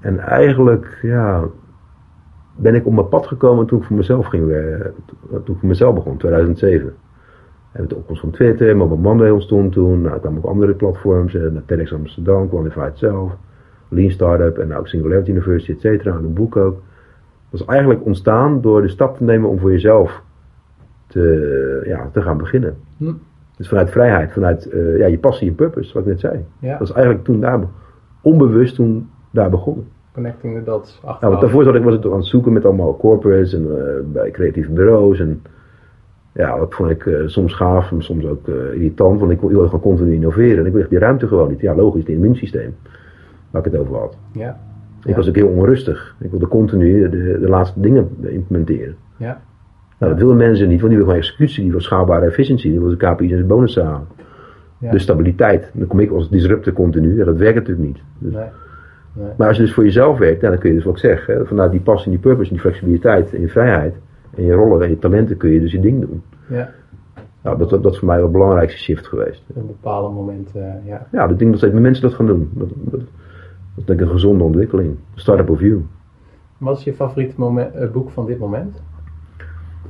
en 0.00 0.18
eigenlijk, 0.18 0.98
ja, 1.02 1.44
ben 2.56 2.74
ik 2.74 2.86
op 2.86 2.92
mijn 2.92 3.08
pad 3.08 3.26
gekomen 3.26 3.66
toen 3.66 3.78
ik 3.78 3.84
voor 3.84 3.96
mezelf 3.96 4.26
ging. 4.26 4.52
Toen 5.30 5.54
ik 5.54 5.58
voor 5.58 5.68
mezelf 5.68 5.94
begon, 5.94 6.16
2007. 6.16 6.94
En 7.72 7.88
de 7.88 7.96
opkomst 7.96 8.20
van 8.20 8.30
Twitter, 8.30 8.76
Mobile 8.76 9.00
Monday 9.00 9.30
ontstond 9.30 9.72
toen. 9.72 10.02
Nou, 10.02 10.20
kwamen 10.20 10.38
ook 10.38 10.50
andere 10.50 10.74
platforms. 10.74 11.32
Naar 11.32 11.64
TEDx 11.66 11.92
Amsterdam, 11.92 12.48
Quantified 12.48 12.98
zelf. 12.98 13.36
Lean 13.92 14.10
Startup 14.10 14.58
en 14.58 14.76
ook 14.76 14.88
Singularity 14.88 15.30
University, 15.30 15.72
et 15.72 15.80
cetera, 15.80 16.16
en 16.16 16.24
een 16.24 16.34
boek 16.34 16.56
ook. 16.56 16.82
Dat 17.50 17.60
is 17.60 17.66
eigenlijk 17.66 18.04
ontstaan 18.04 18.60
door 18.60 18.82
de 18.82 18.88
stap 18.88 19.16
te 19.16 19.24
nemen 19.24 19.48
om 19.48 19.58
voor 19.58 19.70
jezelf 19.70 20.22
te, 21.06 21.82
ja, 21.86 22.08
te 22.12 22.22
gaan 22.22 22.36
beginnen. 22.36 22.76
Hm. 22.96 23.12
Dus 23.56 23.68
vanuit 23.68 23.90
vrijheid, 23.90 24.32
vanuit 24.32 24.68
uh, 24.72 24.98
ja, 24.98 25.06
je 25.06 25.18
passie, 25.18 25.48
je 25.48 25.54
purpose, 25.54 25.92
wat 25.92 26.02
ik 26.02 26.08
net 26.08 26.20
zei. 26.20 26.44
Ja. 26.58 26.78
Dat 26.78 26.88
is 26.88 26.94
eigenlijk 26.94 27.24
toen 27.24 27.40
daar, 27.40 27.60
onbewust 28.22 28.74
toen 28.74 29.08
daar 29.30 29.50
begonnen. 29.50 29.84
Connecting 30.14 30.58
the 30.58 30.64
dots. 30.64 31.00
Ja, 31.02 31.28
want 31.28 31.40
daarvoor 31.40 31.64
zat 31.64 31.74
ik, 31.74 31.82
was 31.82 31.94
ik 31.94 32.04
aan 32.04 32.12
het 32.12 32.24
zoeken 32.24 32.52
met 32.52 32.64
allemaal 32.64 32.96
corporates 32.96 33.54
en 33.54 33.62
uh, 33.62 34.12
bij 34.12 34.30
creatieve 34.30 34.70
bureaus. 34.70 35.20
En 35.20 35.42
ja, 36.32 36.58
dat 36.58 36.74
vond 36.74 36.90
ik 36.90 37.04
uh, 37.04 37.26
soms 37.26 37.54
gaaf, 37.54 37.92
maar 37.92 38.02
soms 38.02 38.26
ook 38.26 38.48
irritant, 38.48 39.20
want 39.20 39.32
ik 39.32 39.40
wilde 39.40 39.64
gewoon 39.64 39.80
continu 39.80 40.14
innoveren. 40.14 40.58
En 40.58 40.66
ik 40.66 40.72
wilde 40.72 40.88
die 40.88 40.98
ruimte 40.98 41.26
gewoon 41.26 41.48
niet. 41.48 41.60
Ja, 41.60 41.74
logisch, 41.74 42.00
het 42.00 42.10
immuunsysteem 42.10 42.74
waar 43.52 43.66
ik 43.66 43.72
het 43.72 43.80
over 43.80 43.96
had. 43.96 44.16
Ja. 44.32 44.58
Ik 45.02 45.08
ja. 45.08 45.16
was 45.16 45.28
ook 45.28 45.34
heel 45.34 45.48
onrustig. 45.48 46.16
Ik 46.20 46.30
wilde 46.30 46.48
continu 46.48 47.08
de, 47.08 47.38
de 47.40 47.48
laatste 47.48 47.80
dingen 47.80 48.10
implementeren. 48.20 48.96
Ja. 49.16 49.40
Nou, 49.98 50.12
dat 50.12 50.22
willen 50.22 50.36
mensen 50.36 50.68
niet, 50.68 50.80
want 50.80 50.92
die 50.92 50.98
willen 50.98 51.14
gewoon 51.14 51.30
executie, 51.30 51.62
die 51.62 51.66
willen 51.66 51.84
schaalbare 51.84 52.26
efficiëntie, 52.26 52.70
die 52.70 52.80
willen 52.80 52.96
KPI's 52.96 53.32
en 53.32 53.46
bonussen 53.46 53.84
halen. 53.84 54.06
Ja. 54.78 54.90
Dus 54.90 55.02
stabiliteit. 55.02 55.70
Dan 55.74 55.86
kom 55.86 56.00
ik 56.00 56.10
als 56.10 56.30
disruptor 56.30 56.72
continu. 56.72 57.16
Ja, 57.16 57.24
dat 57.24 57.36
werkt 57.36 57.58
natuurlijk 57.58 57.86
niet. 57.86 58.02
Dus. 58.18 58.32
Nee. 58.32 58.44
Nee. 59.12 59.30
Maar 59.36 59.48
als 59.48 59.56
je 59.56 59.62
dus 59.62 59.74
voor 59.74 59.84
jezelf 59.84 60.18
werkt, 60.18 60.40
ja, 60.40 60.48
dan 60.48 60.58
kun 60.58 60.68
je 60.68 60.74
dus 60.74 60.84
wat 60.84 60.94
ik 60.94 61.00
zeg. 61.00 61.26
Hè, 61.26 61.46
vanuit 61.46 61.70
die 61.70 61.80
passie, 61.80 62.10
die 62.10 62.20
purpose, 62.20 62.50
die 62.50 62.60
flexibiliteit 62.60 63.34
en 63.34 63.40
je 63.40 63.48
vrijheid 63.48 63.94
en 64.36 64.44
je 64.44 64.52
rollen 64.52 64.82
en 64.82 64.88
je 64.88 64.98
talenten 64.98 65.36
kun 65.36 65.50
je 65.50 65.60
dus 65.60 65.72
je 65.72 65.80
ding 65.80 66.00
doen. 66.00 66.22
Ja. 66.48 66.70
Nou, 67.42 67.58
dat, 67.58 67.70
dat, 67.70 67.82
dat 67.82 67.92
is 67.92 67.98
voor 67.98 68.08
mij 68.08 68.16
wel 68.16 68.26
een 68.26 68.32
belangrijkste 68.32 68.80
shift 68.80 69.06
geweest. 69.06 69.42
Op 69.46 69.56
een 69.56 69.66
bepaald 69.66 70.14
moment, 70.14 70.52
uh, 70.56 70.62
ja. 70.84 71.06
Ja, 71.12 71.26
dat 71.26 71.38
ding 71.38 71.50
dat 71.50 71.58
steeds 71.58 71.72
meer 71.72 71.82
mensen 71.82 72.02
dat 72.02 72.14
gaan 72.14 72.26
doen. 72.26 72.50
Dat, 72.54 72.68
dat, 72.74 73.00
dat 73.74 73.78
is 73.78 73.84
denk 73.84 74.00
ik 74.00 74.06
een 74.06 74.12
gezonde 74.12 74.44
ontwikkeling. 74.44 74.96
Startup 75.14 75.50
of 75.50 75.60
you. 75.60 75.84
Wat 76.58 76.78
is 76.78 76.84
je 76.84 76.94
favoriete 76.94 77.34
moment, 77.36 77.74
uh, 77.74 77.90
boek 77.90 78.10
van 78.10 78.26
dit 78.26 78.38
moment? 78.38 78.82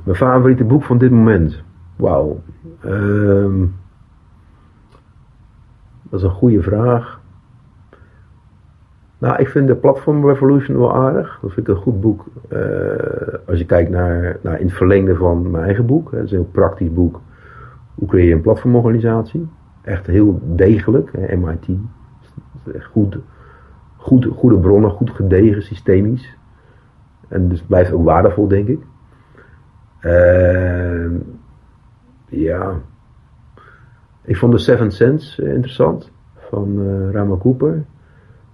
Mijn 0.03 0.17
favoriete 0.17 0.63
boek 0.63 0.83
van 0.83 0.97
dit 0.97 1.11
moment? 1.11 1.63
Wauw. 1.95 2.41
Ehm, 2.79 3.59
dat 6.09 6.19
is 6.19 6.25
een 6.25 6.31
goede 6.31 6.61
vraag. 6.61 7.21
Nou, 9.17 9.35
ik 9.37 9.47
vind 9.47 9.67
de 9.67 9.75
Platform 9.75 10.25
Revolution 10.25 10.77
wel 10.77 10.95
aardig. 10.95 11.39
Dat 11.41 11.51
vind 11.51 11.67
ik 11.67 11.75
een 11.75 11.81
goed 11.81 12.01
boek. 12.01 12.25
Uh, 12.51 12.59
als 13.47 13.57
je 13.57 13.65
kijkt 13.65 13.89
naar, 13.89 14.39
naar 14.41 14.59
in 14.59 14.65
het 14.65 14.75
verlengde 14.75 15.15
van 15.15 15.51
mijn 15.51 15.63
eigen 15.63 15.85
boek. 15.85 16.11
Het 16.11 16.23
is 16.23 16.31
een 16.31 16.37
heel 16.37 16.49
praktisch 16.51 16.93
boek. 16.93 17.21
Hoe 17.95 18.07
creëer 18.07 18.27
je 18.27 18.33
een 18.33 18.41
platformorganisatie? 18.41 19.47
Echt 19.81 20.07
heel 20.07 20.39
degelijk. 20.43 21.09
Hè, 21.17 21.35
MIT. 21.35 21.67
Echt 22.73 22.85
goed, 22.85 23.17
goed, 24.03 24.25
goede 24.25 24.57
bronnen, 24.57 24.89
goed 24.89 25.09
gedegen, 25.09 25.61
systemisch. 25.61 26.37
En 27.27 27.47
dus 27.49 27.61
blijft 27.61 27.91
ook 27.91 28.03
waardevol, 28.03 28.47
denk 28.47 28.67
ik. 28.67 28.79
Uh, 30.01 31.11
ja. 32.29 32.81
Ik 34.23 34.37
vond 34.37 34.51
de 34.51 34.57
Seven 34.57 34.91
Sense 34.91 35.53
interessant. 35.53 36.11
Van 36.35 36.79
uh, 36.79 37.11
Rama 37.11 37.37
Cooper 37.37 37.85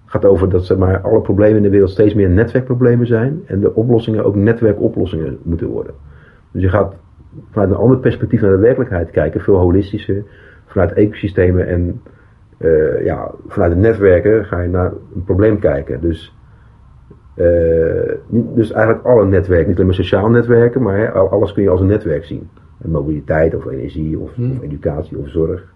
gaat 0.06 0.26
over 0.26 0.50
dat 0.50 0.66
zeg 0.66 0.78
maar, 0.78 1.02
alle 1.02 1.22
problemen 1.22 1.58
in 1.58 1.64
de 1.64 1.70
wereld 1.70 1.90
steeds 1.90 2.14
meer 2.14 2.30
netwerkproblemen 2.30 3.08
zijn. 3.08 3.42
En 3.46 3.60
de 3.60 3.76
oplossingen 3.76 4.26
ook 4.26 4.36
netwerkoplossingen 4.36 5.38
moeten 5.44 5.68
worden. 5.68 5.94
Dus 6.52 6.62
je 6.62 6.70
gaat 6.70 6.96
vanuit 7.52 7.72
een 7.72 7.78
ander 7.78 7.98
perspectief 7.98 8.42
naar 8.42 8.52
de 8.52 8.58
werkelijkheid 8.58 9.12
kijken. 9.12 9.42
Veel 9.42 9.58
holistischer. 9.58 10.24
Vanuit 10.66 10.94
ecosystemen 10.94 11.68
en 11.68 12.02
uh, 12.60 13.06
ja, 13.06 13.32
vanuit 13.48 13.72
de 13.72 13.78
netwerken 13.78 14.46
ga 14.46 14.62
je 14.62 14.70
naar 14.70 14.92
een 15.16 15.24
probleem 15.24 15.60
kijken. 15.60 16.02
Dus, 16.02 16.36
uh, 17.36 18.12
dus 18.30 18.72
eigenlijk 18.72 19.06
alle 19.06 19.26
netwerken, 19.26 19.68
niet 19.68 19.76
alleen 19.76 19.88
maar 19.88 19.96
sociaal 19.96 20.30
netwerken, 20.30 20.82
maar 20.82 20.98
hè, 20.98 21.10
alles 21.12 21.54
kun 21.54 21.64
je 21.64 21.70
als 21.70 21.82
een 21.82 21.88
netwerk 21.88 22.26
zien. 22.26 22.50
mobiliteit 22.78 23.56
of 23.56 23.66
energie 23.66 24.20
of, 24.20 24.34
hmm. 24.34 24.52
of 24.52 24.64
educatie 24.64 25.18
of 25.18 25.28
zorg. 25.28 25.74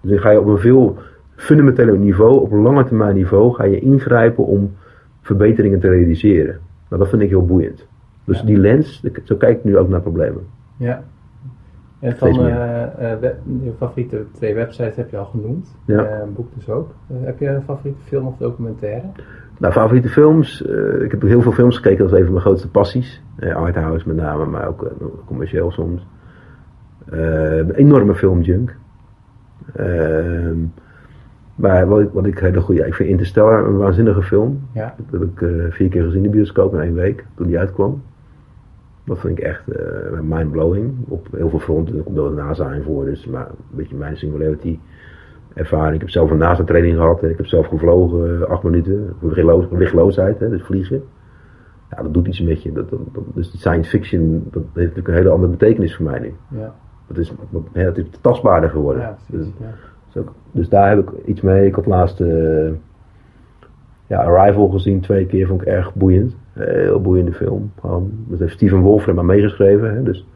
Dus 0.00 0.10
dan 0.10 0.20
ga 0.20 0.30
je 0.30 0.40
op 0.40 0.46
een 0.46 0.58
veel 0.58 0.96
fundamentele 1.34 1.98
niveau, 1.98 2.40
op 2.40 2.52
een 2.52 2.62
lange 2.62 2.84
termijn 2.84 3.14
niveau, 3.14 3.54
ga 3.54 3.64
je 3.64 3.80
ingrijpen 3.80 4.46
om 4.46 4.74
verbeteringen 5.20 5.80
te 5.80 5.88
realiseren. 5.88 6.58
Nou, 6.88 7.02
dat 7.02 7.10
vind 7.10 7.22
ik 7.22 7.28
heel 7.28 7.46
boeiend. 7.46 7.86
Dus 8.24 8.42
die 8.42 8.58
lens, 8.58 9.04
zo 9.24 9.36
kijk 9.36 9.58
ik 9.58 9.64
nu 9.64 9.76
ook 9.76 9.88
naar 9.88 10.00
problemen. 10.00 10.42
Ja. 10.76 11.04
En 12.00 12.16
van 12.16 12.46
uh, 12.46 12.82
uh, 13.00 13.20
je 13.62 13.72
favoriete 13.76 14.24
twee 14.32 14.54
websites 14.54 14.96
heb 14.96 15.10
je 15.10 15.16
al 15.16 15.24
genoemd. 15.24 15.76
Ja. 15.84 16.02
Uh, 16.02 16.22
boek 16.34 16.54
dus 16.54 16.68
ook. 16.68 16.94
heb 17.12 17.38
je 17.38 17.48
een 17.48 17.62
favoriete 17.62 18.02
film 18.02 18.26
of 18.26 18.36
documentaire? 18.36 19.06
Nou, 19.58 19.72
favoriete 19.72 20.08
films. 20.08 20.62
ik 21.00 21.10
heb 21.10 21.22
heel 21.22 21.42
veel 21.42 21.52
films 21.52 21.76
gekeken. 21.76 21.98
Dat 21.98 22.12
is 22.12 22.18
een 22.18 22.24
van 22.24 22.32
mijn 22.32 22.44
grootste 22.44 22.70
passies. 22.70 23.22
Arthouse 23.54 24.08
met 24.08 24.16
name, 24.16 24.46
maar 24.46 24.68
ook 24.68 24.92
commercieel 25.26 25.70
soms. 25.70 26.06
een 27.06 27.74
enorme 27.74 28.14
filmjunk. 28.14 28.76
Ehm 29.74 30.64
maar 31.58 31.86
wat 31.86 32.00
ik, 32.00 32.10
wat 32.12 32.26
ik 32.26 32.38
hele 32.38 32.60
goede, 32.60 32.86
ik 32.86 32.94
vind 32.94 33.08
Interstellar 33.08 33.66
een 33.66 33.76
waanzinnige 33.76 34.22
film. 34.22 34.68
Ja. 34.72 34.94
Dat 34.96 35.20
heb 35.20 35.30
ik 35.30 35.40
uh, 35.40 35.64
vier 35.70 35.88
keer 35.88 36.02
gezien 36.02 36.24
in 36.24 36.30
de 36.30 36.36
bioscoop 36.36 36.74
in 36.74 36.80
één 36.80 36.94
week, 36.94 37.26
toen 37.34 37.46
die 37.46 37.58
uitkwam. 37.58 38.02
Dat 39.08 39.18
vind 39.18 39.38
ik 39.38 39.44
echt 39.44 39.62
uh, 39.68 40.20
mindblowing. 40.22 40.94
Op 41.08 41.26
heel 41.36 41.48
veel 41.48 41.58
fronten. 41.58 41.96
Er 41.96 42.02
komt 42.02 42.16
wel 42.16 42.30
NASA 42.30 42.72
in 42.72 42.82
voor, 42.82 43.04
dus 43.04 43.26
maar 43.26 43.48
een 43.48 43.76
beetje 43.76 43.96
mijn 43.96 44.16
singularity 44.16 44.78
ervaring. 45.54 45.94
Ik 45.94 46.00
heb 46.00 46.10
zelf 46.10 46.30
een 46.30 46.38
NASA 46.38 46.64
training 46.64 46.96
gehad. 46.96 47.22
Ik 47.22 47.36
heb 47.36 47.46
zelf 47.46 47.66
gevlogen, 47.66 48.30
uh, 48.30 48.42
acht 48.42 48.62
minuten. 48.62 49.14
Wichtloosheid, 49.70 50.38
dus 50.38 50.62
vliegen. 50.62 51.02
Ja, 51.90 52.02
dat 52.02 52.14
doet 52.14 52.26
iets 52.26 52.40
met 52.40 52.62
je. 52.62 52.72
Dat, 52.72 52.90
dat, 52.90 53.00
dus 53.34 53.58
science 53.58 53.90
fiction, 53.90 54.48
dat 54.50 54.62
heeft 54.62 54.74
natuurlijk 54.74 55.08
een 55.08 55.14
hele 55.14 55.28
andere 55.28 55.50
betekenis 55.50 55.96
voor 55.96 56.04
mij 56.04 56.18
nu. 56.18 56.34
Ja. 56.58 56.74
Dat 57.06 57.18
is, 57.18 57.32
het 57.72 57.98
is 57.98 58.04
tastbaarder 58.20 58.70
geworden. 58.70 59.02
Ja, 59.02 59.16
precies, 59.26 59.46
dus, 59.46 59.54
ja. 59.60 59.74
Dus, 60.12 60.24
dus, 60.52 60.68
daar 60.68 60.88
heb 60.88 60.98
ik 60.98 61.26
iets 61.26 61.40
mee. 61.40 61.66
Ik 61.66 61.74
had 61.74 61.86
laatst 61.86 62.20
uh, 62.20 62.70
ja, 64.08 64.22
Arrival 64.22 64.68
gezien, 64.68 65.00
twee 65.00 65.26
keer, 65.26 65.46
vond 65.46 65.60
ik 65.60 65.66
erg 65.66 65.94
boeiend. 65.94 66.36
Heel 66.52 67.00
boeiende 67.00 67.32
film. 67.32 67.72
dat 68.28 68.38
heeft 68.38 68.52
Steven 68.52 68.80
Wolfram 68.80 69.14
maar 69.14 69.24
meegeschreven. 69.24 69.94
Hè, 69.94 70.02
dus 70.02 70.26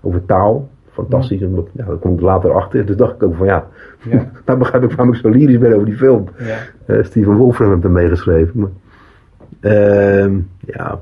over 0.00 0.24
taal. 0.24 0.68
Fantastisch. 0.90 1.40
Ja. 1.40 1.48
ja, 1.72 1.84
daar 1.84 1.96
kom 1.96 2.14
ik 2.14 2.20
later 2.20 2.52
achter. 2.52 2.86
Dus 2.86 2.96
dacht 2.96 3.14
ik 3.14 3.22
ook 3.22 3.34
van 3.34 3.46
ja, 3.46 3.66
ja. 4.10 4.30
nou 4.46 4.58
begrijp 4.58 4.82
ik 4.82 4.92
waarom 4.92 5.14
ik 5.14 5.20
zo 5.20 5.28
lyrisch 5.28 5.58
ben 5.58 5.72
over 5.72 5.86
die 5.86 5.96
film. 5.96 6.28
Ja. 6.38 6.58
Uh, 6.86 7.04
Steven 7.04 7.34
Wolfram 7.34 7.70
heeft 7.70 7.84
er 7.84 7.90
meegeschreven. 7.90 8.60
Maar, 8.60 8.70
uh, 9.60 10.32
ja, 10.60 11.00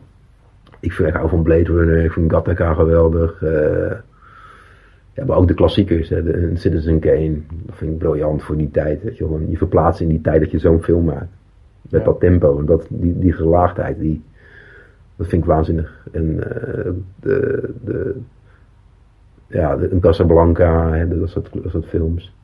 ik 0.81 0.93
vind 0.93 1.09
ik 1.09 1.15
hou 1.15 1.29
van 1.29 1.43
Blade 1.43 1.73
Runner. 1.73 2.05
Ik 2.05 2.13
vind 2.13 2.33
Gattaca 2.33 2.75
geweldig. 2.75 3.43
Uh, 3.43 3.93
ja, 5.13 5.25
maar 5.25 5.37
ook 5.37 5.49
de 5.49 5.55
klassiekers, 5.55 6.09
hè, 6.09 6.23
de, 6.23 6.51
Citizen 6.55 6.99
Kane, 6.99 7.37
dat 7.67 7.77
vind 7.77 7.93
ik 7.93 7.99
briljant 7.99 8.43
voor 8.43 8.57
die 8.57 8.71
tijd. 8.71 9.03
Weet 9.03 9.17
je, 9.17 9.45
je 9.49 9.57
verplaatst 9.57 10.01
in 10.01 10.09
die 10.09 10.21
tijd 10.21 10.41
dat 10.41 10.51
je 10.51 10.59
zo'n 10.59 10.83
film 10.83 11.05
maakt. 11.05 11.33
Met 11.91 12.05
dat 12.05 12.21
tempo 12.21 12.59
en 12.59 12.65
dat, 12.65 12.87
die, 12.91 13.19
die 13.19 13.33
gelaagdheid, 13.33 13.99
die, 13.99 14.23
dat 15.17 15.27
vind 15.27 15.43
ik 15.43 15.49
waanzinnig. 15.49 16.07
En 16.13 16.25
uh, 16.25 16.93
de, 17.21 17.71
de, 17.85 18.21
ja, 19.47 19.77
de, 19.77 19.99
Casablanca, 20.01 20.91
hè, 20.91 21.19
dat, 21.19 21.29
soort, 21.29 21.49
dat 21.63 21.71
soort 21.71 21.87
films. 21.87 22.35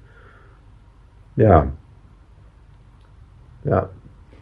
Ja. 1.34 1.72
ja. 3.62 3.90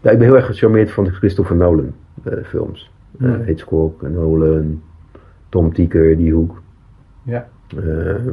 Ja, 0.01 0.11
ik 0.11 0.19
ben 0.19 0.27
heel 0.27 0.37
erg 0.37 0.47
gecharmeerd 0.47 0.91
van 0.91 1.05
de 1.05 1.11
Christopher 1.11 1.57
Nolan 1.57 1.95
uh, 2.25 2.45
films. 2.45 2.91
Uh, 3.19 3.45
Hitchcock, 3.45 4.03
Nolan, 4.03 4.83
Tom 5.49 5.73
Tieker, 5.73 6.17
die 6.17 6.33
hoek. 6.33 6.63
Ja. 7.23 7.49
Uh, 7.77 8.33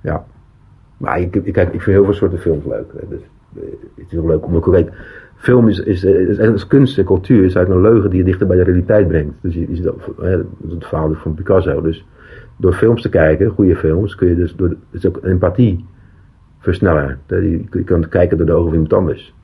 ja. 0.00 0.24
Maar 0.96 1.20
ik, 1.20 1.34
ik, 1.34 1.56
ik 1.56 1.70
vind 1.70 1.84
heel 1.84 2.04
veel 2.04 2.12
soorten 2.12 2.38
films 2.38 2.64
leuk. 2.64 2.92
Hè. 2.92 3.08
Dus, 3.08 3.20
het 3.54 4.04
is 4.06 4.10
heel 4.10 4.26
leuk 4.26 4.46
om 4.46 4.62
te 4.62 4.70
kijken. 4.70 4.94
Film 5.36 5.68
is, 5.68 5.78
is, 5.78 6.04
is, 6.04 6.38
is, 6.38 6.66
kunst 6.66 6.98
en 6.98 7.04
cultuur 7.04 7.44
is 7.44 7.54
eigenlijk 7.54 7.86
een 7.86 7.92
leugen 7.92 8.10
die 8.10 8.18
je 8.18 8.24
dichter 8.24 8.46
bij 8.46 8.56
de 8.56 8.62
realiteit 8.62 9.08
brengt. 9.08 9.34
Dus 9.40 9.54
je, 9.54 9.74
je, 9.74 9.82
dat, 9.82 9.96
hè, 10.20 10.38
is 10.38 10.72
het 10.72 10.86
verhaal 10.86 11.14
van 11.14 11.34
Picasso. 11.34 11.80
Dus 11.80 12.06
door 12.56 12.72
films 12.72 13.02
te 13.02 13.08
kijken, 13.08 13.50
goede 13.50 13.76
films, 13.76 14.14
kun 14.14 14.28
je 14.28 14.36
dus 14.36 14.56
door, 14.56 14.76
is 14.90 15.06
ook 15.06 15.24
empathie 15.24 15.84
versnellen. 16.58 17.18
Je, 17.26 17.64
je 17.70 17.84
kan 17.84 18.08
kijken 18.08 18.36
door 18.36 18.46
de 18.46 18.52
ogen 18.52 18.64
van 18.64 18.72
iemand 18.72 18.92
anders. 18.92 19.34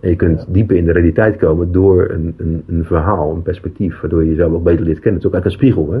En 0.00 0.10
je 0.10 0.16
kunt 0.16 0.46
dieper 0.48 0.76
in 0.76 0.84
de 0.84 0.92
realiteit 0.92 1.36
komen 1.36 1.72
door 1.72 2.10
een, 2.10 2.34
een, 2.36 2.62
een 2.66 2.84
verhaal, 2.84 3.34
een 3.34 3.42
perspectief, 3.42 4.00
waardoor 4.00 4.24
je 4.24 4.30
jezelf 4.30 4.52
ook 4.52 4.64
beter 4.64 4.84
leert 4.84 5.00
kennen. 5.00 5.22
Het 5.22 5.22
is 5.22 5.26
ook 5.26 5.34
eigenlijk 5.34 5.62
een 5.62 5.68
spiegel. 5.68 5.92
Hè? 5.92 6.00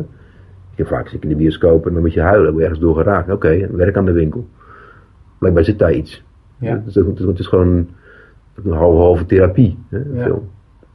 Je 0.74 0.84
vaak 0.84 1.08
zit 1.08 1.22
in 1.22 1.28
de 1.28 1.36
bioscoop 1.36 1.86
en 1.86 1.92
dan 1.92 2.02
moet 2.02 2.12
je 2.12 2.20
huilen, 2.20 2.46
word 2.46 2.56
je 2.56 2.62
ergens 2.62 2.80
door 2.80 2.94
geraakt. 2.94 3.30
Oké, 3.30 3.68
werk 3.70 3.96
aan 3.96 4.04
de 4.04 4.12
winkel. 4.12 4.48
Blijkbaar 5.38 5.64
zit 5.64 5.78
daar 5.78 5.92
iets. 5.92 6.24
Ja. 6.58 6.82
Dus 6.84 6.94
het, 6.94 7.18
het 7.18 7.38
is 7.38 7.46
gewoon 7.46 7.88
een 8.64 8.72
halve, 8.72 8.96
halve 8.96 9.26
therapie, 9.26 9.78
hè, 9.88 9.98
ja. 9.98 10.22
film. 10.22 10.48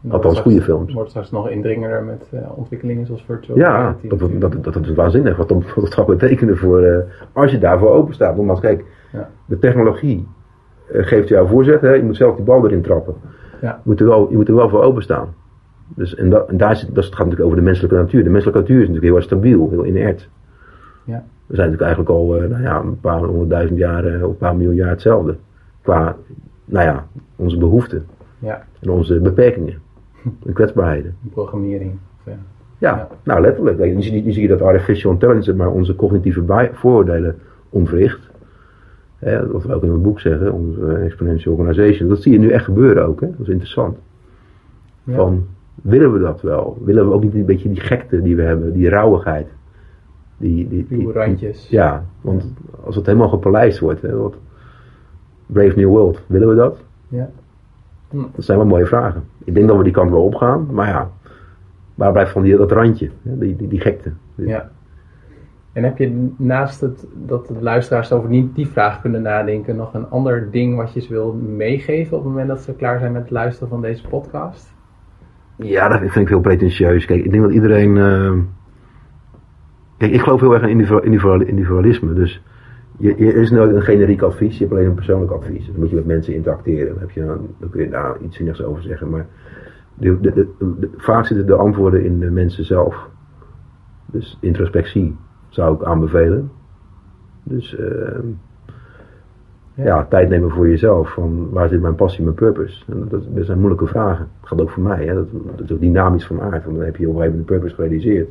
Althans, 0.09 0.39
goede 0.39 0.61
films. 0.61 0.93
Wordt 0.93 1.09
straks 1.09 1.31
nog 1.31 1.49
indringender 1.49 2.03
met 2.03 2.29
uh, 2.33 2.57
ontwikkelingen 2.57 3.05
zoals 3.05 3.23
virtual 3.23 3.57
ja, 3.57 3.95
dat, 4.01 4.19
dat, 4.19 4.63
dat, 4.63 4.73
dat, 4.73 4.85
is 4.85 4.93
waanzinnig. 4.93 5.37
Wat, 5.37 5.49
wat 5.75 5.75
het 5.75 5.93
gaat 5.93 6.05
betekenen 6.05 6.57
voor, 6.57 6.83
uh, 6.83 6.97
als 7.33 7.51
je 7.51 7.57
daarvoor 7.57 7.89
open 7.89 8.13
staat. 8.13 8.35
Want 8.35 8.59
kijk, 8.59 8.85
ja. 9.11 9.29
de 9.45 9.59
technologie 9.59 10.27
uh, 10.91 11.05
geeft 11.05 11.27
jou 11.27 11.47
voorzet. 11.47 11.81
Hè, 11.81 11.93
je 11.93 12.03
moet 12.03 12.15
zelf 12.15 12.35
die 12.35 12.45
bal 12.45 12.65
erin 12.65 12.81
trappen. 12.81 13.15
Ja. 13.61 13.71
Je, 13.83 13.89
moet 13.89 13.99
er 13.99 14.05
wel, 14.05 14.29
je 14.29 14.35
moet 14.35 14.47
er 14.47 14.55
wel 14.55 14.69
voor 14.69 14.81
openstaan. 14.83 15.33
Dus, 15.95 16.15
en, 16.15 16.29
dat, 16.29 16.49
en 16.49 16.57
daar 16.57 16.75
zit, 16.75 16.95
dat 16.95 17.05
gaat 17.05 17.17
natuurlijk 17.17 17.43
over 17.43 17.57
de 17.57 17.63
menselijke 17.63 17.95
natuur. 17.95 18.23
De 18.23 18.29
menselijke 18.29 18.59
natuur 18.59 18.81
is 18.81 18.87
natuurlijk 18.87 19.13
heel 19.13 19.21
stabiel, 19.21 19.69
heel 19.69 19.85
inert. 19.85 20.29
Ja. 21.05 21.23
We 21.47 21.55
zijn 21.55 21.71
natuurlijk 21.71 21.81
eigenlijk 21.81 22.09
al 22.09 22.49
nou 22.49 22.61
ja, 22.61 22.79
een 22.79 22.99
paar 22.99 23.19
honderdduizend 23.19 23.79
jaar 23.79 24.05
of 24.05 24.29
een 24.29 24.37
paar 24.37 24.55
miljoen 24.55 24.75
jaar 24.75 24.89
hetzelfde. 24.89 25.35
Qua, 25.81 26.15
nou 26.65 26.85
ja, 26.85 27.07
onze 27.35 27.57
behoeften. 27.57 28.05
Ja. 28.39 28.65
En 28.79 28.89
onze 28.89 29.19
beperkingen. 29.19 29.79
En 30.45 30.53
kwetsbaarheden. 30.53 31.15
Programmering. 31.31 31.97
Ja. 32.25 32.37
ja, 32.77 33.07
nou 33.23 33.41
letterlijk. 33.41 33.77
Nu 33.77 34.01
zie, 34.01 34.23
je, 34.23 34.31
zie 34.31 34.41
je 34.41 34.47
dat 34.47 34.61
artificial 34.61 35.11
intelligence 35.11 35.55
maar 35.55 35.71
onze 35.71 35.95
cognitieve 35.95 36.69
vooroordelen 36.73 37.35
ontwricht. 37.69 38.29
Hè, 39.17 39.47
wat 39.51 39.63
we 39.63 39.73
ook 39.73 39.83
in 39.83 39.91
het 39.91 40.01
boek 40.01 40.19
zeggen, 40.19 40.53
onze 40.53 40.93
exponential 40.93 41.53
organization. 41.53 42.09
Dat 42.09 42.21
zie 42.21 42.31
je 42.31 42.39
nu 42.39 42.49
echt 42.49 42.65
gebeuren 42.65 43.05
ook. 43.05 43.21
Hè? 43.21 43.27
Dat 43.27 43.39
is 43.39 43.47
interessant. 43.47 43.97
Ja. 45.03 45.15
Van, 45.15 45.45
willen 45.81 46.13
we 46.13 46.19
dat 46.19 46.41
wel? 46.41 46.77
Willen 46.83 47.07
we 47.07 47.13
ook 47.13 47.23
niet 47.23 47.33
een 47.33 47.45
beetje 47.45 47.69
die 47.69 47.79
gekte 47.81 48.21
die 48.21 48.35
we 48.35 48.41
hebben, 48.41 48.73
die 48.73 48.89
rauwigheid? 48.89 49.47
Die, 50.37 50.67
die, 50.67 50.85
die, 50.89 51.11
randjes. 51.11 51.69
ja, 51.69 52.05
want 52.21 52.53
als 52.83 52.95
het 52.95 53.05
helemaal 53.05 53.29
gepolijst 53.29 53.79
wordt, 53.79 54.01
hè, 54.01 54.15
wat 54.15 54.35
Brave 55.51 55.75
New 55.75 55.87
World, 55.87 56.21
willen 56.27 56.49
we 56.49 56.55
dat? 56.55 56.83
Ja. 57.07 57.29
Hm. 58.09 58.17
Dat 58.35 58.45
zijn 58.45 58.57
wel 58.57 58.67
mooie 58.67 58.85
vragen. 58.85 59.23
Ik 59.43 59.53
denk 59.53 59.67
dat 59.67 59.77
we 59.77 59.83
die 59.83 59.93
kant 59.93 60.09
wel 60.09 60.23
opgaan, 60.23 60.67
maar 60.71 60.87
ja, 60.87 61.09
waar 61.95 62.11
blijft 62.11 62.31
van 62.31 62.41
die, 62.41 62.57
dat 62.57 62.71
randje, 62.71 63.09
die, 63.21 63.55
die, 63.55 63.67
die 63.67 63.79
gekte? 63.79 64.11
Ja. 64.35 64.69
En 65.73 65.83
heb 65.83 65.97
je 65.97 66.29
naast 66.37 66.81
het, 66.81 67.07
dat 67.13 67.47
de 67.47 67.61
luisteraars 67.61 68.11
over 68.11 68.29
niet 68.29 68.55
die 68.55 68.67
vraag 68.67 69.01
kunnen 69.01 69.21
nadenken, 69.21 69.75
nog 69.75 69.93
een 69.93 70.09
ander 70.09 70.51
ding 70.51 70.75
wat 70.75 70.93
je 70.93 71.01
ze 71.01 71.13
wil 71.13 71.33
meegeven 71.33 72.17
op 72.17 72.23
het 72.23 72.31
moment 72.31 72.49
dat 72.49 72.61
ze 72.61 72.73
klaar 72.73 72.99
zijn 72.99 73.11
met 73.11 73.21
het 73.21 73.31
luisteren 73.31 73.69
van 73.69 73.81
deze 73.81 74.07
podcast? 74.07 74.73
Ja, 75.55 75.87
dat 75.87 75.99
vind 75.99 76.15
ik 76.15 76.27
heel 76.27 76.39
pretentieus. 76.39 77.05
Kijk, 77.05 77.25
ik 77.25 77.31
denk 77.31 77.43
dat 77.43 77.51
iedereen. 77.51 77.95
Uh... 77.95 78.33
Kijk, 79.97 80.11
ik 80.11 80.21
geloof 80.21 80.39
heel 80.39 80.53
erg 80.53 80.63
in 80.63 81.03
individualisme. 81.43 82.13
Dus 82.13 82.41
je, 82.97 83.15
er 83.15 83.35
is 83.35 83.51
nooit 83.51 83.75
een 83.75 83.81
generiek 83.81 84.21
advies, 84.21 84.57
je 84.57 84.63
hebt 84.63 84.71
alleen 84.71 84.89
een 84.89 84.95
persoonlijk 84.95 85.31
advies. 85.31 85.65
Dan 85.65 85.75
moet 85.79 85.89
je 85.89 85.95
met 85.95 86.05
mensen 86.05 86.33
interacteren. 86.33 86.87
Dan, 86.87 86.99
heb 86.99 87.11
je, 87.11 87.25
dan 87.59 87.69
kun 87.69 87.83
je 87.83 87.89
daar 87.89 88.21
iets 88.21 88.37
zinnigs 88.37 88.63
over 88.63 88.83
zeggen. 88.83 89.09
Maar 89.09 89.27
de, 89.93 90.19
de, 90.19 90.47
de, 90.59 90.89
vaak 90.97 91.25
zitten 91.25 91.47
de 91.47 91.55
antwoorden 91.55 92.03
in 92.03 92.19
de 92.19 92.31
mensen 92.31 92.65
zelf. 92.65 93.09
Dus 94.05 94.37
introspectie 94.41 95.17
zou 95.49 95.75
ik 95.75 95.83
aanbevelen. 95.83 96.51
Dus 97.43 97.77
uh, 97.79 97.89
ja. 99.73 99.83
ja. 99.83 100.05
tijd 100.05 100.29
nemen 100.29 100.51
voor 100.51 100.69
jezelf. 100.69 101.13
Van 101.13 101.49
waar 101.49 101.69
zit 101.69 101.81
mijn 101.81 101.95
passie, 101.95 102.23
mijn 102.23 102.35
purpose? 102.35 102.83
En 102.91 103.07
dat, 103.09 103.23
dat 103.35 103.45
zijn 103.45 103.57
moeilijke 103.57 103.87
vragen. 103.87 104.27
Dat 104.39 104.49
gaat 104.49 104.61
ook 104.61 104.69
voor 104.69 104.83
mij. 104.83 105.05
Hè. 105.05 105.13
Dat, 105.13 105.27
dat, 105.31 105.61
is 105.65 105.71
ook 105.71 105.79
dynamisch 105.79 106.25
van 106.25 106.41
aard. 106.41 106.63
Want 106.63 106.77
dan 106.77 106.85
heb 106.85 106.95
je 106.95 107.07
op 107.07 107.15
een 107.15 107.19
gegeven 107.19 107.37
moment 107.37 107.37
een 107.37 107.55
purpose 107.55 107.75
gerealiseerd. 107.75 108.29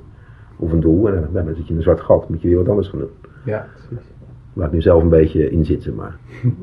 Of 0.57 0.73
een 0.73 0.81
doel. 0.81 1.09
En 1.09 1.29
dan, 1.33 1.45
dan 1.45 1.55
zit 1.55 1.65
je 1.65 1.71
in 1.71 1.77
een 1.77 1.83
zwart 1.83 2.01
gat. 2.01 2.29
moet 2.29 2.43
je 2.43 2.49
weer 2.49 2.57
wat 2.57 2.69
anders 2.69 2.89
gaan 2.89 2.99
doen. 2.99 3.11
Ja, 3.45 3.67
precies. 3.89 4.10
Waar 4.53 4.67
ik 4.67 4.73
nu 4.73 4.81
zelf 4.81 5.03
een 5.03 5.09
beetje 5.09 5.51
in 5.51 5.65
zit, 5.65 5.83
zeg 5.83 5.95
maar. 5.95 6.17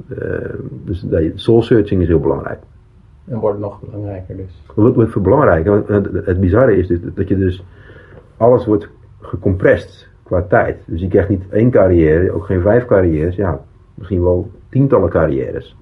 uh, 0.10 0.50
dus 0.86 1.06
soul 1.36 1.62
searching 1.62 2.02
is 2.02 2.08
heel 2.08 2.20
belangrijk. 2.20 2.60
En 3.26 3.40
wordt 3.40 3.60
nog 3.60 3.82
belangrijker 3.82 4.38
dus. 4.38 4.64
Wat 4.76 4.96
wordt 4.96 5.22
belangrijker? 5.22 5.84
Het, 5.88 6.26
het 6.26 6.40
bizarre 6.40 6.78
is 6.78 6.88
dus 6.88 7.00
dat 7.14 7.28
je 7.28 7.38
dus 7.38 7.64
alles 8.38 8.66
wordt 8.66 8.90
gecompressed 9.22 10.08
qua 10.24 10.42
tijd. 10.42 10.78
Dus 10.86 11.02
je 11.02 11.08
krijgt 11.08 11.30
niet 11.30 11.50
één 11.50 11.72
carrière, 11.72 12.32
ook 12.32 12.46
geen 12.46 12.62
vijf 12.62 12.86
carrières, 12.86 13.36
ja, 13.36 13.62
misschien 13.94 14.24
wel 14.24 14.52
tientallen 14.70 15.10
carrières. 15.10 15.76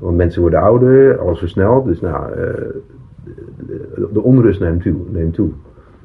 Want 0.00 0.16
mensen 0.16 0.40
worden 0.40 0.60
ouder, 0.60 1.18
alles 1.18 1.38
versnelt, 1.38 1.84
dus 1.84 2.00
nou, 2.00 2.34
de, 2.34 4.08
de, 4.12 4.22
onrust 4.22 4.60
neemt 4.60 4.82
toe. 4.82 4.96
Neemt 5.10 5.34
toe. 5.34 5.50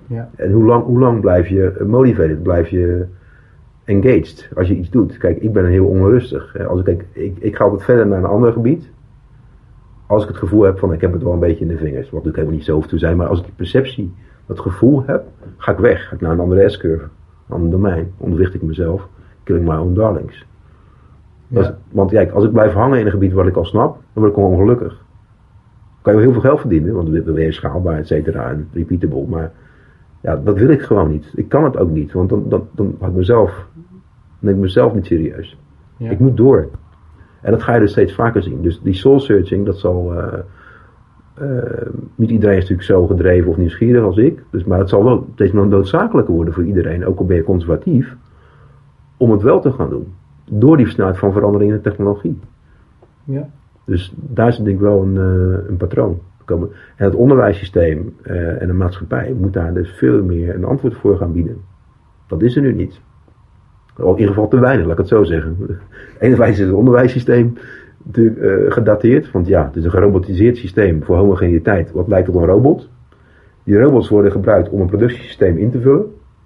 Ja. 0.07 0.29
En 0.35 0.51
hoe 0.51 0.65
lang, 0.65 0.83
hoe 0.83 0.99
lang 0.99 1.21
blijf 1.21 1.47
je 1.47 1.83
motivated, 1.87 2.43
blijf 2.43 2.67
je 2.67 3.05
engaged 3.87 4.49
als 4.55 4.67
je 4.67 4.75
iets 4.75 4.89
doet? 4.89 5.17
Kijk, 5.17 5.37
ik 5.37 5.53
ben 5.53 5.65
heel 5.65 5.85
onrustig. 5.85 6.67
Als 6.67 6.79
ik, 6.79 6.85
kijk, 6.85 7.05
ik, 7.11 7.37
ik 7.39 7.55
ga 7.55 7.63
altijd 7.63 7.83
verder 7.83 8.07
naar 8.07 8.17
een 8.17 8.25
ander 8.25 8.51
gebied. 8.51 8.89
Als 10.07 10.21
ik 10.21 10.27
het 10.27 10.37
gevoel 10.37 10.63
heb 10.63 10.79
van 10.79 10.93
ik 10.93 11.01
heb 11.01 11.13
het 11.13 11.23
wel 11.23 11.33
een 11.33 11.39
beetje 11.39 11.65
in 11.65 11.67
de 11.67 11.77
vingers, 11.77 12.03
wat 12.03 12.11
natuurlijk 12.11 12.35
helemaal 12.35 12.55
niet 12.55 12.65
zo 12.65 12.73
hoeft 12.73 12.89
te 12.89 12.97
zijn, 12.97 13.17
maar 13.17 13.27
als 13.27 13.39
ik 13.39 13.45
die 13.45 13.53
perceptie 13.55 14.13
dat 14.45 14.59
gevoel 14.59 15.03
heb, 15.05 15.23
ga 15.57 15.71
ik 15.71 15.77
weg. 15.77 16.07
Ga 16.07 16.15
ik 16.15 16.21
naar 16.21 16.31
een 16.31 16.39
andere 16.39 16.69
S-curve, 16.69 17.03
een 17.03 17.55
ander 17.55 17.69
domein. 17.69 18.11
Onderricht 18.17 18.53
ik 18.53 18.61
mezelf, 18.61 19.07
killing 19.43 19.67
my 19.67 19.75
own 19.75 19.93
darlings. 19.93 20.45
Ja. 21.47 21.77
want 21.91 22.11
kijk, 22.11 22.31
als 22.31 22.43
ik 22.43 22.51
blijf 22.51 22.73
hangen 22.73 22.99
in 22.99 23.05
een 23.05 23.11
gebied 23.11 23.33
wat 23.33 23.47
ik 23.47 23.55
al 23.55 23.65
snap, 23.65 23.91
dan 23.93 24.23
word 24.23 24.27
ik 24.27 24.33
gewoon 24.33 24.51
ongelukkig. 24.51 25.03
kan 26.01 26.13
je 26.13 26.19
heel 26.19 26.31
veel 26.31 26.41
geld 26.41 26.59
verdienen, 26.59 26.93
want 26.93 27.09
we 27.09 27.31
weer 27.31 27.53
schaalbaar, 27.53 27.97
et 27.97 28.07
cetera, 28.07 28.49
en 28.49 28.67
repeatable. 28.73 29.25
Maar 29.27 29.51
ja, 30.21 30.35
dat 30.35 30.57
wil 30.57 30.69
ik 30.69 30.81
gewoon 30.81 31.09
niet. 31.09 31.31
Ik 31.35 31.49
kan 31.49 31.63
het 31.63 31.77
ook 31.77 31.89
niet, 31.89 32.11
want 32.11 32.29
dan, 32.29 32.45
dan, 32.49 32.67
dan 32.71 32.95
had 32.99 33.09
ik 33.09 33.15
mezelf, 33.15 33.67
neem 34.39 34.53
ik 34.53 34.59
mezelf 34.61 34.93
niet 34.93 35.05
serieus. 35.05 35.57
Ja. 35.97 36.09
Ik 36.09 36.19
moet 36.19 36.37
door. 36.37 36.69
En 37.41 37.51
dat 37.51 37.63
ga 37.63 37.73
je 37.73 37.79
dus 37.79 37.91
steeds 37.91 38.13
vaker 38.13 38.43
zien. 38.43 38.61
Dus 38.61 38.81
die 38.81 38.93
soul 38.93 39.19
searching, 39.19 39.65
dat 39.65 39.77
zal. 39.77 40.13
Uh, 40.13 40.33
uh, 41.41 41.61
niet 42.15 42.29
iedereen 42.29 42.55
is 42.55 42.61
natuurlijk 42.61 42.87
zo 42.87 43.07
gedreven 43.07 43.49
of 43.49 43.57
nieuwsgierig 43.57 44.03
als 44.03 44.17
ik. 44.17 44.43
Dus, 44.51 44.63
maar 44.63 44.79
het 44.79 44.89
zal 44.89 45.03
wel 45.03 45.27
steeds 45.33 45.51
meer 45.51 45.67
noodzakelijker 45.67 46.33
worden 46.33 46.53
voor 46.53 46.63
iedereen, 46.63 47.05
ook 47.05 47.19
al 47.19 47.25
ben 47.25 47.35
je 47.35 47.43
conservatief, 47.43 48.15
om 49.17 49.31
het 49.31 49.41
wel 49.41 49.59
te 49.59 49.71
gaan 49.71 49.89
doen. 49.89 50.13
Door 50.49 50.77
die 50.77 50.87
snelheid 50.87 51.17
van 51.17 51.33
verandering 51.33 51.71
in 51.71 51.77
de 51.77 51.83
technologie. 51.83 52.39
Ja. 53.23 53.49
Dus 53.85 54.13
daar 54.15 54.53
zit 54.53 54.65
denk 54.65 54.77
ik 54.77 54.83
wel 54.83 55.01
een, 55.01 55.15
uh, 55.15 55.69
een 55.69 55.77
patroon. 55.77 56.19
Komen. 56.45 56.69
En 56.95 57.05
het 57.05 57.15
onderwijssysteem 57.15 58.15
en 58.23 58.67
de 58.67 58.73
maatschappij 58.73 59.35
moet 59.39 59.53
daar 59.53 59.73
dus 59.73 59.91
veel 59.91 60.23
meer 60.23 60.55
een 60.55 60.65
antwoord 60.65 60.95
voor 60.95 61.17
gaan 61.17 61.31
bieden. 61.31 61.57
Dat 62.27 62.41
is 62.41 62.55
er 62.55 62.61
nu 62.61 62.73
niet. 62.73 63.01
In 63.97 64.09
ieder 64.09 64.27
geval 64.27 64.47
te 64.47 64.59
weinig, 64.59 64.83
laat 64.85 64.93
ik 64.93 64.99
het 64.99 65.07
zo 65.07 65.23
zeggen. 65.23 65.57
Enerzijds 66.19 66.59
is 66.59 66.65
het 66.65 66.75
onderwijssysteem 66.75 67.53
natuurlijk 68.03 68.37
uh, 68.37 68.71
gedateerd. 68.71 69.31
Want 69.31 69.47
ja, 69.47 69.65
het 69.65 69.75
is 69.75 69.83
een 69.83 69.91
gerobotiseerd 69.91 70.57
systeem 70.57 71.03
voor 71.03 71.17
homogeniteit. 71.17 71.91
Wat 71.91 72.07
lijkt 72.07 72.29
op 72.29 72.35
een 72.35 72.45
robot. 72.45 72.89
Die 73.63 73.79
robots 73.79 74.09
worden 74.09 74.31
gebruikt 74.31 74.69
om 74.69 74.81
een 74.81 74.87
productiesysteem 74.87 75.57
in 75.57 75.71
te 75.71 75.81
vullen. 75.81 76.05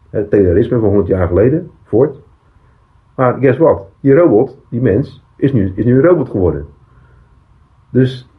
Het 0.10 0.30
terrorisme 0.30 0.80
van 0.80 0.88
100 0.88 1.07
jaar 1.07 1.28
geleden, 1.28 1.69
voort. 1.84 2.19
Maar 3.15 3.38
guess 3.40 3.57
what? 3.57 3.88
Die 3.99 4.14
robot, 4.14 4.57
die 4.69 4.82
mens, 4.82 5.23
is 5.38 5.53
nu, 5.53 5.72
is 5.76 5.86
nu 5.86 5.95
een 5.95 6.07
robot 6.07 6.30
geworden. 6.30 6.65
Dus 7.90 8.30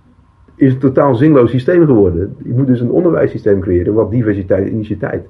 is 0.55 0.73
een 0.73 0.79
totaal 0.79 1.15
zinloos 1.15 1.51
systeem 1.51 1.87
geworden. 1.87 2.37
Je 2.45 2.55
moet 2.55 2.67
dus 2.67 2.81
een 2.81 2.91
onderwijssysteem 2.91 3.61
creëren 3.61 3.95
wat 3.95 4.11
diversiteit 4.11 4.67
en 4.67 4.73
initiatieit 4.73 5.29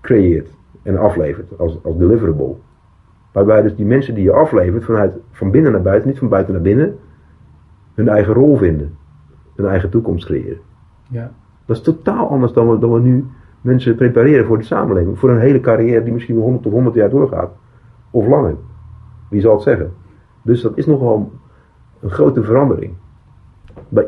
creëert 0.00 0.48
en 0.82 0.96
aflevert 0.96 1.58
als, 1.58 1.78
als 1.82 1.96
deliverable. 1.96 2.54
Waarbij 3.32 3.62
dus 3.62 3.76
die 3.76 3.86
mensen 3.86 4.14
die 4.14 4.24
je 4.24 4.32
aflevert 4.32 4.84
vanuit 4.84 5.12
van 5.30 5.50
binnen 5.50 5.72
naar 5.72 5.82
buiten, 5.82 6.08
niet 6.08 6.18
van 6.18 6.28
buiten 6.28 6.52
naar 6.52 6.62
binnen, 6.62 6.98
hun 7.94 8.08
eigen 8.08 8.34
rol 8.34 8.56
vinden. 8.56 8.98
Hun 9.56 9.66
eigen 9.66 9.90
toekomst 9.90 10.26
creëren. 10.26 10.58
Ja. 11.08 11.32
Dat 11.66 11.76
is 11.76 11.82
totaal 11.82 12.28
anders 12.28 12.52
dan 12.52 12.70
we, 12.70 12.78
dan 12.78 12.92
we 12.92 13.00
nu 13.00 13.26
mensen 13.60 13.94
prepareren 13.94 14.46
voor 14.46 14.58
de 14.58 14.64
samenleving. 14.64 15.18
Voor 15.18 15.30
een 15.30 15.40
hele 15.40 15.60
carrière 15.60 16.02
die 16.02 16.12
misschien 16.12 16.34
wel 16.34 16.44
100 16.44 16.62
tot 16.62 16.72
100 16.72 16.94
jaar 16.94 17.10
doorgaat. 17.10 17.50
Of 18.10 18.26
langer. 18.26 18.56
Wie 19.30 19.40
zal 19.40 19.52
het 19.52 19.62
zeggen? 19.62 19.92
Dus 20.42 20.62
dat 20.62 20.78
is 20.78 20.86
nogal 20.86 21.32
een 22.00 22.10
grote 22.10 22.42
verandering. 22.42 22.92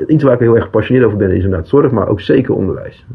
Iets 0.06 0.24
waar 0.24 0.32
ik 0.32 0.40
heel 0.40 0.54
erg 0.54 0.64
gepassioneerd 0.64 1.06
over 1.06 1.18
ben 1.18 1.30
is 1.30 1.44
inderdaad 1.44 1.68
zorg, 1.68 1.90
maar 1.90 2.08
ook 2.08 2.20
zeker 2.20 2.54
onderwijs. 2.54 3.06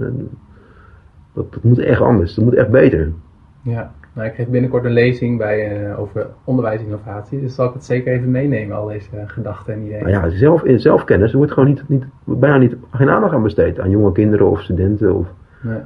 Dat, 1.34 1.54
dat 1.54 1.64
moet 1.64 1.80
echt 1.80 2.02
anders. 2.02 2.36
Dat 2.36 2.46
moet 2.46 2.54
echt 2.54 2.70
beter. 2.70 3.14
Ja. 3.62 3.94
Ik 4.26 4.34
geef 4.34 4.48
binnenkort 4.48 4.84
een 4.84 4.92
lezing 4.92 5.38
bij, 5.38 5.88
uh, 5.88 6.00
over 6.00 6.28
onderwijsinnovatie, 6.44 7.42
dus 7.42 7.56
zal 7.56 7.68
ik 7.68 7.74
het 7.74 7.86
zeker 7.86 8.14
even 8.14 8.32
meenemen, 8.32 8.78
al 8.78 8.88
deze 8.88 9.10
uh, 9.14 9.22
gedachten 9.26 9.74
en 9.74 9.82
ideeën. 9.82 10.04
Nou 10.04 10.12
ja, 10.12 10.30
zelf, 10.30 10.64
zelfkennis, 10.66 11.32
er 11.32 11.38
wordt 11.38 11.52
gewoon 11.52 11.70
niet, 11.70 11.84
niet, 11.88 12.06
bijna 12.24 12.58
niet, 12.58 12.76
geen 12.92 13.10
aandacht 13.10 13.34
aan 13.34 13.44
besteed 13.44 13.80
aan 13.80 13.90
jonge 13.90 14.12
kinderen 14.12 14.50
of 14.50 14.62
studenten. 14.62 15.16
Of, 15.16 15.28
nee. 15.62 15.80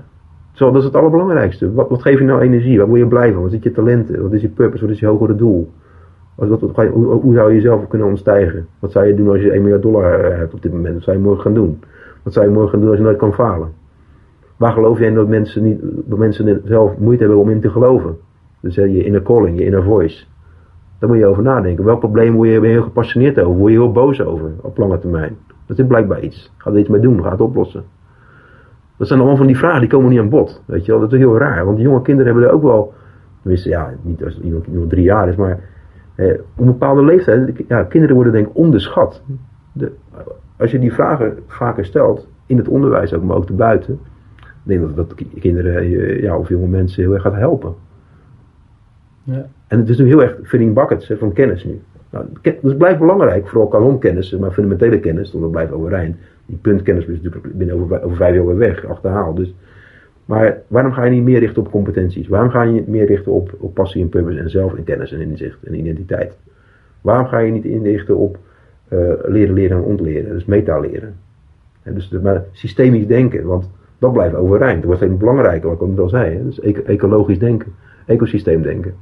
Zo, 0.52 0.72
dat 0.72 0.82
is 0.82 0.84
het 0.84 0.96
allerbelangrijkste. 0.96 1.74
Wat, 1.74 1.90
wat 1.90 2.02
geeft 2.02 2.20
je 2.20 2.26
nou 2.26 2.42
energie? 2.42 2.78
Waar 2.78 2.88
word 2.88 3.00
je 3.00 3.08
blij 3.08 3.34
van? 3.34 3.42
Wat 3.42 3.54
is 3.54 3.64
je 3.64 3.72
talenten? 3.72 4.22
Wat 4.22 4.34
is 4.34 4.42
je 4.42 4.50
purpose? 4.50 4.84
Wat 4.84 4.94
is 4.94 5.00
je 5.00 5.06
hogere 5.06 5.36
doel? 5.36 5.72
Wat, 6.36 6.50
wat, 6.50 6.62
wat, 6.62 6.88
hoe, 6.88 7.06
hoe, 7.06 7.34
zou 7.34 7.50
je 7.50 7.56
jezelf 7.56 7.88
kunnen 7.88 8.08
ontstijgen? 8.08 8.68
Wat 8.80 8.92
zou 8.92 9.06
je 9.06 9.16
doen 9.16 9.30
als 9.30 9.42
je 9.42 9.52
1 9.52 9.62
miljard 9.62 9.82
dollar 9.82 10.20
eh, 10.20 10.38
hebt 10.38 10.54
op 10.54 10.62
dit 10.62 10.72
moment? 10.72 10.94
Wat 10.94 11.04
zou 11.04 11.18
je 11.18 11.24
morgen 11.24 11.42
gaan 11.42 11.54
doen? 11.54 11.80
Wat 12.24 12.34
zou 12.34 12.46
je 12.46 12.52
morgen 12.52 12.72
gaan 12.72 12.80
doen 12.80 12.90
als 12.90 12.98
je 12.98 13.04
nooit 13.04 13.18
kan 13.18 13.34
falen? 13.34 13.81
Waar 14.62 14.74
geloof 14.74 15.00
jij 15.00 15.08
in 15.08 15.16
dat 15.16 15.28
mensen, 15.28 15.64
niet, 15.64 15.82
mensen 16.08 16.62
zelf 16.66 16.98
moeite 16.98 17.24
hebben 17.24 17.42
om 17.42 17.50
in 17.50 17.62
te 17.62 17.70
geloven? 17.70 18.18
Dus 18.60 18.76
je 18.76 19.04
inner 19.04 19.22
calling, 19.22 19.58
je 19.58 19.66
inner 19.66 19.84
voice. 19.84 20.26
Daar 21.00 21.10
moet 21.10 21.18
je 21.18 21.26
over 21.26 21.44
nadenken. 21.44 21.86
Welk 21.86 22.00
probleem 22.00 22.34
word 22.34 22.50
je, 22.50 22.60
heel 22.60 22.84
gepassioneerd 22.84 23.40
over? 23.40 23.58
Word 23.58 23.72
je 23.72 23.78
heel 23.78 23.92
boos 23.92 24.22
over 24.22 24.52
op 24.62 24.78
lange 24.78 25.00
termijn? 25.00 25.38
Dat 25.66 25.80
is 25.80 25.88
blijkbaar 25.88 26.20
iets. 26.20 26.54
Ga 26.58 26.72
er 26.72 26.80
iets 26.80 26.90
mee 26.90 27.02
doen, 27.02 27.24
ga 27.24 27.32
het 27.32 27.42
oplossen. 27.42 27.84
Dat 28.98 29.08
zijn 29.08 29.20
allemaal 29.20 29.38
van 29.38 29.48
die 29.48 29.58
vragen 29.58 29.80
die 29.80 29.90
komen 29.90 30.10
niet 30.10 30.20
aan 30.20 30.30
bod. 30.30 30.64
Weet 30.66 30.86
je 30.86 30.92
wel, 30.92 31.02
dat 31.02 31.14
is 31.14 31.20
heel 31.20 31.38
raar. 31.38 31.66
Want 31.66 31.80
jonge 31.80 32.02
kinderen 32.02 32.32
hebben 32.32 32.50
er 32.50 32.56
ook 32.56 32.64
wel, 32.64 32.94
tenminste 33.42 33.70
ja, 33.70 33.94
niet 34.02 34.24
als 34.24 34.40
iemand, 34.40 34.68
iemand 34.68 34.90
drie 34.90 35.04
jaar 35.04 35.28
is, 35.28 35.36
maar 35.36 35.60
eh, 36.16 36.34
op 36.34 36.60
een 36.60 36.66
bepaalde 36.66 37.04
leeftijd, 37.04 37.64
ja, 37.68 37.84
kinderen 37.84 38.16
worden 38.16 38.34
denk 38.34 38.48
ik 38.48 38.56
onderschat. 38.56 39.24
De, 39.72 39.92
als 40.58 40.72
je 40.72 40.80
die 40.80 40.94
vragen 40.94 41.38
vaker 41.48 41.86
stelt, 41.86 42.28
in 42.46 42.58
het 42.58 42.68
onderwijs 42.68 43.14
ook, 43.14 43.24
maar 43.24 43.38
ook 43.38 43.46
te 43.46 43.54
buiten, 43.54 44.00
ik 44.64 44.70
denk 44.70 44.82
dat 44.82 44.96
dat 44.96 45.16
kinderen 45.40 45.76
eh, 45.76 46.22
ja, 46.22 46.38
of 46.38 46.50
jonge 46.50 46.68
mensen 46.68 47.04
heel 47.04 47.14
erg 47.14 47.22
gaat 47.22 47.36
helpen. 47.36 47.74
Ja. 49.24 49.48
En 49.68 49.80
het 49.80 49.90
is 49.90 49.98
nu 49.98 50.06
heel 50.06 50.22
erg 50.22 50.38
filling 50.44 50.74
buckets 50.74 51.08
hè, 51.08 51.18
van 51.18 51.34
kennis 51.34 51.64
nu. 51.64 51.82
Nou, 52.10 52.26
dat 52.62 52.78
blijft 52.78 53.00
belangrijk, 53.00 53.48
vooral 53.48 53.68
kanonkennis, 53.68 54.38
maar 54.38 54.52
fundamentele 54.52 55.00
kennis, 55.00 55.32
dat 55.32 55.52
blijft 55.52 55.72
overeind. 55.72 56.16
Die 56.46 56.58
puntkennis 56.58 57.06
is 57.06 57.22
natuurlijk 57.22 57.58
binnen 57.58 57.76
over, 57.76 58.04
over 58.04 58.18
vijf 58.18 58.36
jaar 58.36 58.46
weer 58.46 58.58
weg, 58.58 58.86
achterhaald. 58.86 59.36
Dus, 59.36 59.54
maar 60.26 60.62
waarom 60.68 60.92
ga 60.92 61.04
je 61.04 61.12
niet 61.12 61.24
meer 61.24 61.40
richten 61.40 61.62
op 61.62 61.72
competenties? 61.72 62.28
Waarom 62.28 62.50
ga 62.50 62.62
je 62.62 62.72
niet 62.72 62.88
meer 62.88 63.06
richten 63.06 63.32
op, 63.32 63.56
op 63.60 63.74
passie 63.74 64.02
en 64.02 64.10
purpose 64.10 64.40
en 64.40 64.50
zelf 64.50 64.76
en 64.76 64.84
kennis 64.84 65.12
en 65.12 65.22
inzicht 65.22 65.64
en 65.64 65.80
identiteit? 65.80 66.34
Waarom 67.02 67.26
ga 67.26 67.40
je 67.40 67.52
niet 67.52 67.66
inrichten 67.66 68.18
op 68.18 68.38
uh, 68.90 69.14
leren, 69.26 69.54
leren 69.54 69.78
en 69.78 69.84
ontleren, 69.84 70.34
dus 70.34 70.46
meta-leren? 70.46 71.16
dus 71.84 72.10
maar 72.10 72.44
systemisch 72.52 73.08
denken, 73.08 73.46
want 73.46 73.70
dat 74.02 74.14
blijft 74.14 74.36
overeind. 74.36 74.76
Dat 74.76 74.86
wordt 74.86 75.02
steeds 75.02 75.18
belangrijker, 75.18 75.70
wat 75.70 75.90
ik 75.90 76.00
al 76.00 76.10
zei. 76.10 76.44
Dus 76.44 76.60
ecologisch 76.60 77.40
denken, 77.40 77.74
ecosysteem 78.06 78.62
denken. 78.62 78.94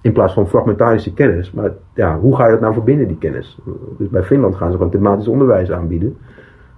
In 0.00 0.12
plaats 0.12 0.34
van 0.34 0.48
fragmentarische 0.48 1.14
kennis. 1.14 1.52
Maar 1.52 1.72
ja, 1.94 2.18
hoe 2.18 2.36
ga 2.36 2.44
je 2.44 2.50
dat 2.50 2.60
nou 2.60 2.72
verbinden, 2.72 3.08
die 3.08 3.18
kennis? 3.18 3.58
Dus 3.98 4.08
bij 4.08 4.22
Finland 4.22 4.54
gaan 4.54 4.70
ze 4.70 4.76
gewoon 4.76 4.92
thematisch 4.92 5.28
onderwijs 5.28 5.70
aanbieden. 5.70 6.16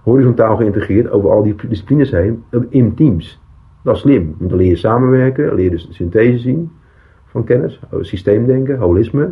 Horizontaal 0.02 0.56
geïntegreerd 0.56 1.10
over 1.10 1.30
al 1.30 1.42
die 1.42 1.54
disciplines 1.68 2.10
heen 2.10 2.44
in 2.68 2.94
teams. 2.94 3.42
Dat 3.82 3.94
is 3.94 4.00
slim. 4.00 4.34
Dan 4.38 4.56
leer 4.56 4.68
je 4.68 4.76
samenwerken, 4.76 5.54
leer 5.54 5.64
je 5.64 5.70
dus 5.70 5.88
synthese 5.90 6.38
zien 6.38 6.70
van 7.24 7.44
kennis, 7.44 7.80
systeemdenken, 8.00 8.78
holisme. 8.78 9.30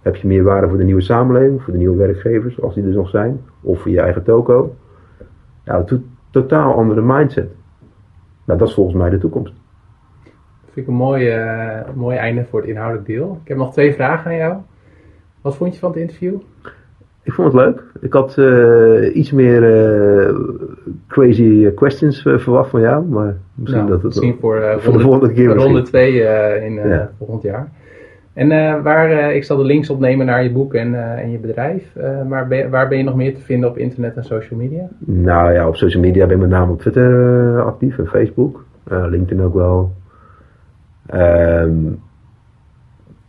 Heb 0.00 0.16
je 0.16 0.26
meer 0.26 0.42
waarde 0.42 0.68
voor 0.68 0.78
de 0.78 0.84
nieuwe 0.84 1.00
samenleving, 1.00 1.62
voor 1.62 1.72
de 1.72 1.78
nieuwe 1.78 1.96
werkgevers, 1.96 2.62
als 2.62 2.74
die 2.74 2.84
er 2.84 2.90
nog 2.90 3.08
zijn, 3.08 3.40
of 3.60 3.80
voor 3.80 3.90
je 3.90 4.00
eigen 4.00 4.22
toko. 4.22 4.74
Ja, 5.64 5.76
dat 5.76 5.88
doet, 5.88 6.02
totaal 6.32 6.74
andere 6.74 7.02
mindset. 7.02 7.50
Nou, 8.44 8.58
dat 8.58 8.68
is 8.68 8.74
volgens 8.74 8.96
mij 8.96 9.10
de 9.10 9.18
toekomst. 9.18 9.52
Dat 10.22 10.72
vind 10.72 10.86
ik 10.86 10.92
een 10.92 10.98
mooi, 10.98 11.36
uh, 11.36 11.80
mooi 11.94 12.16
einde 12.16 12.44
voor 12.50 12.60
het 12.60 12.68
inhoudelijk 12.68 13.06
deel. 13.06 13.38
Ik 13.42 13.48
heb 13.48 13.56
nog 13.56 13.72
twee 13.72 13.94
vragen 13.94 14.30
aan 14.30 14.36
jou. 14.36 14.56
Wat 15.40 15.56
vond 15.56 15.74
je 15.74 15.80
van 15.80 15.90
het 15.90 15.98
interview? 15.98 16.34
Ik 17.22 17.32
vond 17.32 17.52
het 17.52 17.62
leuk. 17.62 17.82
Ik 18.00 18.12
had 18.12 18.36
uh, 18.36 19.16
iets 19.16 19.32
meer 19.32 19.62
uh, 19.62 20.38
crazy 21.06 21.74
questions 21.74 22.22
verwacht 22.22 22.70
van 22.70 22.80
jou, 22.80 23.04
maar 23.04 23.36
misschien 23.54 23.84
nou, 23.84 23.90
dat 23.90 24.02
het 24.02 24.06
misschien 24.06 24.36
voor, 24.40 24.60
de 24.60 25.00
volgende 25.00 25.32
keer. 25.32 25.54
ronde 25.54 25.82
2 25.82 26.12
in 26.64 26.74
ja. 26.74 27.10
volgend 27.18 27.42
jaar. 27.42 27.72
En 28.32 28.48
waar, 28.82 29.34
ik 29.34 29.44
zal 29.44 29.56
de 29.56 29.64
links 29.64 29.90
opnemen 29.90 30.26
naar 30.26 30.42
je 30.42 30.52
boek 30.52 30.74
en, 30.74 31.18
en 31.18 31.30
je 31.30 31.38
bedrijf, 31.38 31.94
maar 32.28 32.48
ben, 32.48 32.70
waar 32.70 32.88
ben 32.88 32.98
je 32.98 33.04
nog 33.04 33.14
meer 33.14 33.34
te 33.34 33.40
vinden 33.40 33.68
op 33.68 33.78
internet 33.78 34.16
en 34.16 34.24
social 34.24 34.60
media? 34.60 34.88
Nou 34.98 35.52
ja, 35.52 35.68
op 35.68 35.76
social 35.76 36.02
media 36.02 36.26
ben 36.26 36.34
ik 36.34 36.40
met 36.40 36.50
name 36.50 36.72
op 36.72 36.80
Twitter 36.80 37.62
actief 37.62 37.98
en 37.98 38.06
Facebook, 38.06 38.64
LinkedIn 38.84 39.44
ook 39.44 39.54
wel. 39.54 39.92
Um, 41.14 42.00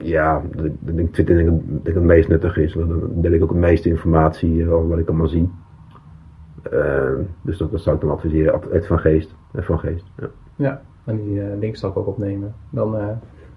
ja, 0.03 0.41
ik 0.85 0.95
denk 0.95 1.13
Twitter 1.13 1.35
denk 1.35 1.47
dat 1.47 1.59
het 1.83 1.95
het 1.95 2.03
meest 2.03 2.29
nuttig 2.29 2.57
is. 2.57 2.73
Want 2.73 2.89
dan 2.89 3.21
deel 3.21 3.31
ik 3.31 3.43
ook 3.43 3.49
het 3.49 3.59
meeste 3.59 3.89
informatie 3.89 4.55
uh, 4.55 4.87
wat 4.87 4.99
ik 4.99 5.07
allemaal 5.07 5.27
zie. 5.27 5.51
Uh, 6.73 7.11
dus 7.41 7.57
dat, 7.57 7.71
dat, 7.71 7.81
zou 7.81 7.95
ik 7.95 8.01
dan 8.01 8.11
adviseren. 8.11 8.71
Ed 8.71 8.87
van 8.87 8.99
Geest. 8.99 9.35
Ed 9.53 9.65
van 9.65 9.79
Geest 9.79 10.05
ja. 10.17 10.27
ja, 10.55 10.81
en 11.03 11.15
die 11.15 11.35
uh, 11.35 11.45
link 11.59 11.75
zal 11.75 11.89
ik 11.89 11.97
ook 11.97 12.07
opnemen. 12.07 12.53
Dan 12.69 12.95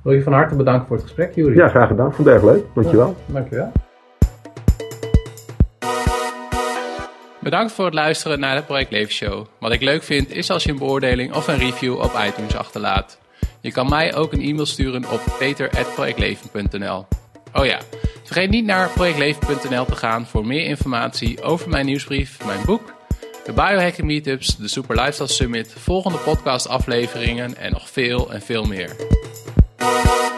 wil 0.07 0.15
je 0.15 0.23
van 0.23 0.33
harte 0.33 0.55
bedanken 0.55 0.87
voor 0.87 0.97
het 0.97 1.05
gesprek, 1.05 1.35
Jury. 1.35 1.57
Ja, 1.57 1.69
graag 1.69 1.89
gedaan. 1.89 2.15
Vond 2.15 2.29
het 2.29 2.37
erg 2.37 2.45
leuk. 2.45 2.65
Dankjewel. 2.75 3.17
Ja, 3.27 3.33
dankjewel. 3.33 3.73
Bedankt 7.41 7.73
voor 7.73 7.85
het 7.85 7.95
luisteren 7.95 8.41
naar 8.41 8.57
de 8.57 8.63
Project 8.63 8.91
Leven 8.91 9.13
Show. 9.13 9.47
Wat 9.61 9.73
ik 9.73 9.83
leuk 9.83 10.03
vind 10.03 10.31
is 10.31 10.51
als 10.51 10.65
je 10.65 10.71
een 10.71 10.79
beoordeling 10.79 11.35
of 11.35 11.49
een 11.49 11.59
review 11.59 11.99
op 11.99 12.13
iTunes 12.27 12.57
achterlaat. 12.57 13.19
Je 13.61 13.73
kan 13.73 13.89
mij 13.89 14.15
ook 14.15 14.33
een 14.33 14.41
e-mail 14.41 14.67
sturen 14.67 15.05
op 15.11 15.21
peter.projectleven.nl. 15.39 17.07
Oh 17.55 17.65
ja, 17.65 17.79
vergeet 18.25 18.51
niet 18.51 18.65
naar 18.65 18.89
projectleven.nl 18.89 19.85
te 19.85 19.97
gaan 19.97 20.27
voor 20.27 20.47
meer 20.47 20.65
informatie 20.65 21.43
over 21.43 21.69
mijn 21.69 21.87
nieuwsbrief, 21.87 22.45
mijn 22.45 22.61
boek, 22.65 22.95
de 23.45 23.53
biohacking 23.53 24.07
meetups, 24.07 24.57
de 24.57 24.69
Super 24.69 24.97
Lifestyle 24.97 25.29
Summit, 25.29 25.73
volgende 25.73 26.19
podcast 26.19 26.69
afleveringen 26.69 27.57
en 27.57 27.73
nog 27.73 27.91
veel 27.91 28.33
en 28.33 28.43
veel 28.43 28.65
meer. 28.65 28.97
Thank 29.79 30.31
you. 30.31 30.36